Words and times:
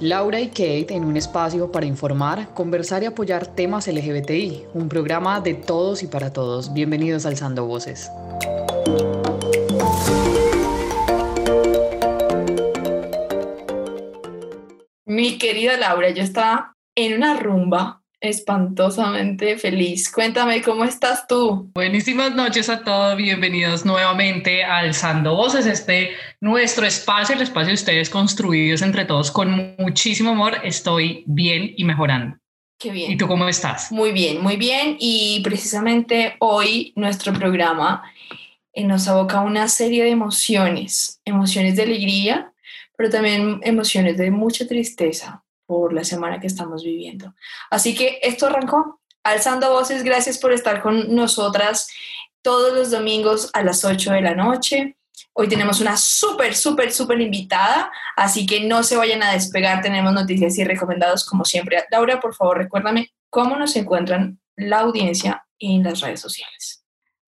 Laura 0.00 0.40
y 0.40 0.48
Kate 0.48 0.94
en 0.94 1.04
un 1.04 1.16
espacio 1.16 1.72
para 1.72 1.84
informar, 1.84 2.54
conversar 2.54 3.02
y 3.02 3.06
apoyar 3.06 3.48
temas 3.48 3.88
LGBTI, 3.88 4.66
un 4.72 4.88
programa 4.88 5.40
de 5.40 5.54
todos 5.54 6.04
y 6.04 6.06
para 6.06 6.32
todos. 6.32 6.72
Bienvenidos 6.72 7.26
a 7.26 7.30
Alzando 7.30 7.66
Voces. 7.66 8.08
Mi 15.04 15.36
querida 15.36 15.76
Laura, 15.76 16.10
yo 16.10 16.22
estaba 16.22 16.74
en 16.94 17.14
una 17.14 17.34
rumba 17.34 18.02
espantosamente 18.20 19.56
feliz. 19.58 20.10
Cuéntame, 20.10 20.60
¿cómo 20.62 20.84
estás 20.84 21.26
tú? 21.26 21.70
Buenísimas 21.74 22.34
noches 22.34 22.68
a 22.68 22.82
todos, 22.82 23.16
bienvenidos 23.16 23.84
nuevamente 23.84 24.64
a 24.64 24.78
Alzando 24.78 25.36
Voces, 25.36 25.66
este 25.66 26.10
nuestro 26.40 26.86
espacio, 26.86 27.36
el 27.36 27.42
espacio 27.42 27.68
de 27.68 27.74
ustedes 27.74 28.10
construidos 28.10 28.82
entre 28.82 29.04
todos 29.04 29.30
con 29.30 29.76
muchísimo 29.78 30.30
amor. 30.30 30.58
Estoy 30.64 31.22
bien 31.26 31.74
y 31.76 31.84
mejorando. 31.84 32.36
Qué 32.78 32.90
bien. 32.90 33.10
¿Y 33.12 33.16
tú 33.16 33.26
cómo 33.26 33.48
estás? 33.48 33.90
Muy 33.90 34.12
bien, 34.12 34.40
muy 34.40 34.56
bien. 34.56 34.96
Y 34.98 35.40
precisamente 35.42 36.36
hoy 36.38 36.92
nuestro 36.96 37.32
programa 37.32 38.04
eh, 38.72 38.84
nos 38.84 39.08
aboca 39.08 39.38
a 39.38 39.42
una 39.42 39.68
serie 39.68 40.04
de 40.04 40.10
emociones, 40.10 41.20
emociones 41.24 41.76
de 41.76 41.82
alegría, 41.82 42.52
pero 42.96 43.10
también 43.10 43.60
emociones 43.62 44.16
de 44.16 44.30
mucha 44.30 44.66
tristeza, 44.66 45.42
por 45.68 45.92
la 45.92 46.02
semana 46.02 46.40
que 46.40 46.46
estamos 46.46 46.82
viviendo. 46.82 47.34
Así 47.70 47.94
que 47.94 48.18
esto 48.22 48.46
arrancó. 48.46 49.00
Alzando 49.22 49.70
voces, 49.70 50.02
gracias 50.02 50.38
por 50.38 50.52
estar 50.52 50.80
con 50.80 51.14
nosotras 51.14 51.88
todos 52.40 52.72
los 52.72 52.90
domingos 52.90 53.50
a 53.52 53.62
las 53.62 53.84
8 53.84 54.12
de 54.12 54.22
la 54.22 54.34
noche. 54.34 54.96
Hoy 55.34 55.46
tenemos 55.46 55.82
una 55.82 55.98
súper, 55.98 56.54
súper, 56.54 56.90
súper 56.90 57.20
invitada, 57.20 57.92
así 58.16 58.46
que 58.46 58.60
no 58.60 58.82
se 58.82 58.96
vayan 58.96 59.22
a 59.22 59.32
despegar. 59.32 59.82
Tenemos 59.82 60.14
noticias 60.14 60.56
y 60.56 60.64
recomendados 60.64 61.26
como 61.26 61.44
siempre. 61.44 61.84
Laura, 61.90 62.18
por 62.18 62.34
favor, 62.34 62.56
recuérdame 62.56 63.12
cómo 63.28 63.56
nos 63.56 63.76
encuentran 63.76 64.40
la 64.56 64.78
audiencia 64.80 65.46
en 65.58 65.82
las 65.82 66.00
redes 66.00 66.20
sociales. 66.20 66.77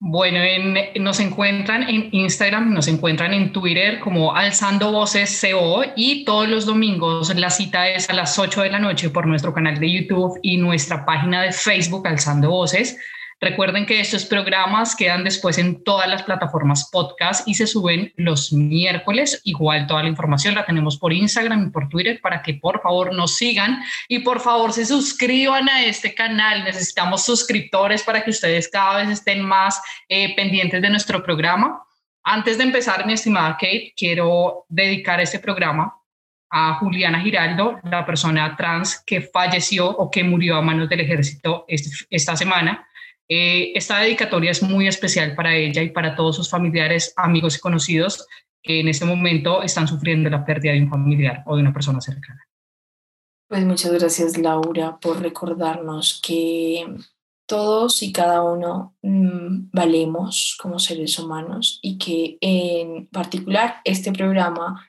Bueno, 0.02 0.40
nos 0.98 1.20
encuentran 1.20 1.82
en 1.82 2.08
Instagram, 2.12 2.72
nos 2.72 2.88
encuentran 2.88 3.34
en 3.34 3.52
Twitter 3.52 4.00
como 4.00 4.34
Alzando 4.34 4.92
Voces 4.92 5.38
CO 5.38 5.82
y 5.94 6.24
todos 6.24 6.48
los 6.48 6.64
domingos 6.64 7.34
la 7.36 7.50
cita 7.50 7.86
es 7.86 8.08
a 8.08 8.14
las 8.14 8.38
8 8.38 8.62
de 8.62 8.70
la 8.70 8.78
noche 8.78 9.10
por 9.10 9.26
nuestro 9.26 9.52
canal 9.52 9.78
de 9.78 9.92
YouTube 9.92 10.38
y 10.40 10.56
nuestra 10.56 11.04
página 11.04 11.42
de 11.42 11.52
Facebook 11.52 12.08
Alzando 12.08 12.48
Voces. 12.48 12.98
Recuerden 13.42 13.86
que 13.86 14.00
estos 14.00 14.26
programas 14.26 14.94
quedan 14.94 15.24
después 15.24 15.56
en 15.56 15.82
todas 15.82 16.06
las 16.06 16.22
plataformas 16.22 16.90
podcast 16.92 17.48
y 17.48 17.54
se 17.54 17.66
suben 17.66 18.12
los 18.16 18.52
miércoles. 18.52 19.40
Igual 19.44 19.86
toda 19.86 20.02
la 20.02 20.10
información 20.10 20.54
la 20.54 20.66
tenemos 20.66 20.98
por 20.98 21.10
Instagram 21.10 21.68
y 21.68 21.70
por 21.70 21.88
Twitter 21.88 22.20
para 22.20 22.42
que 22.42 22.54
por 22.54 22.82
favor 22.82 23.14
nos 23.14 23.36
sigan 23.36 23.82
y 24.08 24.18
por 24.18 24.40
favor 24.40 24.74
se 24.74 24.84
suscriban 24.84 25.70
a 25.70 25.84
este 25.84 26.14
canal. 26.14 26.64
Necesitamos 26.64 27.24
suscriptores 27.24 28.02
para 28.02 28.22
que 28.22 28.30
ustedes 28.30 28.68
cada 28.68 28.98
vez 28.98 29.08
estén 29.08 29.40
más 29.40 29.80
eh, 30.10 30.36
pendientes 30.36 30.82
de 30.82 30.90
nuestro 30.90 31.22
programa. 31.22 31.82
Antes 32.22 32.58
de 32.58 32.64
empezar, 32.64 33.06
mi 33.06 33.14
estimada 33.14 33.54
Kate, 33.54 33.94
quiero 33.96 34.66
dedicar 34.68 35.18
este 35.18 35.38
programa 35.38 35.96
a 36.50 36.74
Juliana 36.74 37.20
Giraldo, 37.20 37.80
la 37.84 38.04
persona 38.04 38.54
trans 38.54 39.02
que 39.06 39.22
falleció 39.22 39.88
o 39.88 40.10
que 40.10 40.24
murió 40.24 40.56
a 40.56 40.62
manos 40.62 40.90
del 40.90 41.00
ejército 41.00 41.64
esta 41.66 42.36
semana. 42.36 42.86
Eh, 43.32 43.70
esta 43.76 44.00
dedicatoria 44.00 44.50
es 44.50 44.60
muy 44.60 44.88
especial 44.88 45.36
para 45.36 45.54
ella 45.54 45.82
y 45.82 45.90
para 45.90 46.16
todos 46.16 46.34
sus 46.34 46.50
familiares, 46.50 47.14
amigos 47.16 47.56
y 47.56 47.60
conocidos 47.60 48.26
que 48.60 48.80
en 48.80 48.88
este 48.88 49.04
momento 49.04 49.62
están 49.62 49.86
sufriendo 49.86 50.28
la 50.28 50.44
pérdida 50.44 50.72
de 50.72 50.82
un 50.82 50.90
familiar 50.90 51.44
o 51.46 51.54
de 51.54 51.62
una 51.62 51.72
persona 51.72 52.00
cercana. 52.00 52.44
Pues 53.48 53.64
muchas 53.64 53.92
gracias 53.92 54.36
Laura 54.36 54.98
por 55.00 55.22
recordarnos 55.22 56.20
que 56.24 56.84
todos 57.46 58.02
y 58.02 58.12
cada 58.12 58.42
uno 58.42 58.96
mm, 59.02 59.70
valemos 59.72 60.58
como 60.60 60.80
seres 60.80 61.16
humanos 61.18 61.78
y 61.82 61.98
que 61.98 62.36
en 62.40 63.06
particular 63.06 63.76
este 63.84 64.12
programa 64.12 64.88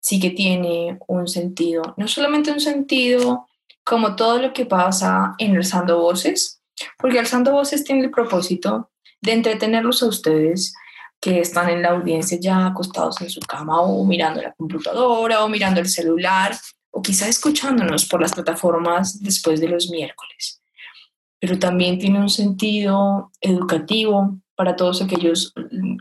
sí 0.00 0.18
que 0.18 0.30
tiene 0.30 0.98
un 1.08 1.28
sentido, 1.28 1.94
no 1.98 2.08
solamente 2.08 2.52
un 2.52 2.60
sentido 2.60 3.46
como 3.84 4.16
todo 4.16 4.38
lo 4.40 4.52
que 4.54 4.64
pasa 4.64 5.34
en 5.38 5.56
el 5.56 5.64
Sando 5.64 5.98
Voces, 5.98 6.61
porque 6.98 7.18
Alzando 7.18 7.52
Voces 7.52 7.84
tiene 7.84 8.02
el 8.02 8.10
propósito 8.10 8.90
de 9.20 9.32
entretenerlos 9.32 10.02
a 10.02 10.06
ustedes 10.06 10.74
que 11.20 11.40
están 11.40 11.70
en 11.70 11.82
la 11.82 11.90
audiencia 11.90 12.38
ya 12.40 12.66
acostados 12.66 13.20
en 13.20 13.30
su 13.30 13.40
cama 13.40 13.80
o 13.80 14.04
mirando 14.04 14.42
la 14.42 14.52
computadora 14.52 15.44
o 15.44 15.48
mirando 15.48 15.80
el 15.80 15.88
celular 15.88 16.56
o 16.90 17.00
quizá 17.00 17.28
escuchándonos 17.28 18.06
por 18.06 18.20
las 18.20 18.32
plataformas 18.32 19.22
después 19.22 19.60
de 19.60 19.68
los 19.68 19.88
miércoles. 19.88 20.60
Pero 21.38 21.58
también 21.58 21.98
tiene 21.98 22.18
un 22.18 22.28
sentido 22.28 23.30
educativo 23.40 24.36
para 24.56 24.76
todos 24.76 25.00
aquellos 25.00 25.54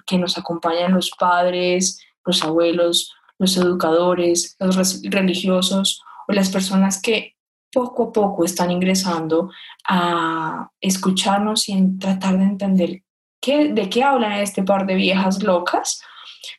que 0.06 0.18
nos 0.18 0.38
acompañan, 0.38 0.94
los 0.94 1.12
padres, 1.12 2.00
los 2.25 2.44
abuelos, 2.44 3.13
los 3.38 3.58
educadores, 3.58 4.56
los 4.59 5.02
religiosos 5.03 6.02
o 6.28 6.34
las 6.34 6.50
personas 6.50 7.02
que 7.02 7.36
poco 7.71 8.03
a 8.03 8.11
poco 8.11 8.45
están 8.45 8.71
ingresando 8.71 9.51
a 9.87 10.69
escucharnos 10.79 11.69
y 11.69 11.73
en 11.73 11.99
tratar 11.99 12.37
de 12.37 12.43
entender 12.43 13.03
qué, 13.41 13.73
de 13.73 13.89
qué 13.89 14.03
hablan 14.03 14.33
este 14.33 14.63
par 14.63 14.85
de 14.85 14.95
viejas 14.95 15.41
locas, 15.41 16.01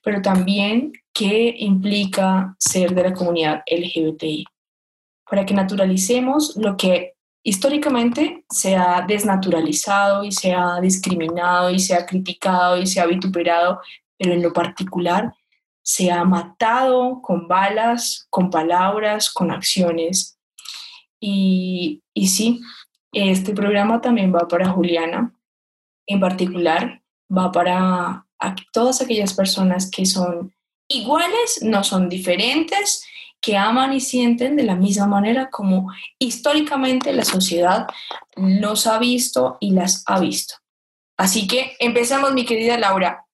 pero 0.02 0.22
también 0.22 0.92
qué 1.12 1.54
implica 1.58 2.54
ser 2.58 2.94
de 2.94 3.04
la 3.04 3.12
comunidad 3.12 3.62
LGBTI, 3.70 4.44
para 5.28 5.46
que 5.46 5.54
naturalicemos 5.54 6.56
lo 6.56 6.76
que 6.76 7.14
históricamente 7.44 8.44
se 8.48 8.76
ha 8.76 9.04
desnaturalizado 9.06 10.24
y 10.24 10.32
se 10.32 10.52
ha 10.54 10.80
discriminado 10.80 11.70
y 11.70 11.80
se 11.80 11.94
ha 11.94 12.06
criticado 12.06 12.78
y 12.78 12.86
se 12.86 13.00
ha 13.00 13.06
vituperado, 13.06 13.80
pero 14.16 14.32
en 14.32 14.42
lo 14.42 14.52
particular 14.52 15.32
se 15.82 16.12
ha 16.12 16.24
matado 16.24 17.20
con 17.20 17.48
balas, 17.48 18.26
con 18.30 18.50
palabras, 18.50 19.32
con 19.32 19.50
acciones 19.50 20.38
y, 21.24 22.02
y 22.12 22.26
sí, 22.26 22.60
este 23.12 23.54
programa 23.54 24.00
también 24.00 24.34
va 24.34 24.48
para 24.48 24.68
Juliana, 24.68 25.32
en 26.08 26.18
particular, 26.18 27.00
va 27.34 27.52
para 27.52 28.26
todas 28.72 29.00
aquellas 29.00 29.32
personas 29.32 29.88
que 29.88 30.04
son 30.04 30.52
iguales, 30.88 31.60
no 31.62 31.84
son 31.84 32.08
diferentes, 32.08 33.06
que 33.40 33.56
aman 33.56 33.92
y 33.92 34.00
sienten 34.00 34.56
de 34.56 34.64
la 34.64 34.74
misma 34.74 35.06
manera 35.06 35.48
como 35.48 35.92
históricamente 36.18 37.12
la 37.12 37.24
sociedad 37.24 37.86
los 38.36 38.88
ha 38.88 38.98
visto 38.98 39.58
y 39.60 39.70
las 39.70 40.02
ha 40.06 40.18
visto. 40.18 40.56
Así 41.16 41.46
que 41.46 41.76
empezamos, 41.78 42.32
mi 42.32 42.44
querida 42.44 42.78
Laura. 42.78 43.26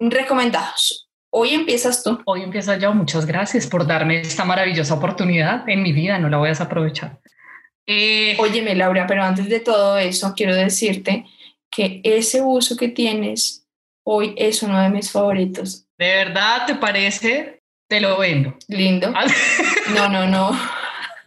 Recomendados. 0.00 1.09
Hoy 1.32 1.54
empiezas 1.54 2.02
tú. 2.02 2.20
Hoy 2.26 2.42
empieza 2.42 2.76
yo. 2.76 2.92
Muchas 2.92 3.24
gracias 3.24 3.66
por 3.66 3.86
darme 3.86 4.20
esta 4.20 4.44
maravillosa 4.44 4.94
oportunidad 4.94 5.68
en 5.68 5.82
mi 5.82 5.92
vida. 5.92 6.18
No 6.18 6.28
la 6.28 6.38
voy 6.38 6.48
a 6.48 6.50
desaprovechar. 6.50 7.20
Eh... 7.86 8.36
Óyeme, 8.38 8.74
Laura, 8.74 9.06
pero 9.06 9.22
antes 9.22 9.48
de 9.48 9.60
todo 9.60 9.96
eso, 9.98 10.34
quiero 10.36 10.54
decirte 10.54 11.24
que 11.70 12.00
ese 12.02 12.42
uso 12.42 12.76
que 12.76 12.88
tienes 12.88 13.64
hoy 14.04 14.34
es 14.36 14.62
uno 14.64 14.80
de 14.80 14.90
mis 14.90 15.12
favoritos. 15.12 15.86
¿De 15.96 16.08
verdad 16.08 16.66
te 16.66 16.74
parece? 16.74 17.62
Te 17.88 18.00
lo 18.00 18.18
vendo. 18.18 18.56
Lindo. 18.68 19.12
No, 19.94 20.08
no, 20.08 20.24
no. 20.24 20.56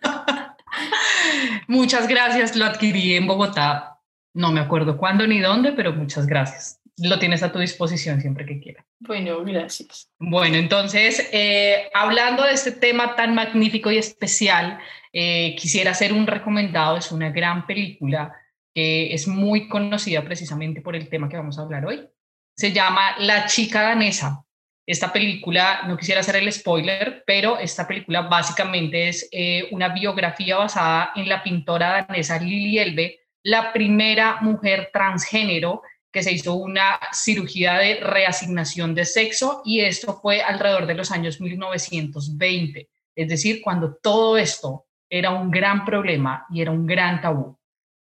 muchas 1.67 2.07
gracias. 2.07 2.55
Lo 2.55 2.65
adquirí 2.65 3.15
en 3.15 3.27
Bogotá. 3.27 3.99
No 4.33 4.51
me 4.51 4.61
acuerdo 4.61 4.97
cuándo 4.97 5.27
ni 5.27 5.39
dónde, 5.39 5.73
pero 5.73 5.91
muchas 5.91 6.27
gracias 6.27 6.82
lo 6.97 7.17
tienes 7.19 7.41
a 7.43 7.51
tu 7.51 7.59
disposición 7.59 8.21
siempre 8.21 8.45
que 8.45 8.59
quieras. 8.59 8.85
Bueno, 8.99 9.43
gracias. 9.43 10.11
Bueno, 10.19 10.57
entonces, 10.57 11.29
eh, 11.31 11.89
hablando 11.93 12.43
de 12.43 12.53
este 12.53 12.71
tema 12.71 13.15
tan 13.15 13.33
magnífico 13.33 13.91
y 13.91 13.97
especial, 13.97 14.79
eh, 15.11 15.55
quisiera 15.57 15.91
hacer 15.91 16.13
un 16.13 16.27
recomendado. 16.27 16.97
Es 16.97 17.11
una 17.11 17.31
gran 17.31 17.65
película 17.65 18.33
que 18.73 19.13
es 19.13 19.27
muy 19.27 19.67
conocida 19.67 20.23
precisamente 20.23 20.81
por 20.81 20.95
el 20.95 21.09
tema 21.09 21.29
que 21.29 21.37
vamos 21.37 21.57
a 21.57 21.63
hablar 21.63 21.85
hoy. 21.85 22.07
Se 22.55 22.71
llama 22.71 23.15
La 23.19 23.45
chica 23.47 23.81
danesa. 23.81 24.43
Esta 24.85 25.13
película, 25.13 25.83
no 25.87 25.95
quisiera 25.97 26.21
hacer 26.21 26.35
el 26.35 26.51
spoiler, 26.51 27.23
pero 27.25 27.57
esta 27.57 27.87
película 27.87 28.23
básicamente 28.23 29.07
es 29.07 29.29
eh, 29.31 29.69
una 29.71 29.89
biografía 29.89 30.57
basada 30.57 31.13
en 31.15 31.29
la 31.29 31.41
pintora 31.41 32.05
danesa 32.07 32.37
Lili 32.37 32.79
Elbe, 32.79 33.19
la 33.43 33.71
primera 33.71 34.39
mujer 34.41 34.89
transgénero 34.91 35.83
que 36.13 36.21
se 36.21 36.31
hizo 36.31 36.53
una 36.53 36.99
cirugía 37.11 37.73
de 37.79 37.95
reasignación 37.95 38.93
de 38.93 39.03
sexo 39.03 39.63
y 39.65 39.81
esto 39.81 40.19
fue 40.21 40.43
alrededor 40.43 40.85
de 40.85 40.93
los 40.93 41.11
años 41.11 41.41
1920, 41.41 42.87
es 43.15 43.27
decir, 43.27 43.61
cuando 43.63 43.95
todo 43.95 44.37
esto 44.37 44.85
era 45.09 45.31
un 45.31 45.49
gran 45.49 45.83
problema 45.83 46.45
y 46.51 46.61
era 46.61 46.71
un 46.71 46.85
gran 46.85 47.19
tabú. 47.19 47.57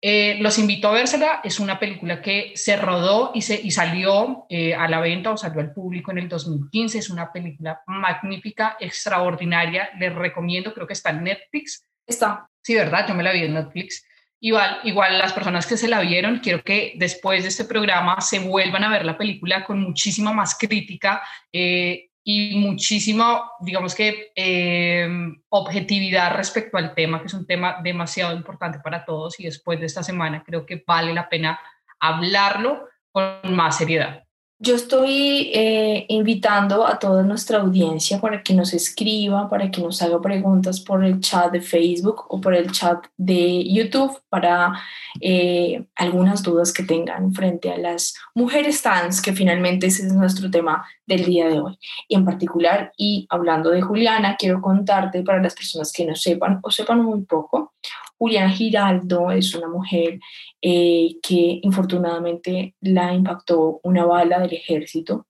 Eh, 0.01 0.39
los 0.41 0.61
invito 0.61 0.87
a 0.87 0.93
vérsela, 0.93 1.41
es 1.43 1.59
una 1.59 1.81
película 1.81 2.23
que 2.23 2.53
se 2.55 2.77
rodó 2.77 3.33
y, 3.35 3.43
se, 3.43 3.61
y 3.61 3.73
salió 3.73 4.47
eh, 4.49 4.73
a 4.73 4.87
la 4.87 5.01
venta 5.01 5.33
o 5.33 5.37
salió 5.37 5.61
al 5.61 5.73
público 5.73 6.13
en 6.13 6.19
el 6.19 6.29
2015, 6.29 6.99
es 6.99 7.11
una 7.11 7.33
película 7.33 7.83
magnífica, 7.89 8.77
extraordinaria, 8.79 9.91
les 9.99 10.15
recomiendo, 10.15 10.73
creo 10.73 10.87
que 10.87 10.93
está 10.93 11.11
en 11.11 11.25
Netflix. 11.25 11.85
Está. 12.07 12.49
Sí, 12.63 12.77
¿verdad? 12.77 13.09
Yo 13.09 13.15
me 13.15 13.25
la 13.25 13.33
vi 13.33 13.43
en 13.43 13.55
Netflix. 13.55 14.05
Igual, 14.41 14.81
igual 14.85 15.19
las 15.19 15.33
personas 15.33 15.67
que 15.67 15.77
se 15.77 15.89
la 15.89 16.01
vieron, 16.01 16.39
quiero 16.39 16.63
que 16.63 16.93
después 16.97 17.43
de 17.43 17.49
este 17.49 17.65
programa 17.65 18.21
se 18.21 18.39
vuelvan 18.39 18.85
a 18.85 18.91
ver 18.91 19.05
la 19.05 19.19
película 19.19 19.65
con 19.65 19.81
muchísima 19.81 20.33
más 20.33 20.57
crítica 20.57 21.23
eh, 21.53 22.11
y 22.23 22.57
muchísima, 22.57 23.51
digamos 23.61 23.97
que, 23.97 24.31
eh, 24.37 25.09
objetividad 25.49 26.37
respecto 26.37 26.77
al 26.77 26.95
tema, 26.95 27.21
que 27.21 27.27
es 27.27 27.35
un 27.35 27.47
tema 27.47 27.79
demasiado 27.83 28.37
importante 28.37 28.79
para 28.79 29.05
todos 29.05 29.41
y 29.41 29.45
después 29.45 29.81
de 29.81 29.87
esta 29.87 30.05
semana 30.05 30.45
creo 30.45 30.65
que 30.65 30.85
vale 30.87 31.13
la 31.13 31.29
pena 31.29 31.59
hablarlo 31.99 32.87
con 33.11 33.41
más 33.57 33.79
seriedad. 33.79 34.28
Yo 34.61 34.75
estoy 34.75 35.53
eh, 35.55 36.05
invitando 36.09 36.85
a 36.85 36.99
toda 36.99 37.23
nuestra 37.23 37.61
audiencia 37.61 38.21
para 38.21 38.43
que 38.43 38.55
nos 38.55 38.75
escriba, 38.75 39.49
para 39.49 39.71
que 39.71 39.81
nos 39.81 40.03
haga 40.03 40.21
preguntas 40.21 40.81
por 40.81 41.05
el 41.05 41.21
chat 41.21 41.53
de 41.53 41.61
Facebook 41.61 42.25
o 42.29 42.41
por 42.41 42.55
el 42.55 42.73
chat 42.73 43.07
de 43.17 43.65
YouTube 43.73 44.21
para 44.29 44.73
eh, 45.21 45.85
algunas 45.95 46.43
dudas 46.43 46.73
que 46.73 46.83
tengan 46.83 47.33
frente 47.33 47.71
a 47.71 47.79
las 47.79 48.15
mujeres 48.35 48.83
trans, 48.83 49.23
que 49.23 49.33
finalmente 49.33 49.87
ese 49.87 50.09
es 50.09 50.13
nuestro 50.13 50.51
tema 50.51 50.85
del 51.07 51.25
día 51.25 51.47
de 51.47 51.61
hoy. 51.61 51.79
Y 52.09 52.17
en 52.17 52.25
particular, 52.25 52.93
y 52.97 53.29
hablando 53.31 53.71
de 53.71 53.81
Juliana, 53.81 54.35
quiero 54.37 54.61
contarte 54.61 55.23
para 55.23 55.41
las 55.41 55.55
personas 55.55 55.93
que 55.93 56.05
no 56.05 56.17
sepan 56.17 56.59
o 56.65 56.71
sepan 56.73 57.05
muy 57.05 57.21
poco, 57.23 57.75
Juliana 58.19 58.51
Giraldo 58.51 59.31
es 59.31 59.55
una 59.55 59.69
mujer 59.69 60.19
eh, 60.61 61.17
que 61.23 61.61
infortunadamente 61.63 62.75
la 62.81 63.15
impactó 63.15 63.81
una 63.85 64.05
bala 64.05 64.41
del 64.41 64.55
ejército. 64.55 65.27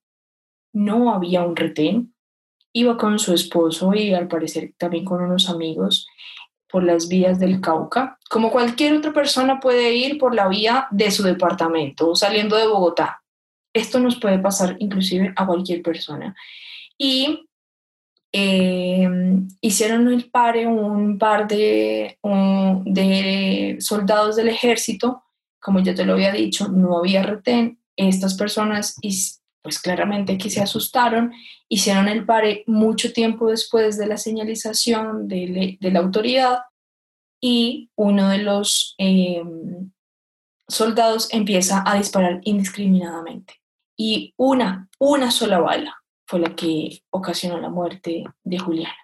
No 0.73 1.13
había 1.13 1.43
un 1.43 1.55
retén. 1.55 2.15
Iba 2.73 2.97
con 2.97 3.19
su 3.19 3.35
esposo 3.35 3.93
y 3.95 4.15
al 4.15 4.29
parecer 4.29 4.75
también 4.79 5.05
con 5.05 5.23
unos 5.23 5.49
amigos 5.49 6.07
por 6.71 6.85
las 6.85 7.09
vías 7.09 7.39
del 7.39 7.61
Cauca, 7.61 8.19
como 8.29 8.51
cualquier 8.51 8.95
otra 8.95 9.13
persona 9.13 9.59
puede 9.59 9.95
ir 9.95 10.19
por 10.19 10.35
la 10.35 10.49
vía 10.49 10.87
de 10.91 11.11
su 11.11 11.23
departamento 11.23 12.15
saliendo 12.15 12.57
de 12.57 12.67
Bogotá. 12.67 13.23
Esto 13.73 13.99
nos 14.01 14.21
puede 14.21 14.39
pasar 14.39 14.77
inclusive 14.79 15.33
a 15.35 15.47
cualquier 15.47 15.83
persona. 15.83 16.37
Y 16.99 17.48
Em, 18.31 19.49
hicieron 19.63 20.09
el 20.09 20.31
pare 20.31 20.67
un 20.67 21.19
par 21.19 21.49
de, 21.49 22.19
soldados 23.81 24.37
del 24.37 24.49
ejército, 24.49 25.25
como 25.61 25.81
ya 25.81 25.95
te 25.95 26.05
lo 26.05 26.13
había 26.13 26.33
dicho, 26.33 26.69
no 26.69 26.99
había 26.99 27.23
retén, 27.23 27.81
estas 27.97 28.35
personas 28.35 28.97
pues 29.63 29.81
claramente 29.81 30.39
que 30.39 30.51
se 30.51 30.61
asustaron, 30.61 31.33
hicieron 31.69 32.09
el 32.09 32.25
pare 32.25 32.65
mucho 32.67 33.13
tiempo 33.13 33.51
después 33.51 33.99
de 33.99 34.07
la 34.07 34.17
señalización 34.17 35.27
de, 35.27 35.79
de 35.81 35.91
la 35.91 35.99
autoridad. 36.01 36.61
Y 37.41 37.91
uno 37.97 38.31
de 38.31 38.39
los 38.39 38.95
em, 38.99 39.93
soldados 40.69 41.29
empieza 41.33 41.83
a 41.87 41.97
disparar 41.97 42.41
indiscriminadamente. 42.45 43.55
Y 43.97 44.35
una, 44.37 44.89
una 44.99 45.31
sola 45.31 45.61
bala 45.61 45.98
fue 46.29 46.41
la 46.41 46.55
que 46.55 47.03
ocasionó 47.11 47.59
la 47.59 47.71
muerte 47.71 48.23
de 48.45 48.59
Juliana. 48.59 48.95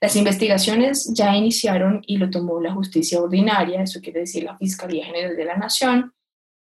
Las 0.00 0.14
investigaciones 0.14 1.12
ya 1.12 1.34
iniciaron 1.34 2.02
y 2.06 2.16
lo 2.18 2.30
tomó 2.30 2.60
la 2.60 2.72
justicia 2.72 3.20
ordinaria, 3.20 3.82
eso 3.82 4.00
quiere 4.00 4.20
decir 4.20 4.44
la 4.44 4.56
Fiscalía 4.56 5.04
General 5.04 5.36
de 5.36 5.44
la 5.44 5.56
Nación, 5.56 6.14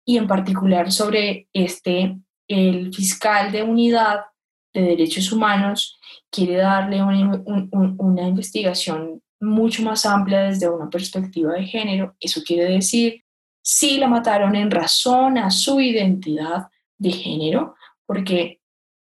y 0.05 0.17
en 0.17 0.27
particular 0.27 0.91
sobre 0.91 1.47
este, 1.53 2.17
el 2.49 2.93
fiscal 2.93 3.51
de 3.51 3.63
unidad 3.63 4.25
de 4.73 4.81
derechos 4.81 5.31
humanos 5.31 5.99
quiere 6.29 6.57
darle 6.57 7.01
una, 7.01 7.41
una 7.71 8.27
investigación 8.27 9.21
mucho 9.39 9.83
más 9.83 10.05
amplia 10.05 10.41
desde 10.41 10.69
una 10.69 10.89
perspectiva 10.89 11.53
de 11.53 11.63
género. 11.63 12.15
Eso 12.19 12.41
quiere 12.45 12.65
decir 12.65 13.23
si 13.61 13.97
la 13.97 14.07
mataron 14.07 14.55
en 14.55 14.71
razón 14.71 15.37
a 15.37 15.49
su 15.49 15.79
identidad 15.79 16.67
de 16.97 17.11
género, 17.11 17.75
porque 18.05 18.61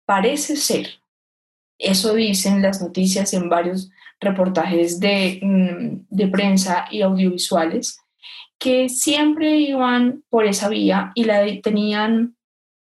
parece 0.08 0.56
ser, 0.56 1.02
eso 1.78 2.14
dicen 2.14 2.62
las 2.62 2.82
noticias 2.82 3.34
en 3.34 3.50
varios 3.50 3.92
reportajes 4.22 5.00
de, 5.02 5.40
mm, 5.44 6.08
de 6.10 6.28
prensa 6.30 6.88
y 6.90 7.02
audiovisuales, 7.02 8.00
que 8.58 8.88
siempre 8.88 9.58
iban 9.58 10.24
por 10.30 10.46
esa 10.46 10.70
vía 10.70 11.12
y 11.14 11.26
la 11.26 11.44
tenían 11.62 12.38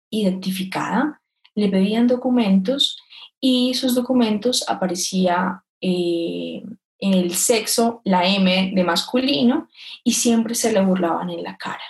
identificada, 0.10 1.22
le 1.54 1.70
pedían 1.70 2.08
documentos 2.08 2.98
y 3.40 3.76
sus 3.76 3.94
documentos 3.94 4.68
aparecía 4.68 5.64
eh, 5.80 6.64
el 6.98 7.36
sexo, 7.36 8.02
la 8.04 8.26
M 8.26 8.72
de 8.74 8.84
masculino, 8.84 9.70
y 10.04 10.14
siempre 10.14 10.56
se 10.56 10.74
le 10.74 10.82
burlaban 10.82 11.30
en 11.30 11.44
la 11.44 11.56
cara. 11.58 11.84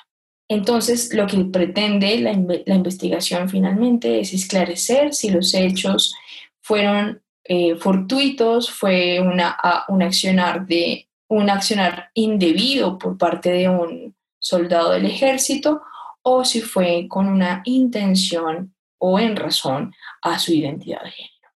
Entonces, 0.51 1.13
lo 1.13 1.27
que 1.27 1.45
pretende 1.45 2.17
la, 2.19 2.33
investigación 2.33 3.47
finalmente 3.47 4.19
es 4.19 4.33
esclarecer 4.33 5.13
si 5.13 5.29
los 5.29 5.53
hechos 5.53 6.13
fueron 6.59 7.21
eh, 7.45 7.77
fortuitos, 7.77 8.69
fue 8.69 9.21
un, 9.21 9.39
accionar 9.39 10.67
de, 10.67 11.07
un 11.29 11.49
accionar 11.49 12.09
indebido 12.15 12.97
por 12.97 13.17
parte 13.17 13.49
de 13.49 13.69
un 13.69 14.13
soldado 14.39 14.91
del 14.91 15.05
ejército 15.05 15.83
o 16.21 16.43
si 16.43 16.59
fue 16.59 17.05
con 17.07 17.29
una 17.29 17.61
intención 17.63 18.75
o 18.97 19.21
en 19.21 19.37
razón 19.37 19.93
a 20.21 20.37
su 20.37 20.51
identidad 20.51 21.01
de 21.01 21.11
género. 21.11 21.49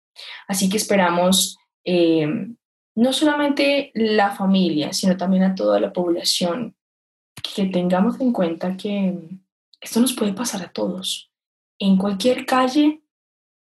Así 0.47 0.69
que 0.69 0.77
esperamos 0.77 1.57
eh, 1.83 2.27
no 2.93 3.11
solamente 3.11 3.89
la 3.95 4.29
familia, 4.35 4.93
sino 4.93 5.17
también 5.17 5.41
a 5.41 5.55
toda 5.55 5.79
la 5.79 5.91
población 5.91 6.75
que 7.43 7.65
tengamos 7.65 8.19
en 8.19 8.31
cuenta 8.31 8.77
que 8.77 9.19
esto 9.79 9.99
nos 9.99 10.13
puede 10.13 10.33
pasar 10.33 10.63
a 10.63 10.71
todos, 10.71 11.29
en 11.77 11.97
cualquier 11.97 12.45
calle 12.45 13.03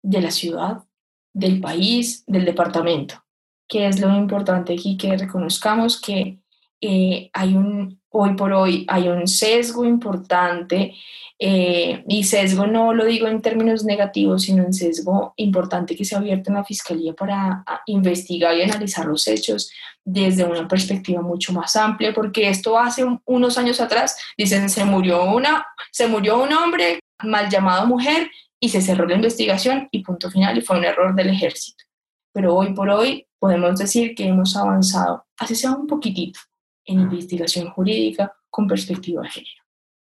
de 0.02 0.20
la 0.20 0.30
ciudad, 0.30 0.84
del 1.32 1.60
país, 1.60 2.24
del 2.26 2.44
departamento, 2.44 3.24
que 3.68 3.86
es 3.86 4.00
lo 4.00 4.14
importante 4.16 4.74
aquí 4.74 4.96
que 4.96 5.16
reconozcamos 5.16 6.00
que 6.00 6.40
eh, 6.80 7.30
hay 7.32 7.54
un, 7.54 7.99
hoy 8.10 8.34
por 8.34 8.52
hoy 8.52 8.84
hay 8.88 9.08
un 9.08 9.26
sesgo 9.26 9.84
importante 9.84 10.94
eh, 11.42 12.04
y 12.06 12.24
sesgo 12.24 12.66
no 12.66 12.92
lo 12.92 13.06
digo 13.06 13.26
en 13.26 13.40
términos 13.40 13.84
negativos, 13.84 14.42
sino 14.42 14.62
en 14.62 14.74
sesgo 14.74 15.32
importante 15.36 15.96
que 15.96 16.04
se 16.04 16.14
ha 16.14 16.18
abierto 16.18 16.50
en 16.50 16.56
la 16.56 16.64
Fiscalía 16.64 17.14
para 17.14 17.64
investigar 17.86 18.54
y 18.54 18.62
analizar 18.62 19.06
los 19.06 19.26
hechos 19.26 19.70
desde 20.04 20.44
una 20.44 20.68
perspectiva 20.68 21.22
mucho 21.22 21.52
más 21.52 21.76
amplia, 21.76 22.12
porque 22.12 22.48
esto 22.48 22.78
hace 22.78 23.06
unos 23.24 23.56
años 23.56 23.80
atrás, 23.80 24.18
dicen, 24.36 24.68
se 24.68 24.84
murió, 24.84 25.24
una, 25.24 25.66
se 25.90 26.08
murió 26.08 26.42
un 26.42 26.52
hombre 26.52 27.00
mal 27.22 27.48
llamado 27.48 27.86
mujer 27.86 28.30
y 28.60 28.68
se 28.68 28.82
cerró 28.82 29.06
la 29.06 29.14
investigación 29.14 29.88
y 29.90 30.02
punto 30.02 30.30
final 30.30 30.58
y 30.58 30.62
fue 30.62 30.76
un 30.76 30.84
error 30.84 31.14
del 31.14 31.30
ejército. 31.30 31.84
Pero 32.32 32.54
hoy 32.54 32.74
por 32.74 32.90
hoy 32.90 33.26
podemos 33.38 33.78
decir 33.78 34.14
que 34.14 34.28
hemos 34.28 34.56
avanzado, 34.56 35.24
así 35.38 35.54
sea 35.54 35.72
un 35.72 35.86
poquitito, 35.86 36.38
en 36.84 37.00
investigación 37.00 37.70
jurídica 37.70 38.34
con 38.48 38.66
perspectiva 38.66 39.22
de 39.22 39.30
género. 39.30 39.62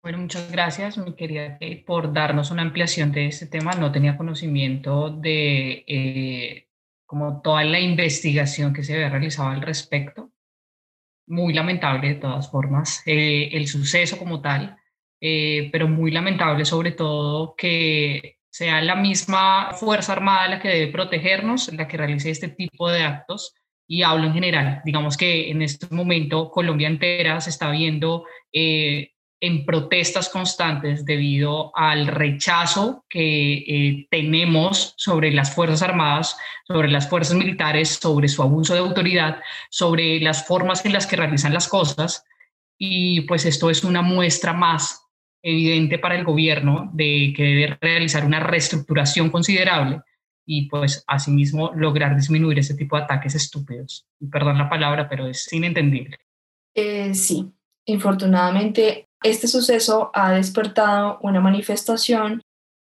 Bueno, 0.03 0.19
muchas 0.19 0.51
gracias, 0.51 0.97
mi 0.97 1.15
querida, 1.15 1.59
por 1.85 2.13
darnos 2.13 2.51
una 2.51 2.63
ampliación 2.63 3.13
de 3.13 3.27
este 3.27 3.47
tema. 3.47 3.73
No 3.73 3.93
tenía 3.93 4.17
conocimiento 4.17 5.11
de 5.11 5.85
eh, 5.87 6.69
como 7.05 7.43
toda 7.43 7.65
la 7.65 7.81
investigación 7.81 8.73
que 8.73 8.83
se 8.83 8.95
había 8.95 9.11
realizado 9.11 9.51
al 9.51 9.61
respecto. 9.61 10.31
Muy 11.27 11.53
lamentable 11.53 12.09
de 12.09 12.15
todas 12.15 12.51
formas 12.51 13.03
eh, 13.05 13.51
el 13.53 13.67
suceso 13.69 14.17
como 14.17 14.41
tal, 14.41 14.79
eh, 15.21 15.69
pero 15.71 15.87
muy 15.87 16.11
lamentable 16.13 16.65
sobre 16.65 16.93
todo 16.93 17.55
que 17.55 18.39
sea 18.49 18.81
la 18.81 18.97
misma 18.97 19.73
Fuerza 19.73 20.13
Armada 20.13 20.49
la 20.49 20.61
que 20.61 20.69
debe 20.69 20.93
protegernos, 20.93 21.73
la 21.75 21.87
que 21.87 21.97
realice 21.99 22.31
este 22.31 22.49
tipo 22.49 22.89
de 22.89 23.03
actos. 23.03 23.55
Y 23.93 24.05
hablo 24.05 24.29
en 24.29 24.35
general, 24.35 24.83
digamos 24.85 25.17
que 25.17 25.51
en 25.51 25.63
este 25.63 25.93
momento 25.93 26.49
Colombia 26.49 26.87
entera 26.87 27.41
se 27.41 27.51
está 27.51 27.73
viendo 27.73 28.23
eh, 28.53 29.11
en 29.41 29.65
protestas 29.67 30.29
constantes 30.29 31.05
debido 31.05 31.77
al 31.77 32.07
rechazo 32.07 33.05
que 33.09 33.55
eh, 33.55 34.07
tenemos 34.09 34.95
sobre 34.97 35.33
las 35.33 35.53
Fuerzas 35.53 35.83
Armadas, 35.83 36.37
sobre 36.69 36.89
las 36.89 37.09
fuerzas 37.09 37.37
militares, 37.37 37.99
sobre 38.01 38.29
su 38.29 38.43
abuso 38.43 38.75
de 38.75 38.79
autoridad, 38.79 39.41
sobre 39.71 40.21
las 40.21 40.47
formas 40.47 40.87
en 40.87 40.93
las 40.93 41.09
que 41.09 41.17
realizan 41.17 41.53
las 41.53 41.67
cosas. 41.67 42.25
Y 42.79 43.23
pues 43.23 43.45
esto 43.45 43.71
es 43.71 43.83
una 43.83 44.03
muestra 44.03 44.53
más 44.53 45.05
evidente 45.43 45.99
para 45.99 46.15
el 46.15 46.23
gobierno 46.23 46.91
de 46.93 47.33
que 47.37 47.43
debe 47.43 47.79
realizar 47.81 48.25
una 48.25 48.39
reestructuración 48.39 49.31
considerable 49.31 50.01
y 50.47 50.69
pues 50.69 51.05
asimismo 51.07 51.73
lograr 51.75 52.17
disminuir 52.17 52.59
ese 52.59 52.75
tipo 52.75 52.97
de 52.97 53.05
ataques 53.05 53.35
estúpidos. 53.35 54.07
Y 54.19 54.27
perdón 54.27 54.59
la 54.59 54.69
palabra, 54.69 55.09
pero 55.09 55.27
es 55.27 55.53
inentendible. 55.53 56.19
Eh, 56.75 57.15
sí, 57.15 57.53
infortunadamente, 57.85 59.09
este 59.23 59.49
suceso 59.49 60.11
ha 60.15 60.33
despertado 60.33 61.19
una 61.23 61.41
manifestación 61.41 62.43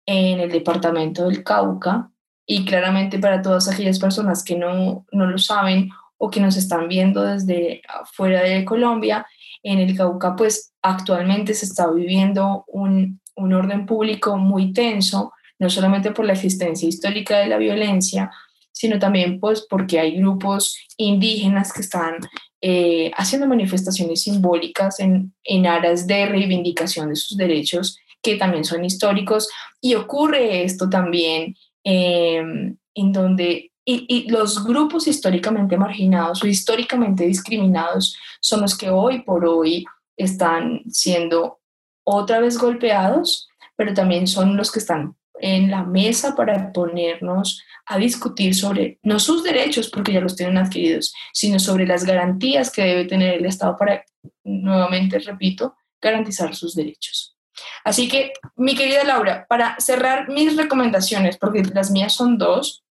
en 0.06 0.40
el 0.40 0.52
departamento 0.52 1.28
del 1.28 1.44
Cauca 1.44 2.12
y 2.46 2.66
claramente 2.66 3.20
para 3.20 3.42
todas 3.42 3.70
aquellas 3.70 4.00
personas 4.00 4.44
que 4.44 4.56
no, 4.56 5.06
no 5.12 5.26
lo 5.26 5.38
saben 5.38 5.90
o 6.18 6.30
que 6.30 6.40
nos 6.40 6.58
están 6.58 6.88
viendo 6.88 7.24
desde 7.24 7.82
fuera 8.14 8.42
de 8.42 8.66
Colombia, 8.66 9.28
en 9.64 9.80
el 9.80 9.96
Cauca 9.96 10.36
pues 10.36 10.74
actualmente 10.82 11.54
se 11.54 11.66
está 11.66 11.92
viviendo 11.92 12.64
un, 12.68 13.20
un 13.36 13.54
orden 13.54 13.86
público 13.86 14.38
muy 14.38 14.74
tenso, 14.74 15.34
no 15.60 15.70
solamente 15.70 16.12
por 16.12 16.26
la 16.26 16.34
existencia 16.34 16.88
histórica 16.88 17.40
de 17.40 17.48
la 17.48 17.58
violencia, 17.58 18.32
sino 18.72 19.00
también 19.00 19.40
pues 19.40 19.66
porque 19.68 20.00
hay 20.00 20.18
grupos 20.18 20.78
indígenas 20.98 21.74
que 21.74 21.82
están 21.82 22.18
eh, 22.62 23.12
haciendo 23.16 23.48
manifestaciones 23.48 24.24
simbólicas 24.24 25.00
en, 25.00 25.34
en 25.44 25.66
aras 25.66 26.06
de 26.06 26.26
reivindicación 26.28 27.10
de 27.10 27.16
sus 27.16 27.38
derechos 27.38 27.98
que 28.22 28.36
también 28.36 28.66
son 28.66 28.84
históricos. 28.84 29.50
Y 29.82 29.96
ocurre 29.96 30.64
esto 30.64 30.90
también 30.90 31.56
em, 31.84 32.78
en 32.94 33.12
donde 33.12 33.72
y, 33.86 34.06
y, 34.10 34.30
los 34.30 34.66
grupos 34.66 35.08
históricamente 35.08 35.78
marginados 35.78 36.44
o 36.44 36.48
históricamente 36.48 37.26
discriminados 37.26 38.18
son 38.42 38.62
los 38.62 38.78
que 38.78 38.90
hoy 38.90 39.22
por 39.22 39.46
hoy 39.46 39.86
están 40.18 40.82
siendo 40.90 41.62
otra 42.04 42.42
vez 42.42 42.58
golpeados, 42.58 43.48
pero 43.78 43.94
también 43.94 44.28
son 44.28 44.58
los 44.58 44.72
que 44.72 44.80
están 44.80 45.16
en 45.40 45.72
la 45.72 45.84
mesa 45.84 46.36
para 46.36 46.72
ponernos 46.72 47.64
a 47.86 47.98
discutir 47.98 48.54
sobre 48.54 49.00
no 49.04 49.20
sus 49.20 49.44
derechos, 49.44 49.90
porque 49.90 50.14
ya 50.14 50.20
los 50.20 50.36
tienen 50.36 50.58
adquiridos, 50.58 51.14
sino 51.34 51.60
sobre 51.60 51.88
las 51.88 52.04
garantías 52.04 52.72
que 52.72 52.84
debe 52.84 53.06
tener 53.06 53.36
el 53.36 53.46
Estado 53.46 53.76
para, 53.78 54.04
nuevamente 54.44 55.20
repito, 55.20 55.76
garantizar 56.02 56.54
sus 56.56 56.76
derechos. 56.76 57.38
Así 57.84 58.08
que, 58.08 58.34
mi 58.56 58.76
querida 58.76 59.04
Laura, 59.04 59.46
para 59.48 59.80
cerrar 59.80 60.30
mis 60.30 60.56
recomendaciones, 60.58 61.38
porque 61.38 61.64
las 61.64 61.90
mías 61.92 62.14
son 62.14 62.38
dos 62.38 62.84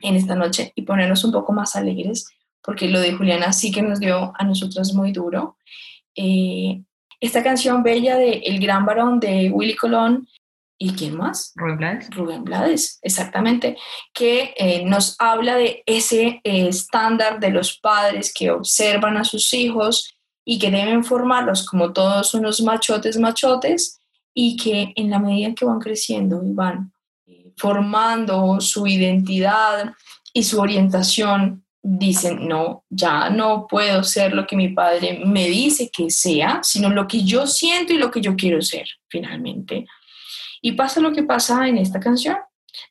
en 0.00 0.16
esta 0.16 0.34
noche, 0.34 0.72
y 0.74 0.82
ponernos 0.82 1.24
un 1.24 1.32
poco 1.32 1.52
más 1.52 1.76
alegres, 1.76 2.26
porque 2.62 2.88
lo 2.88 3.00
de 3.00 3.12
Juliana 3.12 3.52
sí 3.52 3.70
que 3.70 3.82
nos 3.82 4.00
dio 4.00 4.32
a 4.36 4.44
nosotras 4.44 4.94
muy 4.94 5.12
duro. 5.12 5.56
Eh, 6.16 6.82
esta 7.20 7.42
canción 7.42 7.82
bella 7.82 8.16
de 8.16 8.42
El 8.44 8.60
Gran 8.60 8.86
Varón 8.86 9.20
de 9.20 9.50
Willy 9.50 9.74
Colón 9.74 10.28
¿Y 10.80 10.92
quién 10.92 11.16
más? 11.16 11.52
Rubén 11.56 11.76
Blades. 11.76 12.10
Rubén 12.10 12.44
Blades, 12.44 12.98
exactamente, 13.02 13.76
que 14.14 14.54
eh, 14.56 14.84
nos 14.84 15.16
habla 15.18 15.56
de 15.56 15.82
ese 15.86 16.40
eh, 16.44 16.68
estándar 16.68 17.40
de 17.40 17.50
los 17.50 17.78
padres 17.78 18.32
que 18.32 18.52
observan 18.52 19.16
a 19.16 19.24
sus 19.24 19.52
hijos 19.52 20.14
y 20.44 20.58
que 20.60 20.70
deben 20.70 21.04
formarlos 21.04 21.66
como 21.66 21.92
todos 21.92 22.32
unos 22.32 22.60
machotes 22.60 23.18
machotes 23.18 24.00
y 24.32 24.56
que 24.56 24.92
en 24.94 25.10
la 25.10 25.18
medida 25.18 25.48
en 25.48 25.54
que 25.56 25.64
van 25.64 25.80
creciendo 25.80 26.42
y 26.44 26.52
van 26.52 26.92
eh, 27.26 27.52
formando 27.56 28.60
su 28.60 28.86
identidad 28.86 29.92
y 30.32 30.44
su 30.44 30.60
orientación, 30.60 31.64
dicen, 31.82 32.46
no, 32.46 32.84
ya 32.88 33.30
no 33.30 33.66
puedo 33.68 34.04
ser 34.04 34.34
lo 34.34 34.46
que 34.46 34.56
mi 34.56 34.68
padre 34.68 35.22
me 35.24 35.48
dice 35.48 35.90
que 35.90 36.10
sea, 36.10 36.60
sino 36.62 36.90
lo 36.90 37.06
que 37.06 37.24
yo 37.24 37.46
siento 37.46 37.92
y 37.92 37.98
lo 37.98 38.10
que 38.10 38.20
yo 38.20 38.36
quiero 38.36 38.60
ser, 38.62 38.86
finalmente. 39.08 39.86
Y 40.60 40.72
pasa 40.72 41.00
lo 41.00 41.12
que 41.12 41.22
pasa 41.22 41.68
en 41.68 41.78
esta 41.78 42.00
canción. 42.00 42.36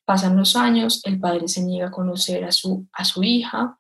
Pasan 0.06 0.36
los 0.36 0.56
años, 0.56 1.02
el 1.06 1.20
padre 1.20 1.48
se 1.48 1.62
niega 1.62 1.88
a 1.88 1.92
conocer 1.92 2.44
a 2.44 2.52
su, 2.52 2.88
a 2.94 3.06
su 3.06 3.24
hija 3.24 3.78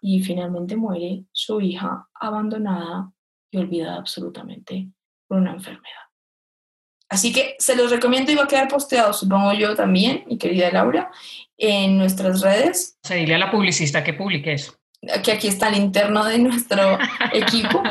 y 0.00 0.22
finalmente 0.22 0.76
muere 0.76 1.24
su 1.32 1.60
hija 1.60 2.08
abandonada 2.14 3.10
y 3.50 3.58
olvidada 3.58 3.96
absolutamente 3.96 4.88
por 5.26 5.38
una 5.38 5.52
enfermedad. 5.52 6.02
Así 7.08 7.32
que 7.32 7.56
se 7.58 7.76
los 7.76 7.90
recomiendo 7.90 8.32
y 8.32 8.34
va 8.34 8.44
a 8.44 8.48
quedar 8.48 8.68
posteado, 8.68 9.12
supongo 9.12 9.52
yo 9.52 9.74
también, 9.74 10.24
mi 10.26 10.38
querida 10.38 10.70
Laura, 10.70 11.10
en 11.58 11.98
nuestras 11.98 12.40
redes. 12.40 12.98
Se 13.02 13.16
dile 13.16 13.34
a 13.34 13.38
la 13.38 13.50
publicista 13.50 14.02
que 14.02 14.14
publique 14.14 14.52
eso 14.52 14.81
que 15.22 15.32
aquí 15.32 15.48
está 15.48 15.68
el 15.68 15.76
interno 15.76 16.24
de 16.24 16.38
nuestro 16.38 16.96
equipo, 17.32 17.82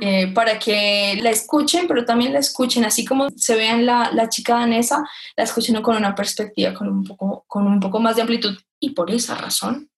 eh, 0.00 0.32
para 0.34 0.58
que 0.58 1.18
la 1.22 1.30
escuchen, 1.30 1.86
pero 1.88 2.04
también 2.04 2.32
la 2.32 2.40
escuchen, 2.40 2.84
así 2.84 3.04
como 3.04 3.30
se 3.30 3.56
vean 3.56 3.86
la, 3.86 4.10
la 4.12 4.28
chica 4.28 4.56
danesa, 4.56 5.02
la 5.36 5.44
escuchen 5.44 5.80
con 5.80 5.96
una 5.96 6.14
perspectiva, 6.14 6.74
con 6.74 6.88
un, 6.88 7.04
poco, 7.04 7.44
con 7.46 7.66
un 7.66 7.80
poco 7.80 8.00
más 8.00 8.16
de 8.16 8.22
amplitud. 8.22 8.56
Y 8.78 8.90
por 8.90 9.10
esa 9.10 9.34
razón, 9.34 9.88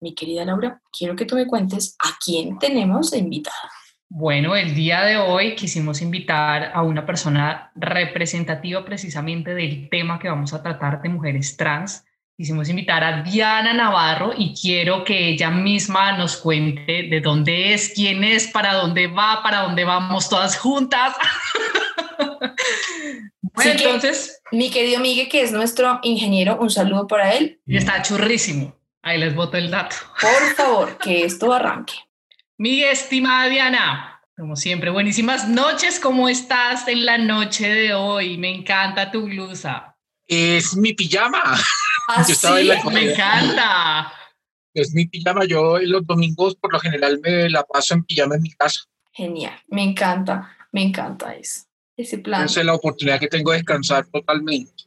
mi 0.00 0.14
querida 0.14 0.44
Laura, 0.44 0.82
quiero 0.96 1.16
que 1.16 1.24
tú 1.24 1.36
me 1.36 1.46
cuentes 1.46 1.96
a 1.98 2.18
quién 2.22 2.58
tenemos 2.58 3.10
de 3.10 3.18
invitada. 3.18 3.70
Bueno, 4.08 4.54
el 4.54 4.74
día 4.74 5.04
de 5.04 5.16
hoy 5.16 5.54
quisimos 5.54 6.02
invitar 6.02 6.72
a 6.74 6.82
una 6.82 7.06
persona 7.06 7.72
representativa 7.74 8.84
precisamente 8.84 9.54
del 9.54 9.88
tema 9.88 10.18
que 10.18 10.28
vamos 10.28 10.52
a 10.52 10.62
tratar 10.62 11.00
de 11.00 11.08
mujeres 11.08 11.56
trans 11.56 12.04
quisimos 12.42 12.68
invitar 12.68 13.04
a 13.04 13.22
Diana 13.22 13.72
Navarro 13.72 14.32
y 14.36 14.52
quiero 14.52 15.04
que 15.04 15.28
ella 15.28 15.48
misma 15.48 16.18
nos 16.18 16.36
cuente 16.36 17.04
de 17.04 17.20
dónde 17.20 17.72
es, 17.72 17.92
quién 17.94 18.24
es, 18.24 18.48
para 18.48 18.74
dónde 18.74 19.06
va, 19.06 19.44
para 19.44 19.60
dónde 19.60 19.84
vamos 19.84 20.28
todas 20.28 20.58
juntas. 20.58 21.14
bueno, 23.42 23.70
entonces... 23.70 24.42
Mi 24.50 24.72
querido 24.72 24.98
Miguel, 24.98 25.28
que 25.28 25.42
es 25.42 25.52
nuestro 25.52 26.00
ingeniero, 26.02 26.58
un 26.58 26.68
saludo 26.68 27.06
para 27.06 27.32
él. 27.32 27.60
Y 27.64 27.76
está 27.76 28.02
churrísimo. 28.02 28.74
Ahí 29.02 29.18
les 29.18 29.36
boto 29.36 29.56
el 29.56 29.70
dato. 29.70 29.94
Por 30.20 30.54
favor, 30.56 30.98
que 30.98 31.24
esto 31.24 31.52
arranque. 31.52 31.94
Mi 32.58 32.82
estimada 32.82 33.48
Diana, 33.50 34.20
como 34.36 34.56
siempre, 34.56 34.90
buenísimas 34.90 35.46
noches. 35.46 36.00
¿Cómo 36.00 36.28
estás 36.28 36.88
en 36.88 37.06
la 37.06 37.18
noche 37.18 37.68
de 37.68 37.94
hoy? 37.94 38.36
Me 38.36 38.52
encanta 38.52 39.12
tu 39.12 39.26
blusa. 39.26 39.91
Es 40.34 40.74
mi 40.74 40.94
pijama. 40.94 41.42
¿Ah, 42.08 42.26
me 42.90 43.12
encanta. 43.12 44.12
Es 44.72 44.94
mi 44.94 45.06
pijama. 45.06 45.44
Yo 45.44 45.78
los 45.78 46.06
domingos 46.06 46.56
por 46.56 46.72
lo 46.72 46.80
general 46.80 47.20
me 47.22 47.50
la 47.50 47.62
paso 47.64 47.92
en 47.92 48.02
pijama 48.04 48.36
en 48.36 48.42
mi 48.42 48.50
casa. 48.52 48.80
Genial, 49.12 49.60
me 49.68 49.82
encanta, 49.82 50.56
me 50.72 50.84
encanta 50.84 51.34
eso, 51.34 51.66
ese 51.98 52.16
plan. 52.16 52.46
Esa 52.46 52.60
es 52.60 52.66
la 52.66 52.72
oportunidad 52.72 53.20
que 53.20 53.28
tengo 53.28 53.50
de 53.50 53.58
descansar 53.58 54.06
totalmente. 54.06 54.84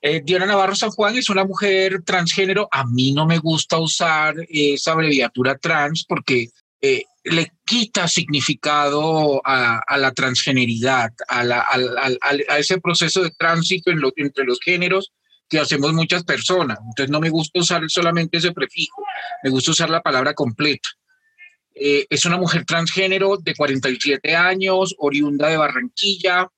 Eh, 0.00 0.20
Diana 0.24 0.46
Navarro 0.46 0.74
San 0.74 0.90
Juan 0.90 1.16
es 1.16 1.30
una 1.30 1.44
mujer 1.44 2.02
transgénero. 2.02 2.66
A 2.72 2.84
mí 2.84 3.12
no 3.12 3.24
me 3.24 3.38
gusta 3.38 3.78
usar 3.78 4.34
esa 4.48 4.92
abreviatura 4.94 5.56
trans 5.58 6.04
porque 6.08 6.48
eh, 6.80 7.04
le 7.24 7.52
quita 7.64 8.08
significado 8.08 9.40
a, 9.44 9.78
a 9.86 9.98
la 9.98 10.12
transgeneridad, 10.12 11.12
a, 11.28 11.44
la, 11.44 11.60
a, 11.60 11.78
a, 12.48 12.58
ese 12.58 12.80
proceso 12.80 13.22
de 13.22 13.30
tránsito 13.30 13.90
en 13.90 14.00
lo, 14.00 14.12
entre 14.16 14.44
los 14.44 14.58
géneros 14.60 15.12
que 15.48 15.60
hacemos 15.60 15.92
muchas 15.92 16.24
personas. 16.24 16.78
Entonces 16.80 17.10
no 17.10 17.20
me 17.20 17.30
gusta 17.30 17.60
usar 17.60 17.82
solamente 17.88 18.38
ese 18.38 18.52
prefijo, 18.52 19.04
me 19.42 19.50
gusta 19.50 19.70
usar 19.70 19.90
la 19.90 20.02
palabra 20.02 20.34
completa. 20.34 20.88
Eh, 21.74 22.06
es 22.10 22.24
una 22.24 22.36
mujer 22.36 22.64
transgénero 22.64 23.36
de 23.38 23.54
47 23.54 24.34
años, 24.34 24.94
oriunda 24.98 25.48
de 25.48 25.56
Barranquilla. 25.56 26.48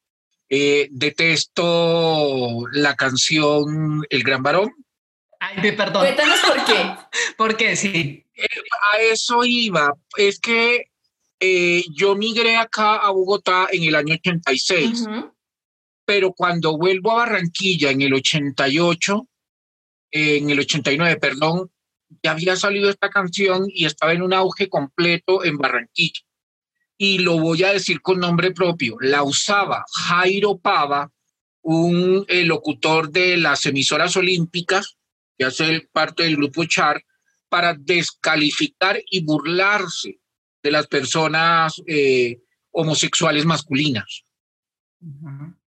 Eh, 0.48 0.88
detesto 0.90 2.64
la 2.72 2.94
canción 2.94 4.04
El 4.10 4.22
Gran 4.22 4.42
Varón. 4.42 4.72
Ay, 5.40 5.72
perdón. 5.72 6.02
Cuéntanos 6.02 6.40
por 6.40 6.64
qué. 6.64 6.96
¿Por 7.36 7.56
qué? 7.56 7.76
Sí. 7.76 8.23
Eh, 8.36 8.46
a 8.92 9.00
eso 9.00 9.44
iba. 9.44 9.92
Es 10.16 10.38
que 10.38 10.90
yo 11.90 12.16
migré 12.16 12.56
acá 12.56 12.96
a 12.96 13.10
Bogotá 13.10 13.68
en 13.70 13.82
el 13.82 13.94
año 13.94 14.14
86. 14.14 15.04
Uh 15.06 15.34
pero 16.04 16.32
cuando 16.32 16.76
vuelvo 16.76 17.12
a 17.12 17.16
Barranquilla 17.16 17.90
en 17.90 18.02
el 18.02 18.14
88, 18.14 19.28
en 20.10 20.50
el 20.50 20.60
89, 20.60 21.16
perdón, 21.16 21.70
ya 22.22 22.32
había 22.32 22.56
salido 22.56 22.90
esta 22.90 23.10
canción 23.10 23.64
y 23.68 23.86
estaba 23.86 24.12
en 24.12 24.22
un 24.22 24.32
auge 24.32 24.68
completo 24.68 25.44
en 25.44 25.56
Barranquilla. 25.56 26.20
Y 26.96 27.18
lo 27.18 27.38
voy 27.38 27.64
a 27.64 27.72
decir 27.72 28.00
con 28.02 28.20
nombre 28.20 28.52
propio, 28.52 28.96
la 29.00 29.22
usaba 29.22 29.84
Jairo 29.92 30.58
Pava, 30.58 31.10
un 31.62 32.24
locutor 32.28 33.10
de 33.10 33.36
las 33.36 33.66
emisoras 33.66 34.16
olímpicas, 34.16 34.96
que 35.36 35.46
hace 35.46 35.88
parte 35.90 36.22
del 36.22 36.36
grupo 36.36 36.64
Char, 36.66 37.02
para 37.54 37.72
descalificar 37.78 39.00
y 39.08 39.24
burlarse 39.24 40.18
de 40.60 40.70
las 40.72 40.88
personas 40.88 41.80
eh, 41.86 42.40
homosexuales 42.72 43.44
masculinas 43.44 44.24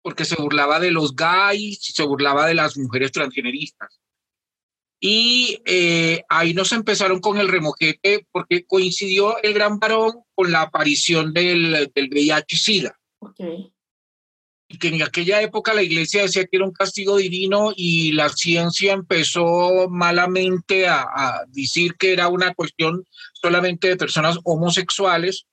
porque 0.00 0.24
se 0.24 0.40
burlaba 0.40 0.80
de 0.80 0.90
los 0.90 1.14
gays, 1.14 1.80
se 1.82 2.02
burlaba 2.02 2.46
de 2.46 2.54
las 2.54 2.78
mujeres 2.78 3.12
transgeneristas. 3.12 4.00
Y 4.98 5.60
eh, 5.66 6.22
ahí 6.30 6.54
nos 6.54 6.72
empezaron 6.72 7.20
con 7.20 7.36
el 7.36 7.48
remojete 7.48 8.26
porque 8.32 8.64
coincidió 8.64 9.36
el 9.42 9.52
gran 9.52 9.78
varón 9.78 10.22
con 10.34 10.50
la 10.50 10.62
aparición 10.62 11.34
del, 11.34 11.92
del 11.94 12.08
VIH-Sida. 12.08 12.98
Okay. 13.18 13.70
Y 14.68 14.78
que 14.78 14.88
en 14.88 15.02
aquella 15.02 15.40
época 15.42 15.74
la 15.74 15.82
iglesia 15.82 16.22
decía 16.22 16.44
que 16.44 16.56
era 16.56 16.64
un 16.64 16.72
castigo 16.72 17.16
divino 17.18 17.72
y 17.76 18.12
la 18.12 18.28
ciencia 18.28 18.92
empezó 18.92 19.88
malamente 19.88 20.88
a, 20.88 21.02
a 21.02 21.44
decir 21.48 21.94
que 21.96 22.12
era 22.12 22.28
una 22.28 22.52
cuestión 22.52 23.04
solamente 23.32 23.88
de 23.88 23.96
personas 23.96 24.38
homosexuales 24.42 25.46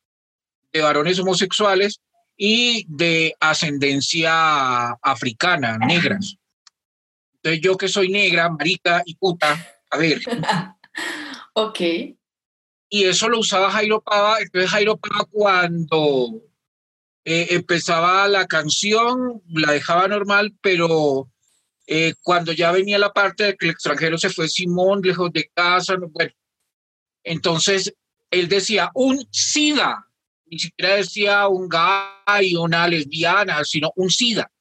de 0.74 0.82
varones 0.82 1.20
homosexuales 1.20 2.02
y 2.36 2.86
de 2.90 3.36
ascendencia 3.40 4.92
africana, 5.02 5.78
negras. 5.88 6.36
Entonces 7.36 7.62
yo 7.62 7.78
que 7.78 7.88
soy 7.88 8.10
negra, 8.10 8.50
marica 8.50 9.04
y 9.06 9.16
puta, 9.16 9.80
a 9.90 9.98
ver. 9.98 10.20
ok. 11.54 11.80
Y 12.90 13.04
eso 13.06 13.30
lo 13.30 13.40
usaba 13.40 13.72
Jairo 13.72 14.02
Pava. 14.02 14.40
Entonces 14.40 14.70
Jairo 14.70 14.98
Pava 14.98 15.26
cuando 15.26 16.42
eh, 17.26 17.48
empezaba 17.52 18.28
la 18.28 18.48
canción, 18.48 19.42
la 19.48 19.72
dejaba 19.72 20.08
normal, 20.08 20.54
pero 20.62 21.30
eh, 21.88 22.14
cuando 22.22 22.52
ya 22.52 22.72
venía 22.72 22.98
la 22.98 23.14
parte 23.14 23.46
de 23.46 23.56
que 23.56 23.66
el 23.68 23.72
extranjero 23.72 24.18
se 24.18 24.30
fue 24.30 24.50
Simón, 24.50 25.02
lejos 25.02 25.32
de 25.32 25.50
casa, 25.54 25.96
bueno, 25.98 26.32
entonces 27.24 27.94
él 28.30 28.50
decía 28.50 28.90
un 28.94 29.26
SIDA, 29.32 30.08
ni 30.46 30.60
siquiera 30.60 30.96
decía 30.96 31.48
un 31.48 31.70
gay, 31.70 32.56
una 32.56 32.88
lesbiana, 32.88 33.64
sino 33.64 33.92
un 33.96 34.10
SIDA. 34.10 34.52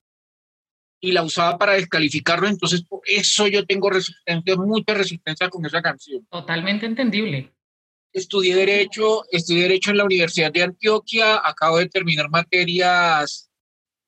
Y 1.00 1.10
la 1.10 1.24
usaba 1.24 1.58
para 1.58 1.72
descalificarlo, 1.72 2.46
entonces 2.46 2.84
por 2.84 3.00
eso 3.06 3.48
yo 3.48 3.66
tengo 3.66 3.90
resistencia, 3.90 4.56
mucha 4.56 4.94
resistencia 4.94 5.48
con 5.48 5.66
esa 5.66 5.82
canción. 5.82 6.24
Totalmente 6.30 6.86
entendible. 6.86 7.52
Estudié 8.12 8.54
Derecho, 8.54 9.24
estudié 9.30 9.62
Derecho 9.62 9.90
en 9.90 9.96
la 9.96 10.04
Universidad 10.04 10.52
de 10.52 10.62
Antioquia, 10.62 11.40
acabo 11.44 11.78
de 11.78 11.88
terminar 11.88 12.28
materias, 12.30 13.50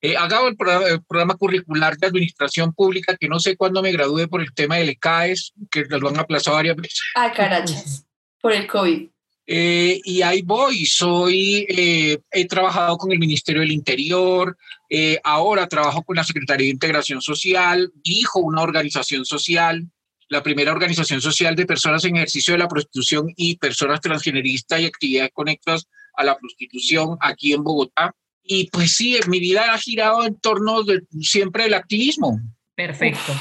eh, 0.03 0.17
acabo 0.19 0.49
el 0.49 0.57
programa, 0.57 1.35
curricular 1.35 1.97
de 1.97 2.07
Administración 2.07 2.75
Pública, 2.75 3.17
que 3.17 3.29
no 3.29 3.41
sé 3.41 3.57
cuándo 3.57 3.83
me 3.83 3.93
gradúe 3.93 4.29
por 4.29 4.43
el 4.43 4.53
tema 4.53 4.77
del 4.77 4.91
ECAES, 4.91 5.55
que 5.71 5.85
lo 5.89 6.09
han 6.09 6.19
aplazado 6.19 6.57
varias 6.57 6.77
veces. 6.77 7.01
Ah, 7.15 7.33
carachas, 7.33 8.07
por 8.41 8.53
el 8.53 8.67
COVID. 8.67 9.09
Eh, 9.47 10.01
y 10.05 10.23
ahí 10.23 10.43
voy, 10.43 10.87
soy, 10.87 11.67
eh, 11.69 12.19
he 12.31 12.47
trabajado 12.47 12.97
con 12.97 13.13
el 13.13 13.19
Ministerio 13.19 13.61
del 13.61 13.73
Interior, 13.73 14.57
eh, 14.89 15.19
ahora 15.23 15.69
trabajo 15.69 16.03
con 16.03 16.17
la 16.17 16.25
Secretaría 16.25 16.67
de 16.67 16.73
Integración 16.73 17.21
Social, 17.21 17.93
dirijo 18.03 18.41
una 18.41 18.63
organización 18.63 19.25
social, 19.25 19.87
la 20.29 20.43
primera 20.43 20.73
organización 20.73 21.21
social 21.21 21.55
de 21.55 21.67
personas 21.67 22.05
en 22.05 22.17
ejercicio 22.17 22.53
de 22.55 22.59
la 22.59 22.69
prostitución 22.69 23.33
y 23.37 23.57
personas 23.57 24.01
transgeneristas 24.01 24.81
y 24.81 24.87
actividades 24.87 25.31
conectadas 25.33 25.87
a 26.15 26.25
la 26.25 26.37
prostitución 26.37 27.17
aquí 27.21 27.53
en 27.53 27.63
Bogotá. 27.63 28.15
Y 28.43 28.69
pues 28.71 28.97
sí, 28.97 29.19
mi 29.29 29.41
vida 29.41 29.73
ha 29.73 29.79
girado 29.79 30.25
en 30.25 30.39
torno 30.39 30.83
de, 30.83 31.03
siempre 31.21 31.65
del 31.65 31.75
activismo. 31.75 32.41
Perfecto. 32.75 33.33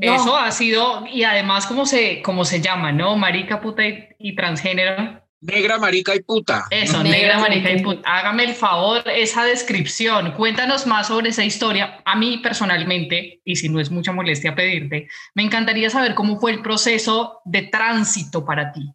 Eso 0.00 0.36
ha 0.36 0.50
sido, 0.52 1.04
y 1.06 1.24
además, 1.24 1.66
¿cómo 1.66 1.84
se, 1.84 2.22
cómo 2.22 2.44
se 2.44 2.60
llama, 2.60 2.92
no? 2.92 3.16
Marica, 3.16 3.60
puta 3.60 3.82
y, 4.18 4.36
transgénero. 4.36 5.20
Negra, 5.40 5.78
marica 5.78 6.14
y 6.14 6.20
puta. 6.20 6.66
Eso, 6.70 7.02
negra, 7.02 7.38
marica 7.38 7.70
y 7.70 7.82
puta. 7.82 8.02
Hágame 8.04 8.44
el 8.44 8.54
favor, 8.54 9.02
esa 9.08 9.44
descripción. 9.44 10.32
Cuéntanos 10.32 10.86
más 10.86 11.08
sobre 11.08 11.30
esa 11.30 11.44
historia. 11.44 12.02
A 12.04 12.16
mí 12.16 12.38
personalmente, 12.38 13.40
y 13.44 13.56
si 13.56 13.68
no 13.68 13.80
es 13.80 13.90
mucha 13.90 14.12
molestia 14.12 14.54
pedirte, 14.54 15.08
me 15.34 15.42
encantaría 15.42 15.88
saber 15.88 16.14
cómo 16.14 16.38
fue 16.38 16.52
el 16.52 16.62
proceso 16.62 17.40
de 17.44 17.62
tránsito 17.62 18.44
para 18.44 18.72
ti. 18.72 18.92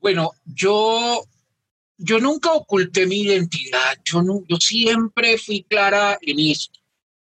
Bueno, 0.00 0.32
yo, 0.44 1.22
yo 1.98 2.18
nunca 2.18 2.52
oculté 2.52 3.06
mi 3.06 3.20
identidad. 3.20 3.96
Yo, 4.04 4.22
no, 4.22 4.42
yo 4.48 4.56
siempre 4.56 5.38
fui 5.38 5.64
clara 5.68 6.18
en 6.20 6.40
esto. 6.40 6.80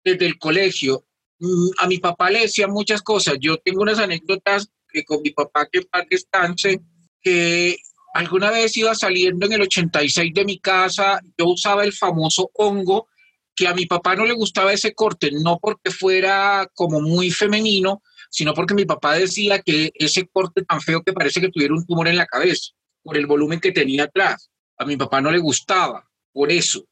Desde 0.04 0.26
el 0.26 0.38
colegio, 0.38 1.04
Mm, 1.44 1.70
a 1.78 1.86
mi 1.86 1.98
papá 1.98 2.30
le 2.30 2.40
decía 2.40 2.68
muchas 2.68 3.02
cosas. 3.02 3.36
Yo 3.40 3.58
tengo 3.58 3.82
unas 3.82 3.98
anécdotas 3.98 4.70
que 4.88 5.04
con 5.04 5.20
mi 5.22 5.30
papá, 5.30 5.68
que 5.70 5.78
en 5.78 6.08
descanse, 6.08 6.80
que 7.20 7.76
alguna 8.14 8.50
vez 8.50 8.76
iba 8.76 8.94
saliendo 8.94 9.44
en 9.44 9.52
el 9.54 9.62
86 9.62 10.32
de 10.32 10.44
mi 10.44 10.58
casa, 10.60 11.20
yo 11.36 11.46
usaba 11.46 11.84
el 11.84 11.92
famoso 11.92 12.50
hongo, 12.54 13.08
que 13.56 13.66
a 13.66 13.74
mi 13.74 13.86
papá 13.86 14.14
no 14.14 14.24
le 14.24 14.34
gustaba 14.34 14.72
ese 14.72 14.94
corte, 14.94 15.30
no 15.32 15.58
porque 15.60 15.90
fuera 15.90 16.68
como 16.74 17.00
muy 17.00 17.30
femenino, 17.30 18.02
sino 18.30 18.54
porque 18.54 18.74
mi 18.74 18.84
papá 18.84 19.14
decía 19.14 19.60
que 19.60 19.92
ese 19.94 20.28
corte 20.28 20.62
tan 20.62 20.80
feo 20.80 21.02
que 21.02 21.12
parece 21.12 21.40
que 21.40 21.50
tuviera 21.50 21.74
un 21.74 21.84
tumor 21.84 22.08
en 22.08 22.16
la 22.16 22.26
cabeza, 22.26 22.72
por 23.02 23.16
el 23.16 23.26
volumen 23.26 23.60
que 23.60 23.72
tenía 23.72 24.04
atrás. 24.04 24.50
A 24.78 24.84
mi 24.84 24.96
papá 24.96 25.20
no 25.20 25.30
le 25.30 25.38
gustaba, 25.38 26.08
por 26.32 26.50
eso. 26.50 26.84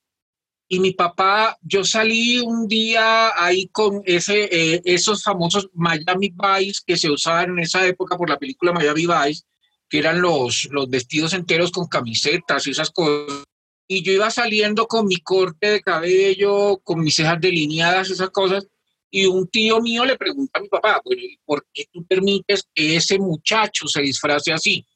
Y 0.69 0.81
mi 0.81 0.93
papá, 0.93 1.57
yo 1.61 1.85
salí 1.85 2.41
un 2.41 2.67
día 2.67 3.31
ahí 3.37 3.69
con 3.69 4.03
ese, 4.07 4.49
eh, 4.51 4.83
esos 4.85 5.23
famosos 5.23 5.69
Miami 5.75 6.35
Vice 6.35 6.81
que 6.85 6.97
se 6.97 7.11
usaban 7.11 7.51
en 7.51 7.59
esa 7.61 7.87
época 7.87 8.17
por 8.17 8.29
la 8.29 8.39
película 8.39 8.73
Miami 8.73 9.07
Vice, 9.07 9.45
que 9.93 9.99
eran 9.99 10.23
los, 10.23 10.69
los 10.71 10.89
vestidos 10.89 11.35
enteros 11.35 11.71
con 11.71 11.87
camisetas 11.87 12.67
y 12.67 12.71
esas 12.71 12.91
cosas. 12.91 13.45
Y 13.87 14.03
yo 14.03 14.13
iba 14.13 14.31
saliendo 14.31 14.87
con 14.87 15.07
mi 15.07 15.19
corte 15.19 15.71
de 15.71 15.83
cabello, 15.83 16.79
con 16.79 17.01
mis 17.01 17.15
cejas 17.15 17.39
delineadas, 17.39 18.09
esas 18.09 18.31
cosas. 18.31 18.67
Y 19.11 19.27
un 19.27 19.47
tío 19.49 19.83
mío 19.83 20.07
le 20.07 20.17
pregunta 20.17 20.59
a 20.59 20.63
mi 20.63 20.69
papá, 20.69 21.03
¿por 21.45 21.67
qué 21.75 21.85
tú 21.93 22.07
permites 22.07 22.67
que 22.75 22.97
ese 22.97 23.19
muchacho 23.19 23.87
se 23.87 24.01
disfrace 24.01 24.51
así? 24.51 24.87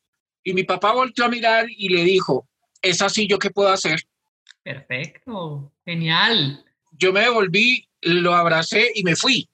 Y 0.42 0.54
mi 0.54 0.64
papá 0.64 0.94
volvió 0.94 1.26
a 1.26 1.28
mirar 1.28 1.66
y 1.68 1.90
le 1.90 2.02
dijo, 2.02 2.48
¿es 2.80 3.02
así 3.02 3.26
yo 3.26 3.38
qué 3.38 3.50
puedo 3.50 3.68
hacer? 3.68 4.00
Perfecto, 4.62 5.74
genial. 5.84 6.64
Yo 6.92 7.12
me 7.12 7.20
devolví, 7.20 7.86
lo 8.00 8.34
abracé 8.34 8.92
y 8.94 9.02
me 9.02 9.14
fui. 9.14 9.46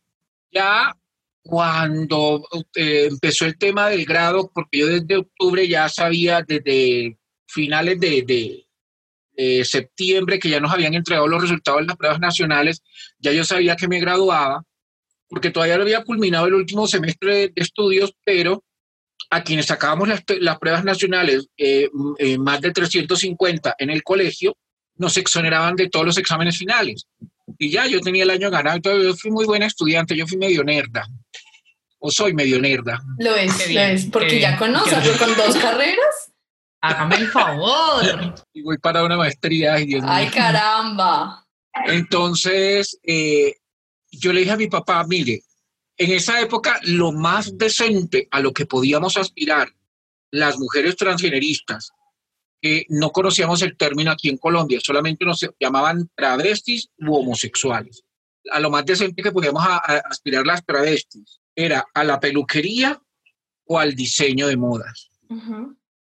Ya 0.53 0.97
cuando 1.43 2.47
eh, 2.75 3.09
empezó 3.11 3.45
el 3.45 3.59
tema 3.59 3.89
del 3.89 4.05
grado, 4.05 4.51
porque 4.55 4.79
yo 4.79 4.87
desde 4.87 5.17
octubre 5.17 5.67
ya 5.67 5.89
sabía, 5.89 6.43
desde 6.47 7.19
finales 7.49 7.99
de, 8.01 8.67
de, 9.37 9.65
septiembre, 9.65 10.39
que 10.39 10.49
ya 10.49 10.61
nos 10.61 10.73
habían 10.73 10.95
entregado 10.95 11.27
los 11.27 11.43
resultados 11.43 11.81
de 11.81 11.87
las 11.87 11.97
pruebas 11.97 12.21
nacionales, 12.21 12.83
ya 13.19 13.33
yo 13.33 13.45
sabía 13.45 13.75
que 13.75 13.89
me 13.89 13.99
graduaba, 13.99 14.63
porque 15.29 15.51
todavía 15.51 15.77
no 15.77 15.83
había 15.83 16.05
culminado 16.05 16.47
el 16.47 16.55
último 16.55 16.87
semestre 16.87 17.35
de, 17.49 17.53
estudios, 17.57 18.15
pero 18.25 18.63
a 19.31 19.43
quienes 19.43 19.67
sacábamos 19.67 20.09
las, 20.09 20.23
las 20.41 20.59
pruebas 20.59 20.85
nacionales, 20.85 21.49
eh, 21.57 21.89
eh, 22.19 22.39
más 22.39 22.61
de 22.61 22.71
350 22.71 23.75
en 23.79 23.91
el 23.91 24.05
colegio, 24.05 24.57
nos 24.97 25.17
exoneraban 25.17 25.75
de 25.75 25.89
todos 25.89 26.07
los 26.07 26.19
exámenes 26.19 26.59
finales. 26.59 27.07
Y 27.59 27.71
ya 27.71 27.87
yo 27.87 28.01
tenía 28.01 28.23
el 28.23 28.31
año 28.31 28.51
ganado, 28.51 28.77
entonces 28.77 29.05
yo 29.05 29.15
fui 29.17 29.31
muy 29.31 29.45
buena 29.45 29.67
estudiante, 29.67 30.17
yo 30.17 30.27
fui 30.27 30.37
medio 30.37 30.63
nerda. 30.63 31.09
O 32.05 32.11
soy 32.11 32.35
medio 32.35 32.61
nerda. 32.61 33.01
Lo 33.19 33.35
es, 33.37 33.73
lo 33.73 33.81
es, 33.81 34.07
porque 34.07 34.41
ya 34.41 34.59
conoces 34.59 35.17
con 35.19 35.37
dos 35.37 35.57
carreras. 35.57 36.33
Hágame 36.81 37.17
el 37.17 37.29
favor. 37.29 38.35
Y 38.53 38.63
voy 38.63 38.79
para 38.79 39.05
una 39.05 39.17
maestría. 39.17 39.75
Ay, 39.75 39.89
ay 40.03 40.29
caramba. 40.29 41.47
Entonces, 41.87 42.99
eh, 43.05 43.55
yo 44.11 44.33
le 44.33 44.41
dije 44.41 44.53
a 44.53 44.57
mi 44.57 44.67
papá, 44.67 45.05
mire, 45.07 45.43
en 45.97 46.13
esa 46.13 46.41
época 46.41 46.81
lo 46.83 47.13
más 47.13 47.57
decente 47.57 48.29
a 48.31 48.41
lo 48.41 48.53
que 48.53 48.67
podíamos 48.67 49.17
aspirar 49.17 49.69
las 50.31 50.59
mujeres 50.59 50.97
transgeneristas 50.97 51.93
no 52.89 53.11
conocíamos 53.11 53.63
el 53.63 53.77
término 53.77 54.11
aquí 54.11 54.29
en 54.29 54.39
Colombia, 54.39 54.79
solamente 54.83 55.25
nos 55.25 55.47
llamaban 55.59 56.09
travestis 56.15 56.89
u 56.99 57.15
homosexuales. 57.15 58.05
A 58.51 58.61
lo 58.61 58.71
más 58.71 58.85
decente 58.85 59.23
que 59.23 59.33
podíamos 59.33 59.65
aspirar 60.09 60.47
las 60.47 60.65
travestis 60.65 61.41
era 61.55 61.87
a 61.93 62.05
la 62.05 62.19
peluquería 62.21 63.01
o 63.67 63.79
al 63.79 63.95
diseño 63.95 64.47
de 64.47 64.57
modas. 64.57 65.11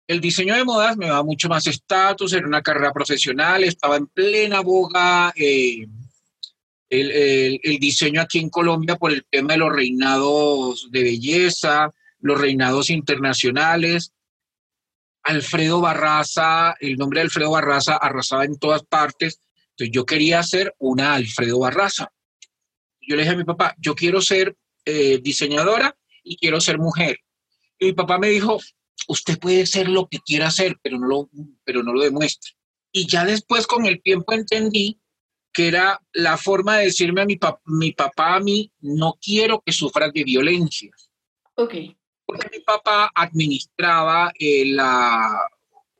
El 0.06 0.20
diseño 0.20 0.54
de 0.54 0.64
modas 0.64 0.96
me 0.96 1.06
daba 1.06 1.22
mucho 1.22 1.48
más 1.48 1.66
estatus, 1.66 2.32
era 2.32 2.46
una 2.46 2.62
carrera 2.62 2.92
profesional, 2.92 3.64
estaba 3.64 3.96
en 3.96 4.06
plena 4.08 4.60
boga 4.60 5.32
eh, 5.36 5.86
el, 6.90 7.60
el 7.62 7.78
diseño 7.78 8.20
aquí 8.20 8.38
en 8.38 8.50
Colombia 8.50 8.96
por 8.96 9.12
el 9.12 9.24
tema 9.30 9.52
de 9.52 9.58
los 9.58 9.72
reinados 9.72 10.88
de 10.90 11.02
belleza, 11.02 11.90
los 12.20 12.40
reinados 12.40 12.90
internacionales 12.90 14.12
Alfredo 15.22 15.80
Barraza, 15.80 16.74
el 16.80 16.96
nombre 16.96 17.20
de 17.20 17.24
Alfredo 17.24 17.52
Barraza 17.52 17.96
arrasaba 17.96 18.44
en 18.44 18.58
todas 18.58 18.82
partes. 18.84 19.40
Entonces 19.70 19.90
yo 19.92 20.04
quería 20.04 20.42
ser 20.42 20.74
una 20.78 21.14
Alfredo 21.14 21.60
Barraza. 21.60 22.12
Yo 23.00 23.16
le 23.16 23.22
dije 23.22 23.34
a 23.34 23.38
mi 23.38 23.44
papá, 23.44 23.74
yo 23.78 23.94
quiero 23.94 24.20
ser 24.20 24.56
eh, 24.84 25.18
diseñadora 25.22 25.96
y 26.22 26.36
quiero 26.36 26.60
ser 26.60 26.78
mujer. 26.78 27.18
Y 27.78 27.86
mi 27.86 27.92
papá 27.92 28.18
me 28.18 28.28
dijo, 28.28 28.58
usted 29.08 29.38
puede 29.38 29.66
ser 29.66 29.88
lo 29.88 30.08
que 30.08 30.20
quiera 30.20 30.48
hacer, 30.48 30.76
pero 30.82 30.98
no 30.98 31.06
lo, 31.06 31.30
pero 31.64 31.82
no 31.82 31.92
lo 31.92 32.02
demuestre. 32.02 32.52
Y 32.92 33.06
ya 33.06 33.24
después 33.24 33.66
con 33.66 33.86
el 33.86 34.02
tiempo 34.02 34.32
entendí 34.32 34.98
que 35.52 35.68
era 35.68 36.00
la 36.12 36.36
forma 36.36 36.78
de 36.78 36.86
decirme 36.86 37.22
a 37.22 37.26
mi, 37.26 37.38
mi 37.66 37.92
papá 37.92 38.36
a 38.36 38.40
mí, 38.40 38.70
no 38.80 39.18
quiero 39.20 39.62
que 39.64 39.72
sufras 39.72 40.12
de 40.12 40.24
violencia. 40.24 40.90
Ok 41.56 41.74
porque 42.32 42.48
mi 42.52 42.60
papá 42.60 43.10
administraba 43.14 44.32
eh, 44.38 44.64
la, 44.66 45.48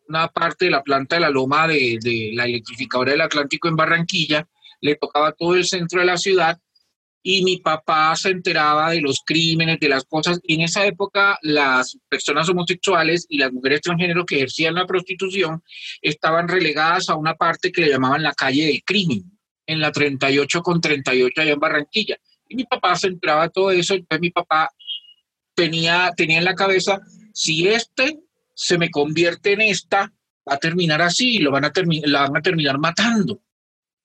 una 0.08 0.28
parte 0.28 0.66
de 0.66 0.70
la 0.70 0.82
planta 0.82 1.16
de 1.16 1.20
la 1.20 1.30
loma 1.30 1.66
de, 1.68 1.98
de, 2.00 2.30
la 2.34 2.44
electrificadora 2.44 3.12
del 3.12 3.20
Atlántico 3.20 3.68
en 3.68 3.76
Barranquilla, 3.76 4.48
le 4.80 4.96
tocaba 4.96 5.32
todo 5.32 5.54
el 5.54 5.66
centro 5.66 6.00
de 6.00 6.06
la 6.06 6.16
ciudad 6.16 6.58
y 7.22 7.44
mi 7.44 7.58
papá 7.58 8.14
se 8.16 8.30
enteraba 8.30 8.90
de 8.90 9.00
los 9.00 9.22
crímenes, 9.24 9.78
de 9.78 9.88
las 9.88 10.04
cosas. 10.04 10.40
En 10.44 10.60
esa 10.60 10.84
época 10.86 11.38
las 11.42 11.98
personas 12.08 12.48
homosexuales 12.48 13.26
y 13.28 13.38
las 13.38 13.52
mujeres 13.52 13.80
transgénero 13.80 14.26
que 14.26 14.36
ejercían 14.36 14.74
la 14.74 14.86
prostitución 14.86 15.62
estaban 16.00 16.48
relegadas 16.48 17.08
a 17.08 17.14
una 17.14 17.34
parte 17.34 17.70
que 17.70 17.82
le 17.82 17.90
llamaban 17.90 18.22
la 18.22 18.34
calle 18.34 18.66
del 18.66 18.82
crimen, 18.84 19.38
en 19.66 19.80
la 19.80 19.92
38 19.92 20.62
con 20.62 20.80
38 20.80 21.40
allá 21.40 21.52
en 21.52 21.60
Barranquilla. 21.60 22.16
Y 22.48 22.56
mi 22.56 22.64
papá 22.64 22.96
se 22.96 23.06
enteraba 23.06 23.44
de 23.44 23.50
todo 23.50 23.70
eso, 23.70 23.94
entonces 23.94 24.20
mi 24.20 24.30
papá 24.30 24.70
tenía, 25.54 26.12
tenía 26.16 26.38
en 26.38 26.44
la 26.44 26.54
cabeza, 26.54 27.00
si 27.32 27.68
este 27.68 28.18
se 28.54 28.78
me 28.78 28.90
convierte 28.90 29.52
en 29.52 29.62
esta, 29.62 30.12
va 30.48 30.54
a 30.54 30.58
terminar 30.58 31.00
así, 31.00 31.38
lo 31.38 31.50
van 31.50 31.64
a, 31.64 31.72
la 32.04 32.22
van 32.22 32.36
a 32.36 32.42
terminar 32.42 32.78
matando. 32.78 33.40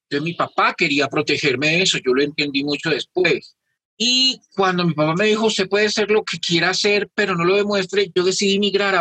Entonces 0.09 0.23
mi 0.23 0.33
papá 0.33 0.73
quería 0.77 1.07
protegerme 1.07 1.67
de 1.67 1.81
eso, 1.83 1.97
yo 1.97 2.13
lo 2.13 2.23
entendí 2.23 2.63
mucho 2.63 2.89
después. 2.89 3.55
Y 3.97 4.39
cuando 4.55 4.85
mi 4.85 4.93
papá 4.93 5.15
me 5.15 5.25
dijo, 5.25 5.47
usted 5.47 5.67
puede 5.67 5.87
hacer 5.87 6.11
lo 6.11 6.23
que 6.23 6.39
quiera 6.39 6.69
hacer, 6.69 7.09
pero 7.13 7.35
no 7.35 7.43
lo 7.43 7.55
demuestre, 7.55 8.11
yo 8.15 8.23
decidí 8.23 8.59
migrar 8.59 8.95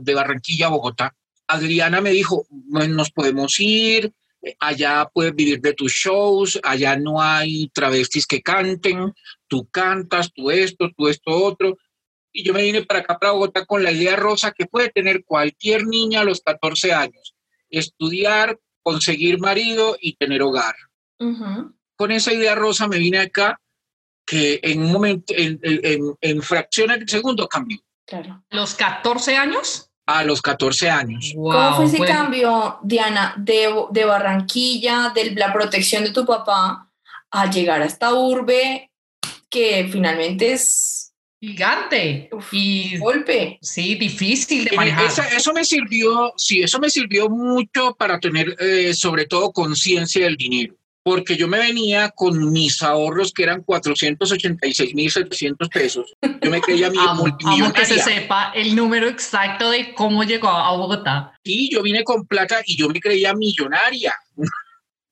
de 0.00 0.14
Barranquilla 0.14 0.66
a 0.66 0.70
Bogotá. 0.70 1.16
Adriana 1.46 2.00
me 2.00 2.10
dijo, 2.10 2.46
nos 2.70 3.10
podemos 3.10 3.58
ir, 3.58 4.12
allá 4.60 5.08
puedes 5.12 5.34
vivir 5.34 5.60
de 5.60 5.72
tus 5.72 5.92
shows, 5.92 6.60
allá 6.62 6.96
no 6.96 7.20
hay 7.20 7.68
travestis 7.68 8.26
que 8.26 8.42
canten, 8.42 9.12
tú 9.48 9.66
cantas, 9.70 10.32
tú 10.32 10.50
esto, 10.50 10.90
tú 10.96 11.08
esto 11.08 11.30
otro. 11.30 11.78
Y 12.30 12.44
yo 12.44 12.52
me 12.52 12.62
vine 12.62 12.82
para 12.82 13.00
acá, 13.00 13.18
para 13.18 13.32
Bogotá, 13.32 13.64
con 13.64 13.82
la 13.82 13.92
idea 13.92 14.16
rosa 14.16 14.52
que 14.52 14.66
puede 14.66 14.90
tener 14.90 15.24
cualquier 15.24 15.86
niña 15.86 16.20
a 16.20 16.24
los 16.24 16.40
14 16.40 16.92
años. 16.92 17.34
Estudiar, 17.70 18.58
conseguir 18.84 19.40
marido 19.40 19.96
y 20.00 20.14
tener 20.14 20.42
hogar. 20.42 20.76
Con 21.96 22.12
esa 22.12 22.32
idea 22.32 22.54
rosa 22.54 22.86
me 22.86 22.98
vine 22.98 23.18
acá 23.18 23.60
que 24.26 24.60
en 24.62 24.82
un 24.82 24.92
momento, 24.92 25.34
en, 25.36 25.58
en, 26.20 26.42
fracciones 26.42 27.00
de 27.00 27.08
segundo 27.08 27.48
cambió. 27.48 27.78
Claro. 28.06 28.44
¿Los 28.50 28.74
14 28.74 29.36
años? 29.36 29.90
A 30.06 30.22
los 30.22 30.42
14 30.42 30.90
años. 30.90 31.32
¿Cómo 31.34 31.76
fue 31.76 31.86
ese 31.86 31.98
cambio, 32.04 32.78
Diana, 32.82 33.34
de, 33.38 33.72
de 33.90 34.04
Barranquilla, 34.04 35.12
de 35.14 35.32
la 35.32 35.52
protección 35.52 36.04
de 36.04 36.10
tu 36.10 36.26
papá, 36.26 36.90
a 37.30 37.50
llegar 37.50 37.80
a 37.80 37.86
esta 37.86 38.12
urbe 38.12 38.90
que 39.48 39.88
finalmente 39.90 40.52
es 40.52 40.93
gigante 41.46 42.30
y 42.52 42.98
golpe. 42.98 43.58
Sí, 43.60 43.94
difícil 43.96 44.64
de 44.64 44.76
manejar. 44.76 45.10
eso 45.34 45.52
me 45.52 45.64
sirvió, 45.64 46.32
sí, 46.36 46.62
eso 46.62 46.78
me 46.78 46.90
sirvió 46.90 47.28
mucho 47.28 47.94
para 47.98 48.18
tener 48.18 48.56
eh, 48.58 48.94
sobre 48.94 49.26
todo 49.26 49.52
conciencia 49.52 50.24
del 50.24 50.36
dinero, 50.36 50.74
porque 51.02 51.36
yo 51.36 51.48
me 51.48 51.58
venía 51.58 52.10
con 52.10 52.52
mis 52.52 52.82
ahorros 52.82 53.32
que 53.32 53.44
eran 53.44 53.64
486.700 53.64 55.68
pesos. 55.70 56.14
Yo 56.42 56.50
me 56.50 56.60
creía 56.60 56.90
mi 56.90 56.98
multimillonaria. 57.16 57.72
que 57.72 57.86
se 57.86 57.98
sepa 57.98 58.52
el 58.54 58.74
número 58.74 59.08
exacto 59.08 59.70
de 59.70 59.94
cómo 59.94 60.24
llegó 60.24 60.48
a 60.48 60.76
Bogotá. 60.76 61.32
Sí, 61.44 61.68
yo 61.70 61.82
vine 61.82 62.04
con 62.04 62.26
plata 62.26 62.60
y 62.64 62.76
yo 62.76 62.88
me 62.88 63.00
creía 63.00 63.34
millonaria 63.34 64.14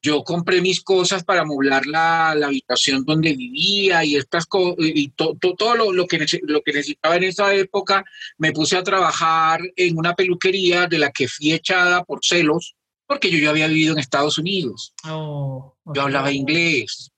yo 0.02 0.24
compré 0.24 0.60
mis 0.60 0.82
cosas 0.82 1.22
para 1.22 1.42
amoblar 1.42 1.86
la, 1.86 2.30
habitación 2.30 3.04
donde 3.04 3.34
vivía 3.34 4.04
y 4.04 4.16
estas 4.16 4.46
y 4.78 5.08
todo 5.10 5.74
lo, 5.76 5.92
lo, 5.92 6.06
que, 6.06 6.26
lo 6.42 6.60
que 6.62 6.72
necesitaba 6.72 7.16
en 7.16 7.24
esa 7.24 7.54
época. 7.54 8.04
Me 8.36 8.52
puse 8.52 8.76
a 8.76 8.82
trabajar 8.82 9.60
en 9.76 9.96
una 9.96 10.14
peluquería 10.14 10.88
de 10.88 10.98
la 10.98 11.12
que 11.12 11.28
fui 11.28 11.52
echada 11.52 12.02
por 12.02 12.18
celos, 12.22 12.74
porque 13.06 13.30
yo 13.30 13.38
ya 13.38 13.50
había 13.50 13.68
vivido 13.68 13.92
en 13.92 14.00
Estados 14.00 14.38
Unidos. 14.38 14.92
Oh, 15.08 15.76
yo 15.94 16.02
hablaba 16.02 16.32
inglés. 16.32 17.11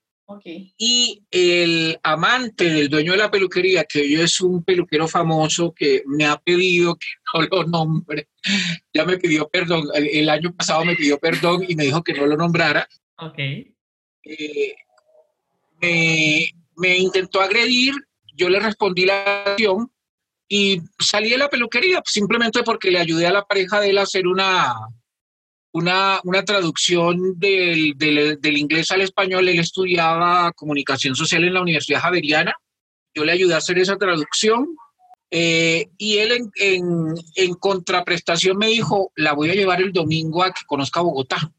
Y 0.78 1.22
el 1.30 1.98
amante 2.02 2.64
del 2.64 2.88
dueño 2.88 3.12
de 3.12 3.18
la 3.18 3.30
peluquería, 3.30 3.84
que 3.84 4.00
hoy 4.00 4.14
es 4.14 4.40
un 4.40 4.64
peluquero 4.64 5.06
famoso 5.06 5.72
que 5.74 6.02
me 6.06 6.24
ha 6.24 6.36
pedido 6.36 6.96
que 6.96 7.06
no 7.34 7.42
lo 7.42 7.64
nombre, 7.64 8.28
ya 8.92 9.04
me 9.04 9.18
pidió 9.18 9.48
perdón, 9.48 9.88
el 9.94 10.28
año 10.28 10.54
pasado 10.54 10.84
me 10.84 10.96
pidió 10.96 11.18
perdón 11.18 11.64
y 11.68 11.74
me 11.74 11.84
dijo 11.84 12.02
que 12.02 12.14
no 12.14 12.26
lo 12.26 12.36
nombrara. 12.36 12.88
Okay. 13.16 13.74
Eh, 14.24 14.74
me, 15.80 16.50
me, 16.76 16.98
intentó 16.98 17.40
agredir, 17.40 17.94
yo 18.34 18.48
le 18.48 18.60
respondí 18.60 19.04
la 19.04 19.44
acción 19.44 19.90
y 20.48 20.80
salí 20.98 21.30
de 21.30 21.38
la 21.38 21.48
peluquería 21.50 22.02
simplemente 22.04 22.62
porque 22.62 22.90
le 22.90 22.98
ayudé 22.98 23.26
a 23.26 23.32
la 23.32 23.44
pareja 23.44 23.80
de 23.80 23.90
él 23.90 23.98
a 23.98 24.02
hacer 24.02 24.26
una, 24.26 24.74
una, 25.74 26.20
una 26.22 26.44
traducción 26.44 27.36
del, 27.36 27.94
del, 27.96 28.56
inglés 28.56 28.92
al 28.92 29.00
español. 29.00 29.48
Él 29.48 29.58
estudiaba 29.58 30.52
comunicación 30.52 31.16
social 31.16 31.42
en 31.42 31.54
la 31.54 31.62
Universidad 31.62 32.00
Javeriana. 32.00 32.54
Yo 33.12 33.24
le 33.24 33.32
ayudé 33.32 33.54
a 33.54 33.58
hacer 33.58 33.78
esa 33.78 33.96
traducción. 33.96 34.68
Eh, 35.32 35.88
y 35.98 36.18
él 36.18 36.30
en, 36.30 36.50
en, 36.56 37.14
en, 37.34 37.54
contraprestación 37.54 38.56
me 38.56 38.68
dijo, 38.68 39.10
la 39.16 39.32
voy 39.32 39.50
a 39.50 39.54
llevar 39.54 39.82
el 39.82 39.92
domingo 39.92 40.44
a 40.44 40.52
que 40.52 40.64
conozca 40.64 41.00
Bogotá. 41.00 41.52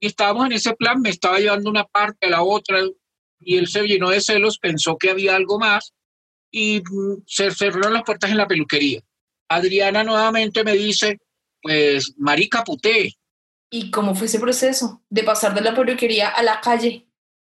Y 0.00 0.06
estábamos 0.06 0.46
en 0.46 0.52
ese 0.52 0.74
plan, 0.74 1.02
me 1.02 1.10
estaba 1.10 1.38
llevando 1.38 1.68
una 1.68 1.84
parte 1.84 2.26
a 2.26 2.30
la 2.30 2.42
otra 2.42 2.80
y 3.38 3.58
él 3.58 3.68
se 3.68 3.86
llenó 3.86 4.08
de 4.08 4.22
celos, 4.22 4.58
pensó 4.58 4.96
que 4.96 5.10
había 5.10 5.36
algo 5.36 5.58
más 5.58 5.92
y 6.50 6.80
mm, 6.80 7.24
se 7.26 7.50
cerraron 7.50 7.92
las 7.92 8.04
puertas 8.04 8.30
en 8.30 8.38
la 8.38 8.48
peluquería. 8.48 9.02
Adriana 9.50 10.04
nuevamente 10.04 10.64
me 10.64 10.72
dice, 10.72 11.18
pues, 11.60 12.14
marica 12.16 12.64
puté, 12.64 13.18
¿Y 13.70 13.90
cómo 13.90 14.14
fue 14.14 14.26
ese 14.26 14.40
proceso 14.40 15.02
de 15.10 15.24
pasar 15.24 15.54
de 15.54 15.60
la 15.60 15.74
peluquería 15.74 16.28
a 16.28 16.42
la 16.42 16.60
calle? 16.60 17.06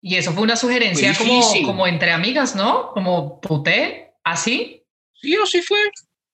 Y 0.01 0.17
eso 0.17 0.33
fue 0.33 0.45
una 0.45 0.57
sugerencia 0.57 1.15
como, 1.17 1.43
como 1.65 1.87
entre 1.87 2.13
amigas, 2.13 2.55
¿no? 2.55 2.91
Como 2.93 3.41
puté, 3.41 4.13
así. 4.25 4.85
Sí, 5.15 5.37
así 5.43 5.61
fue. 5.63 5.79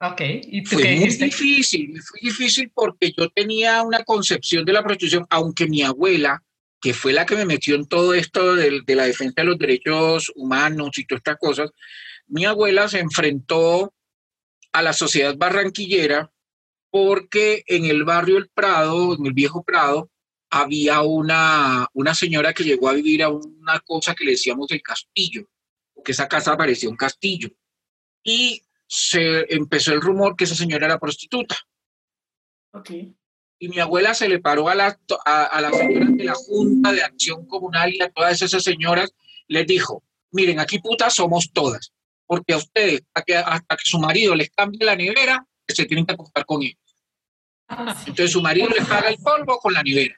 Ok. 0.00 0.20
¿Y 0.20 0.64
fue 0.64 0.96
muy 0.96 1.08
difícil, 1.08 2.00
fue 2.02 2.20
difícil 2.22 2.70
porque 2.74 3.12
yo 3.16 3.30
tenía 3.30 3.82
una 3.82 4.04
concepción 4.04 4.64
de 4.64 4.74
la 4.74 4.82
prostitución, 4.82 5.26
aunque 5.30 5.66
mi 5.66 5.82
abuela, 5.82 6.42
que 6.80 6.92
fue 6.92 7.14
la 7.14 7.24
que 7.24 7.36
me 7.36 7.46
metió 7.46 7.74
en 7.74 7.86
todo 7.86 8.12
esto 8.12 8.54
de, 8.54 8.82
de 8.84 8.94
la 8.94 9.06
defensa 9.06 9.34
de 9.38 9.44
los 9.44 9.58
derechos 9.58 10.30
humanos 10.34 10.98
y 10.98 11.06
todas 11.06 11.20
estas 11.20 11.38
cosas, 11.38 11.70
mi 12.26 12.44
abuela 12.44 12.88
se 12.88 12.98
enfrentó 12.98 13.94
a 14.72 14.82
la 14.82 14.92
sociedad 14.92 15.34
barranquillera 15.36 16.30
porque 16.94 17.64
en 17.66 17.86
el 17.86 18.04
barrio 18.04 18.38
El 18.38 18.50
Prado, 18.50 19.16
en 19.16 19.26
el 19.26 19.32
viejo 19.32 19.64
Prado, 19.64 20.12
había 20.48 21.02
una, 21.02 21.88
una 21.92 22.14
señora 22.14 22.52
que 22.52 22.62
llegó 22.62 22.88
a 22.88 22.92
vivir 22.92 23.24
a 23.24 23.30
una 23.30 23.80
cosa 23.80 24.14
que 24.14 24.22
le 24.22 24.30
decíamos 24.30 24.70
el 24.70 24.80
castillo, 24.80 25.48
que 26.04 26.12
esa 26.12 26.28
casa 26.28 26.56
parecía 26.56 26.88
un 26.88 26.96
castillo. 26.96 27.48
Y 28.22 28.62
se 28.86 29.52
empezó 29.52 29.92
el 29.92 30.02
rumor 30.02 30.36
que 30.36 30.44
esa 30.44 30.54
señora 30.54 30.86
era 30.86 31.00
prostituta. 31.00 31.56
Okay. 32.72 33.12
Y 33.58 33.68
mi 33.70 33.80
abuela 33.80 34.14
se 34.14 34.28
le 34.28 34.38
paró 34.38 34.68
a, 34.68 34.76
la, 34.76 34.96
a, 35.24 35.60
las 35.60 35.76
señoras 35.76 36.16
de 36.16 36.22
la 36.22 36.34
Junta 36.34 36.92
de 36.92 37.02
Acción 37.02 37.44
Comunal 37.48 37.92
y 37.92 38.02
a 38.02 38.12
todas 38.12 38.40
esas 38.40 38.62
señoras, 38.62 39.12
les 39.48 39.66
dijo, 39.66 40.04
miren, 40.30 40.60
aquí 40.60 40.78
putas 40.78 41.14
somos 41.14 41.50
todas, 41.52 41.92
porque 42.24 42.52
a 42.52 42.58
ustedes, 42.58 43.02
hasta 43.12 43.22
que, 43.22 43.36
hasta 43.36 43.76
que 43.76 43.84
su 43.84 43.98
marido 43.98 44.36
les 44.36 44.50
cambie 44.50 44.86
la 44.86 44.94
nevera, 44.94 45.44
se 45.66 45.86
tienen 45.86 46.06
que 46.06 46.14
acostar 46.14 46.46
con 46.46 46.62
él. 46.62 46.76
Ah, 47.68 47.96
Entonces 48.00 48.32
su 48.32 48.42
marido 48.42 48.68
le 48.68 48.84
paga 48.84 49.08
el 49.08 49.18
polvo 49.18 49.58
con 49.58 49.74
la 49.74 49.82
nevera. 49.82 50.14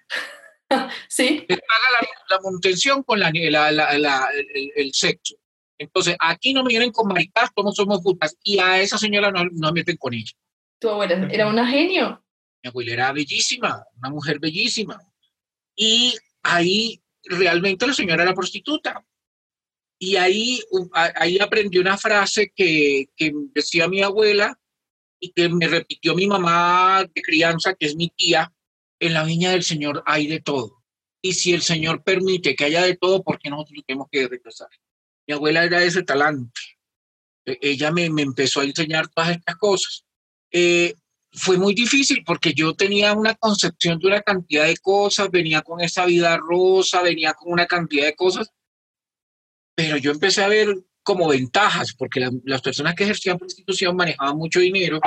Sí. 1.08 1.46
Le 1.48 1.56
paga 1.58 2.08
la, 2.28 2.40
manutención 2.40 3.04
con 3.04 3.20
la, 3.20 3.30
el, 3.30 4.92
sexo. 4.92 5.36
Entonces, 5.78 6.16
aquí 6.18 6.52
no 6.52 6.64
me 6.64 6.70
vienen 6.70 6.90
con 6.90 7.06
maricas, 7.06 7.50
todos 7.54 7.76
somos 7.76 8.02
putas. 8.02 8.36
Y 8.42 8.58
a 8.58 8.80
esa 8.80 8.98
señora 8.98 9.30
no, 9.30 9.44
no 9.52 9.72
meten 9.72 9.96
con 9.96 10.12
ella. 10.12 10.32
Tu 10.80 10.88
abuela 10.88 11.28
era 11.30 11.46
una 11.46 11.68
genio. 11.68 12.20
Mi 12.64 12.68
abuela 12.68 12.92
era 12.92 13.12
bellísima, 13.12 13.84
una 13.98 14.10
mujer 14.10 14.40
bellísima. 14.40 15.00
Y 15.76 16.16
ahí 16.42 17.00
realmente 17.22 17.86
la 17.86 17.94
señora 17.94 18.24
era 18.24 18.34
prostituta. 18.34 19.04
Y 19.98 20.16
ahí, 20.16 20.60
ahí 20.94 21.38
aprendí 21.38 21.78
una 21.78 21.96
frase 21.96 22.52
que, 22.54 23.08
que 23.16 23.32
decía 23.54 23.88
mi 23.88 24.02
abuela, 24.02 24.58
y 25.20 25.32
que 25.32 25.48
me 25.48 25.68
repitió 25.68 26.14
mi 26.14 26.26
mamá 26.26 27.04
de 27.14 27.22
crianza, 27.22 27.74
que 27.74 27.86
es 27.86 27.96
mi 27.96 28.08
tía, 28.08 28.52
en 29.00 29.14
la 29.14 29.24
viña 29.24 29.50
del 29.50 29.62
Señor 29.62 30.02
hay 30.06 30.26
de 30.26 30.40
todo. 30.40 30.82
Y 31.22 31.32
si 31.32 31.52
el 31.52 31.62
Señor 31.62 32.02
permite 32.02 32.54
que 32.54 32.64
haya 32.64 32.82
de 32.82 32.96
todo, 32.96 33.22
¿por 33.22 33.38
qué 33.38 33.50
nosotros 33.50 33.82
tenemos 33.86 34.08
que 34.10 34.28
regresar? 34.28 34.68
Mi 35.26 35.34
abuela 35.34 35.64
era 35.64 35.82
ese 35.82 36.02
talante. 36.02 36.60
E, 37.44 37.58
ella 37.60 37.90
me, 37.90 38.08
me 38.10 38.22
empezó 38.22 38.60
a 38.60 38.64
enseñar 38.64 39.08
todas 39.08 39.30
estas 39.30 39.56
cosas. 39.56 40.04
Eh, 40.52 40.94
fue 41.32 41.58
muy 41.58 41.74
difícil 41.74 42.22
porque 42.24 42.54
yo 42.54 42.74
tenía 42.74 43.12
una 43.12 43.34
concepción 43.34 43.98
de 43.98 44.06
una 44.06 44.22
cantidad 44.22 44.64
de 44.64 44.76
cosas, 44.78 45.30
venía 45.30 45.62
con 45.62 45.80
esa 45.80 46.06
vida 46.06 46.36
rosa, 46.38 47.02
venía 47.02 47.34
con 47.34 47.52
una 47.52 47.66
cantidad 47.66 48.06
de 48.06 48.14
cosas, 48.14 48.50
pero 49.74 49.98
yo 49.98 50.12
empecé 50.12 50.42
a 50.42 50.48
ver 50.48 50.74
como 51.06 51.28
ventajas, 51.28 51.94
porque 51.96 52.28
las 52.42 52.60
personas 52.60 52.96
que 52.96 53.04
ejercían 53.04 53.38
prostitución 53.38 53.94
manejaban 53.94 54.36
mucho 54.36 54.58
dinero. 54.58 54.98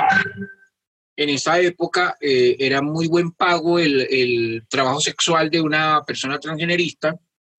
En 1.14 1.28
esa 1.28 1.60
época 1.60 2.16
eh, 2.22 2.56
era 2.58 2.80
muy 2.80 3.06
buen 3.06 3.32
pago 3.32 3.78
el, 3.78 4.00
el, 4.10 4.66
trabajo 4.66 4.98
sexual 5.02 5.50
de 5.50 5.60
una 5.60 6.00
persona 6.06 6.38
transgenerista 6.38 7.14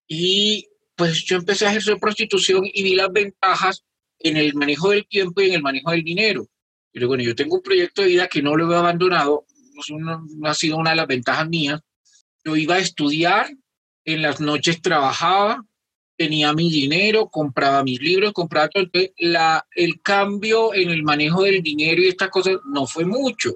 y 0.07 0.67
pues 0.95 1.23
yo 1.23 1.37
empecé 1.37 1.67
a 1.67 1.69
ejercer 1.69 1.99
prostitución 1.99 2.63
y 2.65 2.81
vi 2.81 2.95
las 2.95 3.13
ventajas 3.13 3.83
en 4.17 4.37
el 4.37 4.55
manejo 4.55 4.89
del 4.89 5.07
tiempo 5.07 5.41
y 5.41 5.49
en 5.49 5.53
el 5.53 5.61
manejo 5.61 5.91
del 5.91 6.03
dinero. 6.03 6.47
Luego, 6.93 7.11
bueno, 7.11 7.23
yo 7.23 7.35
tengo 7.35 7.57
un 7.57 7.61
proyecto 7.61 8.01
de 8.01 8.07
vida 8.07 8.27
que 8.27 8.41
no 8.41 8.55
lo 8.55 8.73
he 8.73 8.75
abandonado, 8.75 9.45
no 9.89 10.49
ha 10.49 10.55
sido 10.55 10.77
una 10.77 10.89
de 10.89 10.95
las 10.95 11.07
ventajas 11.07 11.47
mías. 11.47 11.79
Yo 12.43 12.55
iba 12.55 12.73
a 12.75 12.79
estudiar, 12.79 13.51
en 14.03 14.23
las 14.23 14.41
noches 14.41 14.81
trabajaba, 14.81 15.63
tenía 16.21 16.53
mi 16.53 16.69
dinero, 16.69 17.29
compraba 17.29 17.83
mis 17.83 17.99
libros, 17.99 18.31
compraba 18.31 18.69
todo. 18.69 18.85
la, 19.17 19.65
el 19.75 20.01
cambio 20.03 20.71
en 20.71 20.91
el 20.91 21.01
manejo 21.01 21.41
del 21.41 21.63
dinero 21.63 21.99
y 21.99 22.09
estas 22.09 22.29
cosas 22.29 22.57
no 22.63 22.85
fue 22.85 23.05
mucho, 23.05 23.55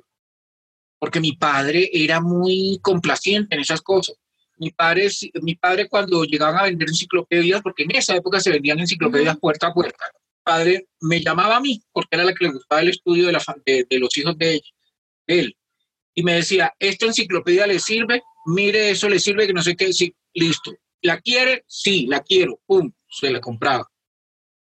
porque 0.97 1.19
mi 1.19 1.34
padre 1.34 1.91
era 1.93 2.19
muy 2.21 2.80
complaciente 2.82 3.54
en 3.54 3.62
esas 3.62 3.84
cosas. 3.84 4.15
Mi 4.58 4.71
padre, 4.71 5.10
mi 5.43 5.54
padre 5.54 5.88
cuando 5.88 6.23
llegaban 6.23 6.58
a 6.58 6.63
vender 6.63 6.89
enciclopedias, 6.89 7.62
porque 7.62 7.84
en 7.84 7.95
esa 7.95 8.15
época 8.15 8.39
se 8.39 8.49
vendían 8.49 8.80
enciclopedias 8.80 9.38
puerta 9.38 9.67
a 9.67 9.73
puerta, 9.73 10.06
mi 10.15 10.43
padre 10.43 10.88
me 11.01 11.21
llamaba 11.21 11.58
a 11.58 11.62
mí, 11.62 11.80
porque 11.91 12.15
era 12.15 12.23
la 12.23 12.34
que 12.34 12.45
le 12.45 12.54
gustaba 12.54 12.82
el 12.82 12.89
estudio 12.89 13.28
de, 13.28 13.34
la, 13.34 13.43
de, 13.63 13.86
de 13.88 13.99
los 13.99 14.17
hijos 14.17 14.36
de, 14.39 14.60
él. 15.28 15.56
Y 16.15 16.23
me 16.23 16.34
decía, 16.34 16.73
¿esta 16.80 17.06
enciclopedia 17.06 17.67
le 17.67 17.78
sirve? 17.78 18.23
Mire, 18.47 18.89
eso 18.89 19.08
le 19.08 19.19
sirve, 19.19 19.45
que 19.45 19.54
no 19.54 19.62
sé 19.62 19.75
qué, 19.75 19.93
sí, 19.93 20.15
listo. 20.34 20.71
¿La 21.06 21.22
quiere? 21.22 21.63
Sí, 21.68 22.08
la 22.08 22.22
quiero. 22.22 22.60
Pum, 22.65 22.91
se 23.08 23.30
la 23.30 23.39
compraba. 23.39 23.88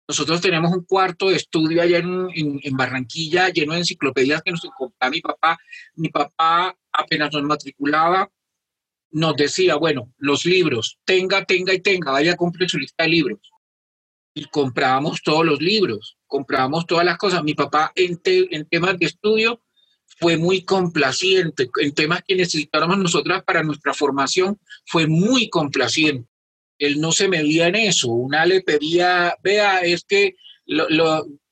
Nosotros 0.07 0.43
tenemos 0.43 0.71
un 0.73 0.85
cuarto 0.85 1.31
de 1.31 1.37
estudio 1.37 1.81
allá 1.81 1.97
en, 1.97 2.77
Barranquilla 2.77 3.49
lleno 3.49 3.73
de 3.73 3.79
enciclopedias 3.79 4.43
que 4.43 4.51
nos 4.51 4.61
compraba 4.77 5.11
mi 5.11 5.23
papá. 5.23 5.59
Mi 5.95 6.11
papá 6.11 6.77
apenas 6.93 7.33
nos 7.33 7.43
matriculaba, 7.45 8.31
nos 9.13 9.37
decía, 9.37 9.77
bueno, 9.77 10.13
los 10.19 10.45
libros, 10.45 10.99
tenga, 11.07 11.47
tenga 11.47 11.73
y 11.73 11.81
tenga, 11.81 12.13
vaya 12.13 12.37
cumplir 12.37 12.69
su 12.69 12.79
lista 12.79 13.05
de 13.05 13.09
libros. 13.09 13.41
Y 14.35 14.45
comprábamos 14.45 15.23
todos 15.23 15.47
los 15.47 15.63
libros, 15.63 16.19
comprábamos 16.27 16.87
todas 16.87 17.07
las 17.07 17.17
cosas. 17.17 17.43
Mi 17.43 17.55
papá 17.55 17.91
en, 17.95 18.21
en 18.27 18.69
temas 18.69 18.99
de 18.99 19.07
estudio 19.07 19.63
fue 20.19 20.37
muy 20.37 20.63
complaciente, 20.63 21.71
en 21.81 21.95
temas 21.95 22.23
que 22.23 22.37
necesitábamos 22.37 22.99
nosotras 22.99 23.43
para 23.45 23.63
nuestra 23.63 23.95
formación, 23.95 24.61
fue 24.85 25.07
muy 25.07 25.49
complaciente. 25.49 26.34
Él 26.87 27.01
no 27.01 27.13
se 27.13 27.29
medía 27.29 27.69
en 27.69 27.77
eso. 27.77 28.09
Una 28.09 28.47
le 28.47 28.63
pedía, 28.63 29.37
vea, 29.43 29.81
es 29.81 30.05
que 30.05 30.37
lo, 30.67 30.87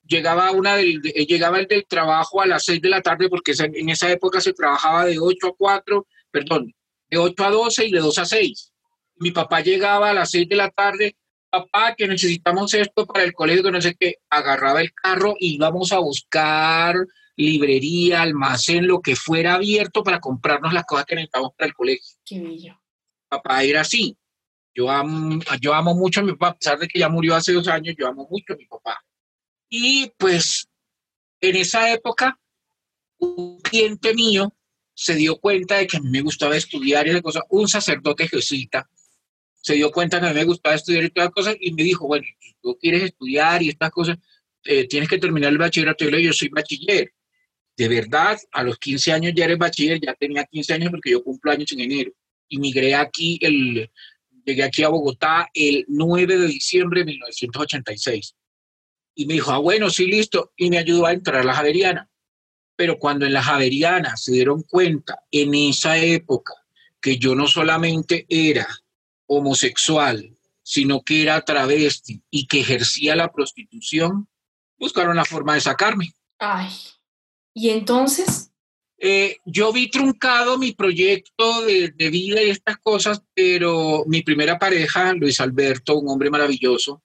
llegaba 0.06 0.50
una 0.52 0.76
del, 0.76 1.00
llegaba 1.00 1.58
el 1.58 1.66
del 1.66 1.86
trabajo 1.86 2.40
a 2.40 2.46
las 2.46 2.64
seis 2.64 2.80
de 2.80 2.88
la 2.88 3.02
tarde 3.02 3.28
porque 3.28 3.52
en 3.58 3.88
esa 3.88 4.10
época 4.10 4.40
se 4.40 4.52
trabajaba 4.52 5.06
de 5.06 5.18
8 5.18 5.46
a 5.48 5.56
4, 5.56 6.06
perdón, 6.30 6.74
de 7.10 7.18
8 7.18 7.44
a 7.44 7.50
12 7.50 7.86
y 7.86 7.90
de 7.92 8.00
2 8.00 8.18
a 8.18 8.24
6. 8.24 8.72
Mi 9.16 9.30
papá 9.30 9.60
llegaba 9.60 10.10
a 10.10 10.14
las 10.14 10.30
6 10.30 10.48
de 10.48 10.56
la 10.56 10.70
tarde, 10.70 11.16
papá, 11.50 11.94
que 11.96 12.08
necesitamos 12.08 12.74
esto 12.74 13.06
para 13.06 13.24
el 13.24 13.32
colegio, 13.32 13.62
que 13.62 13.70
no 13.70 13.80
sé 13.80 13.94
qué, 13.98 14.16
agarraba 14.30 14.80
el 14.80 14.92
carro 14.92 15.34
y 15.38 15.54
íbamos 15.54 15.92
a 15.92 15.98
buscar 15.98 16.96
librería, 17.36 18.22
almacén, 18.22 18.86
lo 18.86 19.00
que 19.00 19.16
fuera 19.16 19.54
abierto 19.54 20.02
para 20.02 20.20
comprarnos 20.20 20.72
las 20.72 20.84
cosas 20.84 21.06
que 21.06 21.14
necesitábamos 21.14 21.54
para 21.56 21.68
el 21.68 21.74
colegio. 21.74 22.16
Qué 22.24 22.40
bello. 22.40 22.80
Papá 23.28 23.62
era 23.64 23.80
así. 23.80 24.16
Yo 24.74 24.90
amo, 24.90 25.40
yo 25.60 25.74
amo 25.74 25.94
mucho 25.94 26.20
a 26.20 26.22
mi 26.22 26.32
papá, 26.32 26.48
a 26.48 26.54
pesar 26.56 26.78
de 26.78 26.88
que 26.88 26.98
ya 26.98 27.08
murió 27.08 27.34
hace 27.34 27.52
dos 27.52 27.68
años, 27.68 27.94
yo 27.98 28.06
amo 28.08 28.26
mucho 28.30 28.54
a 28.54 28.56
mi 28.56 28.66
papá. 28.66 29.04
Y 29.68 30.10
pues 30.16 30.68
en 31.40 31.56
esa 31.56 31.92
época, 31.92 32.38
un 33.18 33.60
cliente 33.60 34.14
mío 34.14 34.54
se 34.94 35.14
dio 35.14 35.36
cuenta 35.36 35.76
de 35.76 35.86
que 35.86 35.96
a 35.96 36.00
mí 36.00 36.10
me 36.10 36.20
gustaba 36.20 36.56
estudiar 36.56 37.06
y 37.06 37.10
esa 37.10 37.22
cosa, 37.22 37.42
un 37.50 37.68
sacerdote 37.68 38.28
jesuita, 38.28 38.88
se 39.62 39.74
dio 39.74 39.90
cuenta 39.90 40.20
que 40.20 40.26
a 40.26 40.28
mí 40.30 40.34
me 40.34 40.44
gustaba 40.44 40.74
estudiar 40.74 41.04
y 41.04 41.10
todas 41.10 41.28
las 41.28 41.34
cosas 41.34 41.56
y 41.60 41.72
me 41.72 41.82
dijo, 41.82 42.06
bueno, 42.06 42.26
si 42.40 42.54
tú 42.60 42.76
quieres 42.80 43.04
estudiar 43.04 43.62
y 43.62 43.68
estas 43.68 43.90
cosas, 43.90 44.18
eh, 44.64 44.86
tienes 44.88 45.08
que 45.08 45.18
terminar 45.18 45.52
el 45.52 45.58
bachillerato. 45.58 46.08
Yo 46.08 46.18
yo 46.18 46.32
soy 46.32 46.48
bachiller. 46.48 47.12
De 47.76 47.88
verdad, 47.88 48.38
a 48.52 48.62
los 48.62 48.78
15 48.78 49.12
años 49.12 49.32
ya 49.34 49.44
eres 49.44 49.58
bachiller, 49.58 50.00
ya 50.00 50.14
tenía 50.14 50.44
15 50.44 50.74
años 50.74 50.90
porque 50.90 51.10
yo 51.10 51.22
cumplo 51.22 51.52
años 51.52 51.72
en 51.72 51.80
enero. 51.80 52.12
Inmigré 52.48 52.94
aquí, 52.94 53.38
el, 53.40 53.90
llegué 54.44 54.62
aquí 54.62 54.82
a 54.82 54.88
Bogotá 54.88 55.48
el 55.54 55.84
9 55.88 56.38
de 56.38 56.46
diciembre 56.46 57.00
de 57.00 57.06
1986. 57.06 58.34
Y 59.14 59.26
me 59.26 59.34
dijo, 59.34 59.50
ah, 59.50 59.58
bueno, 59.58 59.90
sí, 59.90 60.06
listo. 60.06 60.52
Y 60.56 60.70
me 60.70 60.78
ayudó 60.78 61.06
a 61.06 61.12
entrar 61.12 61.40
a 61.40 61.44
la 61.44 61.54
Javeriana. 61.54 62.08
Pero 62.76 62.98
cuando 62.98 63.26
en 63.26 63.32
la 63.32 63.42
Javeriana 63.42 64.16
se 64.16 64.32
dieron 64.32 64.62
cuenta, 64.62 65.20
en 65.30 65.54
esa 65.54 65.98
época, 65.98 66.54
que 67.00 67.18
yo 67.18 67.34
no 67.34 67.46
solamente 67.46 68.26
era 68.28 68.66
homosexual, 69.26 70.36
sino 70.62 71.02
que 71.02 71.22
era 71.22 71.44
travesti 71.44 72.22
y 72.30 72.46
que 72.46 72.60
ejercía 72.60 73.16
la 73.16 73.30
prostitución, 73.32 74.28
buscaron 74.78 75.16
la 75.16 75.24
forma 75.24 75.54
de 75.54 75.60
sacarme. 75.60 76.12
Ay, 76.38 76.70
¿y 77.52 77.70
entonces? 77.70 78.51
Eh, 79.04 79.38
yo 79.44 79.72
vi 79.72 79.90
truncado 79.90 80.58
mi 80.58 80.74
proyecto 80.74 81.62
de, 81.62 81.92
vida 82.08 82.40
y 82.40 82.50
estas 82.50 82.76
cosas, 82.78 83.20
pero 83.34 84.04
mi 84.06 84.22
primera 84.22 84.60
pareja, 84.60 85.12
Luis 85.12 85.40
Alberto, 85.40 85.98
un 85.98 86.08
hombre 86.08 86.30
maravilloso, 86.30 87.02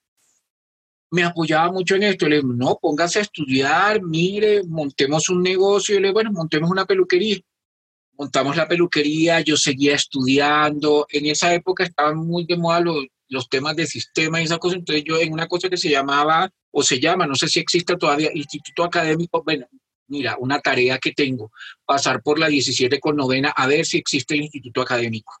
me 1.10 1.24
apoyaba 1.24 1.72
mucho 1.72 1.96
en 1.96 2.04
esto. 2.04 2.28
Le 2.28 2.40
no, 2.40 2.78
póngase 2.80 3.18
a 3.18 3.22
estudiar, 3.22 4.00
mire, 4.00 4.62
montemos 4.62 5.28
un 5.28 5.42
negocio. 5.42 5.96
Le 5.96 6.02
dije, 6.02 6.12
bueno, 6.12 6.30
montemos 6.30 6.70
una 6.70 6.86
peluquería. 6.86 7.40
Montamos 8.16 8.56
la 8.56 8.68
peluquería, 8.68 9.40
yo 9.40 9.56
seguía 9.56 9.96
estudiando. 9.96 11.04
En 11.10 11.26
esa 11.26 11.52
época 11.52 11.82
estaban 11.82 12.18
muy 12.18 12.46
de 12.46 12.56
moda 12.56 12.78
los, 12.78 13.06
los 13.28 13.48
temas 13.48 13.74
de 13.74 13.88
sistema 13.88 14.40
y 14.40 14.44
esas 14.44 14.58
cosas. 14.58 14.78
Entonces 14.78 15.02
yo 15.04 15.18
en 15.18 15.32
una 15.32 15.48
cosa 15.48 15.68
que 15.68 15.76
se 15.76 15.90
llamaba, 15.90 16.48
o 16.70 16.80
se 16.84 17.00
llama, 17.00 17.26
no 17.26 17.34
sé 17.34 17.48
si 17.48 17.58
existe 17.58 17.96
todavía, 17.96 18.30
Instituto 18.32 18.84
Académico, 18.84 19.42
bueno, 19.42 19.66
mira, 20.08 20.36
una 20.38 20.60
tarea 20.60 20.98
que 20.98 21.12
tengo, 21.12 21.52
pasar 21.84 22.22
por 22.22 22.38
la 22.38 22.48
17 22.48 22.98
con 23.00 23.16
novena 23.16 23.50
a 23.50 23.66
ver 23.66 23.86
si 23.86 23.98
existe 23.98 24.34
el 24.34 24.42
Instituto 24.42 24.82
Académico. 24.82 25.32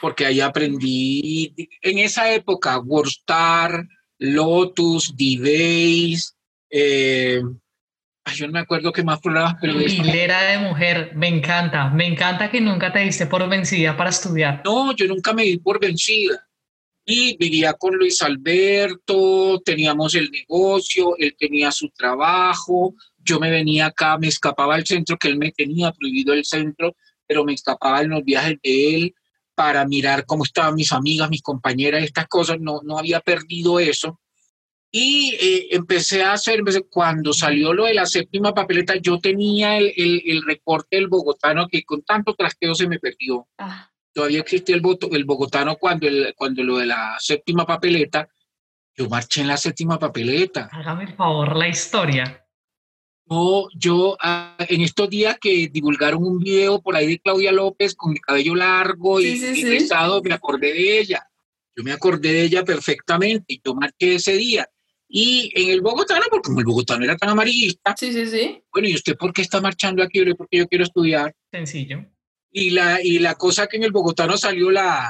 Porque 0.00 0.26
ahí 0.26 0.40
aprendí, 0.40 1.54
en 1.80 1.98
esa 1.98 2.32
época, 2.32 2.78
Worstar, 2.78 3.86
Lotus, 4.18 5.16
D-Base, 5.16 6.34
eh, 6.70 7.42
yo 8.34 8.46
no 8.46 8.52
me 8.52 8.60
acuerdo 8.60 8.92
qué 8.92 9.02
más 9.02 9.20
programas, 9.20 9.56
pero... 9.60 9.80
Hilera 9.80 10.42
de 10.42 10.58
mujer, 10.58 11.12
me 11.14 11.28
encanta, 11.28 11.90
me 11.90 12.06
encanta 12.06 12.50
que 12.50 12.60
nunca 12.60 12.92
te 12.92 13.00
diste 13.00 13.26
por 13.26 13.48
vencida 13.48 13.96
para 13.96 14.10
estudiar. 14.10 14.62
No, 14.64 14.94
yo 14.94 15.06
nunca 15.06 15.32
me 15.32 15.42
di 15.42 15.58
por 15.58 15.80
vencida. 15.80 16.46
Y 17.04 17.36
vivía 17.38 17.72
con 17.72 17.96
Luis 17.96 18.20
Alberto, 18.22 19.60
teníamos 19.64 20.14
el 20.14 20.30
negocio, 20.30 21.16
él 21.18 21.34
tenía 21.38 21.72
su 21.72 21.88
trabajo, 21.90 22.94
yo 23.22 23.40
me 23.40 23.50
venía 23.50 23.86
acá, 23.86 24.18
me 24.18 24.28
escapaba 24.28 24.74
al 24.74 24.86
centro, 24.86 25.16
que 25.16 25.28
él 25.28 25.38
me 25.38 25.52
tenía 25.52 25.92
prohibido 25.92 26.32
el 26.32 26.44
centro, 26.44 26.96
pero 27.26 27.44
me 27.44 27.52
escapaba 27.52 28.02
en 28.02 28.10
los 28.10 28.24
viajes 28.24 28.58
de 28.62 28.94
él 28.94 29.14
para 29.54 29.86
mirar 29.86 30.24
cómo 30.24 30.44
estaban 30.44 30.74
mis 30.74 30.92
amigas, 30.92 31.28
mis 31.28 31.42
compañeras, 31.42 32.02
estas 32.02 32.26
cosas, 32.28 32.58
no, 32.60 32.80
no 32.82 32.98
había 32.98 33.20
perdido 33.20 33.78
eso. 33.78 34.20
Y 34.92 35.36
eh, 35.40 35.68
empecé 35.70 36.22
a 36.22 36.32
hacer, 36.32 36.62
cuando 36.88 37.32
salió 37.32 37.72
lo 37.72 37.84
de 37.84 37.94
la 37.94 38.06
séptima 38.06 38.52
papeleta, 38.52 38.96
yo 38.96 39.18
tenía 39.20 39.76
el, 39.78 39.92
el, 39.96 40.42
recorte 40.42 40.96
del 40.96 41.06
bogotano 41.06 41.68
que 41.68 41.84
con 41.84 42.02
tanto 42.02 42.34
trasteo 42.34 42.74
se 42.74 42.88
me 42.88 42.98
perdió. 42.98 43.46
Ah. 43.58 43.88
Todavía 44.12 44.40
existía 44.40 44.74
el, 44.74 44.80
voto, 44.80 45.08
el 45.12 45.24
bogotano 45.24 45.76
cuando, 45.76 46.08
el, 46.08 46.34
cuando 46.36 46.64
lo 46.64 46.78
de 46.78 46.86
la 46.86 47.16
séptima 47.20 47.64
papeleta, 47.64 48.28
yo 48.96 49.08
marché 49.08 49.42
en 49.42 49.48
la 49.48 49.56
séptima 49.56 49.98
papeleta. 49.98 50.68
Hágame 50.72 51.04
el 51.04 51.14
favor 51.14 51.54
la 51.56 51.68
historia. 51.68 52.44
No, 53.30 53.68
yo 53.76 54.16
ah, 54.20 54.56
en 54.68 54.80
estos 54.80 55.08
días 55.08 55.38
que 55.40 55.68
divulgaron 55.68 56.24
un 56.24 56.40
video 56.40 56.82
por 56.82 56.96
ahí 56.96 57.06
de 57.06 57.20
Claudia 57.20 57.52
López 57.52 57.94
con 57.94 58.10
el 58.10 58.20
cabello 58.20 58.56
largo 58.56 59.20
y, 59.20 59.36
sí, 59.36 59.88
me 60.24 60.34
acordé 60.34 60.72
de 60.72 60.98
ella. 60.98 61.24
Yo 61.76 61.84
me 61.84 61.92
acordé 61.92 62.32
de 62.32 62.42
ella 62.42 62.64
perfectamente 62.64 63.54
y 63.54 63.60
yo 63.64 63.74
marché 63.76 64.16
ese 64.16 64.32
día. 64.32 64.68
Y 65.08 65.52
en 65.54 65.70
el 65.70 65.80
bogotano, 65.80 66.24
porque 66.28 66.48
como 66.48 66.58
el 66.58 66.66
bogotano 66.66 67.04
era 67.04 67.16
tan 67.16 67.28
amarillista, 67.28 67.94
sí, 67.96 68.12
sí, 68.12 68.26
sí. 68.26 68.62
bueno, 68.72 68.88
¿y 68.88 68.94
usted 68.96 69.16
por 69.16 69.32
qué 69.32 69.42
está 69.42 69.60
marchando 69.60 70.02
aquí? 70.02 70.24
Porque 70.34 70.58
yo 70.58 70.66
quiero 70.66 70.84
estudiar. 70.84 71.32
Sencillo. 71.52 72.04
Y 72.50 72.70
la, 72.70 73.00
y 73.00 73.20
la 73.20 73.36
cosa 73.36 73.68
que 73.68 73.76
en 73.76 73.84
el 73.84 73.92
bogotano 73.92 74.36
salió 74.36 74.72
la, 74.72 75.08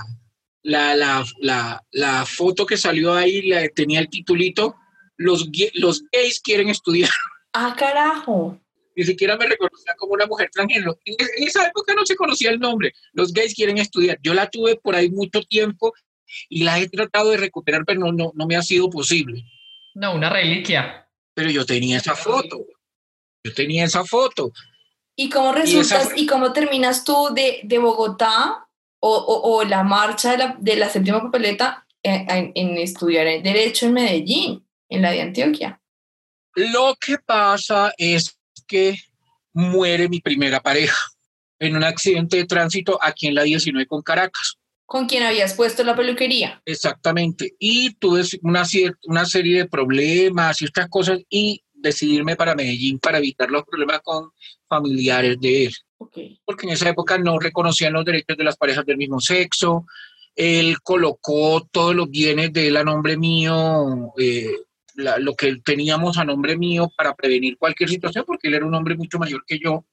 la, 0.62 0.94
la, 0.94 1.24
la, 1.38 1.82
la 1.90 2.26
foto 2.26 2.66
que 2.66 2.76
salió 2.76 3.14
ahí, 3.14 3.48
la, 3.48 3.66
tenía 3.68 4.00
el 4.00 4.10
titulito, 4.10 4.76
los, 5.16 5.48
los 5.74 6.04
gays 6.12 6.40
quieren 6.40 6.68
estudiar. 6.68 7.10
Ah, 7.52 7.74
carajo. 7.76 8.58
Ni 8.96 9.04
siquiera 9.04 9.36
me 9.36 9.46
reconocía 9.46 9.94
como 9.96 10.12
una 10.14 10.26
mujer 10.26 10.50
transgénero. 10.52 10.98
En, 11.04 11.16
esa 11.38 11.66
época 11.66 11.94
no 11.94 12.04
se 12.04 12.16
conocía 12.16 12.50
el 12.50 12.58
nombre. 12.58 12.92
Los 13.12 13.32
gays 13.32 13.54
quieren 13.54 13.78
estudiar. 13.78 14.18
Yo 14.22 14.34
la 14.34 14.48
tuve 14.48 14.76
por 14.76 14.94
ahí 14.94 15.10
mucho 15.10 15.42
tiempo 15.42 15.92
y 16.48 16.64
la 16.64 16.78
he 16.78 16.88
tratado 16.88 17.30
de 17.30 17.36
recuperar, 17.36 17.84
pero 17.84 18.00
no, 18.00 18.12
no, 18.12 18.32
no 18.34 18.46
me 18.46 18.56
ha 18.56 18.62
sido 18.62 18.90
posible. 18.90 19.44
No, 19.94 20.14
una 20.14 20.30
reliquia. 20.30 21.08
Pero 21.34 21.50
yo 21.50 21.64
tenía 21.64 21.98
esa 21.98 22.14
foto. 22.14 22.66
Yo 23.44 23.54
tenía 23.54 23.84
esa 23.84 24.04
foto. 24.04 24.52
¿Y 25.16 25.28
cómo 25.28 25.52
resultas 25.52 26.12
y, 26.16 26.26
cómo 26.26 26.52
terminas 26.52 27.04
tú 27.04 27.30
de, 27.34 27.60
de 27.64 27.78
Bogotá 27.78 28.66
o, 29.00 29.16
o, 29.16 29.56
o, 29.56 29.64
la 29.64 29.82
marcha 29.82 30.32
de 30.32 30.38
la, 30.38 30.56
de 30.58 30.76
la 30.76 30.88
séptima 30.88 31.20
papeleta 31.22 31.86
en, 32.02 32.52
en 32.54 32.78
estudiar 32.78 33.26
Derecho 33.42 33.86
en 33.86 33.94
Medellín, 33.94 34.66
en 34.88 35.02
la 35.02 35.10
de 35.10 35.22
Antioquia. 35.22 35.79
Lo 36.54 36.96
que 37.00 37.16
pasa 37.18 37.92
es 37.96 38.38
que 38.66 38.96
muere 39.52 40.08
mi 40.08 40.20
primera 40.20 40.60
pareja 40.60 40.96
en 41.58 41.76
un 41.76 41.84
accidente 41.84 42.38
de 42.38 42.46
tránsito 42.46 42.98
aquí 43.02 43.26
en 43.26 43.34
la 43.34 43.42
19 43.42 43.86
con 43.86 44.02
Caracas. 44.02 44.56
¿Con 44.86 45.06
quién 45.06 45.22
habías 45.22 45.54
puesto 45.54 45.84
la 45.84 45.94
peluquería? 45.94 46.60
Exactamente. 46.64 47.54
Y 47.60 47.94
tuve 47.94 48.22
una, 48.42 48.64
una 49.04 49.24
serie 49.24 49.58
de 49.58 49.68
problemas 49.68 50.60
y 50.60 50.64
estas 50.64 50.88
cosas 50.88 51.20
y 51.28 51.62
decidirme 51.72 52.36
para 52.36 52.54
Medellín 52.54 52.98
para 52.98 53.18
evitar 53.18 53.50
los 53.50 53.64
problemas 53.64 54.00
con 54.02 54.30
familiares 54.68 55.38
de 55.40 55.66
él. 55.66 55.74
Porque 56.44 56.66
en 56.66 56.70
esa 56.70 56.88
época 56.88 57.18
no 57.18 57.38
reconocían 57.38 57.92
los 57.92 58.04
derechos 58.04 58.36
de 58.36 58.44
las 58.44 58.56
parejas 58.56 58.84
del 58.86 58.96
mismo 58.96 59.20
sexo. 59.20 59.86
Él 60.34 60.80
colocó 60.82 61.68
todos 61.70 61.94
los 61.94 62.08
bienes 62.08 62.52
de 62.52 62.68
él 62.68 62.76
a 62.76 62.84
nombre 62.84 63.16
mío, 63.16 64.12
eh, 64.18 64.56
lo 64.94 65.34
que 65.34 65.56
teníamos 65.64 66.18
a 66.18 66.24
nombre 66.24 66.56
mío 66.56 66.90
para 66.96 67.14
prevenir 67.14 67.56
cualquier 67.58 67.88
situación, 67.88 68.24
porque 68.26 68.48
él 68.48 68.54
era 68.54 68.66
un 68.66 68.74
hombre 68.74 68.96
mucho 68.96 69.18
mayor 69.18 69.44
que 69.46 69.58
yo. 69.58 69.84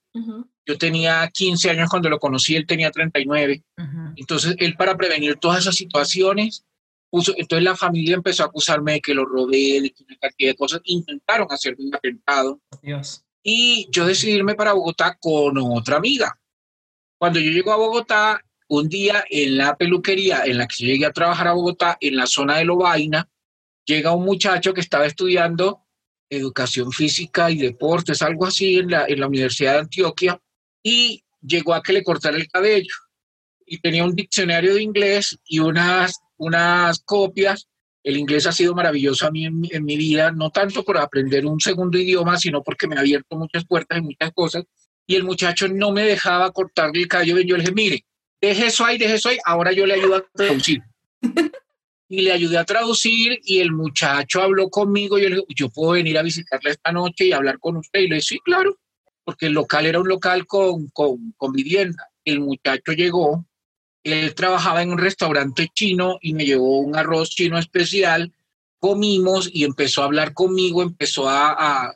Yo 0.65 0.77
tenía 0.77 1.29
15 1.31 1.69
años 1.69 1.89
cuando 1.89 2.09
lo 2.09 2.19
conocí, 2.19 2.55
él 2.55 2.65
tenía 2.65 2.91
39. 2.91 3.63
Entonces, 4.15 4.55
él 4.59 4.75
para 4.75 4.97
prevenir 4.97 5.35
todas 5.35 5.59
esas 5.59 5.75
situaciones, 5.75 6.65
puso, 7.09 7.33
entonces 7.37 7.63
la 7.63 7.75
familia 7.75 8.15
empezó 8.15 8.43
a 8.43 8.47
acusarme 8.47 8.93
de 8.93 9.01
que 9.01 9.13
lo 9.13 9.25
robé, 9.25 9.81
de 9.81 9.91
que 9.91 10.03
una 10.03 10.17
cantidad 10.17 10.51
de 10.51 10.55
cosas, 10.55 10.81
intentaron 10.85 11.47
hacerme 11.49 11.85
un 11.85 11.95
atentado. 11.95 12.59
Dios. 12.81 13.23
Y 13.43 13.87
yo 13.91 14.05
decidí 14.05 14.33
irme 14.33 14.55
para 14.55 14.73
Bogotá 14.73 15.17
con 15.19 15.57
otra 15.57 15.97
amiga. 15.97 16.37
Cuando 17.17 17.39
yo 17.39 17.49
llego 17.49 17.71
a 17.71 17.77
Bogotá, 17.77 18.43
un 18.69 18.89
día 18.89 19.23
en 19.29 19.57
la 19.57 19.77
peluquería 19.77 20.43
en 20.45 20.57
la 20.57 20.67
que 20.67 20.75
yo 20.79 20.87
llegué 20.87 21.05
a 21.05 21.13
trabajar 21.13 21.47
a 21.47 21.53
Bogotá, 21.53 21.97
en 22.01 22.17
la 22.17 22.27
zona 22.27 22.57
de 22.57 22.65
Lobaina, 22.65 23.29
llega 23.87 24.13
un 24.13 24.25
muchacho 24.25 24.73
que 24.73 24.81
estaba 24.81 25.05
estudiando 25.07 25.81
educación 26.29 26.91
física 26.91 27.49
y 27.49 27.57
deportes, 27.57 28.21
algo 28.21 28.45
así 28.45 28.77
en 28.77 28.91
la, 28.91 29.05
en 29.07 29.19
la 29.21 29.27
Universidad 29.27 29.73
de 29.73 29.79
Antioquia, 29.79 30.39
y 30.83 31.23
llegó 31.41 31.73
a 31.73 31.81
que 31.81 31.93
le 31.93 32.03
cortara 32.03 32.35
el 32.35 32.49
cabello. 32.49 32.93
Y 33.65 33.79
tenía 33.79 34.03
un 34.03 34.15
diccionario 34.15 34.75
de 34.75 34.83
inglés 34.83 35.37
y 35.45 35.59
unas, 35.59 36.19
unas 36.37 36.99
copias. 36.99 37.67
El 38.03 38.17
inglés 38.17 38.45
ha 38.45 38.51
sido 38.51 38.75
maravilloso 38.75 39.25
a 39.25 39.31
mí 39.31 39.45
en, 39.45 39.85
mi 39.85 39.97
vida, 39.97 40.31
no 40.31 40.49
tanto 40.49 40.83
por 40.83 40.97
aprender 40.97 41.45
un 41.45 41.59
segundo 41.59 41.97
idioma, 41.97 42.37
sino 42.37 42.63
porque 42.63 42.87
me 42.87 42.95
ha 42.95 42.99
abierto 42.99 43.37
muchas 43.37 43.65
puertas 43.65 43.97
y 43.97 44.01
muchas 44.01 44.31
cosas. 44.33 44.63
Y 45.05 45.15
el 45.15 45.23
muchacho 45.23 45.67
no 45.67 45.91
me 45.91 46.03
dejaba 46.03 46.51
cortarle 46.51 47.01
el 47.01 47.07
cabello. 47.07 47.39
Yo 47.39 47.57
le 47.57 47.63
dije, 47.63 47.73
mire, 47.73 48.05
deje 48.41 48.67
eso 48.67 48.85
ahí, 48.85 48.97
deje 48.97 49.15
eso 49.15 49.29
ahí, 49.29 49.37
ahora 49.45 49.71
yo 49.71 49.85
le 49.85 49.95
ayudo 49.95 50.15
a 50.17 50.25
traducir. 50.33 50.81
y 52.09 52.21
le 52.21 52.31
ayudé 52.31 52.57
a 52.57 52.65
traducir 52.65 53.39
y 53.43 53.59
el 53.59 53.71
muchacho 53.71 54.41
habló 54.41 54.69
conmigo 54.69 55.17
y 55.17 55.23
yo 55.23 55.29
le 55.29 55.35
dije, 55.35 55.47
yo 55.55 55.69
puedo 55.69 55.91
venir 55.91 56.17
a 56.17 56.23
visitarle 56.23 56.71
esta 56.71 56.91
noche 56.91 57.25
y 57.25 57.33
hablar 57.33 57.59
con 57.59 57.77
usted. 57.77 57.99
Y 58.01 58.07
le 58.07 58.15
dije, 58.15 58.27
sí, 58.27 58.39
claro, 58.39 58.77
porque 59.23 59.47
el 59.47 59.53
local 59.53 59.85
era 59.85 59.99
un 59.99 60.07
local 60.07 60.45
con, 60.47 60.87
con, 60.89 61.33
con 61.35 61.51
vivienda. 61.51 62.09
El 62.23 62.39
muchacho 62.39 62.93
llegó, 62.93 63.45
él 64.03 64.33
trabajaba 64.35 64.81
en 64.81 64.91
un 64.91 64.97
restaurante 64.97 65.69
chino 65.73 66.17
y 66.21 66.33
me 66.33 66.45
llevó 66.45 66.79
un 66.79 66.95
arroz 66.95 67.29
chino 67.29 67.57
especial, 67.57 68.33
comimos 68.79 69.49
y 69.51 69.65
empezó 69.65 70.01
a 70.01 70.05
hablar 70.05 70.33
conmigo, 70.33 70.81
empezó 70.81 71.27
a, 71.27 71.55
a 71.87 71.95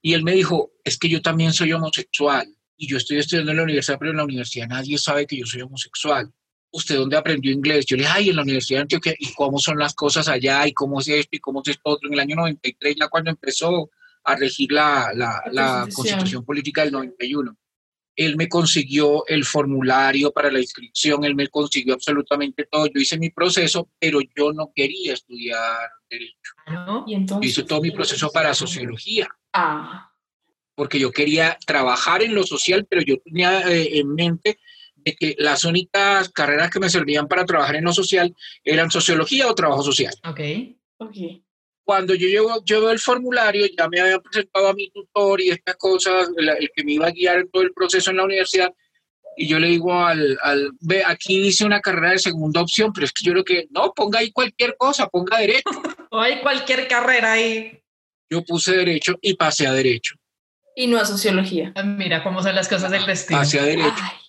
y 0.00 0.14
él 0.14 0.24
me 0.24 0.32
dijo, 0.32 0.72
es 0.82 0.98
que 0.98 1.08
yo 1.08 1.22
también 1.22 1.52
soy 1.52 1.72
homosexual 1.72 2.48
y 2.76 2.88
yo 2.88 2.96
estoy 2.96 3.18
estudiando 3.18 3.52
en 3.52 3.58
la 3.58 3.62
universidad, 3.62 3.98
pero 4.00 4.10
en 4.10 4.16
la 4.16 4.24
universidad 4.24 4.66
nadie 4.66 4.98
sabe 4.98 5.26
que 5.26 5.36
yo 5.36 5.46
soy 5.46 5.62
homosexual. 5.62 6.32
¿Usted 6.72 6.96
dónde 6.96 7.16
aprendió 7.16 7.52
inglés? 7.52 7.84
Yo 7.86 7.96
le 7.96 8.02
dije, 8.02 8.14
ay, 8.14 8.30
en 8.30 8.36
la 8.36 8.42
Universidad 8.42 8.78
de 8.78 8.82
Antioquia, 8.82 9.14
¿y 9.18 9.32
cómo 9.34 9.58
son 9.58 9.78
las 9.78 9.94
cosas 9.94 10.28
allá? 10.28 10.66
¿Y 10.66 10.72
cómo 10.72 11.00
es 11.00 11.08
esto? 11.08 11.36
¿Y 11.36 11.40
cómo 11.40 11.62
es 11.62 11.68
esto 11.68 11.82
otro? 11.84 12.08
En 12.08 12.14
el 12.14 12.20
año 12.20 12.36
93, 12.36 12.96
ya 12.98 13.08
cuando 13.08 13.30
empezó 13.30 13.90
a 14.24 14.36
regir 14.36 14.72
la, 14.72 15.10
la, 15.14 15.42
la 15.50 15.88
constitución 15.92 16.44
política 16.44 16.82
del 16.82 16.92
91 16.92 17.56
él 18.14 18.36
me 18.36 18.46
consiguió 18.48 19.26
el 19.26 19.44
formulario 19.44 20.32
para 20.32 20.50
la 20.50 20.60
inscripción, 20.60 21.24
él 21.24 21.34
me 21.34 21.48
consiguió 21.48 21.94
absolutamente 21.94 22.66
todo. 22.70 22.86
Yo 22.86 23.00
hice 23.00 23.18
mi 23.18 23.30
proceso, 23.30 23.88
pero 23.98 24.20
yo 24.36 24.52
no 24.52 24.70
quería 24.74 25.14
estudiar 25.14 25.88
derecho. 26.10 26.52
¿Y 27.06 27.14
entonces? 27.14 27.40
Yo 27.40 27.60
hice 27.60 27.62
todo 27.66 27.80
mi 27.80 27.90
proceso 27.90 28.30
para 28.30 28.52
sociología. 28.52 29.28
Ah 29.52 30.12
porque 30.74 30.98
yo 30.98 31.12
quería 31.12 31.58
trabajar 31.66 32.22
en 32.22 32.34
lo 32.34 32.44
social, 32.44 32.86
pero 32.88 33.02
yo 33.02 33.16
tenía 33.24 33.60
eh, 33.70 33.98
en 33.98 34.14
mente 34.14 34.58
de 35.04 35.14
que 35.14 35.34
las 35.38 35.64
únicas 35.64 36.28
carreras 36.30 36.70
que 36.70 36.80
me 36.80 36.90
servían 36.90 37.28
para 37.28 37.44
trabajar 37.44 37.76
en 37.76 37.84
lo 37.84 37.92
social 37.92 38.34
eran 38.64 38.90
sociología 38.90 39.48
o 39.48 39.54
trabajo 39.54 39.82
social. 39.82 40.14
Ok. 40.24 40.40
Ok. 40.98 41.16
Cuando 41.84 42.14
yo 42.14 42.28
llevo, 42.28 42.62
llevo 42.64 42.90
el 42.90 43.00
formulario, 43.00 43.66
ya 43.76 43.88
me 43.88 44.00
habían 44.00 44.22
presentado 44.22 44.68
a 44.68 44.74
mi 44.74 44.90
tutor 44.90 45.40
y 45.40 45.50
estas 45.50 45.76
cosas, 45.76 46.28
el, 46.36 46.70
que 46.74 46.84
me 46.84 46.92
iba 46.92 47.08
a 47.08 47.10
guiar 47.10 47.38
en 47.38 47.50
todo 47.50 47.62
el 47.62 47.72
proceso 47.72 48.10
en 48.10 48.18
la 48.18 48.24
universidad, 48.24 48.72
y 49.36 49.48
yo 49.48 49.58
le 49.58 49.68
digo 49.68 49.92
al, 49.92 50.38
al, 50.42 50.70
ve, 50.80 51.02
aquí 51.04 51.40
dice 51.40 51.64
una 51.64 51.80
carrera 51.80 52.10
de 52.10 52.18
segunda 52.18 52.60
opción, 52.60 52.92
pero 52.92 53.06
es 53.06 53.12
que 53.12 53.24
yo 53.24 53.32
creo 53.32 53.44
que, 53.44 53.66
no, 53.70 53.92
ponga 53.94 54.20
ahí 54.20 54.30
cualquier 54.30 54.76
cosa, 54.76 55.08
ponga 55.08 55.38
derecho. 55.38 55.70
o 56.10 56.20
hay 56.20 56.40
cualquier 56.40 56.86
carrera 56.86 57.32
ahí. 57.32 57.80
Yo 58.30 58.44
puse 58.44 58.76
derecho 58.76 59.18
y 59.20 59.34
pasé 59.34 59.66
a 59.66 59.72
derecho. 59.72 60.14
Y 60.76 60.86
no 60.86 60.98
a 60.98 61.04
sociología. 61.04 61.72
Ah, 61.74 61.82
mira 61.82 62.22
cómo 62.22 62.42
son 62.42 62.54
las 62.54 62.68
cosas 62.68 62.90
del 62.90 63.04
destino. 63.04 63.40
Hacia 63.40 63.62
derecho. 63.62 63.92
Ay, 63.94 64.21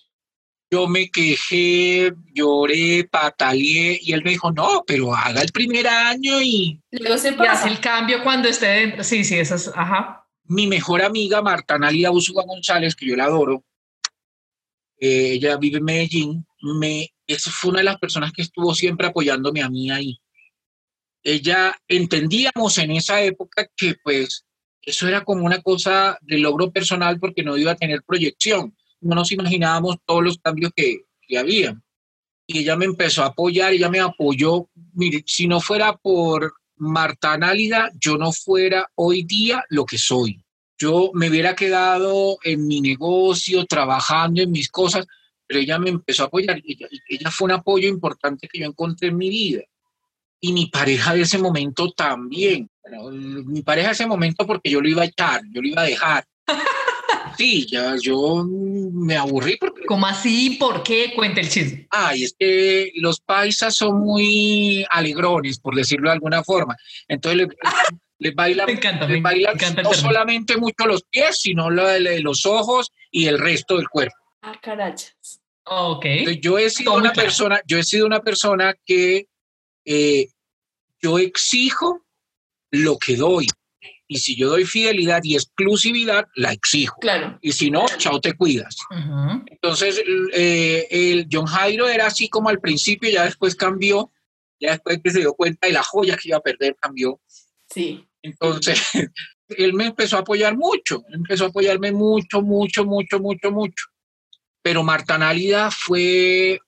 Yo 0.74 0.88
me 0.88 1.08
quejé, 1.08 2.12
lloré, 2.34 3.04
pataleé 3.08 3.96
y 4.02 4.12
él 4.12 4.24
me 4.24 4.30
dijo, 4.30 4.50
no, 4.50 4.82
pero 4.84 5.14
haga 5.14 5.40
el 5.40 5.52
primer 5.52 5.86
año 5.86 6.42
y 6.42 6.80
luego 6.90 7.16
se 7.16 7.28
Y 7.28 7.30
hace 7.30 7.38
pasa. 7.38 7.68
el 7.68 7.78
cambio 7.78 8.24
cuando 8.24 8.48
esté 8.48 8.66
dentro. 8.66 9.04
Sí, 9.04 9.22
sí, 9.22 9.36
eso 9.36 9.54
es. 9.54 9.68
Ajá. 9.68 10.26
mi 10.46 10.66
mejor 10.66 11.02
amiga 11.02 11.40
Marta 11.42 11.76
Analia 11.76 12.10
Usuga 12.10 12.42
González, 12.44 12.96
que 12.96 13.06
yo 13.06 13.14
la 13.14 13.26
adoro, 13.26 13.64
eh, 14.98 15.34
ella 15.34 15.56
vive 15.58 15.78
en 15.78 15.84
Medellín, 15.84 16.46
me, 16.60 17.08
esa 17.28 17.52
fue 17.52 17.70
una 17.70 17.78
de 17.78 17.84
las 17.84 17.98
personas 17.98 18.32
que 18.32 18.42
estuvo 18.42 18.74
siempre 18.74 19.06
apoyándome 19.06 19.62
a 19.62 19.70
mí 19.70 19.92
ahí. 19.92 20.18
Ella 21.22 21.72
entendíamos 21.86 22.78
en 22.78 22.90
esa 22.90 23.22
época 23.22 23.68
que 23.76 23.94
pues 24.02 24.44
eso 24.82 25.06
era 25.06 25.22
como 25.24 25.44
una 25.46 25.62
cosa 25.62 26.18
de 26.20 26.38
logro 26.38 26.72
personal 26.72 27.20
porque 27.20 27.44
no 27.44 27.56
iba 27.56 27.70
a 27.70 27.76
tener 27.76 28.02
proyección. 28.02 28.76
No 29.04 29.14
nos 29.14 29.30
imaginábamos 29.32 29.96
todos 30.04 30.24
los 30.24 30.38
cambios 30.38 30.72
que, 30.74 31.04
que 31.26 31.38
había. 31.38 31.80
Y 32.46 32.58
ella 32.58 32.76
me 32.76 32.84
empezó 32.84 33.22
a 33.22 33.26
apoyar, 33.26 33.72
ella 33.72 33.88
me 33.88 34.00
apoyó. 34.00 34.68
Mire, 34.94 35.22
si 35.26 35.46
no 35.46 35.60
fuera 35.60 35.96
por 35.96 36.54
Marta 36.76 37.32
Análida, 37.32 37.90
yo 37.98 38.16
no 38.16 38.32
fuera 38.32 38.90
hoy 38.94 39.24
día 39.24 39.64
lo 39.68 39.84
que 39.84 39.98
soy. 39.98 40.44
Yo 40.78 41.10
me 41.14 41.30
hubiera 41.30 41.54
quedado 41.54 42.38
en 42.42 42.66
mi 42.66 42.80
negocio, 42.80 43.64
trabajando 43.64 44.42
en 44.42 44.50
mis 44.50 44.68
cosas, 44.68 45.06
pero 45.46 45.60
ella 45.60 45.78
me 45.78 45.90
empezó 45.90 46.24
a 46.24 46.26
apoyar. 46.26 46.60
Ella, 46.64 46.88
ella 47.08 47.30
fue 47.30 47.46
un 47.46 47.52
apoyo 47.52 47.88
importante 47.88 48.48
que 48.48 48.58
yo 48.58 48.66
encontré 48.66 49.08
en 49.08 49.16
mi 49.16 49.28
vida. 49.28 49.62
Y 50.40 50.52
mi 50.52 50.66
pareja 50.66 51.14
de 51.14 51.22
ese 51.22 51.38
momento 51.38 51.92
también. 51.92 52.68
Bueno, 52.82 53.10
mi 53.10 53.62
pareja 53.62 53.88
de 53.88 53.94
ese 53.94 54.06
momento 54.06 54.46
porque 54.46 54.70
yo 54.70 54.80
lo 54.80 54.88
iba 54.88 55.02
a 55.02 55.06
echar, 55.06 55.40
yo 55.50 55.62
lo 55.62 55.68
iba 55.68 55.82
a 55.82 55.86
dejar. 55.86 56.24
Sí, 57.36 57.66
ya 57.66 57.96
yo 58.00 58.44
me 58.46 59.16
aburrí 59.16 59.56
porque 59.56 59.84
¿Cómo 59.86 60.06
así? 60.06 60.56
¿Por 60.58 60.82
qué? 60.82 61.12
Cuenta 61.14 61.40
el 61.40 61.48
chisme. 61.48 61.86
Ay, 61.90 62.24
es 62.24 62.34
que 62.38 62.92
los 62.96 63.20
paisas 63.20 63.74
son 63.74 64.00
muy 64.00 64.84
alegrones, 64.90 65.58
por 65.58 65.74
decirlo 65.74 66.08
de 66.08 66.14
alguna 66.14 66.42
forma. 66.42 66.76
Entonces 67.08 67.46
les, 67.46 67.48
les 68.18 68.34
bailan, 68.34 68.66
Me 68.66 68.72
encanta, 68.72 69.06
les 69.06 69.16
me 69.16 69.20
bailan 69.20 69.54
encanta 69.54 69.80
el 69.82 69.86
no 69.86 69.94
solamente 69.94 70.56
mucho 70.56 70.86
los 70.86 71.02
pies, 71.04 71.38
sino 71.40 71.70
lo 71.70 71.86
de 71.86 72.20
los 72.20 72.46
ojos 72.46 72.90
y 73.10 73.26
el 73.26 73.38
resto 73.38 73.76
del 73.76 73.88
cuerpo. 73.88 74.16
Ah, 74.42 74.58
carachas. 74.60 75.40
Ok. 75.64 76.04
Entonces, 76.04 76.42
yo 76.42 76.58
he 76.58 76.68
sido 76.70 76.92
Todo 76.92 77.00
una 77.00 77.12
claro. 77.12 77.26
persona, 77.26 77.60
yo 77.66 77.78
he 77.78 77.84
sido 77.84 78.06
una 78.06 78.20
persona 78.20 78.74
que 78.84 79.28
eh, 79.84 80.28
yo 81.00 81.18
exijo 81.18 82.04
lo 82.70 82.98
que 82.98 83.16
doy. 83.16 83.46
Y 84.06 84.18
si 84.18 84.36
yo 84.36 84.50
doy 84.50 84.64
fidelidad 84.64 85.22
y 85.24 85.34
exclusividad, 85.34 86.26
la 86.34 86.52
exijo. 86.52 86.96
Claro. 87.00 87.38
Y 87.40 87.52
si 87.52 87.70
no, 87.70 87.86
chao, 87.96 88.20
te 88.20 88.34
cuidas. 88.34 88.76
Ujú. 88.90 89.44
Entonces, 89.46 90.02
eh, 90.34 90.86
el 90.90 91.26
John 91.30 91.46
Jairo 91.46 91.88
era 91.88 92.06
así 92.06 92.28
como 92.28 92.50
al 92.50 92.60
principio, 92.60 93.10
ya 93.10 93.24
después 93.24 93.54
cambió, 93.54 94.12
ya 94.60 94.72
después 94.72 95.00
que 95.02 95.10
se 95.10 95.20
dio 95.20 95.34
cuenta 95.34 95.66
de 95.66 95.72
la 95.72 95.82
joya 95.82 96.16
que 96.16 96.28
iba 96.28 96.38
a 96.38 96.42
perder, 96.42 96.76
cambió. 96.78 97.20
Sí. 97.70 98.06
Entonces, 98.22 98.80
él 99.48 99.72
me 99.74 99.86
empezó 99.86 100.16
a 100.16 100.20
apoyar 100.20 100.56
mucho, 100.56 101.02
empezó 101.12 101.44
a 101.44 101.48
apoyarme 101.48 101.92
mucho, 101.92 102.42
mucho, 102.42 102.84
mucho, 102.84 103.18
mucho, 103.20 103.50
mucho. 103.50 103.86
Pero 104.62 104.82
Marta 104.82 105.18
Nálida 105.18 105.70
fue 105.70 106.58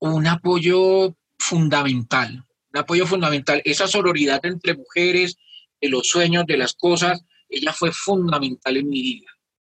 un 0.00 0.26
apoyo 0.26 1.16
fundamental, 1.38 2.44
un 2.72 2.78
apoyo 2.78 3.06
fundamental. 3.06 3.62
Esa 3.64 3.86
sororidad 3.86 4.44
entre 4.44 4.76
mujeres, 4.76 5.36
de 5.80 5.88
los 5.88 6.08
sueños, 6.08 6.46
de 6.46 6.56
las 6.56 6.74
cosas, 6.74 7.22
ella 7.48 7.72
fue 7.72 7.92
fundamental 7.92 8.76
en 8.76 8.88
mi 8.88 9.02
vida. 9.02 9.26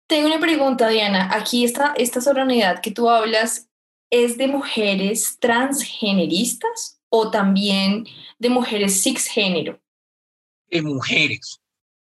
Tengo 0.07 0.27
una 0.27 0.41
pregunta, 0.41 0.89
Diana. 0.89 1.29
Aquí 1.33 1.65
esta, 1.65 1.95
esta 1.97 2.21
sororidad 2.21 2.81
que 2.81 2.91
tú 2.91 3.11
hablas, 3.11 3.69
¿es 4.11 4.39
de 4.39 4.49
mujeres 4.49 5.39
transgeneristas 5.39 7.01
o 7.11 7.31
también 7.31 8.07
de 8.39 8.49
mujeres 8.49 9.03
cisgénero? 9.03 9.81
De 10.71 10.83
mujeres, 10.83 11.61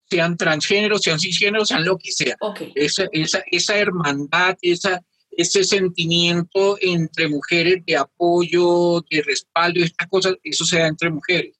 sean 0.10 0.36
transgénero, 0.36 0.98
sean 0.98 1.20
cisgénero, 1.20 1.66
sean 1.66 1.86
lo 1.86 1.98
que 1.98 2.12
sea. 2.12 2.36
Esa, 2.76 3.06
esa, 3.12 3.44
esa 3.52 3.78
hermandad, 3.78 4.58
esa, 4.62 5.02
ese 5.32 5.64
sentimiento 5.64 6.78
entre 6.82 7.30
mujeres 7.30 7.84
de 7.86 7.98
apoyo, 7.98 9.04
de 9.10 9.22
respaldo, 9.22 9.80
estas 9.80 10.08
cosas, 10.08 10.36
eso 10.44 10.66
se 10.66 10.80
da 10.80 10.88
entre 10.88 11.10
mujeres. 11.10 11.56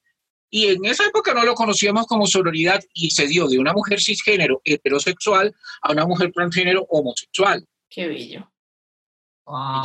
Y 0.54 0.68
en 0.68 0.86
esa 0.86 1.06
época 1.06 1.34
no 1.34 1.46
lo 1.46 1.56
conocíamos 1.56 2.06
como 2.06 2.28
sororidad 2.28 2.84
y 2.94 3.10
se 3.12 3.26
dio 3.26 3.48
de 3.48 3.58
una 3.58 3.72
mujer 3.74 4.02
cisgénero 4.02 4.62
heterosexual 4.66 5.56
a 5.82 5.92
una 5.94 6.06
mujer 6.06 6.32
transgénero 6.34 6.86
homosexual. 6.90 7.66
Qué 7.90 8.08
bello. 8.08 8.52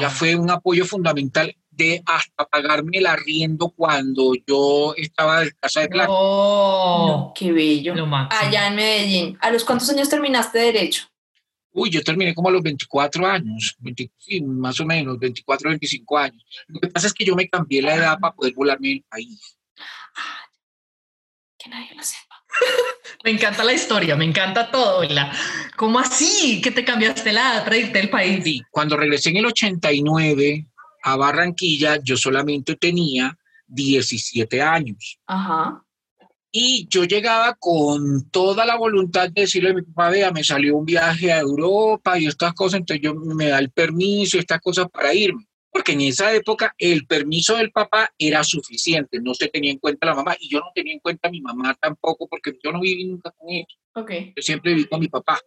Ya 0.00 0.10
fue 0.10 0.36
un 0.36 0.50
apoyo 0.50 0.84
fundamental 0.84 1.56
de 1.70 2.02
hasta 2.06 2.46
pagarme 2.46 2.98
el 2.98 3.06
arriendo 3.06 3.70
cuando 3.70 4.32
yo 4.46 4.94
estaba 4.96 5.42
en 5.42 5.50
casa 5.60 5.80
de 5.80 5.88
clase. 5.88 6.08
Oh, 6.10 7.32
qué 7.34 7.52
bello. 7.52 7.94
Allá 8.30 8.66
en 8.68 8.76
Medellín. 8.76 9.38
¿A 9.40 9.50
los 9.50 9.64
cuántos 9.64 9.88
años 9.90 10.08
terminaste 10.08 10.58
Derecho? 10.58 11.06
Uy, 11.72 11.90
yo 11.90 12.02
terminé 12.02 12.34
como 12.34 12.48
a 12.48 12.52
los 12.52 12.62
24 12.62 13.26
años, 13.26 13.76
más 14.44 14.80
o 14.80 14.86
menos, 14.86 15.18
24, 15.18 15.68
25 15.68 16.18
años. 16.18 16.44
Lo 16.68 16.80
que 16.80 16.88
pasa 16.88 17.06
es 17.08 17.12
que 17.12 17.24
yo 17.24 17.36
me 17.36 17.48
cambié 17.48 17.82
la 17.82 17.94
edad 17.94 18.18
para 18.18 18.34
poder 18.34 18.54
volarme 18.54 18.88
del 18.88 19.04
país. 19.08 19.55
Que 21.66 21.70
nadie 21.70 21.96
lo 21.96 22.02
sepa. 22.04 22.44
me 23.24 23.32
encanta 23.32 23.64
la 23.64 23.72
historia, 23.72 24.14
me 24.14 24.24
encanta 24.24 24.70
todo. 24.70 25.02
La, 25.02 25.32
¿Cómo 25.76 25.98
así 25.98 26.60
que 26.62 26.70
te 26.70 26.84
cambiaste 26.84 27.32
la 27.32 27.40
edad 27.40 27.64
para 27.64 27.76
irte 27.76 27.98
del 27.98 28.08
país? 28.08 28.44
Sí, 28.44 28.62
cuando 28.70 28.96
regresé 28.96 29.30
en 29.30 29.38
el 29.38 29.46
89 29.46 30.64
a 31.02 31.16
Barranquilla, 31.16 31.98
yo 32.00 32.16
solamente 32.16 32.76
tenía 32.76 33.36
17 33.66 34.62
años. 34.62 35.18
Ajá. 35.26 35.82
Y 36.52 36.86
yo 36.88 37.02
llegaba 37.02 37.56
con 37.58 38.30
toda 38.30 38.64
la 38.64 38.76
voluntad 38.76 39.28
de 39.30 39.40
decirle 39.40 39.70
a 39.70 39.74
mi 39.74 39.82
papá, 39.82 40.10
vea, 40.10 40.30
me 40.30 40.44
salió 40.44 40.76
un 40.76 40.84
viaje 40.84 41.32
a 41.32 41.40
Europa 41.40 42.16
y 42.16 42.26
estas 42.26 42.54
cosas, 42.54 42.78
entonces 42.78 43.02
yo 43.02 43.12
me 43.16 43.48
da 43.48 43.58
el 43.58 43.72
permiso 43.72 44.36
y 44.36 44.40
estas 44.40 44.60
cosas 44.60 44.86
para 44.88 45.12
irme. 45.12 45.44
Porque 45.76 45.92
en 45.92 46.00
esa 46.00 46.32
época 46.32 46.74
el 46.78 47.06
permiso 47.06 47.54
del 47.54 47.70
papá 47.70 48.10
era 48.18 48.42
suficiente, 48.42 49.20
no 49.20 49.34
se 49.34 49.48
tenía 49.48 49.70
en 49.70 49.78
cuenta 49.78 50.06
la 50.06 50.14
mamá 50.14 50.34
y 50.40 50.48
yo 50.48 50.58
no 50.60 50.72
tenía 50.74 50.94
en 50.94 51.00
cuenta 51.00 51.28
a 51.28 51.30
mi 51.30 51.42
mamá 51.42 51.76
tampoco 51.78 52.26
porque 52.26 52.56
yo 52.64 52.72
no 52.72 52.80
viví 52.80 53.04
nunca 53.04 53.30
con 53.32 53.50
ella. 53.50 53.66
Okay. 53.94 54.32
Yo 54.34 54.42
siempre 54.42 54.72
viví 54.72 54.86
con 54.86 55.00
mi 55.00 55.08
papá. 55.08 55.38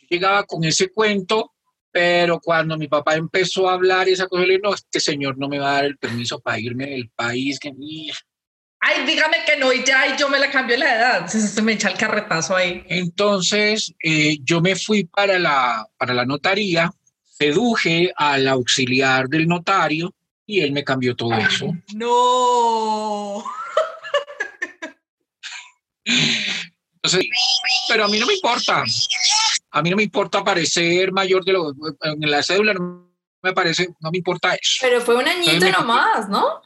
Yo 0.00 0.08
llegaba 0.10 0.42
con 0.42 0.64
ese 0.64 0.90
cuento, 0.90 1.52
pero 1.92 2.40
cuando 2.40 2.76
mi 2.76 2.88
papá 2.88 3.14
empezó 3.14 3.68
a 3.68 3.74
hablar 3.74 4.08
y 4.08 4.14
esa 4.14 4.26
cosa, 4.26 4.42
le 4.42 4.54
dije, 4.54 4.60
no, 4.60 4.74
este 4.74 4.98
señor 4.98 5.38
no 5.38 5.48
me 5.48 5.60
va 5.60 5.70
a 5.70 5.74
dar 5.74 5.84
el 5.84 5.98
permiso 5.98 6.40
para 6.40 6.58
irme 6.58 6.86
del 6.86 7.08
país. 7.10 7.60
Que 7.60 7.70
ay, 8.80 9.06
dígame 9.06 9.36
que 9.46 9.56
no 9.56 9.72
y 9.72 9.84
ya, 9.84 10.12
y 10.12 10.18
yo 10.18 10.28
me 10.28 10.40
la 10.40 10.50
cambio 10.50 10.76
la 10.78 10.96
edad. 10.96 11.26
Se, 11.28 11.62
me 11.62 11.74
echa 11.74 11.90
el 11.90 11.96
carretazo 11.96 12.56
ahí. 12.56 12.82
Entonces, 12.88 13.94
eh, 14.02 14.38
yo 14.42 14.60
me 14.60 14.74
fui 14.74 15.04
para 15.04 15.38
la, 15.38 15.86
para 15.96 16.12
la 16.12 16.26
notaría, 16.26 16.90
seduje 17.38 18.12
al 18.16 18.48
auxiliar 18.48 19.28
del 19.28 19.46
notario 19.46 20.12
y 20.46 20.60
él 20.60 20.72
me 20.72 20.84
cambió 20.84 21.14
todo 21.16 21.34
eso. 21.34 21.72
No. 21.94 23.44
Entonces, 27.02 27.28
pero 27.88 28.04
a 28.04 28.08
mí 28.08 28.18
no 28.18 28.26
me 28.26 28.34
importa. 28.34 28.84
A 29.70 29.82
mí 29.82 29.90
no 29.90 29.96
me 29.96 30.04
importa 30.04 30.44
parecer 30.44 31.12
mayor 31.12 31.44
de 31.44 31.52
lo 31.52 31.72
en 32.02 32.30
la 32.30 32.42
cédula 32.42 32.74
no 32.74 33.06
me 33.42 33.52
parece, 33.52 33.88
no 34.00 34.10
me 34.10 34.18
importa 34.18 34.54
eso. 34.54 34.78
Pero 34.80 35.00
fue 35.00 35.16
un 35.16 35.28
añito 35.28 35.70
nomás, 35.70 36.28
¿no? 36.28 36.62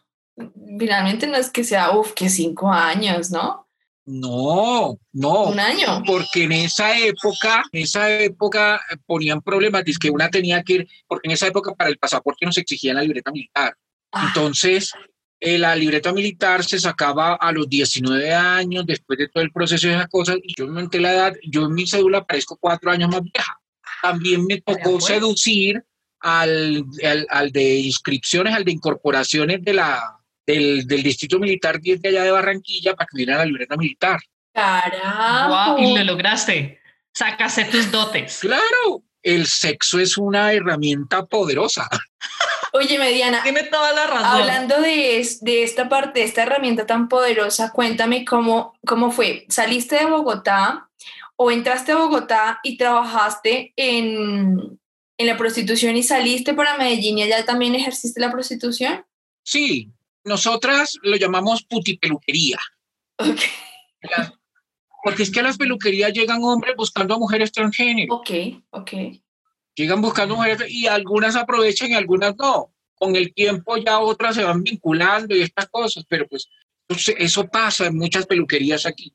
finalmente 0.79 1.27
no 1.27 1.37
es 1.37 1.51
que 1.51 1.65
sea, 1.65 1.91
uff, 1.93 2.13
que 2.13 2.29
cinco 2.29 2.73
años, 2.73 3.31
¿no? 3.31 3.69
No, 4.07 4.99
no. 5.13 5.45
Un 5.45 5.61
año. 5.61 6.03
Porque 6.07 6.45
en 6.45 6.53
esa 6.53 6.99
época, 6.99 7.63
en 7.73 7.83
esa 7.83 8.11
época 8.11 8.81
ponían 9.07 9.41
problemas, 9.41 9.83
es 9.87 9.99
que 9.99 10.11
una 10.11 10.31
tenía 10.31 10.63
que 10.63 10.73
ir, 10.73 10.89
porque 11.07 11.29
en 11.29 11.33
esa 11.33 11.47
época 11.47 11.75
para 11.75 11.91
el 11.91 11.99
pasaporte 11.99 12.47
no 12.47 12.53
se 12.53 12.63
exigía 12.63 12.95
la 12.95 13.03
libreta 13.03 13.31
militar. 13.31 13.75
Ah. 14.13 14.27
Entonces, 14.27 14.93
eh, 15.39 15.59
la 15.59 15.77
libreta 15.77 16.13
militar 16.13 16.65
se 16.65 16.79
sacaba 16.79 17.35
a 17.35 17.53
los 17.53 17.69
19 17.69 18.35
años, 18.35 18.85
después 18.87 19.19
de 19.19 19.29
todo 19.29 19.43
el 19.43 19.53
proceso 19.53 19.87
de 19.87 19.95
esas 19.95 20.09
cosas, 20.09 20.37
y 20.43 20.55
yo 20.57 20.67
me 20.67 20.81
monté 20.81 21.01
la 21.01 21.13
edad, 21.13 21.35
yo 21.49 21.67
en 21.67 21.75
mi 21.75 21.87
cédula 21.87 22.25
parezco 22.25 22.57
cuatro 22.61 22.91
años 22.91 23.11
más 23.11 23.23
vieja. 23.23 23.61
También 24.03 24.45
me 24.47 24.61
tocó 24.61 24.93
pues. 24.93 25.05
seducir 25.05 25.85
al, 26.21 26.85
al, 27.05 27.27
al 27.31 27.53
de 27.53 27.79
inscripciones, 27.81 28.55
al 28.55 28.65
de 28.65 28.73
incorporaciones 28.73 29.63
de 29.63 29.75
la, 29.75 30.20
del, 30.47 30.87
Distrito 30.87 31.39
Militar 31.39 31.81
10 31.81 32.03
de 32.03 32.09
allá 32.09 32.25
de 32.25 32.31
Barranquilla 32.31 32.95
para 32.95 33.07
que 33.07 33.17
viniera 33.17 33.39
la 33.39 33.47
libreta 33.47 33.77
militar. 33.77 34.21
¡Carajo! 34.53 35.79
y 35.79 35.97
lo 35.97 36.05
lograste. 36.05 36.81
Sácase 37.13 37.65
tus 37.65 37.91
dotes. 37.91 38.39
Claro, 38.41 39.03
el 39.23 39.47
sexo 39.47 39.99
es 39.99 40.17
una 40.17 40.53
herramienta 40.53 41.27
poderosa. 41.27 41.89
Oye, 42.73 42.99
Mediana. 42.99 43.43
Tiene 43.43 43.65
toda 43.65 43.93
la 43.93 44.07
razón. 44.07 44.41
Hablando 44.41 44.81
de, 44.81 45.27
de, 45.41 45.63
esta 45.63 45.89
parte, 45.89 46.21
de 46.21 46.27
esta 46.27 46.43
herramienta 46.43 46.87
tan 46.87 47.09
poderosa, 47.09 47.73
cuéntame 47.73 48.25
cómo, 48.25 48.79
cómo 48.87 49.11
fue. 49.11 49.45
¿Saliste 49.49 49.97
de 49.97 50.07
Bogotá 50.07 50.89
o 51.37 51.51
entraste 51.51 51.93
a 51.93 51.97
Bogotá 51.97 52.61
y 52.63 52.77
trabajaste 52.77 53.73
en, 53.77 54.79
en 55.19 55.27
la 55.27 55.37
prostitución 55.37 55.97
y 55.97 56.03
saliste 56.03 56.55
para 56.55 56.77
Medellín 56.77 57.19
y 57.19 57.23
allá 57.25 57.45
también 57.45 57.75
ejerciste 57.75 58.21
la 58.21 58.31
prostitución? 58.31 59.05
Sí, 59.43 59.91
nosotras 60.25 60.99
lo 61.03 61.17
llamamos 61.17 61.65
putipeluquería. 61.65 62.59
Porque 65.03 65.23
es 65.23 65.31
que 65.31 65.41
a 65.41 65.45
las 65.45 65.57
peluquerías 65.57 66.13
llegan 66.13 66.43
hombres 66.43 66.75
buscando 66.77 67.15
a 67.15 67.19
mujeres 67.19 67.53
transgénero. 67.53 68.17
Ok, 68.17 68.31
ok. 68.71 68.93
Llegan 69.75 70.03
buscando 70.03 70.37
mujeres 70.37 70.71
y 70.71 70.87
algunas 70.87 71.37
aprovechan 71.37 71.91
y 71.91 71.95
algunas 71.95 72.37
no. 72.37 72.73
Con 72.95 73.17
el 73.17 73.33
tiempo 73.33 73.79
ya 73.79 73.99
otras 73.99 74.35
se 74.35 74.45
van 74.45 74.63
vinculando 74.63 75.35
y 75.35 75.41
estas 75.41 75.69
cosas, 75.69 76.05
pero 76.07 76.27
pues 76.29 76.49
eso 77.19 77.47
pasa 77.49 77.87
en 77.87 77.97
muchas 77.97 78.27
peluquerías 78.27 78.85
aquí. 78.85 79.15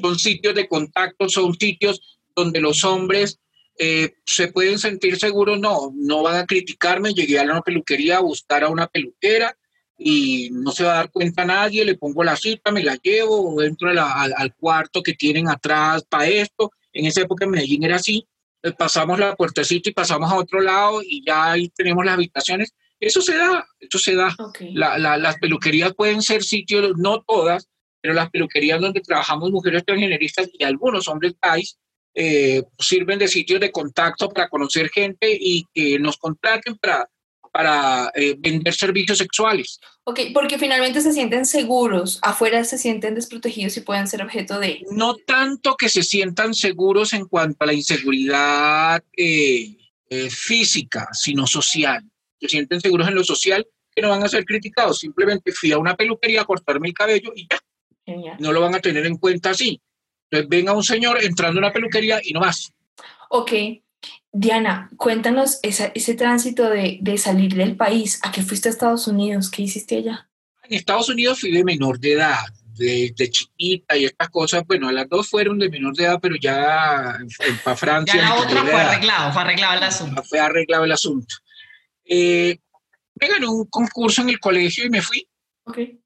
Son 0.00 0.18
sitios 0.18 0.54
de 0.54 0.68
contacto, 0.68 1.28
son 1.28 1.54
sitios 1.58 2.18
donde 2.36 2.60
los 2.60 2.84
hombres 2.84 3.40
eh, 3.78 4.14
se 4.24 4.48
pueden 4.48 4.78
sentir 4.78 5.18
seguros, 5.18 5.58
no, 5.58 5.92
no 5.94 6.22
van 6.22 6.36
a 6.36 6.46
criticarme, 6.46 7.12
llegué 7.12 7.38
a 7.38 7.44
la 7.44 7.60
peluquería 7.60 8.18
a 8.18 8.22
buscar 8.22 8.62
a 8.62 8.68
una 8.68 8.86
peluquera 8.86 9.56
y 9.96 10.48
no 10.50 10.72
se 10.72 10.84
va 10.84 10.92
a 10.92 10.96
dar 10.96 11.10
cuenta 11.10 11.44
nadie, 11.44 11.84
le 11.84 11.96
pongo 11.96 12.24
la 12.24 12.36
cita, 12.36 12.72
me 12.72 12.82
la 12.82 12.96
llevo, 12.96 13.62
entro 13.62 13.90
al, 13.90 14.54
cuarto 14.56 15.02
que 15.02 15.14
tienen 15.14 15.48
atrás 15.48 16.04
para 16.08 16.26
esto. 16.26 16.70
En 16.92 17.06
esa 17.06 17.22
época 17.22 17.44
en 17.44 17.52
Medellín 17.52 17.84
era 17.84 17.96
así, 17.96 18.26
eh, 18.62 18.72
pasamos 18.72 19.18
la 19.18 19.36
puertecita 19.36 19.90
y 19.90 19.92
pasamos 19.92 20.30
a 20.30 20.36
otro 20.36 20.60
lado 20.60 21.00
y 21.02 21.24
ya 21.24 21.52
ahí 21.52 21.68
tenemos 21.70 22.04
las 22.04 22.14
habitaciones. 22.14 22.72
Eso 22.98 23.20
se 23.20 23.36
da, 23.36 23.66
eso 23.78 23.98
se 23.98 24.14
da. 24.14 24.34
las 24.72 25.38
peluquerías 25.38 25.92
pueden 25.94 26.22
ser 26.22 26.42
sitios, 26.42 26.92
no 26.96 27.22
todas, 27.22 27.68
pero 28.00 28.14
las 28.14 28.30
peluquerías 28.30 28.80
donde 28.80 29.00
trabajamos 29.00 29.50
mujeres 29.50 29.84
transgeneristas 29.84 30.48
y 30.52 30.64
algunos 30.64 31.08
hombres 31.08 31.34
gays 31.40 31.78
eh, 32.14 32.62
sirven 32.78 33.18
de 33.18 33.28
sitios 33.28 33.60
de 33.60 33.72
contacto 33.72 34.28
para 34.28 34.48
conocer 34.48 34.88
gente 34.88 35.36
y 35.38 35.64
que 35.74 35.98
nos 35.98 36.16
contraten 36.16 36.76
para 36.76 37.08
para 37.54 38.10
eh, 38.16 38.34
vender 38.36 38.74
servicios 38.74 39.18
sexuales. 39.18 39.78
Ok, 40.02 40.18
porque 40.34 40.58
finalmente 40.58 41.00
se 41.00 41.12
sienten 41.12 41.46
seguros, 41.46 42.18
afuera 42.20 42.64
se 42.64 42.78
sienten 42.78 43.14
desprotegidos 43.14 43.76
y 43.76 43.82
pueden 43.82 44.08
ser 44.08 44.24
objeto 44.24 44.58
de... 44.58 44.84
No 44.90 45.14
tanto 45.14 45.76
que 45.76 45.88
se 45.88 46.02
sientan 46.02 46.52
seguros 46.52 47.12
en 47.12 47.26
cuanto 47.26 47.62
a 47.62 47.68
la 47.68 47.72
inseguridad 47.72 49.04
eh, 49.16 49.76
eh, 50.10 50.30
física, 50.30 51.10
sino 51.12 51.46
social. 51.46 52.02
Se 52.40 52.48
sienten 52.48 52.80
seguros 52.80 53.06
en 53.06 53.14
lo 53.14 53.22
social 53.22 53.64
que 53.94 54.02
no 54.02 54.08
van 54.08 54.24
a 54.24 54.28
ser 54.28 54.44
criticados. 54.44 54.98
Simplemente 54.98 55.52
fui 55.52 55.70
a 55.70 55.78
una 55.78 55.94
peluquería 55.94 56.40
a 56.40 56.46
cortarme 56.46 56.88
el 56.88 56.94
cabello 56.94 57.30
y 57.36 57.46
ya. 57.48 57.60
Genial. 58.04 58.36
No 58.40 58.50
lo 58.50 58.62
van 58.62 58.74
a 58.74 58.80
tener 58.80 59.06
en 59.06 59.16
cuenta 59.16 59.50
así. 59.50 59.80
Entonces 60.28 60.48
ven 60.48 60.68
a 60.68 60.72
un 60.72 60.82
señor 60.82 61.22
entrando 61.22 61.60
a 61.60 61.66
una 61.66 61.72
peluquería 61.72 62.20
y 62.20 62.32
no 62.32 62.40
más. 62.40 62.72
Ok, 63.30 63.52
Diana, 64.36 64.90
cuéntanos 64.96 65.60
ese 65.62 66.14
tránsito 66.14 66.68
de, 66.68 67.18
salir 67.18 67.54
del 67.54 67.76
país. 67.76 68.18
¿A 68.24 68.32
qué 68.32 68.42
fuiste 68.42 68.68
a 68.68 68.72
Estados 68.72 69.06
Unidos? 69.06 69.48
¿Qué 69.48 69.62
hiciste 69.62 69.96
allá? 69.96 70.28
En 70.64 70.76
Estados 70.76 71.08
Unidos 71.08 71.38
fui 71.38 71.52
de 71.52 71.62
menor 71.62 72.00
de 72.00 72.14
edad, 72.14 72.44
de, 72.76 73.14
chiquita 73.30 73.96
y 73.96 74.06
estas 74.06 74.30
cosas. 74.30 74.64
Bueno, 74.66 74.90
las 74.90 75.08
dos 75.08 75.28
fueron 75.30 75.60
de 75.60 75.70
menor 75.70 75.94
de 75.94 76.06
edad, 76.06 76.18
pero 76.20 76.34
ya 76.34 77.16
para 77.62 77.76
Francia. 77.76 78.16
Ya 78.16 78.28
la 78.30 78.34
otra 78.34 78.62
fue 78.64 78.74
arreglado, 78.74 79.32
fue 79.32 79.42
arreglado 79.42 79.78
el 79.78 79.84
asunto. 79.84 80.22
Fue 80.24 80.40
arreglado 80.40 80.84
el 80.84 80.92
asunto. 80.92 81.34
Eh, 82.04 82.58
me 83.20 83.28
gané 83.28 83.46
un 83.46 83.66
concurso 83.66 84.22
en 84.22 84.30
el 84.30 84.40
colegio 84.40 84.84
y 84.84 84.90
me 84.90 85.00
fui. 85.00 85.28
Okay. 85.62 86.00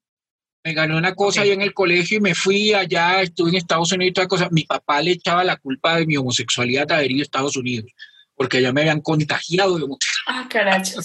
Me 0.63 0.73
gané 0.75 0.95
una 0.95 1.15
cosa 1.15 1.41
ahí 1.41 1.49
en 1.49 1.63
el 1.63 1.73
colegio 1.73 2.19
y 2.19 2.21
me 2.21 2.35
fui 2.35 2.73
allá, 2.75 3.23
estuve 3.23 3.49
en 3.49 3.55
Estados 3.55 3.91
Unidos 3.91 4.11
y 4.11 4.13
toda 4.13 4.27
cosa. 4.27 4.49
Mi 4.51 4.65
papá 4.65 5.01
le 5.01 5.13
echaba 5.13 5.43
la 5.43 5.57
culpa 5.57 5.95
de 5.95 6.05
mi 6.05 6.15
homosexualidad 6.15 6.85
de 6.85 6.93
haber 6.93 7.09
ido 7.09 7.21
a 7.21 7.23
Estados 7.23 7.57
Unidos 7.57 7.91
porque 8.39 8.61
ya 8.61 8.71
me 8.71 8.79
habían 8.79 9.01
contagiado 9.01 9.77
de 9.77 9.85
Ah, 10.25 10.47
carachos. 10.49 11.03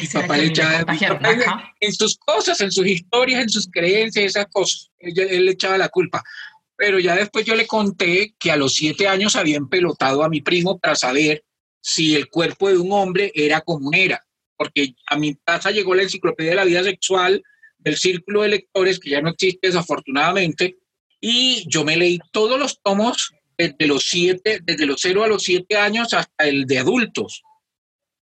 mi 0.00 0.06
papá 0.06 0.38
le 0.38 0.46
echaba, 0.46 0.86
en 1.78 1.92
sus 1.92 2.16
cosas, 2.16 2.58
en 2.62 2.72
sus 2.72 2.86
historias, 2.86 3.42
en 3.42 3.50
sus 3.50 3.68
creencias, 3.70 4.24
esas 4.24 4.46
cosas. 4.50 4.90
Él, 4.98 5.44
le 5.44 5.52
echaba 5.52 5.76
la 5.76 5.90
culpa. 5.90 6.24
Pero 6.74 6.98
ya 6.98 7.14
después 7.14 7.44
yo 7.44 7.54
le 7.54 7.66
conté 7.66 8.34
que 8.38 8.50
a 8.50 8.56
los 8.56 8.72
siete 8.72 9.06
años 9.06 9.36
habían 9.36 9.68
pelotado 9.68 10.24
a 10.24 10.30
mi 10.30 10.40
primo 10.40 10.78
para 10.78 10.96
saber 10.96 11.44
si 11.82 12.16
el 12.16 12.30
cuerpo 12.30 12.70
de 12.70 12.78
un 12.78 12.90
hombre 12.90 13.30
era 13.34 13.60
como 13.60 13.90
era. 13.92 14.24
Porque 14.56 14.94
a 15.06 15.18
mi 15.18 15.34
casa 15.44 15.70
llegó 15.70 15.94
la 15.94 16.04
enciclopedia 16.04 16.52
de 16.52 16.56
la 16.56 16.64
vida 16.64 16.82
sexual 16.82 17.42
del 17.76 17.98
círculo 17.98 18.40
de 18.40 18.48
lectores, 18.48 18.98
que 18.98 19.10
ya 19.10 19.20
no 19.20 19.28
existe 19.28 19.66
desafortunadamente, 19.66 20.78
y 21.20 21.62
yo 21.68 21.84
me 21.84 21.98
leí 21.98 22.20
todos 22.32 22.58
los 22.58 22.80
tomos 22.80 23.34
desde 23.56 23.86
los 23.86 24.04
siete, 24.08 24.60
desde 24.62 24.86
los 24.86 25.00
cero 25.00 25.24
a 25.24 25.28
los 25.28 25.42
siete 25.42 25.76
años 25.76 26.12
hasta 26.12 26.44
el 26.44 26.66
de 26.66 26.78
adultos. 26.78 27.42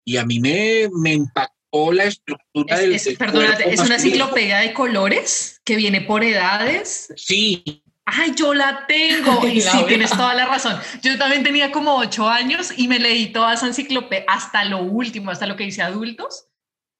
Y 0.06 0.18
a 0.18 0.26
mí 0.26 0.40
me, 0.40 0.90
me 0.94 1.14
impactó 1.14 1.92
la 1.92 2.06
estructura 2.06 2.78
del, 2.78 2.94
es, 2.94 3.08
es 3.08 3.80
una 3.80 3.96
enciclopedia 3.96 4.60
de 4.60 4.74
colores 4.74 5.62
que 5.64 5.76
viene 5.76 6.02
por 6.02 6.24
edades. 6.24 7.12
Sí. 7.16 7.84
Ay, 8.06 8.34
yo 8.36 8.54
la 8.54 8.86
tengo. 8.88 9.48
Y 9.48 9.62
sí, 9.62 9.78
tienes 9.88 10.12
toda 10.12 10.34
la 10.34 10.46
razón. 10.46 10.78
Yo 11.02 11.18
también 11.18 11.44
tenía 11.44 11.72
como 11.72 11.96
ocho 11.96 12.30
años 12.30 12.74
y 12.76 12.88
me 12.88 13.00
leí 13.00 13.32
toda 13.32 13.54
esa 13.54 13.68
enciclopedia 13.68 14.26
hasta 14.28 14.66
lo 14.66 14.84
último, 14.84 15.32
hasta 15.32 15.48
lo 15.48 15.56
que 15.56 15.64
dice 15.64 15.82
adultos. 15.82 16.48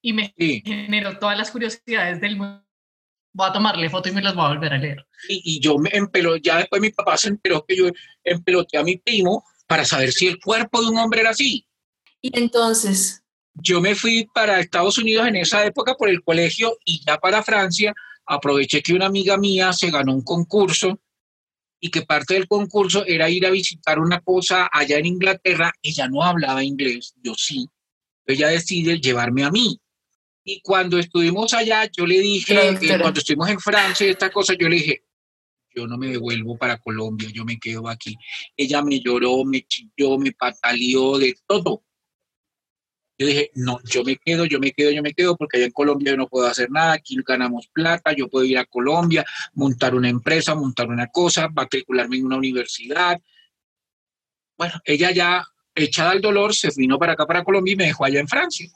Y 0.02 0.12
me 0.12 0.34
generó 0.36 1.18
todas 1.18 1.38
las 1.38 1.50
curiosidades 1.50 2.20
del 2.20 2.36
mundo 2.36 2.63
voy 3.34 3.48
a 3.48 3.52
tomarle 3.52 3.90
foto 3.90 4.08
y 4.08 4.12
me 4.12 4.22
las 4.22 4.34
voy 4.34 4.46
a 4.46 4.48
volver 4.48 4.72
a 4.72 4.78
leer. 4.78 5.06
Y, 5.28 5.60
yo 5.60 5.76
me 5.76 5.90
empeló, 5.92 6.36
ya 6.36 6.58
después 6.58 6.80
mi 6.80 6.90
papá 6.90 7.18
se 7.18 7.28
enteró 7.28 7.64
que 7.66 7.76
yo 7.76 7.86
empeloté 8.22 8.78
a 8.78 8.84
mi 8.84 8.96
primo 8.96 9.44
para 9.66 9.84
saber 9.84 10.12
si 10.12 10.28
el 10.28 10.38
cuerpo 10.38 10.80
de 10.80 10.88
un 10.88 10.98
hombre 10.98 11.20
era 11.20 11.30
así. 11.30 11.66
Y 12.22 12.36
entonces... 12.38 13.20
Yo 13.56 13.80
me 13.80 13.94
fui 13.94 14.26
para 14.34 14.58
Estados 14.58 14.98
Unidos 14.98 15.28
en 15.28 15.36
esa 15.36 15.64
época 15.64 15.94
por 15.94 16.08
el 16.08 16.24
colegio 16.24 16.76
y 16.84 17.04
ya 17.06 17.18
para 17.18 17.40
Francia 17.40 17.94
aproveché 18.26 18.82
que 18.82 18.94
una 18.94 19.06
amiga 19.06 19.36
mía 19.36 19.72
se 19.72 19.92
ganó 19.92 20.12
un 20.12 20.22
concurso 20.22 20.98
y 21.78 21.88
que 21.90 22.02
parte 22.02 22.34
del 22.34 22.48
concurso 22.48 23.04
era 23.06 23.30
ir 23.30 23.46
a 23.46 23.50
visitar 23.50 24.00
una 24.00 24.20
cosa 24.20 24.68
allá 24.72 24.98
en 24.98 25.06
Inglaterra. 25.06 25.72
Ella 25.82 26.08
no 26.08 26.24
hablaba 26.24 26.64
inglés, 26.64 27.14
yo 27.22 27.34
sí. 27.36 27.68
Ella 28.26 28.48
decide 28.48 28.98
llevarme 28.98 29.44
a 29.44 29.52
mí. 29.52 29.78
Y 30.44 30.60
cuando 30.60 30.98
estuvimos 30.98 31.54
allá, 31.54 31.90
yo 31.90 32.06
le 32.06 32.20
dije, 32.20 32.54
eh, 32.54 32.98
cuando 33.00 33.18
estuvimos 33.18 33.48
en 33.48 33.58
Francia, 33.58 34.06
esta 34.06 34.30
cosa, 34.30 34.52
yo 34.52 34.68
le 34.68 34.76
dije, 34.76 35.04
yo 35.74 35.86
no 35.86 35.96
me 35.96 36.08
devuelvo 36.08 36.58
para 36.58 36.76
Colombia, 36.78 37.30
yo 37.32 37.46
me 37.46 37.58
quedo 37.58 37.88
aquí. 37.88 38.14
Ella 38.54 38.82
me 38.82 39.00
lloró, 39.00 39.42
me 39.46 39.62
chilló, 39.62 40.18
me 40.18 40.32
pataleó 40.32 41.18
de 41.18 41.34
todo. 41.46 41.82
Yo 43.16 43.26
dije, 43.26 43.52
no, 43.54 43.78
yo 43.84 44.04
me 44.04 44.16
quedo, 44.16 44.44
yo 44.44 44.60
me 44.60 44.72
quedo, 44.72 44.90
yo 44.90 45.02
me 45.02 45.14
quedo, 45.14 45.34
porque 45.36 45.56
allá 45.56 45.66
en 45.66 45.72
Colombia 45.72 46.10
yo 46.10 46.16
no 46.18 46.28
puedo 46.28 46.46
hacer 46.46 46.70
nada, 46.70 46.92
aquí 46.92 47.16
ganamos 47.26 47.68
plata, 47.68 48.12
yo 48.12 48.28
puedo 48.28 48.44
ir 48.44 48.58
a 48.58 48.66
Colombia, 48.66 49.24
montar 49.54 49.94
una 49.94 50.10
empresa, 50.10 50.54
montar 50.54 50.88
una 50.88 51.06
cosa, 51.06 51.48
matricularme 51.48 52.16
en 52.16 52.26
una 52.26 52.36
universidad. 52.36 53.18
Bueno, 54.58 54.74
ella 54.84 55.10
ya, 55.10 55.46
echada 55.74 56.10
al 56.10 56.20
dolor, 56.20 56.54
se 56.54 56.68
vino 56.76 56.98
para 56.98 57.14
acá, 57.14 57.26
para 57.26 57.44
Colombia 57.44 57.72
y 57.72 57.76
me 57.76 57.86
dejó 57.86 58.04
allá 58.04 58.20
en 58.20 58.28
Francia 58.28 58.68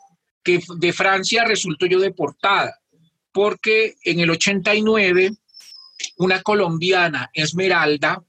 que 0.49 0.63
de 0.77 0.93
Francia 0.93 1.45
resultó 1.45 1.85
yo 1.87 2.01
deportada, 2.01 2.79
porque 3.33 3.97
en 4.05 4.21
el 4.21 4.31
89 4.31 5.33
una 6.17 6.43
colombiana, 6.43 7.31
Esmeralda, 7.35 8.23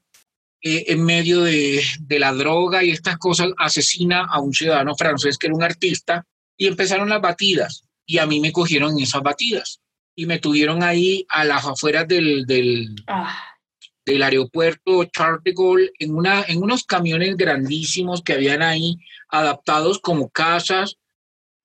eh, 0.60 0.84
en 0.88 1.04
medio 1.04 1.42
de, 1.42 1.82
de, 2.00 2.18
la 2.18 2.32
droga 2.32 2.84
y 2.84 2.90
estas 2.90 3.16
cosas, 3.16 3.50
asesina 3.56 4.26
a 4.26 4.40
un 4.40 4.52
ciudadano 4.52 4.94
francés 4.94 5.38
que 5.38 5.46
era 5.46 5.56
un 5.56 5.62
artista 5.62 6.26
y 6.56 6.66
empezaron 6.66 7.08
las 7.08 7.22
batidas 7.22 7.84
y 8.04 8.18
a 8.18 8.26
mí 8.26 8.40
me 8.40 8.52
cogieron 8.52 8.92
en 8.92 9.04
esas 9.04 9.22
batidas 9.22 9.80
y 10.14 10.26
me 10.26 10.38
tuvieron 10.38 10.82
ahí 10.82 11.24
a 11.30 11.44
las 11.44 11.64
afueras 11.64 12.06
del, 12.06 12.44
del, 12.44 12.94
ah. 13.06 13.34
del 14.04 14.22
aeropuerto 14.22 15.04
Charles 15.04 15.42
de 15.44 15.52
Gaulle 15.52 15.92
en, 15.98 16.14
una, 16.14 16.44
en 16.46 16.62
unos 16.62 16.84
camiones 16.84 17.36
grandísimos 17.36 18.22
que 18.22 18.34
habían 18.34 18.62
ahí 18.62 18.98
adaptados 19.28 19.98
como 19.98 20.28
casas 20.28 20.96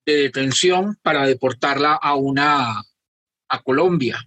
de 0.06 0.16
detención 0.16 0.98
para 1.02 1.26
deportarla 1.26 1.94
a 1.94 2.16
una 2.16 2.84
a 3.48 3.62
Colombia. 3.62 4.24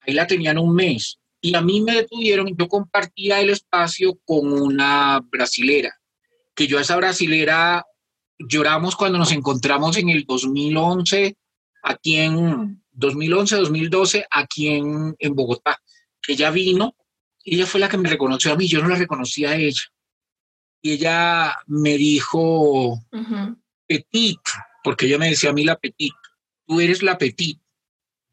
Ahí 0.00 0.14
la 0.14 0.26
tenían 0.26 0.58
un 0.58 0.74
mes 0.74 1.18
y 1.40 1.54
a 1.54 1.60
mí 1.60 1.80
me 1.80 1.96
detuvieron. 1.96 2.54
Yo 2.56 2.68
compartía 2.68 3.40
el 3.40 3.50
espacio 3.50 4.18
con 4.24 4.52
una 4.52 5.20
brasilera, 5.30 5.98
que 6.54 6.66
yo 6.66 6.78
a 6.78 6.82
esa 6.82 6.96
brasilera 6.96 7.84
lloramos 8.38 8.96
cuando 8.96 9.18
nos 9.18 9.32
encontramos 9.32 9.96
en 9.96 10.08
el 10.08 10.24
2011 10.24 11.36
aquí 11.82 12.16
en 12.16 12.82
2011, 12.92 13.56
2012 13.56 14.26
aquí 14.30 14.68
en, 14.68 15.14
en 15.18 15.34
Bogotá. 15.34 15.78
Que 16.22 16.32
ella 16.32 16.50
vino, 16.50 16.94
ella 17.44 17.66
fue 17.66 17.80
la 17.80 17.88
que 17.88 17.96
me 17.96 18.08
reconoció 18.08 18.52
a 18.52 18.56
mí, 18.56 18.68
yo 18.68 18.82
no 18.82 18.88
la 18.88 18.96
reconocía 18.96 19.50
a 19.50 19.56
ella. 19.56 19.82
Y 20.82 20.92
ella 20.92 21.54
me 21.66 21.96
dijo, 21.98 22.98
Petit, 23.90 24.38
porque 24.84 25.06
ella 25.06 25.18
me 25.18 25.30
decía 25.30 25.50
a 25.50 25.52
mí 25.52 25.64
la 25.64 25.76
Petit, 25.76 26.14
tú 26.64 26.80
eres 26.80 27.02
la 27.02 27.18
Petit. 27.18 27.58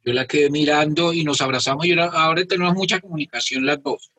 Yo 0.05 0.13
la 0.13 0.27
quedé 0.27 0.51
mirando 0.51 1.13
y 1.13 1.23
nos 1.23 1.41
abrazamos 1.41 1.87
y 1.87 1.99
ahora, 1.99 2.45
tenemos 2.45 2.75
mucha 2.75 2.99
comunicación 2.99 3.65
las 3.65 3.81
dos. 3.81 4.11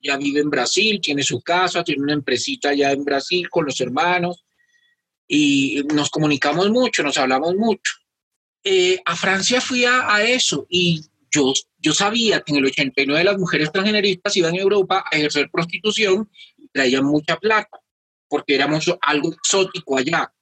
Ya 0.00 0.16
vive 0.16 0.40
en 0.40 0.48
Brasil, 0.48 0.98
tiene 1.02 1.22
su 1.22 1.42
casa, 1.42 1.84
tiene 1.84 2.04
una 2.04 2.14
empresita 2.14 2.70
allá 2.70 2.92
en 2.92 3.04
Brasil 3.04 3.50
con 3.50 3.66
los 3.66 3.78
hermanos 3.82 4.46
y 5.26 5.82
nos 5.92 6.08
comunicamos 6.08 6.70
mucho, 6.70 7.02
nos 7.02 7.18
hablamos 7.18 7.54
mucho. 7.54 7.92
Eh, 8.64 8.98
a 9.04 9.14
Francia 9.14 9.60
fui 9.60 9.84
a, 9.84 10.24
eso 10.24 10.66
y 10.70 11.04
yo, 11.30 11.52
yo 11.76 11.92
sabía 11.92 12.40
que 12.40 12.52
en 12.52 12.58
el 12.60 12.64
89 12.64 13.24
las 13.24 13.36
mujeres 13.36 13.70
transgeneristas 13.70 14.34
iban 14.38 14.54
a 14.54 14.58
Europa 14.58 15.04
a 15.04 15.16
ejercer 15.18 15.50
prostitución 15.50 16.30
y 16.56 16.68
traían 16.68 17.04
mucha 17.04 17.36
plata 17.36 17.78
porque 18.26 18.54
éramos 18.54 18.90
algo 19.02 19.34
exótico 19.34 19.98
allá. 19.98 20.32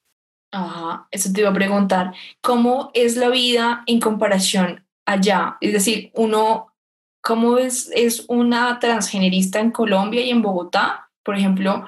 Ajá, 0.51 1.07
eso 1.11 1.31
te 1.33 1.41
iba 1.41 1.49
a 1.49 1.53
preguntar. 1.53 2.13
¿Cómo 2.41 2.91
es 2.93 3.17
la 3.17 3.29
vida 3.29 3.83
en 3.85 3.99
comparación 3.99 4.85
allá? 5.05 5.57
Es 5.61 5.73
decir, 5.73 6.11
uno, 6.13 6.73
¿cómo 7.21 7.57
es, 7.57 7.91
es 7.93 8.25
una 8.27 8.79
transgenerista 8.79 9.59
en 9.59 9.71
Colombia 9.71 10.21
y 10.21 10.29
en 10.29 10.41
Bogotá? 10.41 11.09
Por 11.23 11.37
ejemplo, 11.37 11.85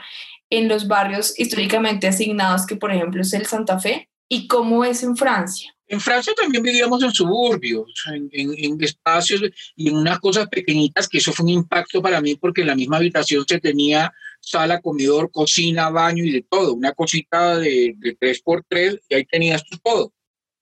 en 0.50 0.68
los 0.68 0.88
barrios 0.88 1.40
históricamente 1.40 2.08
asignados, 2.08 2.66
que 2.66 2.76
por 2.76 2.92
ejemplo 2.92 3.22
es 3.22 3.34
el 3.34 3.46
Santa 3.46 3.80
Fe, 3.80 4.10
¿y 4.28 4.48
cómo 4.48 4.84
es 4.84 5.04
en 5.04 5.16
Francia? 5.16 5.74
En 5.88 6.00
Francia 6.00 6.34
también 6.36 6.62
vivíamos 6.62 7.02
en 7.02 7.12
suburbios, 7.12 7.92
en, 8.14 8.30
en, 8.32 8.84
espacios 8.84 9.42
y 9.76 9.90
en 9.90 9.96
unas 9.96 10.20
cosas 10.20 10.48
pequeñitas, 10.48 11.08
que 11.08 11.18
eso 11.18 11.34
fue 11.34 11.46
un 11.46 11.50
impacto 11.50 12.00
para 12.02 12.22
mí 12.22 12.36
porque 12.36 12.62
en 12.62 12.68
la 12.68 12.76
misma 12.76 12.98
habitación 12.98 13.44
se 13.48 13.60
tenía 13.60 14.14
sala, 14.40 14.82
comedor, 14.82 15.32
cocina, 15.32 15.90
baño 15.90 16.24
y 16.24 16.32
de 16.32 16.46
todo, 16.50 16.74
una 16.74 16.94
cosita 16.94 17.58
de, 17.58 17.94
de 17.98 18.18
3x3 18.18 19.00
y 19.10 19.16
ahí 19.16 19.26
tenías 19.26 19.64
todo. 19.84 20.14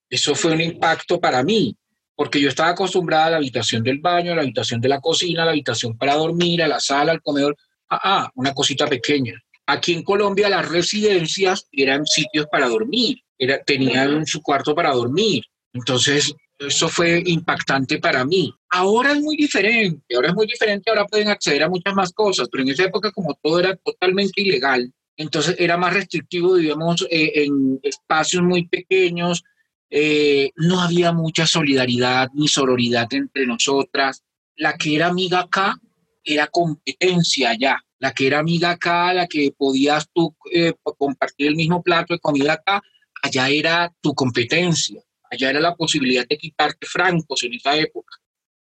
Eso 0.10 0.36
fue 0.36 0.54
un 0.54 0.62
impacto 0.62 1.20
para 1.20 1.44
mí, 1.44 1.76
porque 2.16 2.40
yo 2.42 2.50
estaba 2.50 2.70
acostumbrada 2.70 3.28
a 3.28 3.30
la 3.32 3.38
habitación 3.38 3.84
del 3.84 4.00
baño, 4.00 4.32
a 4.32 4.36
la 4.36 4.42
habitación 4.42 4.82
de 4.82 4.90
la 4.90 5.00
cocina, 5.00 5.44
a 5.44 5.46
la 5.46 5.52
habitación 5.52 5.98
para 5.98 6.16
dormir, 6.16 6.64
a 6.64 6.68
la 6.68 6.80
sala, 6.80 7.12
al 7.12 7.22
comedor, 7.22 7.56
ah, 7.90 8.00
ah 8.04 8.32
una 8.36 8.54
cosita 8.54 8.88
pequeña. 8.88 9.34
Aquí 9.68 9.94
en 9.94 10.04
Colombia 10.04 10.50
las 10.50 10.68
residencias 10.70 11.68
eran 11.72 12.06
sitios 12.06 12.48
para 12.50 12.70
dormir, 12.70 13.22
era, 13.38 13.62
tenían 13.64 14.26
su 14.26 14.42
cuarto 14.42 14.74
para 14.74 14.94
dormir. 14.94 15.44
Entonces, 15.74 16.34
eso 16.60 16.90
fue 16.90 17.22
impactante 17.26 18.00
para 18.00 18.26
mí. 18.26 18.54
Ahora 18.70 19.12
es 19.12 19.22
muy 19.22 19.38
diferente, 19.38 20.16
ahora 20.16 20.30
es 20.30 20.36
muy 20.36 20.48
diferente, 20.48 20.90
ahora 20.90 21.06
pueden 21.06 21.30
acceder 21.30 21.64
a 21.64 21.70
muchas 21.70 21.94
más 21.94 22.12
cosas, 22.14 22.48
pero 22.52 22.64
en 22.64 22.70
esa 22.70 22.86
época 22.86 23.12
como 23.12 23.38
todo 23.42 23.60
era 23.60 23.76
totalmente 23.76 24.42
ilegal, 24.42 24.92
entonces 25.16 25.56
era 25.58 25.78
más 25.78 25.94
restrictivo, 25.94 26.56
digamos, 26.56 27.06
eh, 27.10 27.44
en 27.44 27.80
espacios 27.84 28.44
muy 28.44 28.68
pequeños, 28.68 29.44
eh, 29.90 30.52
no 30.56 30.82
había 30.82 31.12
mucha 31.12 31.48
solidaridad 31.48 32.30
ni 32.34 32.48
sororidad 32.48 33.08
entre 33.12 33.48
nosotras. 33.48 34.24
La 34.56 34.74
que 34.74 34.96
era 34.96 35.08
amiga 35.08 35.42
acá 35.42 35.76
era 36.24 36.48
competencia 36.48 37.52
allá. 37.52 37.78
La 38.00 38.12
que 38.12 38.28
era 38.28 38.40
amiga 38.40 38.72
acá, 38.72 39.14
la 39.14 39.28
que 39.28 39.52
podías 39.58 40.08
tú 40.14 40.36
eh, 40.52 40.74
compartir 40.98 41.48
el 41.48 41.56
mismo 41.56 41.82
plato 41.82 42.14
de 42.14 42.20
comida 42.20 42.54
acá, 42.54 42.82
allá 43.24 43.50
era 43.50 43.92
tu 44.02 44.14
competencia 44.14 45.02
allá 45.32 45.50
era 45.50 45.60
la 45.60 45.76
posibilidad 45.76 46.28
de 46.28 46.38
quitarte 46.38 46.88
francos 46.88 47.44
en 47.44 47.54
esa 47.54 47.76
época. 47.78 48.16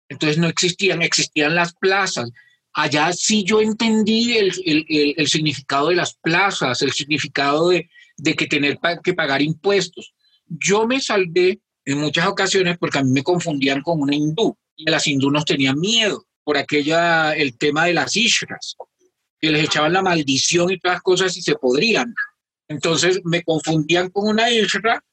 Entonces 0.10 0.38
no 0.38 0.47
existían, 0.47 1.01
existían 1.01 1.56
las 1.56 1.74
plazas. 1.74 2.30
Allá 2.74 3.12
sí 3.14 3.43
yo 3.43 3.62
entendí 3.62 4.38
el, 4.38 4.51
el, 4.66 5.14
el, 5.18 5.28
significado 5.28 5.89
de 5.89 5.95
las 5.95 6.16
plazas, 6.16 6.82
el 6.82 6.91
significado 6.91 7.70
de, 7.70 7.89
de 8.18 8.36
que 8.36 8.47
tener 8.47 8.80
que 9.04 9.14
pagar 9.14 9.41
impuestos. 9.41 10.14
Yo 10.47 10.88
me 10.88 10.99
salvé 10.99 11.60
en 11.86 11.99
muchas 11.99 12.28
ocasiones 12.28 12.78
porque 12.78 12.99
a 12.99 13.04
mí 13.04 13.12
me 13.12 13.24
confundían 13.24 13.82
con 13.82 14.01
una 14.01 14.16
hindú 14.16 14.58
y 14.76 14.88
a 14.89 14.91
las 14.91 15.08
hindú 15.08 15.30
nos 15.30 15.45
tenían 15.45 15.80
miedo 15.80 16.26
por 16.43 16.58
aquella, 16.58 17.34
el 17.34 17.58
tema 17.58 17.86
de 17.86 17.93
las 17.93 18.16
ishras, 18.16 18.76
que 19.39 19.51
les 19.51 19.66
echaban 19.66 19.93
la 19.93 20.01
maldición 20.01 20.72
y 20.72 20.80
todas 20.80 20.95
las 20.95 21.04
cosas 21.04 21.38
y 21.38 21.41
se 21.41 21.56
podrían. 21.56 22.14
Entonces 22.68 23.22
me 23.24 23.43
confundían 23.43 24.10
con 24.10 24.28
una 24.28 24.49
ishra 24.51 25.04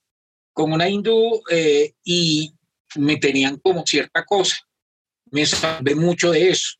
con 0.61 0.72
una 0.74 0.88
hindú 0.88 1.42
eh, 1.50 1.94
y 2.04 2.52
me 2.96 3.16
tenían 3.16 3.56
como 3.58 3.82
cierta 3.86 4.24
cosa. 4.24 4.56
Me 5.30 5.46
salvé 5.46 5.94
mucho 5.94 6.32
de 6.32 6.50
eso, 6.50 6.76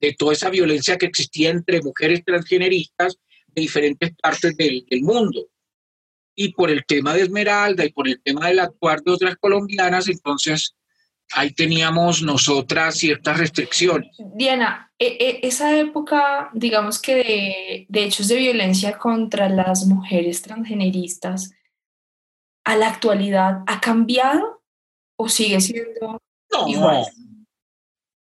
de 0.00 0.14
toda 0.14 0.32
esa 0.32 0.48
violencia 0.48 0.96
que 0.96 1.06
existía 1.06 1.50
entre 1.50 1.82
mujeres 1.82 2.24
transgeneristas 2.24 3.18
de 3.48 3.62
diferentes 3.62 4.12
partes 4.22 4.56
del, 4.56 4.86
del 4.88 5.02
mundo. 5.02 5.46
Y 6.34 6.54
por 6.54 6.70
el 6.70 6.86
tema 6.86 7.12
de 7.12 7.22
Esmeralda 7.22 7.84
y 7.84 7.92
por 7.92 8.08
el 8.08 8.22
tema 8.22 8.48
del 8.48 8.60
actuar 8.60 9.02
de 9.02 9.12
otras 9.12 9.36
colombianas, 9.36 10.08
entonces 10.08 10.74
ahí 11.34 11.50
teníamos 11.52 12.22
nosotras 12.22 12.96
ciertas 12.96 13.36
restricciones. 13.36 14.16
Diana, 14.34 14.90
e, 14.98 15.18
e, 15.20 15.46
esa 15.46 15.76
época, 15.78 16.48
digamos 16.54 16.98
que 16.98 17.14
de, 17.16 17.86
de, 17.90 18.04
hechos 18.04 18.28
de 18.28 18.36
violencia 18.36 18.96
contra 18.96 19.50
las 19.50 19.84
mujeres 19.84 20.40
transgeneristas, 20.40 21.52
a 22.64 22.76
la 22.76 22.88
actualidad, 22.88 23.62
¿ha 23.66 23.80
cambiado 23.80 24.62
o 25.16 25.28
sigue 25.28 25.60
siendo 25.60 26.20
no, 26.50 26.68
igual? 26.68 27.04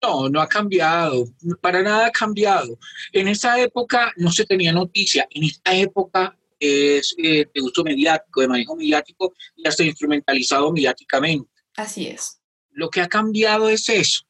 No, 0.02 0.28
no 0.28 0.40
ha 0.40 0.48
cambiado, 0.48 1.26
para 1.60 1.82
nada 1.82 2.06
ha 2.06 2.10
cambiado. 2.10 2.78
En 3.12 3.28
esa 3.28 3.60
época 3.60 4.12
no 4.16 4.30
se 4.32 4.44
tenía 4.44 4.72
noticia, 4.72 5.26
en 5.30 5.44
esta 5.44 5.74
época 5.74 6.36
es 6.58 7.14
eh, 7.18 7.46
de 7.52 7.60
uso 7.60 7.82
mediático, 7.82 8.40
de 8.40 8.48
manejo 8.48 8.76
mediático 8.76 9.34
y 9.56 9.66
hasta 9.66 9.82
instrumentalizado 9.82 10.72
mediáticamente. 10.72 11.50
Así 11.76 12.06
es 12.06 12.40
lo 12.72 12.88
que 12.88 13.00
ha 13.00 13.08
cambiado 13.08 13.68
es 13.68 13.88
eso, 13.88 14.22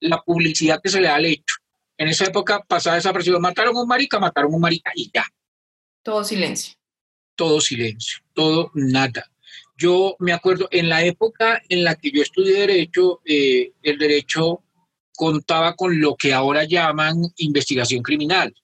la 0.00 0.22
publicidad 0.22 0.80
que 0.82 0.90
se 0.90 1.00
le 1.00 1.08
da 1.08 1.16
al 1.16 1.24
hecho. 1.24 1.56
En 1.98 2.08
esa 2.08 2.26
época 2.26 2.62
pasada 2.62 2.96
desaparecido, 2.96 3.40
mataron 3.40 3.76
a 3.76 3.82
un 3.82 3.88
marica, 3.88 4.18
mataron 4.18 4.52
a 4.52 4.56
un 4.56 4.62
marica 4.62 4.92
y 4.94 5.10
ya. 5.12 5.26
Todo 6.02 6.22
silencio. 6.22 6.74
Todo 7.34 7.60
silencio, 7.60 8.20
todo 8.32 8.70
nada. 8.74 9.30
Yo 9.76 10.16
me 10.18 10.32
acuerdo, 10.32 10.68
en 10.70 10.88
la 10.88 11.04
época 11.04 11.62
en 11.68 11.84
la 11.84 11.94
que 11.94 12.10
yo 12.10 12.22
estudié 12.22 12.60
derecho, 12.60 13.20
eh, 13.24 13.72
el 13.82 13.98
derecho 13.98 14.62
contaba 15.14 15.74
con 15.74 16.00
lo 16.00 16.16
que 16.16 16.32
ahora 16.32 16.64
llaman 16.64 17.16
investigación 17.36 18.02
criminal, 18.02 18.54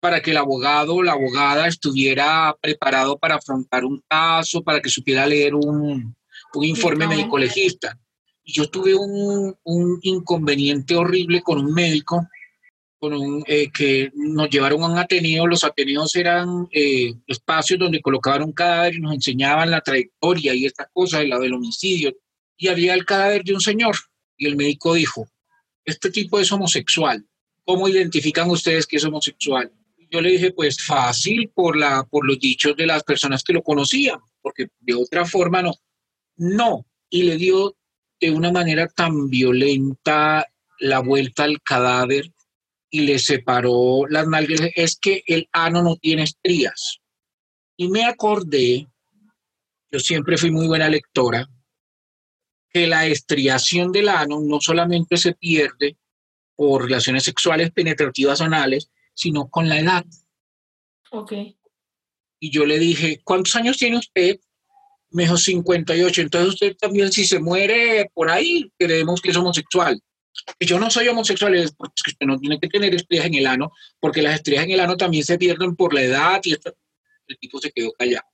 para 0.00 0.20
que 0.20 0.30
el 0.30 0.36
abogado 0.36 0.96
o 0.96 1.02
la 1.02 1.12
abogada 1.12 1.66
estuviera 1.66 2.56
preparado 2.60 3.18
para 3.18 3.36
afrontar 3.36 3.84
un 3.84 4.02
caso, 4.08 4.62
para 4.62 4.80
que 4.80 4.88
supiera 4.88 5.26
leer 5.26 5.54
un, 5.54 6.14
un 6.54 6.64
informe 6.64 7.06
médico 7.06 7.38
legista 7.38 7.98
yo 8.44 8.68
tuve 8.68 8.94
un, 8.94 9.56
inconveniente 10.02 10.94
horrible 10.96 11.42
con 11.42 11.64
un 11.64 11.72
médico, 11.72 12.26
con 13.00 13.42
eh, 13.46 13.70
que 13.72 14.12
nos 14.14 14.50
llevaron 14.50 14.82
a 14.82 14.86
un 14.86 14.98
Ateneo. 14.98 15.46
Los 15.46 15.64
Ateneos 15.64 16.14
eran 16.14 16.68
eh, 16.70 17.14
espacios 17.26 17.80
donde 17.80 18.02
colocaban 18.02 18.42
un 18.42 18.52
cadáver 18.52 18.94
y 18.94 19.00
nos 19.00 19.14
enseñaban 19.14 19.70
la 19.70 19.80
trayectoria 19.80 20.54
y 20.54 20.66
estas 20.66 20.88
cosas, 20.92 21.26
la 21.26 21.38
del 21.38 21.54
homicidio. 21.54 22.14
Y 22.58 22.68
había 22.68 22.92
el 22.94 23.06
cadáver 23.06 23.42
de 23.42 23.54
un 23.54 23.60
señor. 23.60 23.96
Y 24.36 24.46
el 24.46 24.56
médico 24.56 24.94
dijo, 24.94 25.26
este 25.84 26.10
tipo 26.10 26.38
es 26.38 26.52
homosexual. 26.52 27.26
¿Cómo 27.64 27.88
identifican 27.88 28.50
ustedes 28.50 28.86
que 28.86 28.96
es 28.96 29.04
homosexual? 29.04 29.72
Yo 30.10 30.20
le 30.20 30.32
dije, 30.32 30.52
pues 30.52 30.82
fácil 30.84 31.50
por, 31.54 31.76
la, 31.76 32.04
por 32.04 32.26
los 32.26 32.38
dichos 32.38 32.76
de 32.76 32.86
las 32.86 33.02
personas 33.02 33.42
que 33.42 33.52
lo 33.54 33.62
conocían, 33.62 34.18
porque 34.42 34.68
de 34.80 34.94
otra 34.94 35.24
forma 35.24 35.62
no. 35.62 35.74
No. 36.36 36.84
Y 37.08 37.22
le 37.22 37.36
dio 37.36 37.76
de 38.20 38.30
una 38.30 38.52
manera 38.52 38.88
tan 38.88 39.30
violenta 39.30 40.46
la 40.80 40.98
vuelta 40.98 41.44
al 41.44 41.62
cadáver 41.62 42.30
y 42.90 43.00
le 43.02 43.18
separó 43.18 44.06
las 44.08 44.26
nalgas, 44.26 44.60
es 44.74 44.98
que 45.00 45.22
el 45.26 45.48
ano 45.52 45.82
no 45.82 45.96
tiene 45.96 46.24
estrías. 46.24 46.98
Y 47.76 47.88
me 47.88 48.04
acordé, 48.04 48.88
yo 49.90 50.00
siempre 50.00 50.36
fui 50.36 50.50
muy 50.50 50.66
buena 50.66 50.88
lectora, 50.88 51.48
que 52.68 52.86
la 52.86 53.06
estriación 53.06 53.92
del 53.92 54.08
ano 54.08 54.40
no 54.40 54.60
solamente 54.60 55.16
se 55.16 55.34
pierde 55.34 55.96
por 56.56 56.84
relaciones 56.84 57.24
sexuales 57.24 57.70
penetrativas 57.72 58.40
anales, 58.40 58.90
sino 59.14 59.48
con 59.48 59.68
la 59.68 59.80
edad. 59.80 60.04
Ok. 61.10 61.32
Y 62.38 62.50
yo 62.50 62.64
le 62.66 62.78
dije, 62.78 63.20
¿cuántos 63.24 63.56
años 63.56 63.76
tiene 63.76 63.98
usted? 63.98 64.38
me 65.10 65.24
dijo 65.24 65.36
58. 65.36 66.22
Entonces 66.22 66.54
usted 66.54 66.76
también 66.76 67.12
si 67.12 67.24
se 67.24 67.38
muere 67.38 68.10
por 68.14 68.30
ahí, 68.30 68.70
creemos 68.78 69.20
que 69.20 69.30
es 69.30 69.36
homosexual. 69.36 70.00
Yo 70.60 70.78
no 70.78 70.90
soy 70.90 71.08
homosexual, 71.08 71.54
es 71.54 71.72
porque 71.72 71.94
usted 72.06 72.26
no 72.26 72.38
tiene 72.38 72.58
que 72.58 72.68
tener 72.68 72.94
estrías 72.94 73.26
en 73.26 73.34
el 73.34 73.46
ano, 73.46 73.72
porque 73.98 74.22
las 74.22 74.34
estrías 74.34 74.64
en 74.64 74.72
el 74.72 74.80
ano 74.80 74.96
también 74.96 75.24
se 75.24 75.38
pierden 75.38 75.76
por 75.76 75.94
la 75.94 76.02
edad 76.02 76.40
y 76.44 76.52
esto. 76.52 76.74
el 77.26 77.38
tipo 77.38 77.58
se 77.60 77.72
quedó 77.72 77.92
callado. 77.92 78.26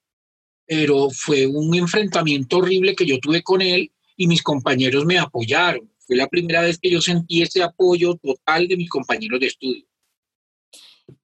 Pero 0.66 1.11
fue 1.11 1.47
un 1.47 1.74
enfrentamiento 1.74 2.59
horrible 2.59 2.94
que 2.94 3.07
yo 3.07 3.18
tuve 3.18 3.42
con 3.42 3.62
él 3.62 3.92
y 4.16 4.26
mis 4.26 4.42
compañeros 4.42 5.05
me 5.05 5.18
apoyaron. 5.18 5.90
Fue 5.99 6.16
la 6.16 6.28
primera 6.28 6.62
vez 6.62 6.78
que 6.78 6.90
yo 6.90 7.01
sentí 7.01 7.42
ese 7.42 7.62
apoyo 7.62 8.14
total 8.16 8.68
de 8.68 8.76
mis 8.76 8.88
compañeros 8.88 9.40
de 9.40 9.47
estudio. 9.47 9.84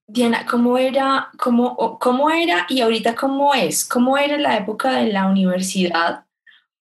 Diana, 0.06 0.44
¿cómo 0.46 0.76
era, 0.76 1.30
cómo, 1.38 1.98
cómo 1.98 2.30
era 2.30 2.66
y 2.68 2.80
ahorita 2.80 3.14
cómo 3.14 3.54
es? 3.54 3.84
¿Cómo 3.84 4.18
era 4.18 4.36
la 4.36 4.58
época 4.58 4.92
de 4.92 5.12
la 5.12 5.26
universidad? 5.26 6.26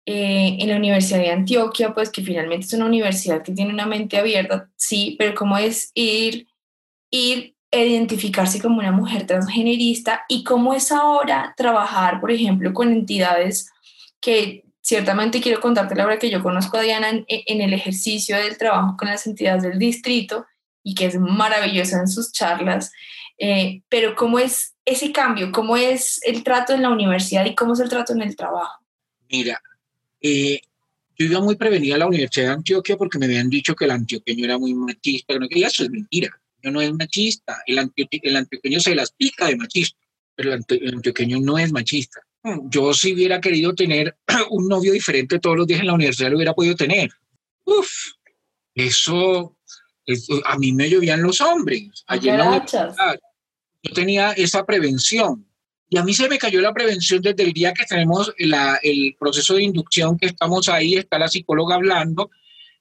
Eh, 0.06 0.58
en 0.60 0.70
la 0.70 0.76
Universidad 0.76 1.20
de 1.20 1.32
Antioquia, 1.32 1.94
pues 1.94 2.10
que 2.10 2.22
finalmente 2.22 2.66
es 2.66 2.74
una 2.74 2.88
universidad 2.88 3.42
que 3.42 3.54
tiene 3.54 3.74
una 3.74 3.86
mente 3.86 4.18
abierta, 4.18 4.70
sí, 4.76 5.16
pero 5.18 5.34
cómo 5.34 5.58
es 5.58 5.92
ir, 5.94 6.48
ir 7.10 7.56
identificarse 7.72 8.62
como 8.62 8.80
una 8.80 8.92
mujer 8.92 9.26
transgenerista 9.26 10.26
y 10.28 10.44
cómo 10.44 10.74
es 10.74 10.92
ahora 10.92 11.54
trabajar, 11.58 12.20
por 12.20 12.32
ejemplo, 12.32 12.74
con 12.74 12.92
entidades 12.92 13.72
que 14.20 14.66
ciertamente 14.82 15.42
quiero 15.42 15.62
contarte 15.62 15.96
la 15.96 16.06
verdad 16.06 16.20
que 16.20 16.30
yo 16.30 16.44
conozco 16.44 16.78
a 16.78 16.82
Diana 16.82 17.10
en, 17.10 17.26
en 17.28 17.62
el 17.62 17.74
ejercicio 17.74 18.38
del 18.38 18.58
trabajo 18.58 18.96
con 18.98 19.08
las 19.08 19.26
entidades 19.26 19.64
del 19.64 19.80
distrito 19.80 20.46
y 20.84 20.96
que 20.96 21.06
es 21.06 21.18
maravillosa 21.18 22.00
en 22.00 22.08
sus 22.08 22.32
charlas, 22.32 22.92
eh, 23.38 23.82
pero 23.90 24.16
¿cómo 24.16 24.38
es 24.38 24.76
ese 24.86 25.12
cambio? 25.12 25.52
¿Cómo 25.52 25.78
es 25.78 26.22
el 26.24 26.44
trato 26.44 26.74
en 26.74 26.82
la 26.82 26.90
universidad 26.90 27.46
y 27.46 27.56
cómo 27.56 27.74
es 27.74 27.80
el 27.80 27.90
trato 27.90 28.14
en 28.14 28.22
el 28.22 28.36
trabajo? 28.36 28.84
Mira, 29.30 29.60
eh, 30.24 30.62
yo 31.18 31.26
iba 31.28 31.40
muy 31.42 31.56
prevenida 31.56 31.96
a 31.96 32.00
la 32.00 32.08
Universidad 32.08 32.48
de 32.48 32.54
Antioquia 32.54 32.98
porque 32.98 33.20
me 33.20 33.26
habían 33.26 33.50
dicho 33.50 33.76
que 33.76 33.86
el 33.86 33.92
antioqueño 33.92 34.46
era 34.46 34.58
muy 34.58 34.74
machista, 34.74 35.38
no, 35.38 35.48
que 35.48 35.62
eso 35.62 35.84
es 35.84 35.92
mentira, 35.92 36.30
yo 36.64 36.72
no 36.72 36.82
es 36.82 36.92
machista, 36.94 37.62
el, 37.68 37.78
antioqueño 37.78 38.80
se 38.80 38.96
las 38.96 39.12
pica 39.12 39.48
de 39.48 39.58
machista, 39.58 40.00
pero 40.36 40.54
el, 40.54 40.64
el 40.68 40.96
antioqueño 40.96 41.40
no 41.40 41.60
es 41.60 41.72
machista. 41.72 42.22
Yo 42.66 42.94
si 42.94 43.14
hubiera 43.14 43.40
querido 43.40 43.74
tener 43.74 44.18
un 44.50 44.68
novio 44.68 44.92
diferente 44.92 45.40
todos 45.40 45.58
los 45.58 45.68
días 45.68 45.80
en 45.80 45.88
la 45.88 45.94
universidad 45.94 46.30
lo 46.30 46.38
hubiera 46.38 46.54
podido 46.54 46.76
tener. 46.76 47.12
Uf, 47.66 47.90
eso 48.76 49.56
a 50.46 50.58
mí 50.58 50.74
me 50.74 50.90
llovían 50.90 51.22
los 51.22 51.40
hombres. 51.40 52.04
Yo 53.84 53.94
tenía 53.94 54.32
esa 54.32 54.66
prevención. 54.66 55.46
Y 55.94 55.98
a 56.00 56.04
mí 56.04 56.12
se 56.12 56.28
me 56.28 56.40
cayó 56.40 56.60
la 56.60 56.74
prevención 56.74 57.22
desde 57.22 57.44
el 57.44 57.54
día 57.54 57.72
que 57.72 57.86
tenemos 57.86 58.34
el 58.40 59.16
proceso 59.20 59.54
de 59.54 59.62
inducción, 59.62 60.18
que 60.18 60.26
estamos 60.26 60.68
ahí, 60.68 60.96
está 60.96 61.20
la 61.20 61.28
psicóloga 61.28 61.76
hablando. 61.76 62.32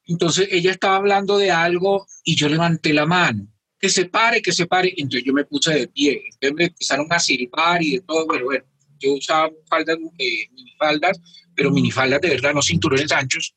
Entonces 0.07 0.49
ella 0.51 0.71
estaba 0.71 0.97
hablando 0.97 1.37
de 1.37 1.51
algo 1.51 2.07
y 2.25 2.37
yo 2.37 2.49
levanté 2.49 2.95
la 2.95 3.05
mano. 3.05 3.47
Que 3.79 3.91
se 3.91 4.07
pare, 4.07 4.41
que 4.41 4.51
se 4.51 4.67
pare. 4.67 4.95
Entonces 4.97 5.25
yo 5.27 5.35
me 5.35 5.45
puse 5.45 5.75
de 5.75 5.89
pie. 5.89 6.23
Entonces 6.25 6.57
me 6.57 6.65
empezaron 6.65 7.07
a 7.11 7.19
silbar 7.19 7.83
y 7.83 7.97
de 7.97 8.01
todo. 8.01 8.25
Bueno, 8.25 8.47
bueno, 8.47 8.65
yo 8.99 9.13
usaba 9.13 9.51
faldas, 9.69 9.99
eh, 10.17 10.49
minifaldas, 10.55 11.21
pero 11.55 11.71
minifaldas 11.71 12.19
de 12.23 12.31
verdad, 12.31 12.55
no 12.55 12.63
cinturones 12.63 13.13
anchos. 13.13 13.55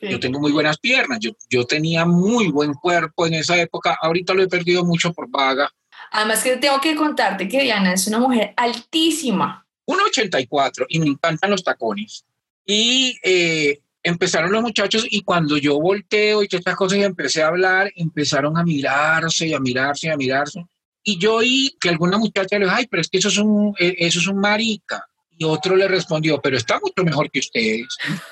Yo 0.00 0.18
tengo 0.18 0.40
muy 0.40 0.52
buenas 0.52 0.78
piernas, 0.78 1.18
yo, 1.20 1.32
yo 1.50 1.66
tenía 1.66 2.06
muy 2.06 2.50
buen 2.50 2.72
cuerpo 2.72 3.26
en 3.26 3.34
esa 3.34 3.60
época, 3.60 3.98
ahorita 4.00 4.32
lo 4.32 4.42
he 4.42 4.48
perdido 4.48 4.82
mucho 4.82 5.12
por 5.12 5.28
vaga. 5.28 5.70
Además 6.14 6.44
que 6.44 6.56
tengo 6.58 6.80
que 6.80 6.94
contarte 6.94 7.48
que 7.48 7.62
Diana 7.62 7.92
es 7.92 8.06
una 8.06 8.20
mujer 8.20 8.54
altísima. 8.56 9.66
1,84 9.84 10.86
y 10.88 11.00
me 11.00 11.08
encantan 11.08 11.50
los 11.50 11.64
tacones. 11.64 12.24
Y 12.64 13.18
eh, 13.24 13.80
empezaron 14.00 14.52
los 14.52 14.62
muchachos 14.62 15.04
y 15.10 15.22
cuando 15.22 15.56
yo 15.56 15.80
volteo 15.80 16.44
y 16.44 16.46
todas 16.46 16.60
estas 16.60 16.76
cosas 16.76 16.98
y 16.98 17.02
empecé 17.02 17.42
a 17.42 17.48
hablar, 17.48 17.90
empezaron 17.96 18.56
a 18.56 18.62
mirarse 18.62 19.48
y 19.48 19.54
a 19.54 19.58
mirarse 19.58 20.06
y 20.06 20.10
a 20.10 20.16
mirarse. 20.16 20.64
Y 21.02 21.18
yo 21.18 21.34
oí 21.34 21.76
que 21.80 21.88
alguna 21.88 22.16
muchacha 22.16 22.60
le 22.60 22.66
dijo, 22.66 22.76
ay, 22.76 22.86
pero 22.88 23.00
es 23.00 23.08
que 23.08 23.18
eso 23.18 23.28
es 23.28 23.38
un, 23.38 23.74
eh, 23.80 23.96
eso 23.98 24.20
es 24.20 24.28
un 24.28 24.38
marica. 24.38 25.04
Y 25.36 25.42
otro 25.42 25.74
le 25.74 25.88
respondió, 25.88 26.40
pero 26.40 26.56
está 26.56 26.78
mucho 26.78 27.02
mejor 27.04 27.28
que 27.28 27.40
ustedes. 27.40 27.88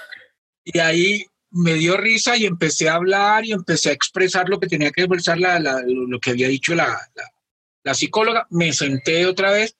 Y 0.64 0.78
ahí 0.78 1.26
me 1.50 1.74
dio 1.74 1.96
risa 1.96 2.36
y 2.36 2.46
empecé 2.46 2.88
a 2.88 2.94
hablar 2.94 3.44
y 3.44 3.50
empecé 3.50 3.90
a 3.90 3.92
expresar 3.92 4.48
lo 4.48 4.60
que 4.60 4.68
tenía 4.68 4.92
que 4.92 5.00
expresar 5.00 5.40
la, 5.40 5.58
lo 5.58 6.20
que 6.20 6.30
había 6.30 6.46
dicho 6.46 6.72
la, 6.76 6.86
la, 6.86 7.31
psicóloga. 7.84 8.46
Me 8.50 8.72
senté 8.72 9.26
otra 9.26 9.50
vez 9.50 9.76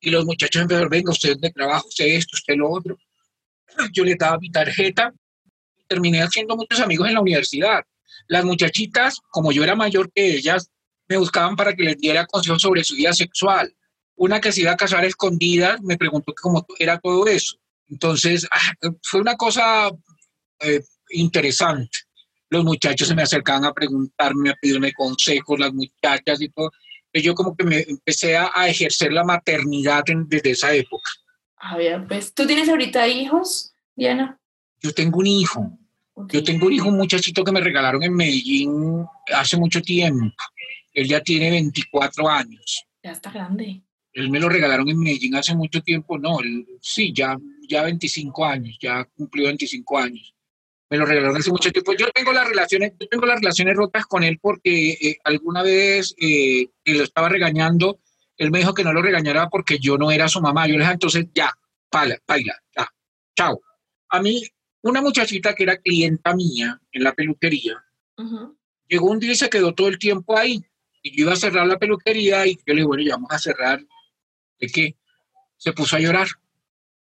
y 0.00 0.10
los 0.10 0.24
muchachos 0.24 0.62
empezaron, 0.62 0.88
venga, 0.88 1.12
usted 1.12 1.36
de 1.38 1.50
trabajo, 1.50 1.88
usted 1.88 2.06
esto, 2.06 2.36
usted 2.36 2.54
lo 2.56 2.70
otro. 2.70 2.98
Yo 3.92 4.04
le 4.04 4.14
daba 4.16 4.38
mi 4.38 4.50
tarjeta. 4.50 5.12
Terminé 5.86 6.22
haciendo 6.22 6.56
muchos 6.56 6.80
amigos 6.80 7.08
en 7.08 7.14
la 7.14 7.20
universidad. 7.20 7.84
Las 8.26 8.44
muchachitas, 8.44 9.18
como 9.30 9.52
yo 9.52 9.62
era 9.62 9.74
mayor 9.74 10.10
que 10.12 10.36
ellas, 10.36 10.70
me 11.08 11.16
buscaban 11.16 11.56
para 11.56 11.74
que 11.74 11.82
les 11.82 11.98
diera 11.98 12.26
consejos 12.26 12.62
sobre 12.62 12.84
su 12.84 12.94
vida 12.94 13.12
sexual. 13.12 13.74
Una 14.16 14.40
que 14.40 14.52
se 14.52 14.62
iba 14.62 14.72
a 14.72 14.76
casar 14.76 15.04
escondida 15.04 15.76
me 15.82 15.96
preguntó 15.96 16.32
cómo 16.40 16.64
era 16.78 16.98
todo 16.98 17.26
eso. 17.26 17.56
Entonces, 17.88 18.46
ah, 18.50 18.72
fue 19.02 19.20
una 19.20 19.36
cosa 19.36 19.90
eh, 20.60 20.80
interesante. 21.10 21.98
Los 22.48 22.64
muchachos 22.64 23.08
se 23.08 23.14
me 23.14 23.22
acercaban 23.22 23.64
a 23.64 23.72
preguntarme, 23.72 24.50
a 24.50 24.54
pedirme 24.54 24.92
consejos, 24.92 25.58
las 25.58 25.72
muchachas 25.72 26.40
y 26.40 26.48
todo. 26.48 26.70
Yo 27.22 27.34
como 27.34 27.56
que 27.56 27.64
me 27.64 27.80
empecé 27.80 28.36
a, 28.36 28.50
ejercer 28.68 29.12
la 29.12 29.24
maternidad 29.24 30.02
desde 30.26 30.50
esa 30.50 30.74
época. 30.74 31.10
A 31.56 31.76
ver, 31.76 32.06
pues, 32.08 32.34
¿tú 32.34 32.46
tienes 32.46 32.68
ahorita 32.68 33.06
hijos, 33.06 33.72
Diana? 33.94 34.38
Yo 34.82 34.92
tengo 34.92 35.18
un 35.18 35.26
hijo. 35.26 35.78
Yo 36.28 36.44
tengo 36.44 36.66
un 36.66 36.72
hijo, 36.72 36.88
un 36.88 36.96
muchachito 36.96 37.42
que 37.42 37.52
me 37.52 37.60
regalaron 37.60 38.02
en 38.02 38.14
Medellín 38.14 39.04
hace 39.34 39.56
mucho 39.56 39.80
tiempo. 39.80 40.34
Él 40.92 41.08
ya 41.08 41.20
tiene 41.20 41.50
24 41.50 42.28
años. 42.28 42.84
Ya 43.02 43.12
está 43.12 43.30
grande. 43.30 43.82
Él 44.12 44.30
me 44.30 44.38
lo 44.38 44.48
regalaron 44.48 44.88
en 44.88 44.98
Medellín 44.98 45.34
hace 45.34 45.54
mucho 45.54 45.82
tiempo, 45.82 46.18
no, 46.18 46.38
sí, 46.80 47.12
ya, 47.12 47.36
ya 47.68 47.82
25 47.82 48.44
años, 48.44 48.78
ya 48.80 49.04
cumplió 49.16 49.46
25 49.46 49.98
años. 49.98 50.33
Me 50.94 50.98
lo 50.98 51.06
regalaron 51.06 51.36
hace 51.36 51.50
mucho 51.50 51.72
tiempo. 51.72 51.92
Yo 51.94 52.06
tengo 52.14 52.32
las 52.32 52.46
relaciones, 52.46 52.92
yo 53.00 53.08
tengo 53.08 53.26
las 53.26 53.40
relaciones 53.40 53.74
rotas 53.74 54.06
con 54.06 54.22
él 54.22 54.38
porque 54.40 54.92
eh, 54.92 55.18
alguna 55.24 55.60
vez 55.60 56.14
eh, 56.20 56.68
lo 56.84 57.02
estaba 57.02 57.28
regañando, 57.28 57.98
él 58.36 58.52
me 58.52 58.60
dijo 58.60 58.74
que 58.74 58.84
no 58.84 58.92
lo 58.92 59.02
regañara 59.02 59.48
porque 59.48 59.80
yo 59.80 59.98
no 59.98 60.12
era 60.12 60.28
su 60.28 60.40
mamá. 60.40 60.68
Yo 60.68 60.74
le 60.74 60.82
dije, 60.82 60.92
entonces 60.92 61.26
ya, 61.34 61.50
pala, 61.90 62.16
baila, 62.28 62.56
ya, 62.76 62.88
chao. 63.36 63.60
A 64.10 64.22
mí, 64.22 64.40
una 64.82 65.02
muchachita 65.02 65.52
que 65.56 65.64
era 65.64 65.78
clienta 65.78 66.32
mía 66.32 66.80
en 66.92 67.02
la 67.02 67.12
peluquería, 67.12 67.84
llegó 68.86 69.10
un 69.10 69.18
día 69.18 69.32
y 69.32 69.34
se 69.34 69.50
quedó 69.50 69.74
todo 69.74 69.88
el 69.88 69.98
tiempo 69.98 70.38
ahí. 70.38 70.64
Y 71.02 71.16
yo 71.16 71.24
iba 71.24 71.32
a 71.32 71.36
cerrar 71.36 71.66
la 71.66 71.76
peluquería 71.76 72.46
y 72.46 72.54
yo 72.54 72.62
le 72.68 72.74
dije, 72.74 72.86
bueno, 72.86 73.02
ya 73.02 73.16
vamos 73.16 73.32
a 73.32 73.38
cerrar 73.40 73.84
de 74.60 74.66
que 74.68 74.96
se 75.56 75.72
puso 75.72 75.96
a 75.96 75.98
llorar 75.98 76.28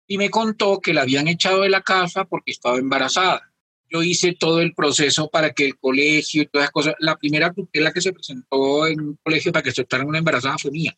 y 0.07 0.17
me 0.17 0.29
contó 0.29 0.81
que 0.81 0.93
la 0.93 1.03
habían 1.03 1.29
echado 1.29 1.61
de 1.61 1.69
la 1.69 1.83
casa 1.83 2.25
porque 2.25 2.51
estaba 2.51 2.79
embarazada. 2.79 3.53
Yo 3.89 4.03
hice 4.03 4.33
todo 4.33 4.61
el 4.61 4.73
proceso 4.73 5.29
para 5.29 5.51
que 5.51 5.65
el 5.65 5.77
colegio 5.77 6.41
y 6.41 6.47
todas 6.47 6.65
las 6.65 6.71
cosas. 6.71 6.95
La 6.99 7.15
primera 7.15 7.53
tutela 7.53 7.91
que 7.91 8.01
se 8.01 8.13
presentó 8.13 8.87
en 8.87 8.99
un 8.99 9.19
colegio 9.23 9.51
para 9.51 9.63
que 9.63 9.69
aceptaran 9.69 10.07
una 10.07 10.19
embarazada 10.19 10.57
fue 10.57 10.71
mía, 10.71 10.97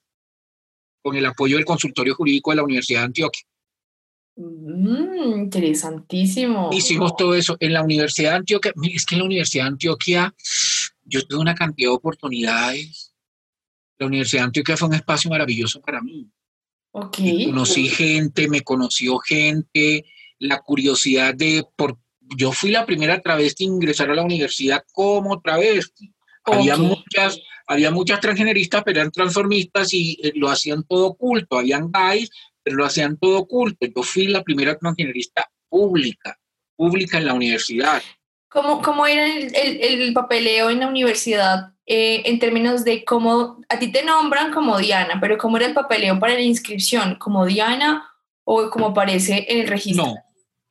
con 1.01 1.15
el 1.15 1.25
apoyo 1.25 1.57
del 1.57 1.65
consultorio 1.65 2.15
jurídico 2.15 2.51
de 2.51 2.57
la 2.57 2.63
Universidad 2.63 3.01
de 3.01 3.05
Antioquia. 3.05 3.43
Mm, 4.35 5.39
interesantísimo. 5.39 6.69
Hicimos 6.71 7.15
todo 7.15 7.35
eso 7.35 7.57
en 7.59 7.73
la 7.73 7.83
Universidad 7.83 8.31
de 8.31 8.37
Antioquia. 8.37 8.73
Es 8.93 9.05
que 9.05 9.15
en 9.15 9.19
la 9.19 9.25
Universidad 9.25 9.63
de 9.65 9.69
Antioquia 9.69 10.35
yo 11.03 11.25
tuve 11.25 11.39
una 11.39 11.55
cantidad 11.55 11.89
de 11.89 11.95
oportunidades 11.95 13.09
la 13.99 14.07
Universidad 14.07 14.43
de 14.43 14.45
Antioquia 14.45 14.77
fue 14.77 14.87
un 14.87 14.95
espacio 14.95 15.29
maravilloso 15.29 15.81
para 15.81 16.01
mí. 16.01 16.31
Okay. 16.91 17.45
Conocí 17.45 17.87
gente, 17.89 18.47
me 18.47 18.61
conoció 18.61 19.19
gente, 19.19 20.05
la 20.39 20.59
curiosidad 20.61 21.35
de, 21.35 21.65
por, 21.75 21.99
yo 22.36 22.51
fui 22.51 22.71
la 22.71 22.86
primera 22.86 23.21
travesti 23.21 23.65
en 23.65 23.73
ingresar 23.73 24.09
a 24.09 24.15
la 24.15 24.23
universidad 24.23 24.84
como 24.91 25.41
travesti. 25.41 26.13
Había 26.43 26.77
muchas, 26.77 27.39
había 27.67 27.91
muchas 27.91 28.19
transgeneristas, 28.19 28.84
pero 28.84 28.99
eran 28.99 29.11
transformistas 29.11 29.93
y 29.93 30.19
eh, 30.23 30.32
lo 30.36 30.49
hacían 30.49 30.84
todo 30.84 31.07
oculto. 31.07 31.59
Habían 31.59 31.91
gays, 31.91 32.30
pero 32.63 32.77
lo 32.77 32.86
hacían 32.86 33.17
todo 33.17 33.39
oculto. 33.39 33.86
Yo 33.86 34.03
fui 34.03 34.27
la 34.27 34.43
primera 34.43 34.77
transgenerista 34.77 35.47
pública, 35.67 36.38
pública 36.75 37.17
en 37.17 37.25
la 37.25 37.34
universidad. 37.34 38.01
¿Cómo, 38.49 38.82
cómo 38.82 39.05
era 39.05 39.27
el, 39.27 39.53
el 39.53 40.13
papeleo 40.13 40.71
en 40.71 40.80
la 40.80 40.88
universidad 40.88 41.73
eh, 41.91 42.21
en 42.30 42.38
términos 42.38 42.86
de 42.86 43.03
cómo 43.03 43.61
a 43.67 43.80
ti 43.80 43.91
te 43.91 44.03
nombran 44.03 44.53
como 44.53 44.77
Diana, 44.77 45.17
pero 45.19 45.39
cómo 45.39 45.57
era 45.57 45.65
el 45.65 45.73
papeleo 45.73 46.19
para 46.19 46.36
la 46.36 46.41
inscripción, 46.41 47.15
como 47.15 47.47
Diana 47.47 48.07
o 48.43 48.69
como 48.69 48.89
aparece 48.89 49.47
en 49.49 49.61
el 49.61 49.67
registro. 49.67 50.05
No, 50.05 50.15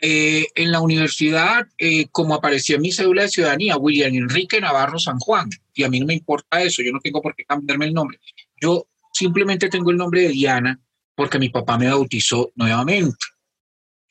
eh, 0.00 0.46
en 0.54 0.70
la 0.70 0.80
universidad, 0.80 1.66
eh, 1.76 2.06
como 2.10 2.34
aparecía 2.34 2.76
en 2.76 2.82
mi 2.82 2.92
cédula 2.92 3.22
de 3.22 3.28
ciudadanía, 3.28 3.76
William 3.76 4.14
Enrique 4.14 4.60
Navarro 4.60 4.98
San 4.98 5.18
Juan, 5.18 5.48
y 5.74 5.82
a 5.82 5.88
mí 5.88 6.00
no 6.00 6.06
me 6.06 6.14
importa 6.14 6.62
eso, 6.62 6.82
yo 6.82 6.92
no 6.92 7.00
tengo 7.00 7.20
por 7.20 7.34
qué 7.34 7.44
cambiarme 7.44 7.86
el 7.86 7.94
nombre. 7.94 8.20
Yo 8.60 8.86
simplemente 9.12 9.68
tengo 9.68 9.90
el 9.90 9.96
nombre 9.96 10.22
de 10.22 10.28
Diana 10.28 10.80
porque 11.14 11.38
mi 11.38 11.48
papá 11.48 11.76
me 11.78 11.88
bautizó 11.88 12.52
nuevamente. 12.54 13.18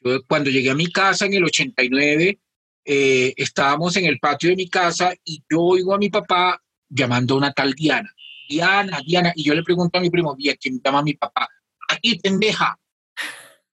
Yo 0.04 0.22
cuando 0.28 0.50
llegué 0.50 0.70
a 0.70 0.76
mi 0.76 0.92
casa 0.92 1.26
en 1.26 1.34
el 1.36 1.46
89, 1.46 2.40
estábamos 2.84 3.96
en 3.98 4.06
el 4.06 4.20
patio 4.20 4.50
de 4.50 4.56
mi 4.56 4.70
casa 4.70 5.14
y 5.24 5.44
yo 5.50 5.62
oigo 5.62 5.94
a 5.94 5.98
mi 5.98 6.10
papá 6.10 6.62
llamando 6.90 7.36
a 7.36 7.38
una 7.38 7.52
tal 7.54 7.74
Diana. 7.74 8.14
Diana, 8.48 9.00
Diana. 9.06 9.34
Y 9.36 9.44
yo 9.44 9.54
le 9.54 9.64
pregunto 9.64 9.98
a 9.98 10.02
mi 10.02 10.10
primo, 10.10 10.36
¿y 10.38 10.50
a 10.50 10.56
quién 10.56 10.82
llama 10.84 11.00
a 11.00 11.04
mi 11.04 11.14
papá? 11.14 11.50
A 11.90 11.96
ti, 11.98 12.20
pendeja. 12.20 12.78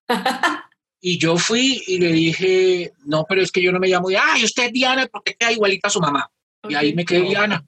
y 1.07 1.19
yo 1.19 1.37
fui 1.37 1.83
y 1.87 1.99
le 1.99 2.11
dije, 2.13 2.95
no, 3.05 3.27
pero 3.29 3.43
es 3.43 3.53
que 3.53 3.61
yo 3.61 3.71
no 3.73 3.79
me 3.79 3.89
llamo, 3.89 4.09
ay, 4.19 4.43
usted 4.43 4.65
es 4.65 4.73
Diana 4.73 5.07
porque 5.07 5.35
queda 5.35 5.53
igualita 5.53 5.89
a 5.89 5.91
su 5.91 6.01
mamá. 6.01 6.31
Y 6.67 6.75
ahí 6.75 6.95
me 6.95 7.05
quedé 7.05 7.29
Diana. 7.29 7.63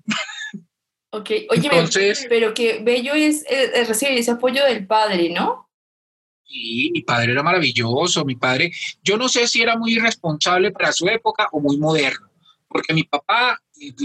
ok, 1.11 1.30
oye, 1.51 1.68
Entonces, 1.70 2.24
pero 2.30 2.55
qué 2.55 2.80
bello 2.82 3.12
es, 3.12 3.45
es 3.47 3.89
recibir 3.89 4.16
ese 4.16 4.30
apoyo 4.30 4.64
del 4.64 4.87
padre, 4.87 5.28
¿no? 5.28 5.68
Sí, 6.47 6.91
mi 6.95 7.03
padre 7.03 7.32
era 7.32 7.43
maravilloso, 7.43 8.24
mi 8.24 8.37
padre, 8.37 8.72
yo 9.03 9.18
no 9.18 9.28
sé 9.28 9.47
si 9.47 9.61
era 9.61 9.76
muy 9.76 9.93
irresponsable 9.93 10.70
para 10.70 10.91
su 10.93 11.07
época 11.07 11.47
o 11.53 11.61
muy 11.61 11.76
moderno, 11.76 12.30
porque 12.66 12.95
mi 12.95 13.03
papá 13.03 13.61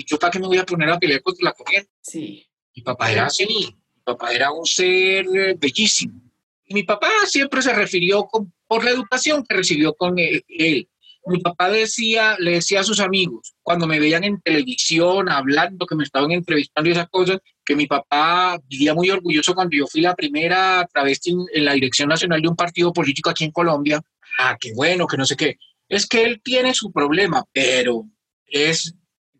yo 0.08 0.20
para 0.20 0.32
qué 0.32 0.40
me 0.40 0.48
voy 0.48 0.58
a 0.58 0.66
poner 0.66 0.90
a 0.90 1.00
pelear 1.00 1.22
contra 1.22 1.46
la 1.46 1.54
corriente. 1.54 1.90
Sí. 2.02 2.46
Mi 2.76 2.84
papá 2.84 3.10
era 3.10 3.28
así, 3.28 3.46
mi 3.48 4.04
papá 4.04 4.34
era 4.34 4.52
un 4.52 4.66
ser 4.66 5.26
eh, 5.34 5.56
bellísimo. 5.58 6.20
Y 6.66 6.74
mi 6.74 6.84
papá 6.84 7.10
siempre 7.28 7.62
se 7.62 7.74
refirió 7.74 8.28
por 8.72 8.86
la 8.86 8.92
educación 8.92 9.44
que 9.44 9.58
recibió 9.58 9.94
con 9.96 10.18
él, 10.18 10.88
Mi 11.26 11.42
papá 11.42 11.70
decía, 11.70 12.38
le 12.40 12.52
decía 12.52 12.80
a 12.80 12.86
sus 12.86 13.02
amigos, 13.02 13.54
cuando 13.62 13.86
me 13.86 14.00
veían 14.00 14.24
en 14.24 14.40
televisión 14.40 15.28
hablando, 15.28 15.86
que 15.86 15.96
me 15.96 16.06
estaban 16.06 16.32
entrevistando 16.32 16.90
y 16.90 16.94
esas 16.94 17.10
cosas, 17.10 17.40
que 17.66 17.76
mi 17.76 17.86
papá 17.86 18.58
vivía 18.70 18.94
muy 18.94 19.10
orgulloso 19.10 19.54
cuando 19.54 19.76
yo 19.76 19.88
fui 19.88 20.00
la 20.00 20.16
primera 20.16 20.88
travesti 20.90 21.36
en 21.54 21.66
la 21.66 21.74
dirección 21.74 22.08
nacional 22.08 22.42
de 22.42 22.48
un 22.48 22.56
partido 22.56 22.94
político 22.94 23.30
aquí 23.30 23.44
en 23.44 23.52
Colombia. 23.52 24.02
Ah, 24.40 24.56
qué 24.58 24.72
bueno, 24.74 25.06
que 25.06 25.18
no 25.18 25.26
sé 25.26 25.36
qué. 25.36 25.58
Es 25.90 26.08
que 26.08 26.24
él 26.24 26.40
tiene 26.42 26.74
su 26.74 26.94
problema, 26.94 27.44
pero 27.52 28.06
es 28.46 28.96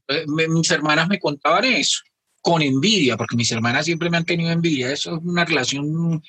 eh, 0.10 0.26
mis 0.28 0.72
hermanas 0.72 1.08
me 1.08 1.20
contaban 1.20 1.64
eso, 1.64 2.02
con 2.42 2.62
envidia, 2.62 3.16
porque 3.16 3.38
mis 3.38 3.52
hermanas 3.54 3.86
siempre 3.86 4.10
me 4.10 4.18
han 4.18 4.26
tenido 4.26 4.52
envidia. 4.52 4.92
Eso 4.92 5.16
es 5.16 5.24
una 5.24 5.46
relación 5.46 6.22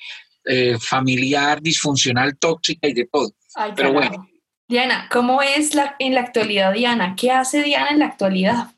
eh, 0.44 0.76
familiar, 0.78 1.60
disfuncional, 1.60 2.36
tóxica 2.38 2.88
y 2.88 2.94
de 2.94 3.06
todo. 3.06 3.32
Pero 3.76 3.92
bueno. 3.92 4.28
Diana, 4.68 5.08
¿cómo 5.10 5.42
es 5.42 5.74
la, 5.74 5.96
en 5.98 6.14
la 6.14 6.22
actualidad 6.22 6.72
Diana? 6.72 7.14
¿Qué 7.16 7.30
hace 7.30 7.62
Diana 7.62 7.90
en 7.90 7.98
la 7.98 8.06
actualidad? 8.06 8.74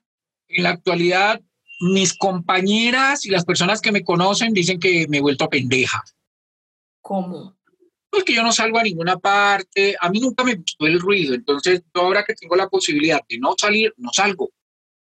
En 0.48 0.64
la 0.64 0.70
actualidad, 0.70 1.40
mis 1.80 2.16
compañeras 2.16 3.24
y 3.26 3.30
las 3.30 3.44
personas 3.44 3.80
que 3.80 3.92
me 3.92 4.02
conocen 4.02 4.52
dicen 4.52 4.80
que 4.80 5.06
me 5.08 5.18
he 5.18 5.20
vuelto 5.20 5.48
pendeja. 5.48 6.02
¿Cómo? 7.00 7.56
Pues 8.10 8.24
que 8.24 8.34
yo 8.34 8.42
no 8.42 8.52
salgo 8.52 8.78
a 8.78 8.82
ninguna 8.82 9.18
parte. 9.18 9.94
A 10.00 10.08
mí 10.08 10.20
nunca 10.20 10.44
me 10.44 10.54
gustó 10.54 10.86
el 10.86 11.00
ruido. 11.00 11.34
Entonces, 11.34 11.82
ahora 11.94 12.24
que 12.24 12.34
tengo 12.34 12.56
la 12.56 12.68
posibilidad 12.68 13.20
de 13.28 13.38
no 13.38 13.54
salir, 13.56 13.92
no 13.96 14.10
salgo 14.12 14.50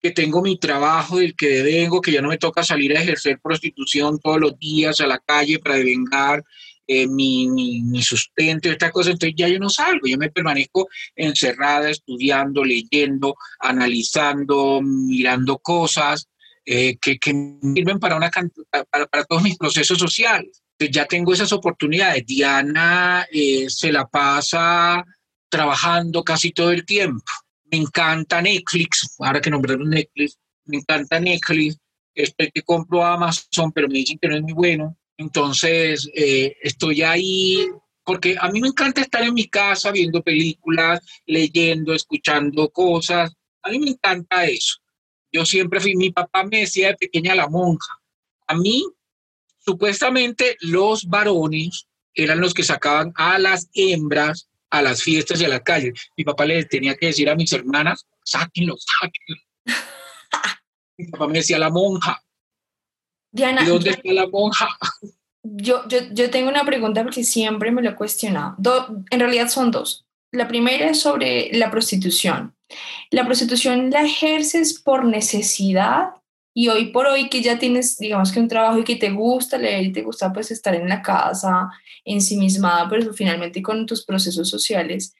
que 0.04 0.10
tengo 0.10 0.42
mi 0.42 0.58
trabajo 0.58 1.16
del 1.16 1.34
que 1.34 1.62
vengo, 1.62 2.02
que 2.02 2.12
ya 2.12 2.20
no 2.20 2.28
me 2.28 2.36
toca 2.36 2.62
salir 2.62 2.94
a 2.94 3.00
ejercer 3.00 3.40
prostitución 3.42 4.18
todos 4.18 4.38
los 4.38 4.58
días 4.58 5.00
a 5.00 5.06
la 5.06 5.18
calle 5.18 5.58
para 5.60 5.76
devengar 5.76 6.44
eh, 6.86 7.06
mi, 7.06 8.02
sustento 8.02 8.68
y 8.68 8.72
estas 8.72 8.92
cosas, 8.92 9.14
entonces 9.14 9.34
ya 9.34 9.48
yo 9.48 9.58
no 9.58 9.70
salgo, 9.70 10.06
yo 10.06 10.18
me 10.18 10.30
permanezco 10.30 10.90
encerrada, 11.16 11.88
estudiando, 11.88 12.62
leyendo, 12.62 13.34
analizando, 13.60 14.82
mirando 14.82 15.56
cosas 15.56 16.28
eh, 16.66 16.98
que, 17.00 17.18
que 17.18 17.30
sirven 17.74 17.98
para, 17.98 18.16
una, 18.16 18.30
para, 18.90 19.06
para 19.06 19.24
todos 19.24 19.42
mis 19.42 19.56
procesos 19.56 19.96
sociales. 19.96 20.62
Entonces 20.72 20.94
ya 20.94 21.06
tengo 21.06 21.32
esas 21.32 21.50
oportunidades. 21.54 22.26
Diana 22.26 23.26
eh, 23.32 23.70
se 23.70 23.90
la 23.90 24.04
pasa 24.04 25.02
trabajando 25.48 26.22
casi 26.22 26.50
todo 26.50 26.72
el 26.72 26.84
tiempo 26.84 27.24
me 27.74 27.82
encanta 27.82 28.40
Netflix, 28.40 29.16
ahora 29.18 29.40
que 29.40 29.50
nombraron 29.50 29.90
Netflix, 29.90 30.38
me 30.66 30.76
encanta 30.76 31.18
Netflix, 31.18 31.76
estoy 32.14 32.52
que 32.52 32.62
compro 32.62 33.04
Amazon, 33.04 33.72
pero 33.72 33.88
me 33.88 33.98
dicen 33.98 34.18
que 34.20 34.28
no 34.28 34.36
es 34.36 34.42
muy 34.42 34.52
bueno, 34.52 34.96
entonces 35.16 36.08
eh, 36.14 36.56
estoy 36.62 37.02
ahí 37.02 37.66
porque 38.04 38.36
a 38.38 38.48
mí 38.50 38.60
me 38.60 38.68
encanta 38.68 39.00
estar 39.00 39.22
en 39.22 39.34
mi 39.34 39.48
casa 39.48 39.90
viendo 39.90 40.22
películas, 40.22 41.00
leyendo, 41.26 41.94
escuchando 41.94 42.68
cosas, 42.68 43.32
a 43.62 43.70
mí 43.70 43.80
me 43.80 43.90
encanta 43.90 44.44
eso. 44.44 44.76
Yo 45.32 45.44
siempre 45.44 45.80
fui, 45.80 45.96
mi 45.96 46.12
papá 46.12 46.44
me 46.44 46.60
decía 46.60 46.88
de 46.88 46.96
pequeña 46.96 47.34
la 47.34 47.48
monja. 47.48 47.98
A 48.46 48.54
mí, 48.54 48.84
supuestamente, 49.58 50.56
los 50.60 51.06
varones 51.06 51.88
eran 52.14 52.40
los 52.40 52.54
que 52.54 52.62
sacaban 52.62 53.12
a 53.16 53.38
las 53.40 53.68
hembras 53.74 54.48
a 54.78 54.82
las 54.82 55.02
fiestas 55.02 55.40
y 55.40 55.44
a 55.44 55.48
las 55.48 55.60
calles. 55.60 55.92
Mi 56.16 56.24
papá 56.24 56.44
le 56.44 56.64
tenía 56.64 56.94
que 56.96 57.06
decir 57.06 57.28
a 57.28 57.34
mis 57.34 57.52
hermanas, 57.52 58.06
sáquenlo, 58.24 58.76
sáquenlo. 58.78 59.42
Mi 60.98 61.06
papá 61.08 61.26
me 61.26 61.38
decía 61.38 61.58
la 61.58 61.70
monja. 61.70 62.22
Diana, 63.32 63.62
¿Y 63.62 63.66
dónde 63.66 63.90
está 63.90 64.12
la 64.12 64.28
monja? 64.28 64.68
yo, 65.42 65.86
yo, 65.88 65.98
yo 66.12 66.30
tengo 66.30 66.48
una 66.48 66.64
pregunta 66.64 67.02
porque 67.02 67.24
siempre 67.24 67.72
me 67.72 67.82
lo 67.82 67.90
he 67.90 67.94
cuestionado. 67.94 68.56
en 69.10 69.20
realidad 69.20 69.48
son 69.48 69.70
dos. 69.70 70.06
La 70.30 70.48
primera 70.48 70.90
es 70.90 71.00
sobre 71.00 71.50
la 71.52 71.70
prostitución. 71.70 72.54
¿La 73.10 73.24
prostitución 73.24 73.90
la 73.90 74.02
ejerces 74.02 74.80
por 74.80 75.04
necesidad 75.04 76.10
y 76.56 76.68
hoy 76.68 76.86
por 76.86 77.06
hoy 77.08 77.28
que 77.28 77.42
ya 77.42 77.58
tienes, 77.58 77.98
digamos 77.98 78.30
que 78.30 78.38
un 78.38 78.46
trabajo 78.46 78.78
y 78.78 78.84
que 78.84 78.94
te 78.94 79.10
gusta 79.10 79.58
leer 79.58 79.82
y 79.86 79.92
te 79.92 80.02
gusta 80.02 80.32
pues 80.32 80.52
estar 80.52 80.74
en 80.76 80.88
la 80.88 81.02
casa, 81.02 81.68
ensimismada, 82.04 82.88
pero 82.88 83.12
finalmente 83.12 83.60
con 83.60 83.84
tus 83.86 84.04
procesos 84.04 84.48
sociales, 84.48 85.14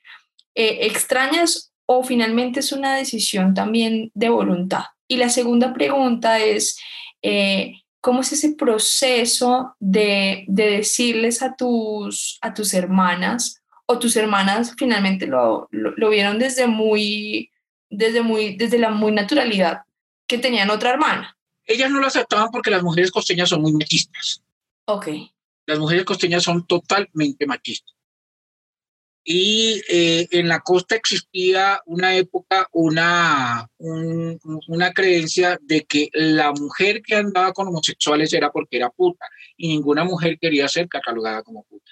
eh, 0.55 0.79
¿extrañas 0.83 1.73
o 1.85 2.03
finalmente 2.03 2.61
es 2.61 2.71
una 2.71 2.95
decisión 2.95 3.53
también 3.53 4.11
de 4.13 4.29
voluntad? 4.29 4.85
Y 5.09 5.17
la 5.17 5.27
segunda 5.27 5.73
pregunta 5.73 6.39
es, 6.39 6.79
eh, 7.21 7.73
¿cómo 7.99 8.21
es 8.21 8.31
ese 8.31 8.55
proceso 8.55 9.75
de, 9.79 10.45
de, 10.47 10.69
decirles 10.77 11.41
a 11.41 11.55
tus, 11.55 12.39
a 12.41 12.53
tus 12.53 12.73
hermanas 12.73 13.61
o 13.87 13.99
tus 13.99 14.15
hermanas 14.15 14.73
finalmente 14.77 15.27
lo, 15.27 15.67
lo, 15.69 15.91
lo 15.97 16.09
vieron 16.09 16.39
desde 16.39 16.65
muy, 16.65 17.51
desde 17.89 18.21
muy, 18.21 18.55
desde 18.55 18.79
la 18.79 18.91
muy 18.91 19.11
naturalidad? 19.11 19.84
Que 20.27 20.37
tenían 20.37 20.69
otra 20.69 20.91
hermana. 20.91 21.37
Ellas 21.65 21.89
no 21.89 21.99
lo 21.99 22.07
aceptaban 22.07 22.49
porque 22.51 22.71
las 22.71 22.83
mujeres 22.83 23.11
costeñas 23.11 23.49
son 23.49 23.61
muy 23.61 23.73
machistas. 23.73 24.43
Ok. 24.85 25.07
Las 25.65 25.79
mujeres 25.79 26.05
costeñas 26.05 26.43
son 26.43 26.65
totalmente 26.67 27.45
machistas. 27.47 27.95
Y 29.27 29.81
eh, 29.89 30.27
en 30.29 30.47
la 30.47 30.59
costa 30.59 30.95
existía 30.95 31.81
una 31.87 32.15
época, 32.15 32.67
una, 32.71 33.67
una 33.79 34.93
creencia 34.93 35.57
de 35.63 35.83
que 35.83 36.09
la 36.13 36.51
mujer 36.51 37.01
que 37.01 37.15
andaba 37.15 37.51
con 37.51 37.67
homosexuales 37.67 38.31
era 38.33 38.51
porque 38.51 38.77
era 38.77 38.91
puta 38.91 39.25
y 39.57 39.69
ninguna 39.69 40.03
mujer 40.03 40.37
quería 40.39 40.67
ser 40.67 40.87
catalogada 40.87 41.41
como 41.41 41.63
puta. 41.63 41.91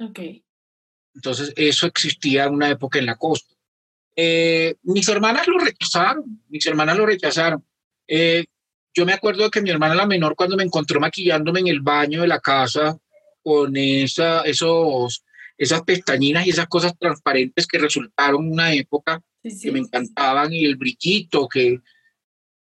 Ok. 0.00 0.20
Entonces, 1.14 1.54
eso 1.56 1.86
existía 1.86 2.44
en 2.44 2.54
una 2.54 2.68
época 2.68 2.98
en 2.98 3.06
la 3.06 3.16
costa. 3.16 3.54
Eh, 4.16 4.74
mis 4.82 5.08
hermanas 5.08 5.46
lo 5.46 5.58
rechazaron, 5.58 6.42
mis 6.48 6.66
hermanas 6.66 6.96
lo 6.96 7.06
rechazaron. 7.06 7.64
Eh, 8.06 8.44
yo 8.92 9.06
me 9.06 9.12
acuerdo 9.12 9.50
que 9.50 9.62
mi 9.62 9.70
hermana 9.70 9.94
la 9.94 10.06
menor 10.06 10.34
cuando 10.34 10.56
me 10.56 10.64
encontró 10.64 11.00
maquillándome 11.00 11.60
en 11.60 11.68
el 11.68 11.80
baño 11.80 12.22
de 12.22 12.28
la 12.28 12.40
casa 12.40 12.98
con 13.42 13.76
esa, 13.76 14.42
esos, 14.42 15.24
esas 15.56 15.82
pestañinas 15.82 16.46
y 16.46 16.50
esas 16.50 16.66
cosas 16.66 16.92
transparentes 16.98 17.66
que 17.66 17.78
resultaron 17.78 18.50
una 18.50 18.72
época 18.72 19.22
que 19.42 19.72
me 19.72 19.78
encantaban 19.78 20.52
y 20.52 20.64
el 20.64 20.76
brillito 20.76 21.48
que 21.48 21.80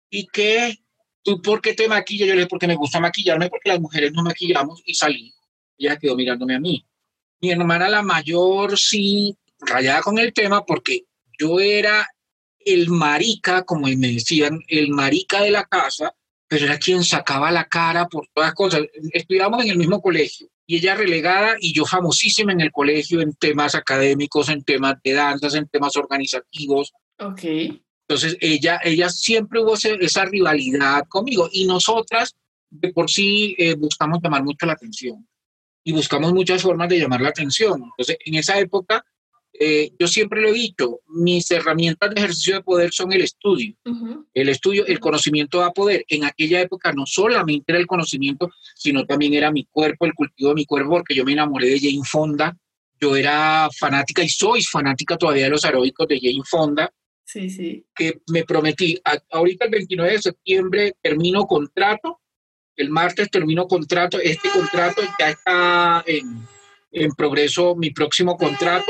y 0.09 0.27
que 0.27 0.77
tú 1.23 1.41
por 1.41 1.61
qué 1.61 1.73
te 1.73 1.87
maquillas 1.87 2.27
yo 2.27 2.33
le 2.33 2.41
dije 2.41 2.49
porque 2.49 2.67
me 2.67 2.75
gusta 2.75 2.99
maquillarme 2.99 3.49
porque 3.49 3.69
las 3.69 3.79
mujeres 3.79 4.13
no 4.13 4.23
maquillamos 4.23 4.81
y 4.85 4.93
salí. 4.93 5.33
Ella 5.77 5.97
quedó 5.97 6.15
mirándome 6.15 6.55
a 6.55 6.59
mí. 6.59 6.85
Mi 7.41 7.51
hermana 7.51 7.89
la 7.89 8.01
mayor 8.01 8.77
sí 8.77 9.37
rayada 9.59 10.01
con 10.01 10.17
el 10.17 10.33
tema 10.33 10.65
porque 10.65 11.05
yo 11.39 11.59
era 11.59 12.07
el 12.59 12.89
marica, 12.89 13.63
como 13.63 13.87
me 13.87 14.13
decían, 14.13 14.59
el 14.67 14.89
marica 14.89 15.41
de 15.41 15.51
la 15.51 15.63
casa, 15.63 16.13
pero 16.47 16.65
era 16.65 16.77
quien 16.77 17.03
sacaba 17.03 17.51
la 17.51 17.65
cara 17.65 18.07
por 18.07 18.27
todas 18.33 18.53
cosas. 18.53 18.81
Estudiábamos 19.13 19.63
en 19.63 19.71
el 19.71 19.77
mismo 19.77 20.01
colegio 20.01 20.47
y 20.65 20.77
ella 20.77 20.95
relegada 20.95 21.55
y 21.59 21.73
yo 21.73 21.85
famosísima 21.85 22.51
en 22.51 22.61
el 22.61 22.71
colegio 22.71 23.21
en 23.21 23.33
temas 23.33 23.75
académicos, 23.75 24.49
en 24.49 24.63
temas 24.63 24.95
de 25.03 25.13
danzas, 25.13 25.55
en 25.55 25.67
temas 25.67 25.95
organizativos. 25.95 26.91
Ok. 27.19 27.43
Entonces 28.07 28.37
ella, 28.41 28.79
ella 28.83 29.09
siempre 29.09 29.61
hubo 29.61 29.75
esa 29.75 30.25
rivalidad 30.25 31.03
conmigo 31.07 31.47
y 31.51 31.65
nosotras 31.65 32.35
de 32.69 32.91
por 32.91 33.09
sí 33.09 33.55
eh, 33.57 33.75
buscamos 33.75 34.19
llamar 34.21 34.43
mucho 34.43 34.65
la 34.65 34.73
atención 34.73 35.27
y 35.83 35.91
buscamos 35.91 36.33
muchas 36.33 36.61
formas 36.61 36.89
de 36.89 36.99
llamar 36.99 37.21
la 37.21 37.29
atención. 37.29 37.83
Entonces 37.83 38.17
en 38.25 38.35
esa 38.35 38.59
época 38.59 39.03
eh, 39.61 39.91
yo 39.99 40.07
siempre 40.07 40.41
lo 40.41 40.47
he 40.47 40.53
dicho, 40.53 41.01
mis 41.07 41.51
herramientas 41.51 42.09
de 42.09 42.21
ejercicio 42.21 42.55
de 42.55 42.63
poder 42.63 42.93
son 42.93 43.11
el 43.11 43.21
estudio. 43.21 43.75
El 44.33 44.47
estudio, 44.47 44.85
el 44.85 45.01
conocimiento 45.01 45.59
da 45.59 45.73
poder. 45.73 46.05
En 46.07 46.23
aquella 46.23 46.61
época 46.61 46.93
no 46.93 47.05
solamente 47.05 47.73
era 47.73 47.79
el 47.79 47.85
conocimiento, 47.85 48.49
sino 48.75 49.05
también 49.05 49.33
era 49.33 49.51
mi 49.51 49.65
cuerpo, 49.65 50.05
el 50.05 50.13
cultivo 50.13 50.49
de 50.49 50.55
mi 50.55 50.65
cuerpo, 50.65 50.91
porque 50.91 51.13
yo 51.13 51.25
me 51.25 51.33
enamoré 51.33 51.67
de 51.67 51.79
Jane 51.79 52.05
Fonda. 52.05 52.57
Yo 53.01 53.17
era 53.17 53.69
fanática 53.77 54.23
y 54.23 54.29
soy 54.29 54.63
fanática 54.63 55.17
todavía 55.17 55.45
de 55.45 55.49
los 55.49 55.65
aeróbicos 55.65 56.07
de 56.07 56.21
Jane 56.21 56.43
Fonda. 56.45 56.89
Sí, 57.25 57.49
sí. 57.49 57.85
Que 57.93 58.21
me 58.31 58.45
prometí, 58.45 58.97
ahorita 59.29 59.65
el 59.65 59.71
29 59.71 60.11
de 60.13 60.21
septiembre 60.21 60.93
termino 61.01 61.45
contrato, 61.45 62.21
el 62.77 62.89
martes 62.89 63.29
termino 63.29 63.67
contrato, 63.67 64.19
este 64.19 64.49
contrato 64.49 65.01
ya 65.19 65.29
está 65.31 66.03
en, 66.07 66.47
en 66.91 67.11
progreso, 67.11 67.75
mi 67.75 67.91
próximo 67.91 68.37
contrato 68.37 68.89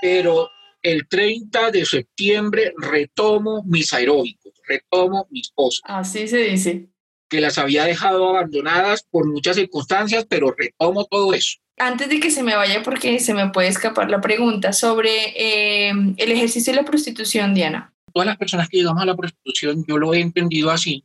pero 0.00 0.50
el 0.82 1.06
30 1.08 1.70
de 1.70 1.84
septiembre 1.84 2.72
retomo 2.76 3.62
mis 3.64 3.92
aeróbicos, 3.92 4.52
retomo 4.66 5.26
mis 5.30 5.50
cosas. 5.50 5.82
Así 5.84 6.26
se 6.26 6.38
dice. 6.38 6.88
Que 7.28 7.40
las 7.40 7.58
había 7.58 7.84
dejado 7.84 8.28
abandonadas 8.28 9.06
por 9.08 9.28
muchas 9.28 9.56
circunstancias, 9.56 10.26
pero 10.28 10.54
retomo 10.56 11.04
todo 11.04 11.32
eso. 11.34 11.58
Antes 11.78 12.08
de 12.08 12.20
que 12.20 12.30
se 12.30 12.42
me 12.42 12.56
vaya, 12.56 12.82
porque 12.82 13.20
se 13.20 13.34
me 13.34 13.50
puede 13.50 13.68
escapar 13.68 14.10
la 14.10 14.20
pregunta 14.20 14.72
sobre 14.72 15.10
eh, 15.36 15.92
el 16.16 16.32
ejercicio 16.32 16.72
de 16.72 16.80
la 16.80 16.84
prostitución, 16.84 17.54
Diana. 17.54 17.94
Todas 18.12 18.26
las 18.26 18.36
personas 18.36 18.68
que 18.68 18.78
llegamos 18.78 19.02
a 19.02 19.06
la 19.06 19.16
prostitución, 19.16 19.84
yo 19.86 19.96
lo 19.96 20.12
he 20.12 20.20
entendido 20.20 20.70
así, 20.70 21.04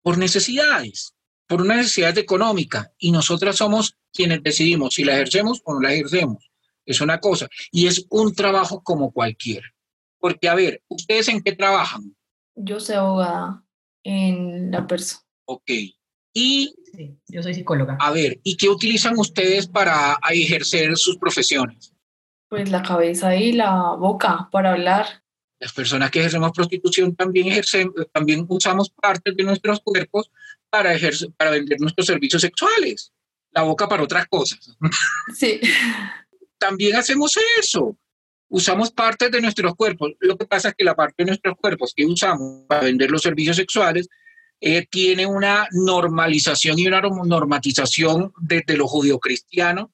por 0.00 0.16
necesidades, 0.16 1.14
por 1.46 1.60
una 1.60 1.76
necesidad 1.76 2.16
económica, 2.16 2.90
y 2.98 3.12
nosotras 3.12 3.56
somos 3.56 3.96
quienes 4.12 4.42
decidimos 4.42 4.94
si 4.94 5.04
la 5.04 5.14
ejercemos 5.14 5.60
o 5.64 5.74
no 5.74 5.80
la 5.80 5.92
ejercemos 5.92 6.51
es 6.92 7.00
una 7.00 7.18
cosa. 7.18 7.48
Y 7.70 7.86
es 7.86 8.06
un 8.10 8.34
trabajo 8.34 8.82
como 8.82 9.12
cualquiera. 9.12 9.66
Porque, 10.18 10.48
a 10.48 10.54
ver, 10.54 10.82
¿ustedes 10.88 11.28
en 11.28 11.42
qué 11.42 11.52
trabajan? 11.52 12.14
Yo 12.54 12.78
soy 12.78 12.94
abogada 12.94 13.64
en 14.04 14.70
la 14.70 14.86
persona. 14.86 15.22
Ok. 15.46 15.70
Y... 16.32 16.74
yo 17.28 17.42
soy 17.42 17.54
psicóloga. 17.54 17.96
A 18.00 18.10
ver, 18.12 18.40
¿y 18.42 18.56
qué 18.56 18.68
utilizan 18.68 19.18
ustedes 19.18 19.66
para 19.66 20.18
ejercer 20.30 20.96
sus 20.96 21.18
profesiones? 21.18 21.92
Pues 22.48 22.70
la 22.70 22.82
cabeza 22.82 23.34
y 23.34 23.52
la 23.52 23.94
boca 23.98 24.48
para 24.52 24.72
hablar. 24.72 25.06
Las 25.58 25.72
personas 25.72 26.10
que 26.10 26.20
ejercemos 26.20 26.52
prostitución 26.52 27.14
también, 27.14 27.48
ejercen, 27.48 27.92
también 28.12 28.46
usamos 28.48 28.90
partes 28.90 29.36
de 29.36 29.44
nuestros 29.44 29.80
cuerpos 29.80 30.30
para, 30.70 30.94
ejercer, 30.94 31.30
para 31.36 31.50
vender 31.50 31.80
nuestros 31.80 32.06
servicios 32.06 32.42
sexuales. 32.42 33.12
La 33.50 33.62
boca 33.62 33.88
para 33.88 34.02
otras 34.02 34.26
cosas. 34.28 34.76
Sí 35.34 35.60
también 36.62 36.94
hacemos 36.94 37.36
eso. 37.58 37.98
Usamos 38.48 38.92
partes 38.92 39.32
de 39.32 39.40
nuestros 39.40 39.74
cuerpos. 39.74 40.12
Lo 40.20 40.36
que 40.36 40.46
pasa 40.46 40.68
es 40.68 40.74
que 40.76 40.84
la 40.84 40.94
parte 40.94 41.16
de 41.18 41.26
nuestros 41.26 41.56
cuerpos 41.56 41.92
que 41.96 42.06
usamos 42.06 42.66
para 42.68 42.82
vender 42.82 43.10
los 43.10 43.22
servicios 43.22 43.56
sexuales 43.56 44.08
eh, 44.60 44.86
tiene 44.88 45.26
una 45.26 45.66
normalización 45.72 46.78
y 46.78 46.86
una 46.86 47.00
normatización 47.00 48.32
desde 48.40 48.76
lo 48.76 48.86
judio-cristiano 48.86 49.92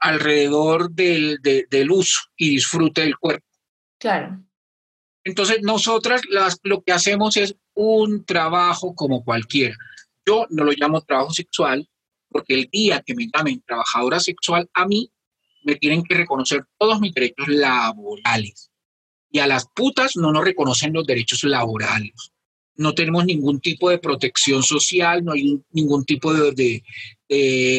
alrededor 0.00 0.90
del, 0.90 1.38
del 1.42 1.90
uso 1.92 2.18
y 2.36 2.50
disfrute 2.50 3.02
del 3.02 3.16
cuerpo. 3.16 3.46
Claro. 4.00 4.42
Entonces, 5.22 5.58
nosotras 5.62 6.22
las, 6.28 6.58
lo 6.64 6.82
que 6.82 6.92
hacemos 6.92 7.36
es 7.36 7.54
un 7.74 8.24
trabajo 8.24 8.96
como 8.96 9.22
cualquiera. 9.22 9.76
Yo 10.26 10.46
no 10.50 10.64
lo 10.64 10.72
llamo 10.72 11.02
trabajo 11.02 11.32
sexual 11.32 11.88
porque 12.28 12.54
el 12.54 12.68
día 12.72 13.00
que 13.06 13.14
me 13.14 13.28
llamen 13.32 13.62
trabajadora 13.64 14.18
sexual, 14.18 14.68
a 14.74 14.86
mí 14.86 15.12
me 15.62 15.76
tienen 15.76 16.02
que 16.02 16.14
reconocer 16.14 16.64
todos 16.78 17.00
mis 17.00 17.12
derechos 17.12 17.48
laborales. 17.48 18.70
Y 19.30 19.38
a 19.38 19.46
las 19.46 19.66
putas 19.74 20.16
no 20.16 20.32
nos 20.32 20.44
reconocen 20.44 20.92
los 20.92 21.06
derechos 21.06 21.44
laborales. 21.44 22.32
No 22.76 22.94
tenemos 22.94 23.24
ningún 23.24 23.60
tipo 23.60 23.90
de 23.90 23.98
protección 23.98 24.62
social, 24.62 25.24
no 25.24 25.32
hay 25.32 25.60
ningún 25.70 26.04
tipo 26.04 26.32
de, 26.32 26.82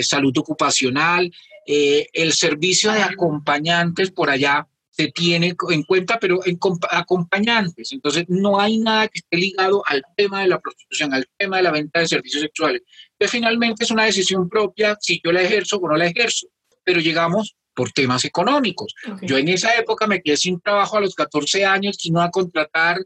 salud 0.04 0.38
ocupacional. 0.38 1.32
Eh, 1.66 2.08
el 2.14 2.34
servicio 2.34 2.92
de 2.92 3.02
acompañantes 3.02 4.12
por 4.12 4.30
allá 4.30 4.68
se 4.92 5.12
tiene 5.12 5.56
en 5.70 5.84
cuenta, 5.84 6.20
pero 6.20 6.46
en 6.46 6.60
acompañantes. 6.90 7.92
Entonces, 7.92 8.26
no 8.28 8.60
hay 8.60 8.78
nada 8.78 9.08
que 9.08 9.20
esté 9.20 9.38
ligado 9.38 9.84
al 9.88 10.04
tema 10.16 10.42
de 10.42 10.50
la 10.50 10.60
prostitución, 10.60 11.14
al 11.14 11.28
tema 11.38 11.58
de 11.58 11.64
la 11.64 11.72
venta 11.72 12.02
de 12.02 12.08
servicios 12.08 12.44
sexuales. 12.44 12.82
Que 13.18 13.28
finalmente 13.28 13.84
es 13.84 13.92
una 13.92 14.06
decisión 14.06 14.50
propia 14.50 14.98
si 15.00 15.22
yo 15.24 15.32
la 15.32 15.42
ejerzo 15.42 15.78
o 15.78 15.88
no 15.88 15.96
la 15.96 16.08
ejerzo. 16.08 16.48
Pero 16.84 17.00
llegamos 17.00 17.56
por 17.74 17.92
temas 17.92 18.26
económicos. 18.26 18.94
Yo 19.22 19.38
en 19.38 19.48
esa 19.48 19.76
época 19.76 20.08
me 20.08 20.22
quedé 20.22 20.38
sin 20.38 20.60
trabajo 20.60 20.98
a 20.98 21.02
los 21.02 21.16
14 21.16 21.66
años, 21.66 21.98
no 22.12 22.22
a 22.22 22.30
contratar 22.30 22.98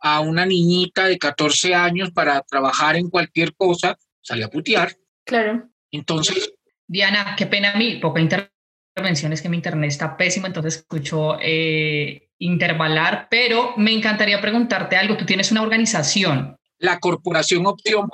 a 0.00 0.20
una 0.20 0.46
niñita 0.46 1.06
de 1.06 1.18
14 1.18 1.74
años 1.74 2.10
para 2.12 2.40
trabajar 2.42 2.96
en 2.96 3.10
cualquier 3.10 3.54
cosa, 3.54 3.96
salí 4.20 4.42
a 4.42 4.48
putear. 4.48 4.96
Claro. 5.24 5.68
Entonces... 5.90 6.52
Diana, 6.86 7.34
qué 7.36 7.46
pena 7.46 7.72
a 7.72 7.76
mí, 7.76 7.96
poca 7.96 8.20
intervención, 8.20 9.32
es 9.32 9.42
que 9.42 9.48
mi 9.48 9.56
internet 9.56 9.90
está 9.90 10.16
pésimo, 10.16 10.46
entonces 10.46 10.76
escucho 10.76 11.38
eh, 11.40 12.30
intervalar, 12.38 13.28
pero 13.30 13.74
me 13.76 13.92
encantaría 13.92 14.40
preguntarte 14.40 14.96
algo. 14.96 15.16
Tú 15.16 15.26
tienes 15.26 15.50
una 15.52 15.62
organización. 15.62 16.56
La 16.78 16.98
Corporación 16.98 17.66
Opción. 17.66 18.08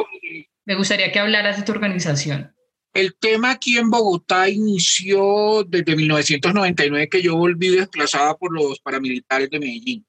Me 0.65 0.75
gustaría 0.75 1.13
que 1.13 1.19
hablaras 1.19 1.59
de 1.59 1.63
tu 1.63 1.73
organización. 1.73 2.55
El 2.95 3.17
tema 3.17 3.51
aquí 3.51 3.77
en 3.77 3.91
Bogotá 3.91 4.49
inició 4.49 5.65
desde 5.65 5.97
1999 5.97 7.09
que 7.09 7.23
yo 7.23 7.35
volví 7.37 7.71
desplazada 7.71 8.37
por 8.37 8.55
los 8.55 8.79
paramilitares 8.79 9.51
de 9.51 9.59
Medellín. 9.59 10.07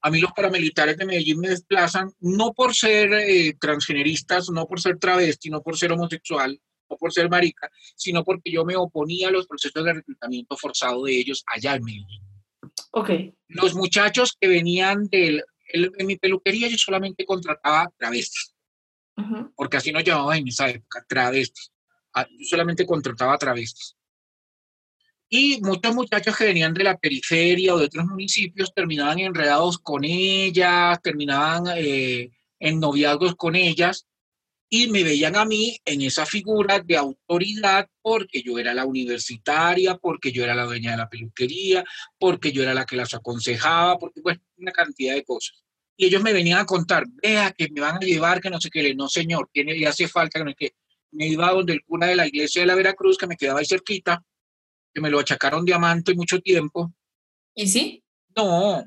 A 0.00 0.10
mí 0.10 0.20
los 0.20 0.32
paramilitares 0.32 0.96
de 0.96 1.04
Medellín 1.04 1.40
me 1.40 1.50
desplazan 1.50 2.10
no 2.20 2.54
por 2.54 2.74
ser 2.74 3.12
eh, 3.12 3.54
transgeneristas, 3.60 4.48
no 4.48 4.66
por 4.66 4.80
ser 4.80 4.98
travesti, 4.98 5.50
no 5.50 5.60
por 5.60 5.76
ser 5.76 5.92
homosexual, 5.92 6.58
no 6.88 6.96
por 6.96 7.12
ser 7.12 7.28
marica, 7.28 7.70
sino 7.96 8.24
porque 8.24 8.50
yo 8.50 8.64
me 8.64 8.76
oponía 8.76 9.28
a 9.28 9.32
los 9.32 9.46
procesos 9.46 9.84
de 9.84 9.92
reclutamiento 9.92 10.56
forzado 10.56 11.04
de 11.04 11.18
ellos 11.18 11.44
allá 11.54 11.74
en 11.74 11.84
Medellín. 11.84 12.22
Ok. 12.92 13.10
Los 13.48 13.74
muchachos 13.74 14.34
que 14.40 14.48
venían 14.48 15.06
del... 15.08 15.44
en 15.68 16.06
mi 16.06 16.16
peluquería 16.16 16.68
yo 16.68 16.78
solamente 16.78 17.26
contrataba 17.26 17.92
travestis, 17.98 18.54
porque 19.54 19.76
así 19.76 19.92
nos 19.92 20.02
llamaban 20.02 20.38
en 20.38 20.48
esa 20.48 20.70
época, 20.70 21.04
travestis 21.06 21.72
yo 22.24 22.46
solamente 22.46 22.86
contrataba 22.86 23.38
travestis. 23.38 23.96
Y 25.28 25.60
muchos 25.60 25.94
muchachos 25.94 26.36
que 26.36 26.44
venían 26.44 26.72
de 26.72 26.84
la 26.84 26.96
periferia 26.96 27.74
o 27.74 27.78
de 27.78 27.86
otros 27.86 28.06
municipios 28.06 28.72
terminaban 28.72 29.18
enredados 29.18 29.78
con 29.78 30.04
ellas, 30.04 31.00
terminaban 31.02 31.64
eh, 31.76 32.30
en 32.60 32.80
noviazgos 32.80 33.34
con 33.34 33.56
ellas 33.56 34.06
y 34.68 34.88
me 34.88 35.02
veían 35.02 35.36
a 35.36 35.44
mí 35.44 35.78
en 35.84 36.02
esa 36.02 36.26
figura 36.26 36.80
de 36.80 36.96
autoridad 36.96 37.88
porque 38.02 38.42
yo 38.42 38.58
era 38.58 38.74
la 38.74 38.84
universitaria, 38.84 39.96
porque 39.96 40.32
yo 40.32 40.44
era 40.44 40.54
la 40.54 40.64
dueña 40.64 40.92
de 40.92 40.96
la 40.98 41.08
peluquería, 41.08 41.84
porque 42.18 42.52
yo 42.52 42.62
era 42.62 42.74
la 42.74 42.84
que 42.84 42.96
las 42.96 43.14
aconsejaba, 43.14 43.98
porque 43.98 44.20
pues 44.20 44.38
una 44.56 44.72
cantidad 44.72 45.14
de 45.14 45.24
cosas. 45.24 45.64
Y 45.96 46.06
ellos 46.06 46.22
me 46.22 46.32
venían 46.32 46.58
a 46.58 46.66
contar, 46.66 47.04
vea 47.22 47.52
que 47.52 47.68
me 47.70 47.80
van 47.80 47.96
a 47.96 48.00
llevar, 48.00 48.40
que 48.40 48.50
no 48.50 48.60
sé 48.60 48.70
qué, 48.70 48.94
no 48.94 49.08
señor, 49.08 49.48
tiene, 49.52 49.74
le 49.74 49.86
hace 49.86 50.08
falta, 50.08 50.38
que 50.38 50.44
no 50.44 50.50
sé 50.50 50.56
qué 50.58 50.74
me 51.16 51.28
iba 51.28 51.50
donde 51.50 51.72
el 51.72 51.84
cura 51.84 52.08
de 52.08 52.16
la 52.16 52.26
iglesia 52.26 52.60
de 52.60 52.66
la 52.66 52.74
Veracruz, 52.74 53.16
que 53.16 53.26
me 53.26 53.36
quedaba 53.36 53.60
ahí 53.60 53.66
cerquita, 53.66 54.22
que 54.92 55.00
me 55.00 55.10
lo 55.10 55.18
achacaron 55.18 55.64
diamante 55.64 56.14
mucho 56.14 56.40
tiempo. 56.40 56.92
¿Y 57.54 57.66
sí? 57.66 58.04
No, 58.36 58.84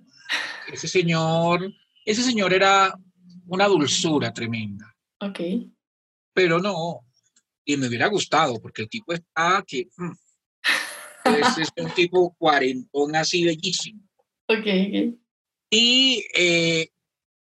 ese 0.72 0.88
señor, 0.88 1.74
ese 2.06 2.22
señor 2.22 2.54
era 2.54 2.94
una 3.48 3.68
dulzura 3.68 4.32
tremenda. 4.32 4.96
Ok. 5.20 5.40
Pero 6.34 6.60
no, 6.60 7.02
y 7.66 7.78
me 7.78 7.88
hubiera 7.88 8.08
gustado, 8.08 8.62
porque 8.62 8.84
el 8.84 8.90
tipo 8.90 9.14
está 9.14 9.64
que... 9.68 9.88
Mm, 9.98 10.12
es, 11.26 11.70
un 11.78 11.94
tipo 11.94 12.36
cuarentón 12.38 13.16
así 13.16 13.44
bellísimo. 13.44 14.02
Ok, 14.48 14.60
ok. 14.60 15.20
Y 15.72 16.26
eh, 16.36 16.90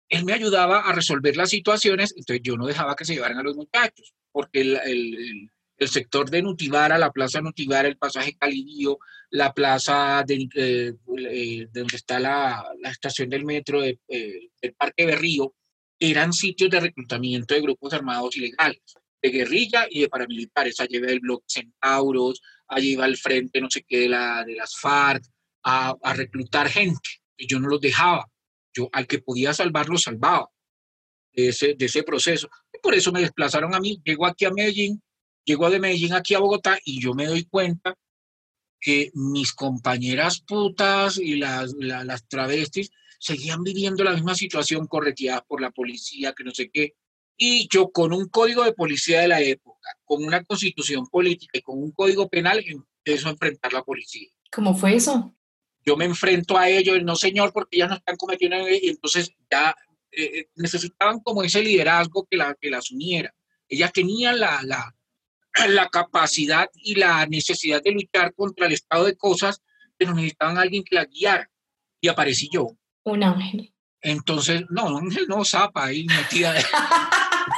él 0.09 0.25
me 0.25 0.33
ayudaba 0.33 0.81
a 0.81 0.93
resolver 0.93 1.35
las 1.35 1.49
situaciones, 1.49 2.13
entonces 2.15 2.41
yo 2.43 2.57
no 2.57 2.67
dejaba 2.67 2.95
que 2.95 3.05
se 3.05 3.13
llevaran 3.13 3.39
a 3.39 3.43
los 3.43 3.55
muchachos 3.55 4.13
porque 4.31 4.61
el, 4.61 5.49
sector 5.87 6.29
de 6.29 6.43
Nutivara, 6.43 6.97
la 6.97 7.11
plaza 7.11 7.41
Nutivara, 7.41 7.87
el 7.87 7.97
pasaje 7.97 8.37
Calidío, 8.37 8.99
la 9.31 9.51
plaza 9.51 10.23
de, 10.27 10.47
eh, 10.55 10.93
eh, 11.17 11.67
donde 11.71 11.95
está 11.95 12.19
la, 12.19 12.63
estación 12.83 13.29
del 13.29 13.45
metro 13.45 13.81
de, 13.81 13.99
eh, 14.07 14.49
del 14.61 14.73
Parque 14.73 15.07
Berrío, 15.07 15.55
eran 15.99 16.33
sitios 16.33 16.69
de 16.69 16.79
reclutamiento 16.79 17.53
de 17.53 17.61
grupos 17.61 17.93
armados 17.93 18.35
ilegales, 18.37 18.81
de 19.21 19.29
guerrilla 19.29 19.87
y 19.89 20.01
de 20.01 20.09
paramilitares. 20.09 20.79
Allí 20.79 20.97
iba 20.97 21.07
el 21.07 21.19
bloque 21.19 21.45
Centauros, 21.47 22.41
allí 22.67 22.91
iba 22.91 23.05
el 23.05 23.17
frente 23.17 23.61
no 23.61 23.69
sé 23.69 23.83
qué 23.87 24.01
de, 24.01 24.09
la, 24.09 24.43
de 24.43 24.55
las 24.55 24.75
FARC, 24.79 25.23
a, 25.63 25.95
a 26.01 26.13
reclutar 26.13 26.69
gente. 26.69 27.09
Y 27.37 27.47
yo 27.47 27.59
no 27.59 27.67
los 27.67 27.81
dejaba. 27.81 28.27
Yo 28.73 28.89
al 28.93 29.07
que 29.07 29.19
podía 29.19 29.53
salvar, 29.53 29.89
lo 29.89 29.97
salvaba 29.97 30.49
de 31.33 31.49
ese, 31.49 31.75
de 31.75 31.85
ese 31.85 32.03
proceso. 32.03 32.49
Por 32.81 32.95
eso 32.95 33.11
me 33.11 33.21
desplazaron 33.21 33.73
a 33.75 33.79
mí. 33.79 34.01
Llego 34.03 34.25
aquí 34.25 34.45
a 34.45 34.51
Medellín, 34.51 35.01
llego 35.43 35.69
de 35.69 35.79
Medellín 35.79 36.13
aquí 36.13 36.33
a 36.33 36.39
Bogotá 36.39 36.79
y 36.83 37.01
yo 37.01 37.13
me 37.13 37.27
doy 37.27 37.45
cuenta 37.45 37.95
que 38.79 39.11
mis 39.13 39.53
compañeras 39.53 40.41
putas 40.41 41.17
y 41.17 41.35
las, 41.35 41.73
las 41.73 42.27
travestis 42.27 42.89
seguían 43.19 43.61
viviendo 43.63 44.03
la 44.03 44.13
misma 44.13 44.33
situación 44.33 44.87
correteadas 44.87 45.43
por 45.47 45.61
la 45.61 45.69
policía, 45.69 46.33
que 46.33 46.43
no 46.43 46.51
sé 46.51 46.71
qué. 46.71 46.95
Y 47.37 47.67
yo 47.71 47.91
con 47.91 48.13
un 48.13 48.27
código 48.27 48.63
de 48.63 48.73
policía 48.73 49.21
de 49.21 49.27
la 49.27 49.41
época, 49.41 49.89
con 50.03 50.23
una 50.23 50.43
constitución 50.43 51.05
política 51.07 51.59
y 51.59 51.61
con 51.61 51.77
un 51.77 51.91
código 51.91 52.27
penal, 52.27 52.63
empiezo 52.65 53.27
a 53.27 53.31
enfrentar 53.31 53.71
a 53.71 53.77
la 53.77 53.83
policía. 53.83 54.29
¿Cómo 54.51 54.75
fue 54.75 54.95
eso? 54.95 55.35
Yo 55.85 55.95
me 55.95 56.05
enfrento 56.05 56.57
a 56.57 56.69
ellos, 56.69 57.01
no 57.03 57.15
señor, 57.15 57.53
porque 57.53 57.77
ellas 57.77 57.89
no 57.89 57.95
están 57.95 58.15
cometiendo, 58.15 58.67
y 58.69 58.89
entonces 58.89 59.31
ya 59.49 59.75
eh, 60.11 60.39
eh, 60.39 60.49
necesitaban 60.55 61.19
como 61.21 61.43
ese 61.43 61.61
liderazgo 61.61 62.27
que, 62.29 62.37
la, 62.37 62.55
que 62.59 62.69
las 62.69 62.91
uniera. 62.91 63.33
Ellas 63.67 63.93
tenían 63.93 64.39
la, 64.39 64.61
la, 64.63 64.93
la 65.69 65.89
capacidad 65.89 66.67
y 66.73 66.95
la 66.95 67.25
necesidad 67.25 67.81
de 67.81 67.91
luchar 67.91 68.33
contra 68.33 68.67
el 68.67 68.73
estado 68.73 69.05
de 69.05 69.15
cosas, 69.15 69.61
pero 69.97 70.13
necesitaban 70.13 70.57
alguien 70.57 70.83
que 70.83 70.95
las 70.95 71.07
guiara. 71.07 71.49
Y 72.01 72.07
aparecí 72.07 72.49
yo. 72.51 72.75
Un 73.03 73.23
ángel. 73.23 73.73
Entonces, 74.01 74.63
no, 74.69 74.97
ángel 74.97 75.27
no, 75.27 75.45
zapa 75.45 75.85
ahí 75.85 76.05
metida. 76.05 76.55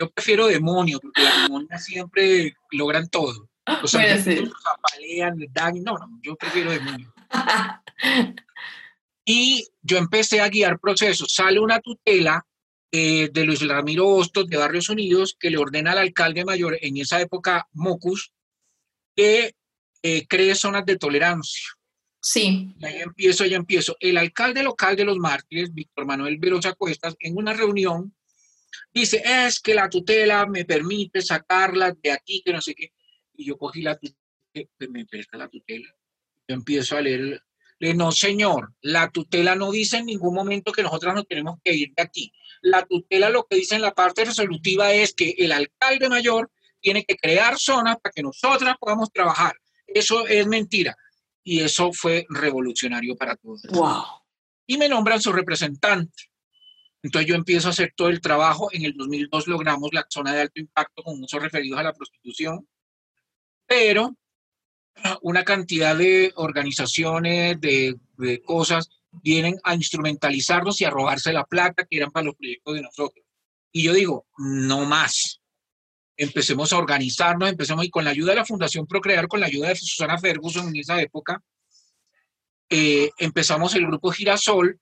yo 0.00 0.10
prefiero 0.10 0.48
demonio, 0.48 0.98
porque 1.00 1.22
las 1.22 1.42
demonios 1.42 1.84
siempre 1.84 2.54
logran 2.72 3.08
todo. 3.08 3.48
Los 3.80 3.94
ángeles 3.94 4.50
zapalean, 4.62 5.38
dan, 5.52 5.82
no, 5.82 5.96
no, 5.96 6.20
yo 6.22 6.36
prefiero 6.36 6.72
demonio. 6.72 7.14
Y 9.24 9.66
yo 9.82 9.96
empecé 9.96 10.40
a 10.40 10.48
guiar 10.48 10.78
procesos. 10.78 11.32
Sale 11.32 11.58
una 11.58 11.80
tutela 11.80 12.44
eh, 12.92 13.28
de 13.32 13.44
Luis 13.44 13.66
Ramiro 13.66 14.08
Hostos 14.08 14.46
de 14.46 14.56
Barrios 14.56 14.88
Unidos 14.88 15.36
que 15.38 15.50
le 15.50 15.58
ordena 15.58 15.92
al 15.92 15.98
alcalde 15.98 16.44
mayor, 16.44 16.78
en 16.80 16.96
esa 16.98 17.20
época 17.20 17.66
Mocus, 17.72 18.32
que 19.16 19.54
eh, 20.02 20.26
cree 20.28 20.54
zonas 20.54 20.84
de 20.84 20.96
tolerancia. 20.96 21.70
Sí. 22.20 22.74
Y 22.78 22.84
ahí 22.84 23.00
empiezo, 23.00 23.44
ahí 23.44 23.54
empiezo. 23.54 23.96
El 23.98 24.16
alcalde 24.16 24.62
local 24.62 24.96
de 24.96 25.04
los 25.04 25.18
mártires, 25.18 25.72
Víctor 25.74 26.06
Manuel 26.06 26.38
Verosa 26.38 26.74
Cuestas, 26.74 27.16
en 27.18 27.36
una 27.36 27.52
reunión, 27.52 28.14
dice, 28.92 29.22
es 29.24 29.60
que 29.60 29.74
la 29.74 29.88
tutela 29.88 30.46
me 30.46 30.64
permite 30.64 31.20
sacarla 31.20 31.94
de 32.02 32.12
aquí, 32.12 32.42
que 32.44 32.52
no 32.52 32.60
sé 32.60 32.74
qué. 32.74 32.92
Y 33.34 33.46
yo 33.46 33.58
cogí 33.58 33.82
la 33.82 33.98
tutela, 33.98 34.68
me 34.90 35.04
presta 35.04 35.36
la 35.36 35.48
tutela. 35.48 35.88
Yo 36.46 36.54
empiezo 36.54 36.96
a 36.96 37.00
leer 37.00 37.42
no, 37.92 38.12
señor, 38.12 38.72
la 38.80 39.10
tutela 39.10 39.56
no 39.56 39.70
dice 39.70 39.98
en 39.98 40.06
ningún 40.06 40.34
momento 40.34 40.72
que 40.72 40.82
nosotros 40.82 41.12
no 41.12 41.24
tenemos 41.24 41.58
que 41.62 41.74
ir 41.74 41.92
de 41.94 42.02
aquí. 42.02 42.32
La 42.62 42.86
tutela 42.86 43.28
lo 43.28 43.44
que 43.44 43.56
dice 43.56 43.74
en 43.74 43.82
la 43.82 43.92
parte 43.92 44.24
resolutiva 44.24 44.92
es 44.92 45.12
que 45.12 45.34
el 45.36 45.52
alcalde 45.52 46.08
mayor 46.08 46.50
tiene 46.80 47.04
que 47.04 47.16
crear 47.16 47.58
zonas 47.58 47.96
para 48.00 48.12
que 48.12 48.22
nosotras 48.22 48.76
podamos 48.78 49.10
trabajar. 49.12 49.54
Eso 49.86 50.26
es 50.26 50.46
mentira. 50.46 50.96
Y 51.42 51.60
eso 51.60 51.92
fue 51.92 52.24
revolucionario 52.30 53.16
para 53.16 53.36
todos. 53.36 53.62
Wow. 53.70 54.04
Y 54.66 54.78
me 54.78 54.88
nombran 54.88 55.20
su 55.20 55.32
representante. 55.32 56.30
Entonces 57.02 57.28
yo 57.28 57.34
empiezo 57.34 57.68
a 57.68 57.72
hacer 57.72 57.92
todo 57.94 58.08
el 58.08 58.22
trabajo. 58.22 58.70
En 58.72 58.84
el 58.84 58.94
2002 58.96 59.46
logramos 59.46 59.90
la 59.92 60.06
zona 60.08 60.32
de 60.32 60.40
alto 60.40 60.58
impacto 60.58 61.02
con 61.02 61.22
usos 61.22 61.42
referidos 61.42 61.78
a 61.78 61.82
la 61.82 61.92
prostitución. 61.92 62.66
Pero 63.66 64.16
una 65.22 65.44
cantidad 65.44 65.96
de 65.96 66.32
organizaciones, 66.36 67.60
de, 67.60 67.98
cosas, 68.44 68.88
vienen 69.10 69.56
a 69.64 69.74
instrumentalizarnos 69.74 70.80
y 70.80 70.84
a 70.84 70.90
robarse 70.90 71.32
la 71.32 71.44
plata 71.44 71.86
que 71.88 71.96
eran 71.98 72.10
para 72.10 72.26
los 72.26 72.36
proyectos 72.36 72.74
de 72.74 72.82
nosotros. 72.82 73.24
Y 73.72 73.82
yo 73.84 73.92
digo, 73.92 74.26
no 74.38 74.84
más. 74.84 75.40
Empecemos 76.16 76.72
a 76.72 76.78
organizarnos, 76.78 77.48
empecemos 77.48 77.84
y 77.84 77.90
con 77.90 78.04
la 78.04 78.10
ayuda 78.10 78.30
de 78.30 78.36
la 78.36 78.44
Fundación 78.44 78.86
Procrear, 78.86 79.26
con 79.26 79.40
la 79.40 79.46
ayuda 79.46 79.68
de 79.68 79.76
Susana 79.76 80.18
Ferguson 80.18 80.68
en 80.68 80.76
esa 80.76 81.00
época, 81.00 81.42
eh, 82.70 83.10
empezamos 83.18 83.74
el 83.74 83.86
grupo 83.86 84.10
Girasol. 84.10 84.80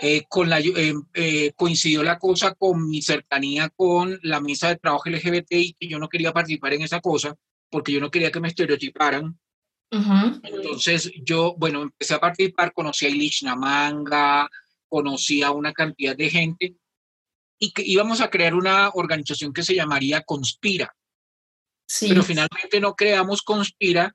Eh, 0.00 0.22
con 0.28 0.48
la, 0.48 0.60
eh, 0.60 1.52
coincidió 1.56 2.04
la 2.04 2.20
cosa 2.20 2.54
con 2.54 2.88
mi 2.88 3.02
cercanía 3.02 3.68
con 3.70 4.20
la 4.22 4.40
mesa 4.40 4.68
de 4.68 4.76
trabajo 4.76 5.08
LGBTI, 5.08 5.74
que 5.74 5.88
yo 5.88 5.98
no 5.98 6.08
quería 6.08 6.32
participar 6.32 6.74
en 6.74 6.82
esa 6.82 7.00
cosa 7.00 7.34
porque 7.70 7.92
yo 7.92 8.00
no 8.00 8.10
quería 8.10 8.30
que 8.30 8.40
me 8.40 8.48
estereotiparan. 8.48 9.38
Entonces 9.90 11.10
yo, 11.22 11.54
bueno, 11.56 11.82
empecé 11.82 12.14
a 12.14 12.20
participar, 12.20 12.72
conocí 12.72 13.06
a 13.06 13.08
Ilish 13.08 13.42
Namanga, 13.44 14.48
conocí 14.86 15.42
a 15.42 15.50
una 15.50 15.72
cantidad 15.72 16.16
de 16.16 16.30
gente 16.30 16.76
y 17.58 17.72
que 17.72 17.82
íbamos 17.82 18.20
a 18.20 18.28
crear 18.30 18.54
una 18.54 18.90
organización 18.90 19.52
que 19.52 19.62
se 19.62 19.74
llamaría 19.74 20.22
Conspira. 20.22 20.94
Sí. 21.86 22.08
Pero 22.08 22.22
finalmente 22.22 22.80
no 22.80 22.94
creamos 22.94 23.42
Conspira, 23.42 24.14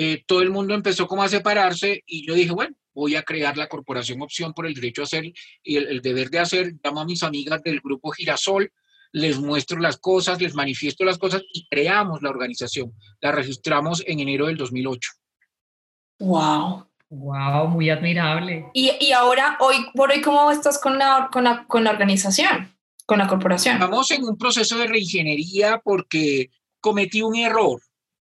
eh, 0.00 0.22
todo 0.26 0.42
el 0.42 0.50
mundo 0.50 0.74
empezó 0.74 1.08
como 1.08 1.24
a 1.24 1.28
separarse 1.28 2.04
y 2.06 2.24
yo 2.24 2.34
dije, 2.34 2.52
bueno, 2.52 2.76
voy 2.94 3.16
a 3.16 3.22
crear 3.24 3.56
la 3.56 3.68
Corporación 3.68 4.22
Opción 4.22 4.54
por 4.54 4.66
el 4.66 4.74
Derecho 4.74 5.02
a 5.02 5.04
Hacer 5.04 5.32
y 5.64 5.76
el, 5.76 5.88
el 5.88 6.00
deber 6.00 6.30
de 6.30 6.38
hacer. 6.38 6.74
Llamo 6.84 7.00
a 7.00 7.04
mis 7.04 7.24
amigas 7.24 7.60
del 7.64 7.80
grupo 7.80 8.12
Girasol, 8.12 8.72
les 9.12 9.38
muestro 9.38 9.78
las 9.78 9.98
cosas, 9.98 10.40
les 10.40 10.54
manifiesto 10.54 11.04
las 11.04 11.18
cosas 11.18 11.42
y 11.52 11.66
creamos 11.68 12.22
la 12.22 12.30
organización. 12.30 12.92
La 13.20 13.32
registramos 13.32 14.02
en 14.06 14.20
enero 14.20 14.46
del 14.46 14.56
2008. 14.56 15.10
¡Wow! 16.20 16.86
¡Wow! 17.10 17.68
Muy 17.68 17.90
admirable. 17.90 18.66
Y, 18.74 18.92
y 19.00 19.12
ahora, 19.12 19.56
hoy 19.60 19.76
por 19.94 20.10
hoy, 20.10 20.20
¿cómo 20.20 20.50
estás 20.50 20.78
con 20.78 20.98
la, 20.98 21.28
con 21.32 21.44
la, 21.44 21.66
con 21.66 21.84
la 21.84 21.90
organización, 21.90 22.76
con 23.06 23.18
la 23.18 23.28
corporación? 23.28 23.74
Estamos 23.74 24.10
en 24.10 24.24
un 24.24 24.36
proceso 24.36 24.76
de 24.76 24.86
reingeniería 24.86 25.80
porque 25.82 26.50
cometí 26.80 27.22
un 27.22 27.36
error. 27.36 27.80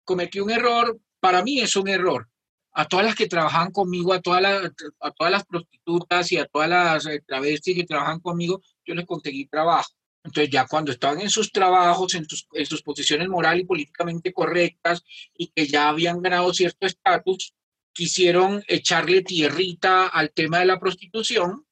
Cometí 0.04 0.40
un 0.40 0.50
error, 0.50 0.98
para 1.20 1.42
mí 1.42 1.60
es 1.60 1.76
un 1.76 1.88
error. 1.88 2.28
A 2.72 2.84
todas 2.84 3.06
las 3.06 3.14
que 3.16 3.26
trabajan 3.26 3.72
conmigo, 3.72 4.12
a 4.12 4.20
todas 4.20 4.40
las, 4.40 4.72
a 5.00 5.10
todas 5.10 5.32
las 5.32 5.44
prostitutas 5.44 6.30
y 6.30 6.36
a 6.36 6.46
todas 6.46 6.68
las 6.68 7.06
eh, 7.06 7.22
travestis 7.26 7.74
que 7.74 7.84
trabajan 7.84 8.20
conmigo, 8.20 8.60
yo 8.84 8.94
les 8.94 9.04
conseguí 9.04 9.46
trabajo. 9.46 9.90
Entonces 10.24 10.50
ya 10.50 10.66
cuando 10.66 10.92
estaban 10.92 11.20
en 11.20 11.30
sus 11.30 11.52
trabajos, 11.52 12.14
en 12.14 12.28
sus, 12.28 12.46
en 12.52 12.66
sus 12.66 12.82
posiciones 12.82 13.28
moral 13.28 13.60
y 13.60 13.64
políticamente 13.64 14.32
correctas 14.32 15.02
y 15.36 15.48
que 15.48 15.66
ya 15.66 15.88
habían 15.88 16.20
ganado 16.20 16.52
cierto 16.52 16.86
estatus, 16.86 17.54
quisieron 17.92 18.62
echarle 18.68 19.22
tierrita 19.22 20.06
al 20.06 20.30
tema 20.30 20.60
de 20.60 20.66
la 20.66 20.78
prostitución 20.78 21.64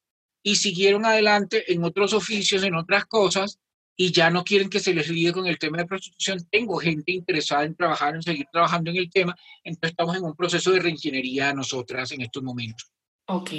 y 0.42 0.56
siguieron 0.56 1.04
adelante 1.04 1.72
en 1.72 1.84
otros 1.84 2.12
oficios, 2.12 2.62
en 2.62 2.74
otras 2.74 3.04
cosas, 3.06 3.58
y 3.96 4.12
ya 4.12 4.30
no 4.30 4.44
quieren 4.44 4.68
que 4.68 4.78
se 4.78 4.94
les 4.94 5.08
líe 5.08 5.32
con 5.32 5.46
el 5.46 5.58
tema 5.58 5.78
de 5.78 5.86
prostitución. 5.86 6.46
Tengo 6.50 6.76
gente 6.76 7.12
interesada 7.12 7.64
en 7.64 7.74
trabajar, 7.74 8.14
en 8.14 8.22
seguir 8.22 8.46
trabajando 8.52 8.90
en 8.90 8.98
el 8.98 9.10
tema, 9.10 9.34
entonces 9.64 9.90
estamos 9.90 10.16
en 10.16 10.24
un 10.24 10.36
proceso 10.36 10.70
de 10.70 10.80
reingeniería 10.80 11.52
nosotras 11.52 12.12
en 12.12 12.20
estos 12.20 12.42
momentos. 12.42 12.92
Ok, 13.26 13.50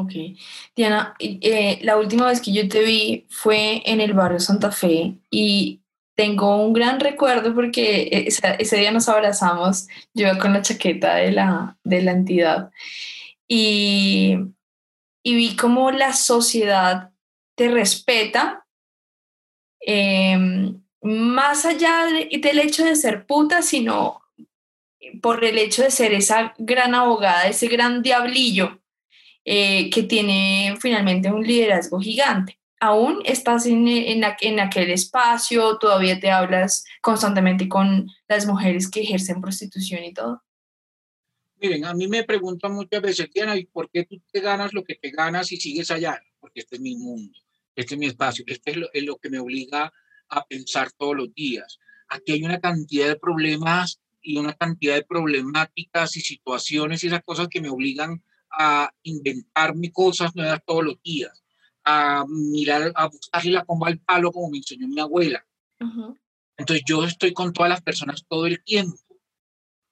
ok. 0.00 0.12
Diana, 0.74 1.14
eh, 1.18 1.78
la 1.82 1.96
última 1.96 2.26
vez 2.26 2.40
que 2.40 2.52
yo 2.52 2.68
te 2.68 2.82
vi 2.82 3.26
fue 3.28 3.82
en 3.84 4.00
el 4.00 4.14
barrio 4.14 4.40
Santa 4.40 4.70
Fe 4.70 5.18
y 5.30 5.80
tengo 6.16 6.56
un 6.64 6.72
gran 6.72 6.98
recuerdo 6.98 7.54
porque 7.54 8.26
ese, 8.26 8.76
día 8.76 8.90
nos 8.90 9.08
abrazamos, 9.08 9.86
yo 10.14 10.36
con 10.38 10.52
la 10.52 10.62
chaqueta 10.62 11.14
de 11.16 11.32
la, 11.32 11.78
de 11.84 12.02
la 12.02 12.12
entidad 12.12 12.70
y, 13.46 14.36
y 15.22 15.34
vi 15.34 15.54
cómo 15.56 15.90
la 15.92 16.12
sociedad 16.12 17.10
te 17.54 17.68
respeta 17.68 18.64
Em, 19.80 20.82
más 21.00 21.64
allá 21.64 22.04
del 22.06 22.58
hecho 22.58 22.84
de 22.84 22.96
ser 22.96 23.26
puta, 23.26 23.62
sino 23.62 24.20
por 25.22 25.44
el 25.44 25.58
hecho 25.58 25.82
de 25.82 25.90
ser 25.90 26.12
esa 26.12 26.54
gran 26.58 26.94
abogada, 26.94 27.46
ese 27.46 27.68
gran 27.68 28.02
diablillo 28.02 28.80
eh, 29.44 29.90
que 29.90 30.02
tiene 30.02 30.76
finalmente 30.80 31.32
un 31.32 31.46
liderazgo 31.46 32.00
gigante. 32.00 32.58
Aún 32.80 33.22
estás 33.24 33.66
en, 33.66 33.88
en, 33.88 34.24
aquel 34.60 34.90
espacio, 34.90 35.78
todavía 35.78 36.20
te 36.20 36.30
hablas 36.30 36.84
constantemente 37.00 37.68
con 37.68 38.08
las 38.28 38.46
mujeres 38.46 38.88
que 38.88 39.00
ejercen 39.00 39.40
prostitución 39.40 40.04
y 40.04 40.14
todo. 40.14 40.42
Miren, 41.56 41.84
a 41.86 41.94
mí 41.94 42.06
me 42.06 42.22
preguntan 42.22 42.72
muchas 42.72 43.02
veces, 43.02 43.28
Diana, 43.34 43.56
¿y 43.56 43.64
por 43.64 43.90
qué 43.90 44.04
tú 44.04 44.22
te 44.30 44.40
ganas 44.40 44.72
lo 44.72 44.84
que 44.84 44.94
te 44.94 45.10
ganas 45.10 45.50
y 45.50 45.56
sigues 45.56 45.90
allá? 45.90 46.22
Porque 46.38 46.60
este 46.60 46.76
es 46.76 46.80
mi 46.80 46.94
mundo 46.94 47.36
este 47.78 47.94
es 47.94 48.00
mi 48.00 48.06
espacio, 48.06 48.44
este 48.48 48.72
es 48.92 49.04
lo, 49.04 49.18
que 49.18 49.30
me 49.30 49.38
obliga 49.38 49.92
a 50.28 50.44
pensar 50.46 50.90
todos 50.90 51.16
los 51.16 51.32
días. 51.32 51.78
Aquí 52.08 52.32
hay 52.32 52.42
una 52.42 52.58
cantidad 52.58 53.06
de 53.06 53.14
problemas 53.14 54.00
y 54.20 54.36
una 54.36 54.52
cantidad 54.54 54.96
de 54.96 55.04
problemáticas 55.04 56.16
y 56.16 56.20
situaciones 56.20 57.04
y 57.04 57.06
esas 57.06 57.22
cosas 57.22 57.46
que 57.46 57.60
me 57.60 57.68
obligan 57.68 58.24
a 58.50 58.90
inventarme 59.02 59.90
cosas 59.92 60.34
nuevas 60.34 60.60
todos 60.66 60.84
los 60.84 61.02
días, 61.02 61.44
a 61.84 62.24
mirar, 62.28 62.92
a 62.94 63.08
buscarle 63.08 63.52
la 63.52 63.64
comba 63.64 63.88
al 63.88 63.98
palo 64.00 64.32
como 64.32 64.50
me 64.50 64.58
enseñó 64.58 64.88
mi 64.88 65.00
abuela. 65.00 65.46
Entonces 66.56 66.84
yo 66.86 67.04
estoy 67.04 67.32
con 67.32 67.52
todas 67.52 67.70
las 67.70 67.82
personas 67.82 68.24
todo 68.28 68.46
el 68.46 68.62
tiempo. 68.64 68.98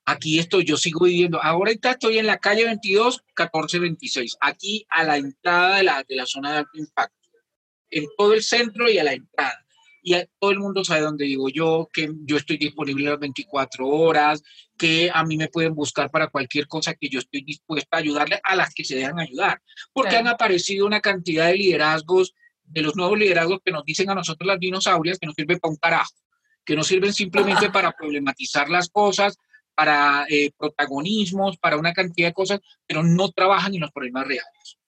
Aquí 0.05 0.39
estoy, 0.39 0.65
yo 0.65 0.77
sigo 0.77 1.07
viviendo. 1.07 1.43
Ahorita 1.43 1.93
estoy 1.93 2.19
en 2.19 2.27
la 2.27 2.39
calle 2.39 2.65
22, 2.65 3.23
1426, 3.27 4.37
aquí 4.41 4.87
a 4.89 5.03
la 5.03 5.17
entrada 5.17 5.77
de 5.79 5.83
la, 5.83 6.05
de 6.05 6.17
la 6.17 6.27
zona 6.27 6.53
de 6.53 6.59
alto 6.59 6.79
impacto 6.79 7.17
en 7.91 8.07
todo 8.17 8.35
el 8.35 8.43
centro 8.43 8.91
y 8.91 8.99
a 8.99 9.05
la 9.05 9.15
entrada. 9.15 9.66
Y 10.09 10.15
todo 10.39 10.53
el 10.53 10.61
mundo 10.61 10.85
sabe 10.85 11.01
dónde 11.01 11.25
digo 11.25 11.49
yo, 11.49 11.89
que 11.93 12.09
yo 12.27 12.37
estoy 12.37 12.59
disponible 12.59 13.11
las 13.11 13.19
24 13.19 13.89
horas, 13.89 14.41
que 14.79 15.11
a 15.13 15.25
mí 15.25 15.37
me 15.37 15.49
pueden 15.49 15.75
buscar 15.75 16.13
para 16.13 16.29
cualquier 16.29 16.69
cosa 16.69 16.95
que 16.95 17.09
yo 17.09 17.19
estoy 17.19 17.43
dispuesta 17.43 17.97
a 17.97 17.99
ayudarle 17.99 18.41
a 18.45 18.55
las 18.55 18.73
que 18.73 18.85
se 18.85 18.95
dejan 18.95 19.19
ayudar. 19.19 19.61
Porque 19.93 20.15
han 20.15 20.29
aparecido 20.29 20.87
una 20.87 21.01
cantidad 21.01 21.49
de 21.49 21.57
liderazgos, 21.57 22.35
de 22.63 22.83
los 22.83 22.95
nuevos 22.95 23.19
liderazgos 23.19 23.59
que 23.65 23.73
nos 23.73 23.85
dicen 23.85 24.09
a 24.09 24.15
nosotros 24.15 24.47
las 24.47 24.61
dinosaurias 24.61 25.19
que 25.19 25.27
no 25.27 25.33
sirven 25.33 25.59
para 25.59 25.73
un 25.73 25.77
carajo, 25.79 26.15
que 26.65 26.77
no 26.77 26.85
sirven 26.85 27.13
simplemente 27.13 27.69
para 27.73 27.91
problematizar 27.91 28.71
las 28.71 28.89
cosas, 28.89 29.37
para 29.75 30.25
eh, 30.29 30.53
protagonismos, 30.57 31.59
para 31.59 31.79
una 31.79 31.93
cantidad 31.93 32.29
de 32.29 32.33
cosas, 32.33 32.61
pero 32.87 33.03
no 33.03 33.33
trabajan 33.33 33.75
en 33.75 33.81
los 33.81 33.91
problemas 33.91 34.25
reales. 34.29 34.79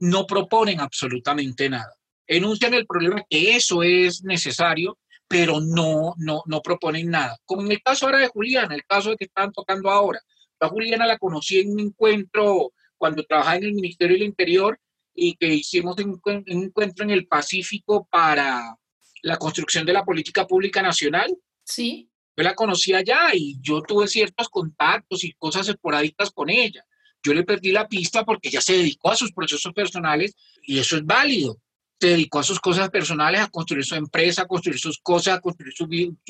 No 0.00 0.26
proponen 0.26 0.80
absolutamente 0.80 1.70
nada 1.70 1.97
enuncian 2.28 2.74
el 2.74 2.86
problema 2.86 3.24
que 3.28 3.56
eso 3.56 3.82
es 3.82 4.22
necesario, 4.22 4.98
pero 5.26 5.60
no, 5.60 6.14
no, 6.18 6.42
no 6.46 6.62
proponen 6.62 7.10
nada. 7.10 7.38
Como 7.44 7.62
en 7.62 7.72
el 7.72 7.82
caso 7.82 8.06
ahora 8.06 8.18
de 8.18 8.28
Juliana, 8.28 8.74
el 8.74 8.84
caso 8.84 9.10
de 9.10 9.16
que 9.16 9.24
están 9.24 9.50
tocando 9.52 9.90
ahora. 9.90 10.20
Yo 10.60 10.66
a 10.66 10.70
Juliana 10.70 11.06
la 11.06 11.18
conocí 11.18 11.58
en 11.58 11.72
un 11.72 11.80
encuentro 11.80 12.72
cuando 12.96 13.24
trabajaba 13.24 13.56
en 13.56 13.64
el 13.64 13.74
Ministerio 13.74 14.16
del 14.16 14.26
Interior 14.26 14.78
y 15.14 15.34
que 15.34 15.48
hicimos 15.48 15.96
un, 15.98 16.20
encuentro 16.46 17.04
en 17.04 17.10
el 17.10 17.26
Pacífico 17.26 18.06
para 18.10 18.76
la 19.22 19.36
construcción 19.36 19.84
de 19.84 19.92
la 19.92 20.04
política 20.04 20.46
pública 20.46 20.82
nacional. 20.82 21.34
Sí. 21.64 22.10
Yo 22.36 22.44
la 22.44 22.54
conocí 22.54 22.94
allá 22.94 23.30
y 23.34 23.58
yo 23.60 23.82
tuve 23.82 24.06
ciertos 24.06 24.48
contactos 24.48 25.24
y 25.24 25.32
cosas 25.32 25.68
esporádicas 25.68 26.30
con 26.30 26.50
ella. 26.50 26.84
Yo 27.22 27.34
le 27.34 27.42
perdí 27.42 27.72
la 27.72 27.88
pista 27.88 28.24
porque 28.24 28.48
ella 28.48 28.60
se 28.60 28.74
dedicó 28.74 29.10
a 29.10 29.16
sus 29.16 29.32
procesos 29.32 29.72
personales 29.72 30.36
y 30.62 30.78
eso 30.78 30.96
es 30.96 31.04
válido 31.04 31.58
se 32.00 32.08
dedicó 32.08 32.38
a 32.38 32.44
sus 32.44 32.60
cosas 32.60 32.90
personales, 32.90 33.40
a 33.40 33.48
construir 33.48 33.84
su 33.84 33.94
empresa, 33.94 34.42
a 34.42 34.46
construir 34.46 34.78
sus 34.78 34.98
cosas, 34.98 35.38
a 35.38 35.40
construir 35.40 35.72
su, 35.74 35.86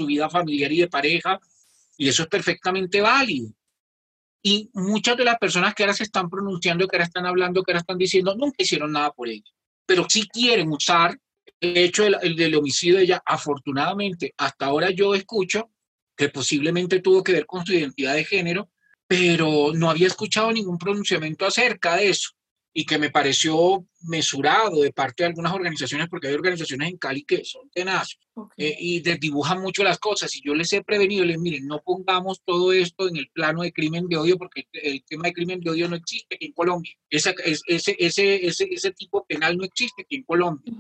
vida 0.07 0.31
familiar 0.31 0.73
y 0.73 0.81
de 0.81 0.89
pareja, 0.89 1.39
y 1.97 2.09
eso 2.09 2.23
es 2.23 2.29
perfectamente 2.29 3.01
válido. 3.01 3.53
Y 4.43 4.71
muchas 4.73 5.17
de 5.17 5.25
las 5.25 5.39
personas 5.39 5.75
que 5.75 5.83
ahora 5.83 5.95
se 5.95 6.05
están 6.05 6.31
pronunciando, 6.31 6.87
que 6.87 6.97
ahora 6.97 7.05
están 7.05 7.27
hablando, 7.27 7.63
que 7.63 7.73
ahora 7.73 7.81
están 7.81 7.99
diciendo, 7.99 8.35
nunca 8.35 8.63
hicieron 8.63 8.93
nada 8.93 9.11
por 9.13 9.29
ella, 9.29 9.51
pero 9.85 10.07
sí 10.09 10.27
quieren 10.29 10.71
usar 10.71 11.19
el 11.61 11.77
hecho 11.77 12.05
del, 12.05 12.37
del 12.37 12.55
homicidio 12.55 12.97
de 12.97 13.03
ella. 13.03 13.23
Afortunadamente, 13.27 14.33
hasta 14.39 14.67
ahora 14.67 14.91
yo 14.91 15.15
escucho 15.15 15.71
que 16.17 16.29
posiblemente 16.31 17.01
tuvo 17.01 17.23
que 17.23 17.33
ver 17.33 17.47
con 17.47 17.67
su 17.67 17.75
identidad 17.75 18.15
de 18.15 18.25
género, 18.25 18.71
pero 19.07 19.73
no 19.75 19.91
había 19.91 20.07
escuchado 20.07 20.53
ningún 20.53 20.79
pronunciamiento 20.79 21.47
acerca 21.47 21.97
de 21.97 22.11
eso 22.11 22.38
y 22.79 22.87
que 22.87 22.97
me 22.97 23.11
pareció 23.11 23.85
mesurado 24.03 24.83
de 24.83 24.93
parte 24.93 25.25
de 25.25 25.31
algunas 25.31 25.53
organizaciones, 25.53 26.07
porque 26.09 26.29
hay 26.29 26.35
organizaciones 26.35 26.89
en 26.89 26.97
Cali 26.97 27.25
que 27.25 27.45
son 27.45 27.69
tenaces 27.71 28.21
eh, 28.57 28.77
y 28.79 29.01
desdibujan 29.01 29.61
mucho 29.61 29.83
las 29.83 29.99
cosas. 29.99 30.37
Y 30.37 30.43
yo 30.43 30.55
les 30.55 30.73
he 30.73 30.85
prevenido, 30.85 31.25
les 31.25 31.41
miren, 31.41 31.67
no 31.67 31.83
pongamos 31.83 32.41
todo 32.45 32.73
esto 32.73 33.09
en 33.09 33.17
el 33.17 33.31
plano 33.31 33.63
de 33.63 33.73
crimen 33.73 34.07
de 34.07 34.17
odio, 34.17 34.39
porque 34.39 34.69
el 34.73 35.03
tema 35.03 35.25
de 35.25 35.33
crimen 35.33 35.59
de 35.59 35.71
odio 35.71 35.89
no 35.89 35.97
existe 35.97 36.37
aquí 36.37 36.47
en 36.47 36.53
Colombia. 36.53 36.93
Ese, 37.11 37.35
ese, 37.45 37.97
ese, 37.99 38.47
ese, 38.47 38.69
ese 38.71 38.91
tipo 38.93 39.27
penal 39.27 39.57
no 39.57 39.65
existe 39.65 40.03
aquí 40.03 40.15
en 40.15 40.23
Colombia. 40.23 40.73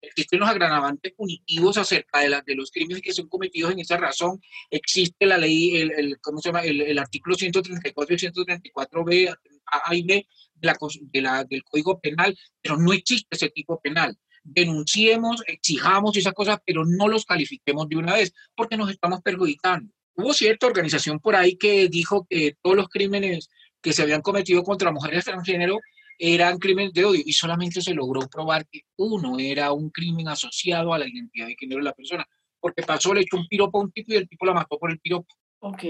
Existen 0.00 0.38
los 0.38 0.48
agravantes 0.48 1.12
punitivos 1.12 1.76
acerca 1.76 2.20
de, 2.20 2.28
la, 2.28 2.42
de 2.42 2.54
los 2.54 2.70
crímenes 2.70 3.02
que 3.02 3.12
son 3.12 3.28
cometidos 3.28 3.72
en 3.72 3.80
esa 3.80 3.96
razón. 3.96 4.40
Existe 4.70 5.26
la 5.26 5.38
ley, 5.38 5.74
el, 5.74 5.90
el 5.90 6.20
¿cómo 6.20 6.38
se 6.38 6.50
llama? 6.50 6.62
El, 6.62 6.82
el 6.82 6.98
artículo 7.00 7.34
134 7.34 8.14
y 8.14 8.18
134b, 8.18 9.36
A 9.66 9.94
y 9.96 10.02
B, 10.02 10.26
de 10.62 11.20
la, 11.20 11.44
del 11.44 11.62
Código 11.64 12.00
Penal, 12.00 12.36
pero 12.60 12.76
no 12.76 12.92
existe 12.92 13.28
ese 13.30 13.50
tipo 13.50 13.80
penal. 13.80 14.16
Denunciemos, 14.44 15.42
exijamos 15.46 16.16
esas 16.16 16.32
cosas, 16.32 16.58
pero 16.64 16.84
no 16.84 17.08
los 17.08 17.24
califiquemos 17.24 17.88
de 17.88 17.96
una 17.96 18.14
vez, 18.14 18.32
porque 18.54 18.76
nos 18.76 18.90
estamos 18.90 19.20
perjudicando. 19.22 19.92
Hubo 20.14 20.34
cierta 20.34 20.66
organización 20.66 21.20
por 21.20 21.36
ahí 21.36 21.56
que 21.56 21.88
dijo 21.88 22.26
que 22.28 22.56
todos 22.60 22.76
los 22.76 22.88
crímenes 22.88 23.48
que 23.80 23.92
se 23.92 24.02
habían 24.02 24.22
cometido 24.22 24.62
contra 24.62 24.92
mujeres 24.92 25.24
transgénero 25.24 25.78
eran 26.18 26.58
crímenes 26.58 26.92
de 26.92 27.04
odio 27.04 27.22
y 27.24 27.32
solamente 27.32 27.80
se 27.80 27.94
logró 27.94 28.20
probar 28.28 28.66
que 28.70 28.82
uno 28.96 29.38
era 29.38 29.72
un 29.72 29.90
crimen 29.90 30.28
asociado 30.28 30.92
a 30.92 30.98
la 30.98 31.08
identidad 31.08 31.46
de 31.46 31.56
género 31.58 31.78
de 31.78 31.84
la 31.84 31.92
persona, 31.92 32.26
porque 32.60 32.82
pasó, 32.82 33.12
le 33.12 33.22
echó 33.22 33.36
un 33.36 33.48
piropo 33.48 33.78
a 33.78 33.82
un 33.82 33.92
tipo 33.92 34.12
y 34.12 34.16
el 34.16 34.28
tipo 34.28 34.46
la 34.46 34.54
mató 34.54 34.78
por 34.78 34.90
el 34.90 35.00
piropo. 35.00 35.34
Ok. 35.60 35.82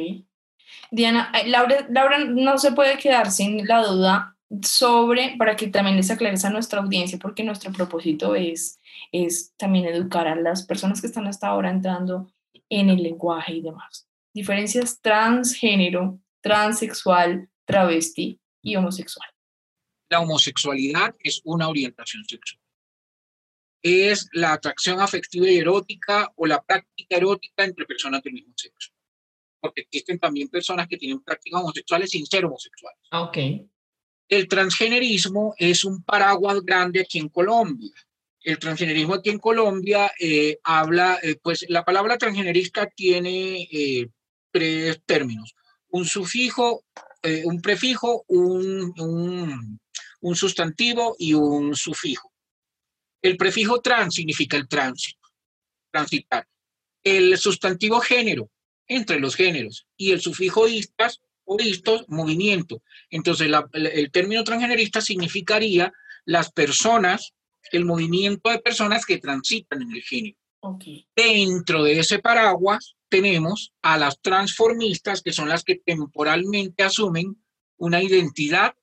Diana, 0.90 1.32
eh, 1.34 1.48
Laura, 1.48 1.86
Laura 1.90 2.24
no 2.24 2.56
se 2.58 2.72
puede 2.72 2.96
quedar 2.98 3.30
sin 3.30 3.66
la 3.66 3.82
duda 3.82 4.36
sobre, 4.60 5.36
para 5.38 5.56
que 5.56 5.68
también 5.68 5.96
les 5.96 6.10
aclares 6.10 6.44
a 6.44 6.50
nuestra 6.50 6.80
audiencia, 6.80 7.18
porque 7.18 7.44
nuestro 7.44 7.72
propósito 7.72 8.34
es, 8.34 8.80
es 9.10 9.54
también 9.56 9.86
educar 9.86 10.28
a 10.28 10.36
las 10.36 10.66
personas 10.66 11.00
que 11.00 11.06
están 11.06 11.26
hasta 11.26 11.48
ahora 11.48 11.70
entrando 11.70 12.32
en 12.68 12.90
el 12.90 13.02
lenguaje 13.02 13.54
y 13.54 13.62
demás. 13.62 14.08
Diferencias 14.34 15.00
transgénero, 15.00 16.20
transexual, 16.40 17.48
travesti 17.64 18.40
y 18.62 18.76
homosexual. 18.76 19.28
La 20.08 20.20
homosexualidad 20.20 21.14
es 21.20 21.40
una 21.44 21.68
orientación 21.68 22.24
sexual. 22.24 22.60
Es 23.82 24.28
la 24.32 24.52
atracción 24.52 25.00
afectiva 25.00 25.48
y 25.48 25.58
erótica 25.58 26.30
o 26.36 26.46
la 26.46 26.62
práctica 26.62 27.16
erótica 27.16 27.64
entre 27.64 27.86
personas 27.86 28.22
del 28.22 28.34
mismo 28.34 28.52
sexo. 28.56 28.92
Porque 29.60 29.82
existen 29.82 30.18
también 30.18 30.48
personas 30.48 30.86
que 30.86 30.96
tienen 30.96 31.22
prácticas 31.22 31.60
homosexuales 31.60 32.10
sin 32.10 32.26
ser 32.26 32.44
homosexuales. 32.44 33.00
Ok. 33.12 33.38
El 34.32 34.48
transgenerismo 34.48 35.54
es 35.59 35.84
un 35.84 36.02
paraguas 36.04 36.62
grande 36.64 37.02
aquí 37.02 37.18
en 37.18 37.28
Colombia. 37.28 37.92
El 38.40 38.59
transgenerismo 38.59 39.12
aquí 39.12 39.28
en 39.28 39.38
Colombia 39.38 40.10
eh, 40.18 40.59
habla, 40.64 41.18
eh, 41.22 41.36
pues 41.42 41.66
la 41.68 41.84
palabra 41.84 42.16
transgenerista 42.16 42.86
tiene 42.86 43.68
eh, 43.70 44.09
tres 44.50 45.02
términos, 45.04 45.54
un 45.90 46.06
sufijo, 46.06 46.82
un 47.44 47.60
prefijo, 47.60 48.24
un, 48.28 49.78
un, 50.22 50.34
sustantivo 50.34 51.14
y 51.18 51.34
un 51.34 51.76
sufijo. 51.76 52.32
El 53.20 53.36
prefijo 53.36 53.82
trans 53.82 54.14
significa 54.14 54.56
el 54.56 54.66
tránsito, 54.66 55.28
transitar. 55.90 56.48
El 57.04 57.36
sustantivo 57.36 58.00
género, 58.00 58.48
entre 58.86 59.20
los 59.20 59.36
géneros, 59.36 59.86
y 59.94 60.12
el 60.12 60.22
sufijo 60.22 60.66
istas 60.68 61.20
o 61.52 61.62
istos, 61.62 62.04
movimiento. 62.08 62.82
Entonces, 63.10 63.50
el 63.72 64.10
término 64.10 64.44
transgenerista 64.44 65.00
significaría 65.00 65.92
las 66.24 66.52
personas 66.52 67.34
el 67.72 67.84
movimiento 67.84 68.50
de 68.50 68.58
personas 68.58 69.04
que 69.04 69.18
transitan 69.18 69.82
en 69.82 69.92
el 69.92 70.02
género. 70.02 70.36
Dentro 71.16 71.82
de 71.82 71.98
ese 71.98 72.20
paraguas 72.20 72.94
tenemos 73.08 73.72
a 73.82 73.98
las 73.98 74.20
transformistas, 74.20 75.22
que 75.22 75.32
son 75.32 75.48
las 75.48 75.64
que 75.64 75.76
temporalmente 75.76 76.84
asumen 76.84 77.42
una 77.78 78.02
identidad 78.02 78.74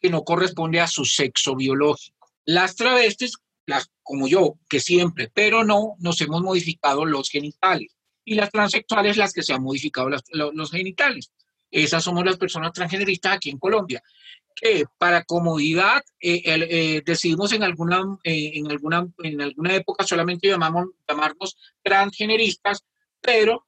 que 0.00 0.10
no 0.10 0.22
corresponde 0.22 0.80
a 0.80 0.86
su 0.86 1.04
sexo 1.04 1.56
biológico. 1.56 2.28
Las 2.44 2.76
travestis, 2.76 3.32
las, 3.66 3.90
como 4.02 4.28
yo, 4.28 4.54
que 4.68 4.78
siempre, 4.78 5.30
pero 5.34 5.64
no, 5.64 5.96
nos 5.98 6.20
hemos 6.20 6.42
modificado 6.42 7.04
los 7.04 7.28
genitales. 7.28 7.96
Y 8.24 8.34
las 8.34 8.50
transexuales, 8.50 9.16
las 9.16 9.32
que 9.32 9.42
se 9.42 9.52
han 9.52 9.62
modificado 9.62 10.10
los 10.32 10.70
genitales. 10.70 11.32
Esas 11.76 12.02
somos 12.02 12.24
las 12.24 12.38
personas 12.38 12.72
transgeneristas 12.72 13.34
aquí 13.34 13.50
en 13.50 13.58
Colombia 13.58 14.02
que 14.54 14.86
para 14.96 15.24
comodidad 15.24 16.02
eh, 16.18 16.40
eh, 16.46 17.02
decidimos 17.04 17.52
en 17.52 17.62
alguna, 17.62 18.02
eh, 18.24 18.52
en, 18.54 18.70
alguna, 18.70 19.06
en 19.22 19.42
alguna 19.42 19.74
época 19.74 20.06
solamente 20.06 20.48
llamamos, 20.48 20.86
llamarnos 21.06 21.58
transgeneristas, 21.82 22.82
pero 23.20 23.66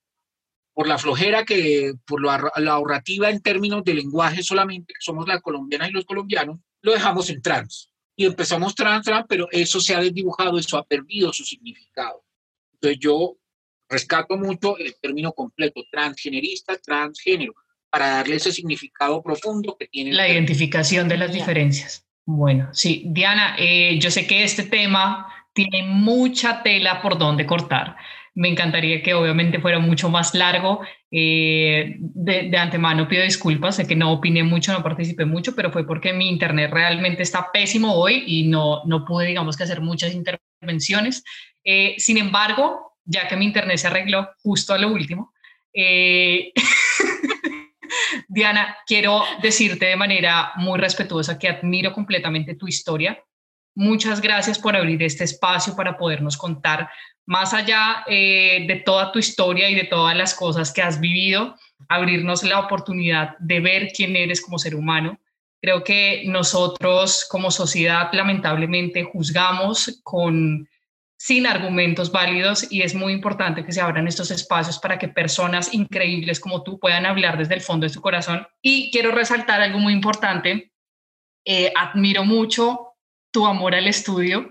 por 0.73 0.89
la 0.89 0.97
flojera 0.97 1.45
que, 1.45 1.93
por 2.07 2.25
la, 2.25 2.51
ahorrativa 2.73 3.29
en 3.29 3.43
términos 3.43 3.85
de 3.85 3.93
lenguaje 3.93 4.43
solamente, 4.43 4.95
que 4.95 5.05
somos 5.05 5.29
las 5.29 5.43
colombianas 5.43 5.91
y 5.91 5.93
los 5.93 6.07
colombianos, 6.07 6.59
lo 6.81 6.93
dejamos 6.93 7.29
en 7.29 7.43
trans. 7.43 7.93
Y 8.17 8.25
empezamos 8.25 8.75
trans, 8.75 9.05
trans, 9.05 9.27
pero 9.29 9.47
eso 9.51 9.81
se 9.81 9.95
ha 9.95 10.01
desdibujado, 10.01 10.59
eso 10.59 10.79
ha 10.79 10.87
perdido 10.87 11.35
su 11.35 11.45
significado. 11.45 12.25
Entonces 12.73 12.99
yo 12.99 13.37
rescato 13.91 14.39
mucho 14.39 14.79
el 14.79 14.97
término 14.99 15.33
completo, 15.33 15.83
transgenerista, 15.91 16.79
transgénero 16.79 17.53
para 17.91 18.09
darle 18.09 18.37
ese 18.37 18.53
significado 18.53 19.23
profundo 19.23 19.77
que 19.79 19.87
tiene. 19.87 20.13
La 20.13 20.29
identificación 20.29 21.09
de 21.09 21.17
las 21.17 21.33
diferencias. 21.33 22.07
Bueno, 22.31 22.69
sí, 22.73 23.05
Diana, 23.07 23.57
eh, 23.59 23.99
yo 23.99 24.11
sé 24.11 24.27
que 24.27 24.45
este 24.45 24.65
tema 24.65 25.27
tiene 25.55 25.83
mucha 25.83 26.63
tela 26.63 27.01
por 27.01 27.17
donde 27.17 27.47
cortar. 27.47 27.97
Me 28.35 28.49
encantaría 28.49 29.03
que 29.03 29.15
obviamente 29.15 29.61
fuera 29.61 29.79
mucho 29.79 30.11
más 30.11 30.35
largo. 30.35 30.81
Eh, 31.11 31.97
de, 31.99 32.51
de, 32.51 32.59
antemano 32.59 33.09
pido 33.09 33.23
disculpas, 33.23 33.77
sé 33.77 33.87
que 33.87 33.97
no 33.97 34.13
opiné 34.13 34.43
mucho, 34.43 34.75
no 34.75 34.83
participé 34.83 35.25
mucho, 35.25 35.55
pero 35.57 35.73
fue 35.73 35.87
porque 35.87 36.13
mi 36.13 36.29
internet 36.29 36.71
realmente 36.71 37.23
está 37.23 37.51
pésimo 37.51 37.95
hoy 37.95 38.25
y 38.27 38.47
no, 38.47 38.85
no 38.85 39.07
pude, 39.07 39.29
digamos, 39.29 39.57
que 39.57 39.65
hacer 39.65 39.81
muchas 39.81 40.13
intervenciones. 40.13 41.25
Eh, 41.65 41.95
sin 41.97 42.19
embargo, 42.19 42.99
ya 43.07 43.27
que 43.27 43.37
mi 43.37 43.47
internet 43.47 43.79
se 43.79 43.87
arregló 43.87 44.29
justo 44.43 44.75
a 44.75 44.79
lo 44.79 44.93
último, 44.93 45.33
Diana, 48.29 48.77
quiero 48.87 49.23
decirte 49.43 49.87
de 49.87 49.97
manera 49.97 50.53
muy 50.57 50.79
respetuosa 50.79 51.39
que 51.39 51.49
admiro 51.49 51.93
completamente 51.93 52.55
tu 52.55 52.67
historia. 52.67 53.23
Muchas 53.75 54.21
gracias 54.21 54.59
por 54.59 54.75
abrir 54.75 55.03
este 55.03 55.25
espacio 55.25 55.77
para 55.77 55.97
podernos 55.97 56.37
contar 56.37 56.91
más 57.27 57.53
allá 57.53 58.05
eh, 58.07 58.65
de 58.67 58.77
toda 58.77 59.13
tu 59.13 59.19
historia 59.19 59.69
y 59.69 59.75
de 59.75 59.85
todas 59.85 60.17
las 60.17 60.35
cosas 60.35 60.73
que 60.73 60.83
has 60.83 60.99
vivido, 60.99 61.55
abrirnos 61.89 62.43
la 62.43 62.59
oportunidad 62.61 63.37
de 63.39 63.61
ver 63.61 63.93
quién 63.95 64.17
eres 64.17 64.41
como 64.41 64.59
ser 64.59 64.75
humano. 64.75 65.21
Creo 65.61 65.85
que 65.85 66.23
nosotros 66.27 67.27
como 67.29 67.51
sociedad 67.51 68.09
lamentablemente 68.13 69.05
juzgamos 69.05 70.01
con 70.03 70.69
sin 71.19 71.49
argumentos 71.49 72.13
válidos 72.13 72.71
y 72.71 72.83
es 72.83 72.95
muy 72.95 73.13
importante 73.13 73.65
que 73.65 73.73
se 73.73 73.81
abran 73.81 74.07
estos 74.07 74.31
espacios 74.31 74.79
para 74.79 74.99
que 74.99 75.09
personas 75.09 75.75
increíbles 75.75 76.39
como 76.39 76.63
tú 76.63 76.79
puedan 76.79 77.07
hablar 77.07 77.37
desde 77.37 77.55
el 77.55 77.61
fondo 77.61 77.85
de 77.85 77.91
su 77.91 78.01
corazón. 78.01 78.47
Y 78.63 78.91
quiero 78.93 79.11
resaltar 79.11 79.61
algo 79.61 79.81
muy 79.81 79.93
importante. 79.93 80.73
Eh, 81.45 81.73
admiro 81.77 82.25
mucho 82.25 82.95
tu 83.33 83.47
amor 83.47 83.75
al 83.75 83.89
estudio. 83.89 84.49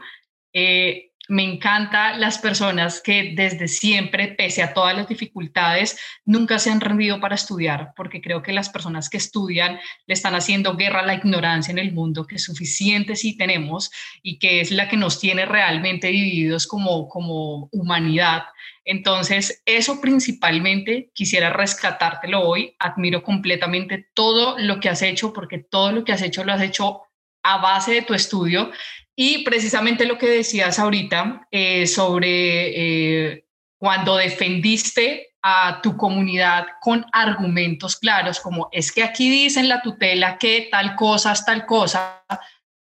Eh, 0.53 1.11
me 1.28 1.44
encanta 1.44 2.18
las 2.18 2.38
personas 2.38 3.02
que 3.02 3.34
desde 3.36 3.68
siempre, 3.68 4.30
pese 4.30 4.64
a 4.64 4.74
todas 4.74 4.95
las 4.95 5.08
dificultades, 5.08 5.99
nunca 6.26 6.60
se 6.60 6.70
han 6.70 6.82
rendido 6.82 7.20
para 7.20 7.36
estudiar, 7.36 7.94
porque 7.95 8.22
creo 8.22 8.41
que 8.41 8.54
las 8.54 8.70
personas 8.70 9.10
que 9.10 9.18
estudian 9.18 9.80
le 10.06 10.14
están 10.14 10.36
haciendo 10.36 10.76
guerra 10.76 11.02
a 11.02 11.06
la 11.06 11.16
ignorancia 11.16 11.72
en 11.72 11.80
el 11.80 11.91
mundo, 11.91 12.26
que 12.26 12.40
suficiente 12.40 13.16
sí 13.16 13.36
tenemos 13.36 13.91
y 14.22 14.40
que 14.40 14.62
es 14.62 14.72
la 14.72 14.88
que 14.88 14.98
nos 14.98 15.20
tiene 15.20 15.45
realmente 15.45 16.08
divididos 16.08 16.68
como, 16.68 17.08
como 17.10 17.70
humanidad. 17.72 18.44
Entonces, 18.86 19.62
eso 19.66 19.99
principalmente 19.99 21.12
quisiera 21.14 21.52
rescatártelo 21.52 22.41
hoy. 22.41 22.76
Admiro 22.80 23.22
completamente 23.22 24.08
todo 24.14 24.58
lo 24.58 24.80
que 24.80 24.90
has 24.90 25.02
hecho, 25.02 25.34
porque 25.34 25.60
todo 25.60 25.91
lo 25.91 26.06
que 26.06 26.14
has 26.14 26.22
hecho 26.22 26.45
lo 26.45 26.54
has 26.54 26.62
hecho 26.62 27.02
a 27.44 27.58
base 27.58 27.94
de 27.94 28.02
tu 28.02 28.14
estudio 28.14 28.72
y 29.19 29.44
precisamente 29.44 30.06
lo 30.06 30.19
que 30.19 30.30
decías 30.30 30.77
ahorita 30.77 31.48
eh, 31.49 31.88
sobre 31.88 33.31
eh, 33.31 33.45
cuando 33.80 34.15
defendiste 34.15 35.34
a 35.41 35.81
tu 35.81 35.98
comunidad 35.98 36.68
con 36.80 37.03
argumentos 37.11 37.95
claros, 37.95 38.39
como 38.39 38.69
es 38.72 38.91
que 38.91 39.03
aquí 39.03 39.27
dicen 39.30 39.69
la 39.69 39.81
tutela 39.81 40.38
que 40.38 40.68
tal 40.72 40.95
cosa 40.95 41.31
es 41.31 41.44
tal 41.44 41.65
cosa, 41.65 42.23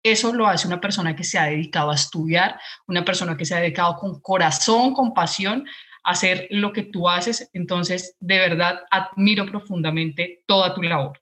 eso 0.05 0.32
lo 0.32 0.47
hace 0.47 0.69
una 0.69 0.81
persona 0.81 1.16
que 1.16 1.24
se 1.24 1.36
ha 1.36 1.47
dedicado 1.47 1.90
a 1.90 1.97
estudiar, 1.97 2.61
una 2.86 3.05
persona 3.05 3.36
que 3.36 3.44
se 3.44 3.57
ha 3.57 3.61
dedicado 3.61 3.97
con 3.97 4.20
corazón, 4.20 4.94
con 4.94 5.12
pasión 5.12 5.66
a 6.05 6.12
hacer 6.12 6.47
lo 6.51 6.73
que 6.73 6.85
tú 6.85 7.09
haces. 7.09 7.51
Entonces, 7.52 8.16
de 8.20 8.39
verdad, 8.39 8.81
admiro 8.93 9.47
profundamente 9.47 10.44
toda 10.47 10.74
tu 10.74 10.82
labor. 10.82 11.20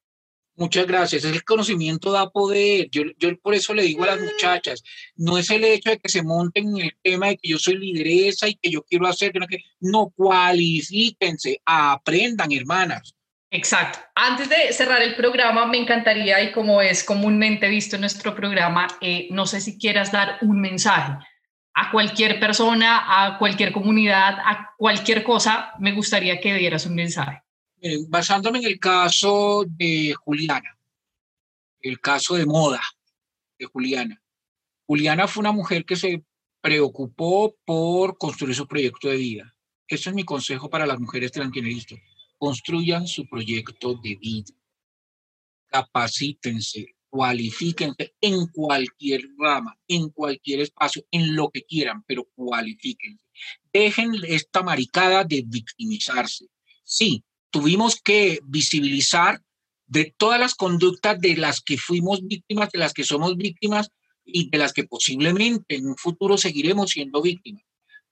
Muchas 0.59 0.89
gracias. 0.89 1.25
El 1.25 1.45
conocimiento 1.45 2.11
da 2.11 2.31
poder. 2.31 2.91
Yo, 2.91 3.03
yo 3.17 3.39
por 3.39 3.55
eso 3.55 3.73
le 3.75 3.85
digo 3.85 4.03
a 4.03 4.09
las 4.09 4.21
muchachas, 4.21 4.83
no 5.15 5.39
es 5.39 5.49
el 5.51 5.63
hecho 5.63 5.91
de 5.91 6.01
que 6.01 6.09
se 6.09 6.25
monten 6.25 6.77
en 6.77 6.87
el 6.87 6.97
tema 7.01 7.29
de 7.29 7.37
que 7.37 7.51
yo 7.51 7.59
soy 7.59 7.77
lideresa 7.77 8.49
y 8.49 8.57
que 8.57 8.69
yo 8.69 8.83
quiero 8.83 9.07
hacer, 9.07 9.31
que 9.31 9.39
no, 9.39 9.47
que, 9.47 9.59
no 9.79 10.13
cualifíquense, 10.17 11.63
aprendan, 11.65 12.51
hermanas. 12.51 13.15
Exacto. 13.53 14.01
Antes 14.17 14.49
de 14.49 14.73
cerrar 14.73 15.01
el 15.01 15.15
programa, 15.15 15.65
me 15.65 15.79
encantaría, 15.79 16.43
y 16.43 16.51
como 16.51 16.83
es 16.83 17.05
comúnmente 17.05 17.69
visto 17.69 17.95
en 17.95 18.01
nuestro 18.01 18.35
programa, 18.35 18.89
eh, 19.01 19.29
no 19.31 19.47
sé 19.47 19.61
si 19.61 19.79
quieras 19.79 20.11
dar 20.11 20.39
un 20.41 20.61
mensaje 20.61 21.25
a 21.75 21.93
cualquier 21.93 22.41
persona, 22.41 23.05
a 23.07 23.39
cualquier 23.39 23.71
comunidad, 23.71 24.39
a 24.45 24.75
cualquier 24.77 25.23
cosa, 25.23 25.71
me 25.79 25.93
gustaría 25.93 26.41
que 26.41 26.53
dieras 26.55 26.85
un 26.85 26.97
mensaje 26.97 27.43
basándome 28.09 28.59
en 28.59 28.65
el 28.67 28.79
caso 28.79 29.65
de 29.67 30.15
Juliana, 30.15 30.79
el 31.81 32.01
caso 32.01 32.35
de 32.35 32.47
moda 32.47 32.83
de 33.59 33.67
Juliana. 33.67 34.23
Juliana 34.87 35.29
fue 35.29 35.41
una 35.41 35.53
mujer 35.53 35.85
que 35.85 35.97
se 35.97 36.25
preocupó 36.61 37.55
por 37.65 38.17
construir 38.19 38.55
su 38.55 38.67
proyecto 38.67 39.09
de 39.09 39.17
vida. 39.17 39.55
Ese 39.87 40.11
es 40.11 40.15
mi 40.15 40.25
consejo 40.25 40.69
para 40.69 40.87
las 40.87 40.99
mujeres 40.99 41.33
transgeneristas. 41.33 41.99
Construyan 42.37 43.07
su 43.07 43.29
proyecto 43.29 43.95
de 43.95 44.17
vida. 44.17 44.55
Capacítense, 45.67 46.97
cualifíquense 47.09 48.15
en 48.21 48.47
cualquier 48.49 49.23
rama, 49.39 49.79
en 49.89 50.11
cualquier 50.11 50.61
espacio, 50.61 51.05
en 51.11 51.35
lo 51.35 51.51
que 51.51 51.63
quieran, 51.63 52.03
pero 52.07 52.29
cualifíquense. 52.35 53.25
Dejen 53.73 54.13
esta 54.27 54.63
maricada 54.63 55.25
de 55.25 55.43
victimizarse. 55.47 56.47
Sí, 56.85 57.25
tuvimos 57.59 58.01
que 58.01 58.39
visibilizar 58.45 59.43
de 59.89 60.15
todas 60.17 60.39
las 60.39 60.55
conductas 60.55 61.19
de 61.21 61.37
las 61.37 61.61
que 61.61 61.77
fuimos 61.77 62.25
víctimas, 62.25 62.71
de 62.71 62.79
las 62.79 62.93
que 62.93 63.03
somos 63.03 63.37
víctimas 63.37 63.91
y 64.25 64.49
de 64.49 64.59
las 64.59 64.73
que 64.73 64.85
posiblemente 64.85 65.75
en 65.75 65.89
un 65.89 65.97
futuro 65.97 66.39
seguiremos 66.39 66.91
siendo 66.91 67.21
víctimas. 67.21 67.65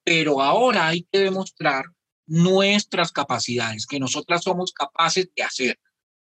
Pero 0.03 0.43
ahora 0.43 0.89
hay 0.89 1.07
que 1.13 1.21
demostrar 1.21 1.85
nuestras 2.27 3.13
capacidades, 3.13 3.87
que 3.87 4.01
nosotras 4.01 4.43
somos 4.43 4.73
capaces 4.73 5.31
de 5.37 5.45
hacer. 5.45 5.79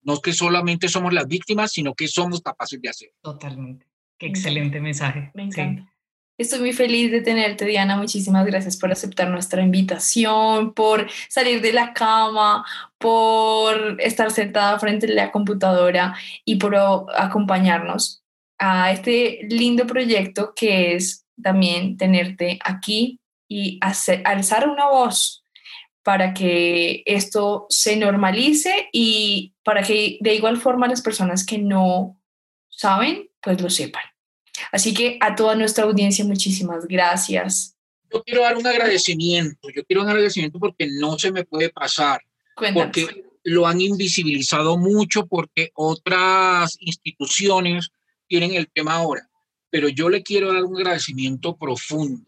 No 0.01 0.19
que 0.19 0.34
solamente 0.34 0.89
somos 0.89 1.13
las 1.13 1.27
víctimas, 1.27 1.71
sino 1.71 1.93
que 1.93 2.09
somos 2.09 2.41
capaces 2.41 2.81
de 2.81 2.89
hacer. 2.89 3.13
Totalmente. 3.21 3.88
Qué 4.17 4.27
excelente 4.27 4.81
mensaje. 4.81 5.31
Me 5.34 5.43
encanta. 5.43 5.93
Estoy 6.38 6.59
muy 6.59 6.73
feliz 6.73 7.11
de 7.11 7.22
tenerte, 7.22 7.65
Diana. 7.65 7.97
Muchísimas 7.97 8.45
gracias 8.45 8.77
por 8.77 8.91
aceptar 8.91 9.27
nuestra 9.30 9.64
invitación, 9.64 10.72
por 10.73 11.09
salir 11.30 11.61
de 11.61 11.73
la 11.73 11.93
cama, 11.93 12.64
por 12.99 13.99
estar 13.99 14.30
sentada 14.30 14.77
frente 14.77 15.07
a 15.07 15.15
la 15.15 15.31
computadora 15.31 16.15
y 16.45 16.57
por 16.57 16.76
acompañarnos 16.76 18.23
a 18.59 18.91
este 18.91 19.47
lindo 19.49 19.88
proyecto 19.88 20.53
que 20.55 20.93
es 20.95 21.26
también 21.41 21.97
tenerte 21.97 22.59
aquí 22.64 23.19
y 23.47 23.80
alzar 23.81 24.69
una 24.69 24.89
voz 24.89 25.43
para 26.03 26.35
que 26.35 27.01
esto 27.07 27.65
se 27.69 27.95
normalice 27.95 28.89
y 28.91 29.55
para 29.64 29.81
que 29.81 30.19
de 30.22 30.35
igual 30.35 30.57
forma 30.57 30.88
las 30.88 31.01
personas 31.01 31.43
que 31.43 31.57
no 31.57 32.22
saben, 32.69 33.27
pues 33.41 33.59
lo 33.59 33.72
sepan. 33.72 34.03
Así 34.72 34.94
que 34.94 35.18
a 35.22 35.35
toda 35.35 35.56
nuestra 35.56 35.85
audiencia, 35.85 36.26
muchísimas 36.26 36.88
gracias. 36.88 37.76
Yo 38.11 38.23
quiero 38.23 38.41
dar 38.41 38.57
un 38.57 38.65
agradecimiento, 38.65 39.69
yo 39.69 39.84
quiero 39.85 40.03
un 40.03 40.10
agradecimiento 40.10 40.60
porque 40.60 40.88
no 40.88 41.19
se 41.19 41.31
me 41.31 41.44
puede 41.44 41.69
pasar, 41.69 42.22
porque 42.73 43.26
lo 43.44 43.68
han 43.68 43.81
invisibilizado 43.81 44.77
mucho, 44.77 45.27
porque 45.27 45.72
otras 45.73 46.77
instituciones 46.80 47.89
tienen 48.27 48.53
el 48.53 48.69
tema 48.72 48.94
ahora, 48.94 49.30
pero 49.69 49.89
yo 49.89 50.10
le 50.10 50.23
quiero 50.23 50.53
dar 50.53 50.64
un 50.64 50.77
agradecimiento 50.77 51.57
profundo 51.57 52.26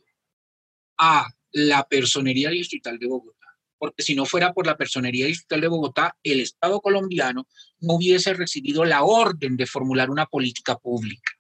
a 0.98 1.28
la 1.52 1.84
Personería 1.88 2.50
Distrital 2.50 3.00
de 3.00 3.08
Bogotá 3.08 3.40
porque 3.80 4.04
si 4.04 4.14
no 4.14 4.26
fuera 4.26 4.54
por 4.54 4.68
la 4.68 4.78
Personería 4.78 5.26
Distrital 5.26 5.62
de 5.62 5.68
Bogotá, 5.70 6.18
el 6.22 6.42
Estado 6.42 6.82
colombiano 6.82 7.48
no 7.80 7.94
hubiese 7.94 8.34
recibido 8.34 8.84
la 8.84 9.04
orden 9.04 9.56
de 9.56 9.66
formular 9.66 10.10
una 10.10 10.26
política 10.26 10.76
pública. 10.78 11.32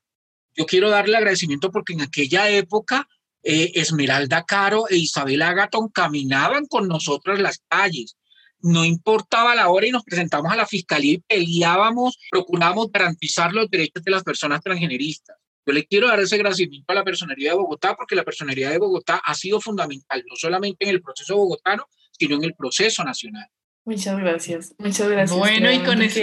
Yo 0.60 0.66
quiero 0.66 0.90
darle 0.90 1.16
agradecimiento 1.16 1.72
porque 1.72 1.94
en 1.94 2.02
aquella 2.02 2.50
época 2.50 3.08
eh, 3.44 3.72
Esmeralda 3.76 4.44
Caro 4.44 4.90
e 4.90 4.98
Isabel 4.98 5.42
Agatón 5.42 5.88
caminaban 5.88 6.66
con 6.66 6.90
nosotros 6.90 7.40
las 7.40 7.64
calles. 7.70 8.18
No 8.60 8.84
importaba 8.84 9.56
la 9.56 9.70
hora 9.70 9.88
y 9.88 9.92
nos 9.92 10.04
presentamos 10.04 10.52
a 10.52 10.58
la 10.58 10.68
fiscalía 10.68 11.14
y 11.14 11.20
peleábamos, 11.20 12.20
procurábamos 12.30 12.92
garantizar 12.92 13.54
los 13.54 13.70
derechos 13.70 14.04
de 14.04 14.12
las 14.12 14.24
personas 14.24 14.60
transgeneristas. 14.62 15.38
Yo 15.66 15.72
le 15.72 15.86
quiero 15.86 16.10
dar 16.10 16.20
ese 16.20 16.36
agradecimiento 16.36 16.92
a 16.92 16.96
la 16.96 17.06
Personería 17.06 17.52
de 17.52 17.58
Bogotá 17.58 17.96
porque 17.96 18.18
la 18.18 18.26
Personería 18.26 18.70
de 18.70 18.80
Bogotá 18.80 19.22
ha 19.24 19.36
sido 19.36 19.62
fundamental, 19.62 20.26
no 20.28 20.36
solamente 20.36 20.84
en 20.84 20.90
el 20.90 21.02
proceso 21.02 21.38
bogotano, 21.38 21.86
sino 22.12 22.36
en 22.36 22.44
el 22.44 22.54
proceso 22.54 23.02
nacional. 23.06 23.48
Muchas 23.90 24.20
gracias, 24.20 24.76
muchas 24.78 25.10
gracias. 25.10 25.36
Bueno, 25.36 25.72
y 25.72 25.80
con 25.80 26.00
eso, 26.04 26.22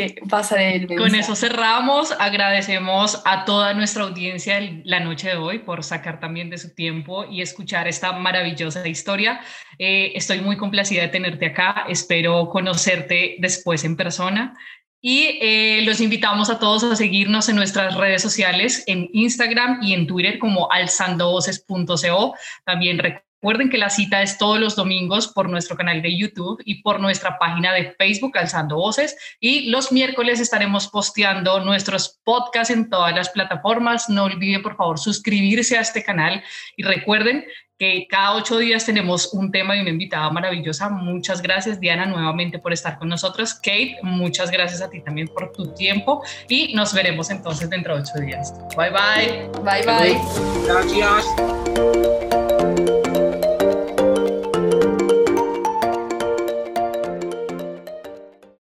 con 0.97 1.15
eso 1.17 1.35
cerramos. 1.35 2.13
Agradecemos 2.13 3.21
a 3.25 3.45
toda 3.45 3.75
nuestra 3.75 4.05
audiencia 4.05 4.61
la 4.85 5.01
noche 5.01 5.31
de 5.31 5.37
hoy 5.37 5.59
por 5.59 5.83
sacar 5.83 6.21
también 6.21 6.49
de 6.49 6.59
su 6.59 6.77
tiempo 6.77 7.25
y 7.29 7.43
escuchar 7.43 7.89
esta 7.89 8.13
maravillosa 8.13 8.87
historia. 8.87 9.41
Eh, 9.81 10.13
estoy 10.15 10.43
muy 10.43 10.57
complacida 10.57 11.03
de 11.03 11.09
tenerte 11.09 11.47
acá. 11.47 11.87
Espero 11.89 12.49
conocerte 12.51 13.35
después 13.41 13.83
en 13.83 13.97
persona. 13.97 14.57
Y 15.01 15.37
eh, 15.43 15.83
los 15.85 16.01
invitamos 16.01 16.51
a 16.51 16.61
todos 16.61 16.85
a 16.85 16.95
seguirnos 16.95 17.49
en 17.49 17.57
nuestras 17.57 17.97
redes 17.97 18.23
sociales, 18.23 18.85
en 18.87 19.11
Instagram 19.13 19.81
y 19.83 19.93
en 19.93 20.07
Twitter 20.07 20.39
como 20.39 20.71
alzandovoces.co. 20.71 22.37
También 22.65 23.01
Recuerden 23.47 23.71
que 23.71 23.79
la 23.79 23.91
cita 23.91 24.23
es 24.23 24.39
todos 24.39 24.59
los 24.59 24.75
domingos 24.75 25.29
por 25.29 25.49
nuestro 25.49 25.77
canal 25.77 26.03
de 26.03 26.19
YouTube 26.19 26.61
y 26.65 26.83
por 26.83 26.99
nuestra 26.99 27.39
página 27.39 27.73
de 27.73 27.93
Facebook 27.93 28.37
Alzando 28.37 28.75
Voces 28.75 29.17
y 29.39 29.71
los 29.71 29.93
miércoles 29.93 30.41
estaremos 30.41 30.89
posteando 30.89 31.61
nuestros 31.61 32.19
podcasts 32.25 32.75
en 32.75 32.91
todas 32.91 33.15
las 33.15 33.29
plataformas. 33.29 34.09
No 34.09 34.25
olviden 34.25 34.63
por 34.63 34.77
favor 34.77 34.99
suscribirse 34.99 35.79
a 35.79 35.83
este 35.83 36.03
canal 36.03 36.43
y 36.77 36.83
recuerden 36.83 37.45
que 37.79 38.09
cada 38.11 38.35
ocho 38.35 38.59
días 38.59 38.85
tenemos 38.85 39.33
un 39.33 39.53
tema 39.53 39.77
y 39.77 39.81
una 39.81 39.91
invitada 39.91 40.29
maravillosa. 40.31 40.89
Muchas 40.89 41.41
gracias 41.41 41.79
Diana 41.79 42.05
nuevamente 42.05 42.59
por 42.59 42.73
estar 42.73 42.99
con 42.99 43.09
nosotros. 43.09 43.55
Kate, 43.55 43.99
muchas 44.03 44.51
gracias 44.51 44.83
a 44.83 44.91
ti 44.91 45.03
también 45.03 45.29
por 45.29 45.53
tu 45.53 45.73
tiempo 45.73 46.25
y 46.49 46.75
nos 46.75 46.93
veremos 46.93 47.31
entonces 47.31 47.71
dentro 47.71 47.95
de 47.95 48.03
ocho 48.03 48.19
días. 48.19 48.53
Bye 48.77 48.91
bye. 48.91 49.49
Bye 49.63 49.87
bye. 49.87 50.19
Gracias. 50.67 52.46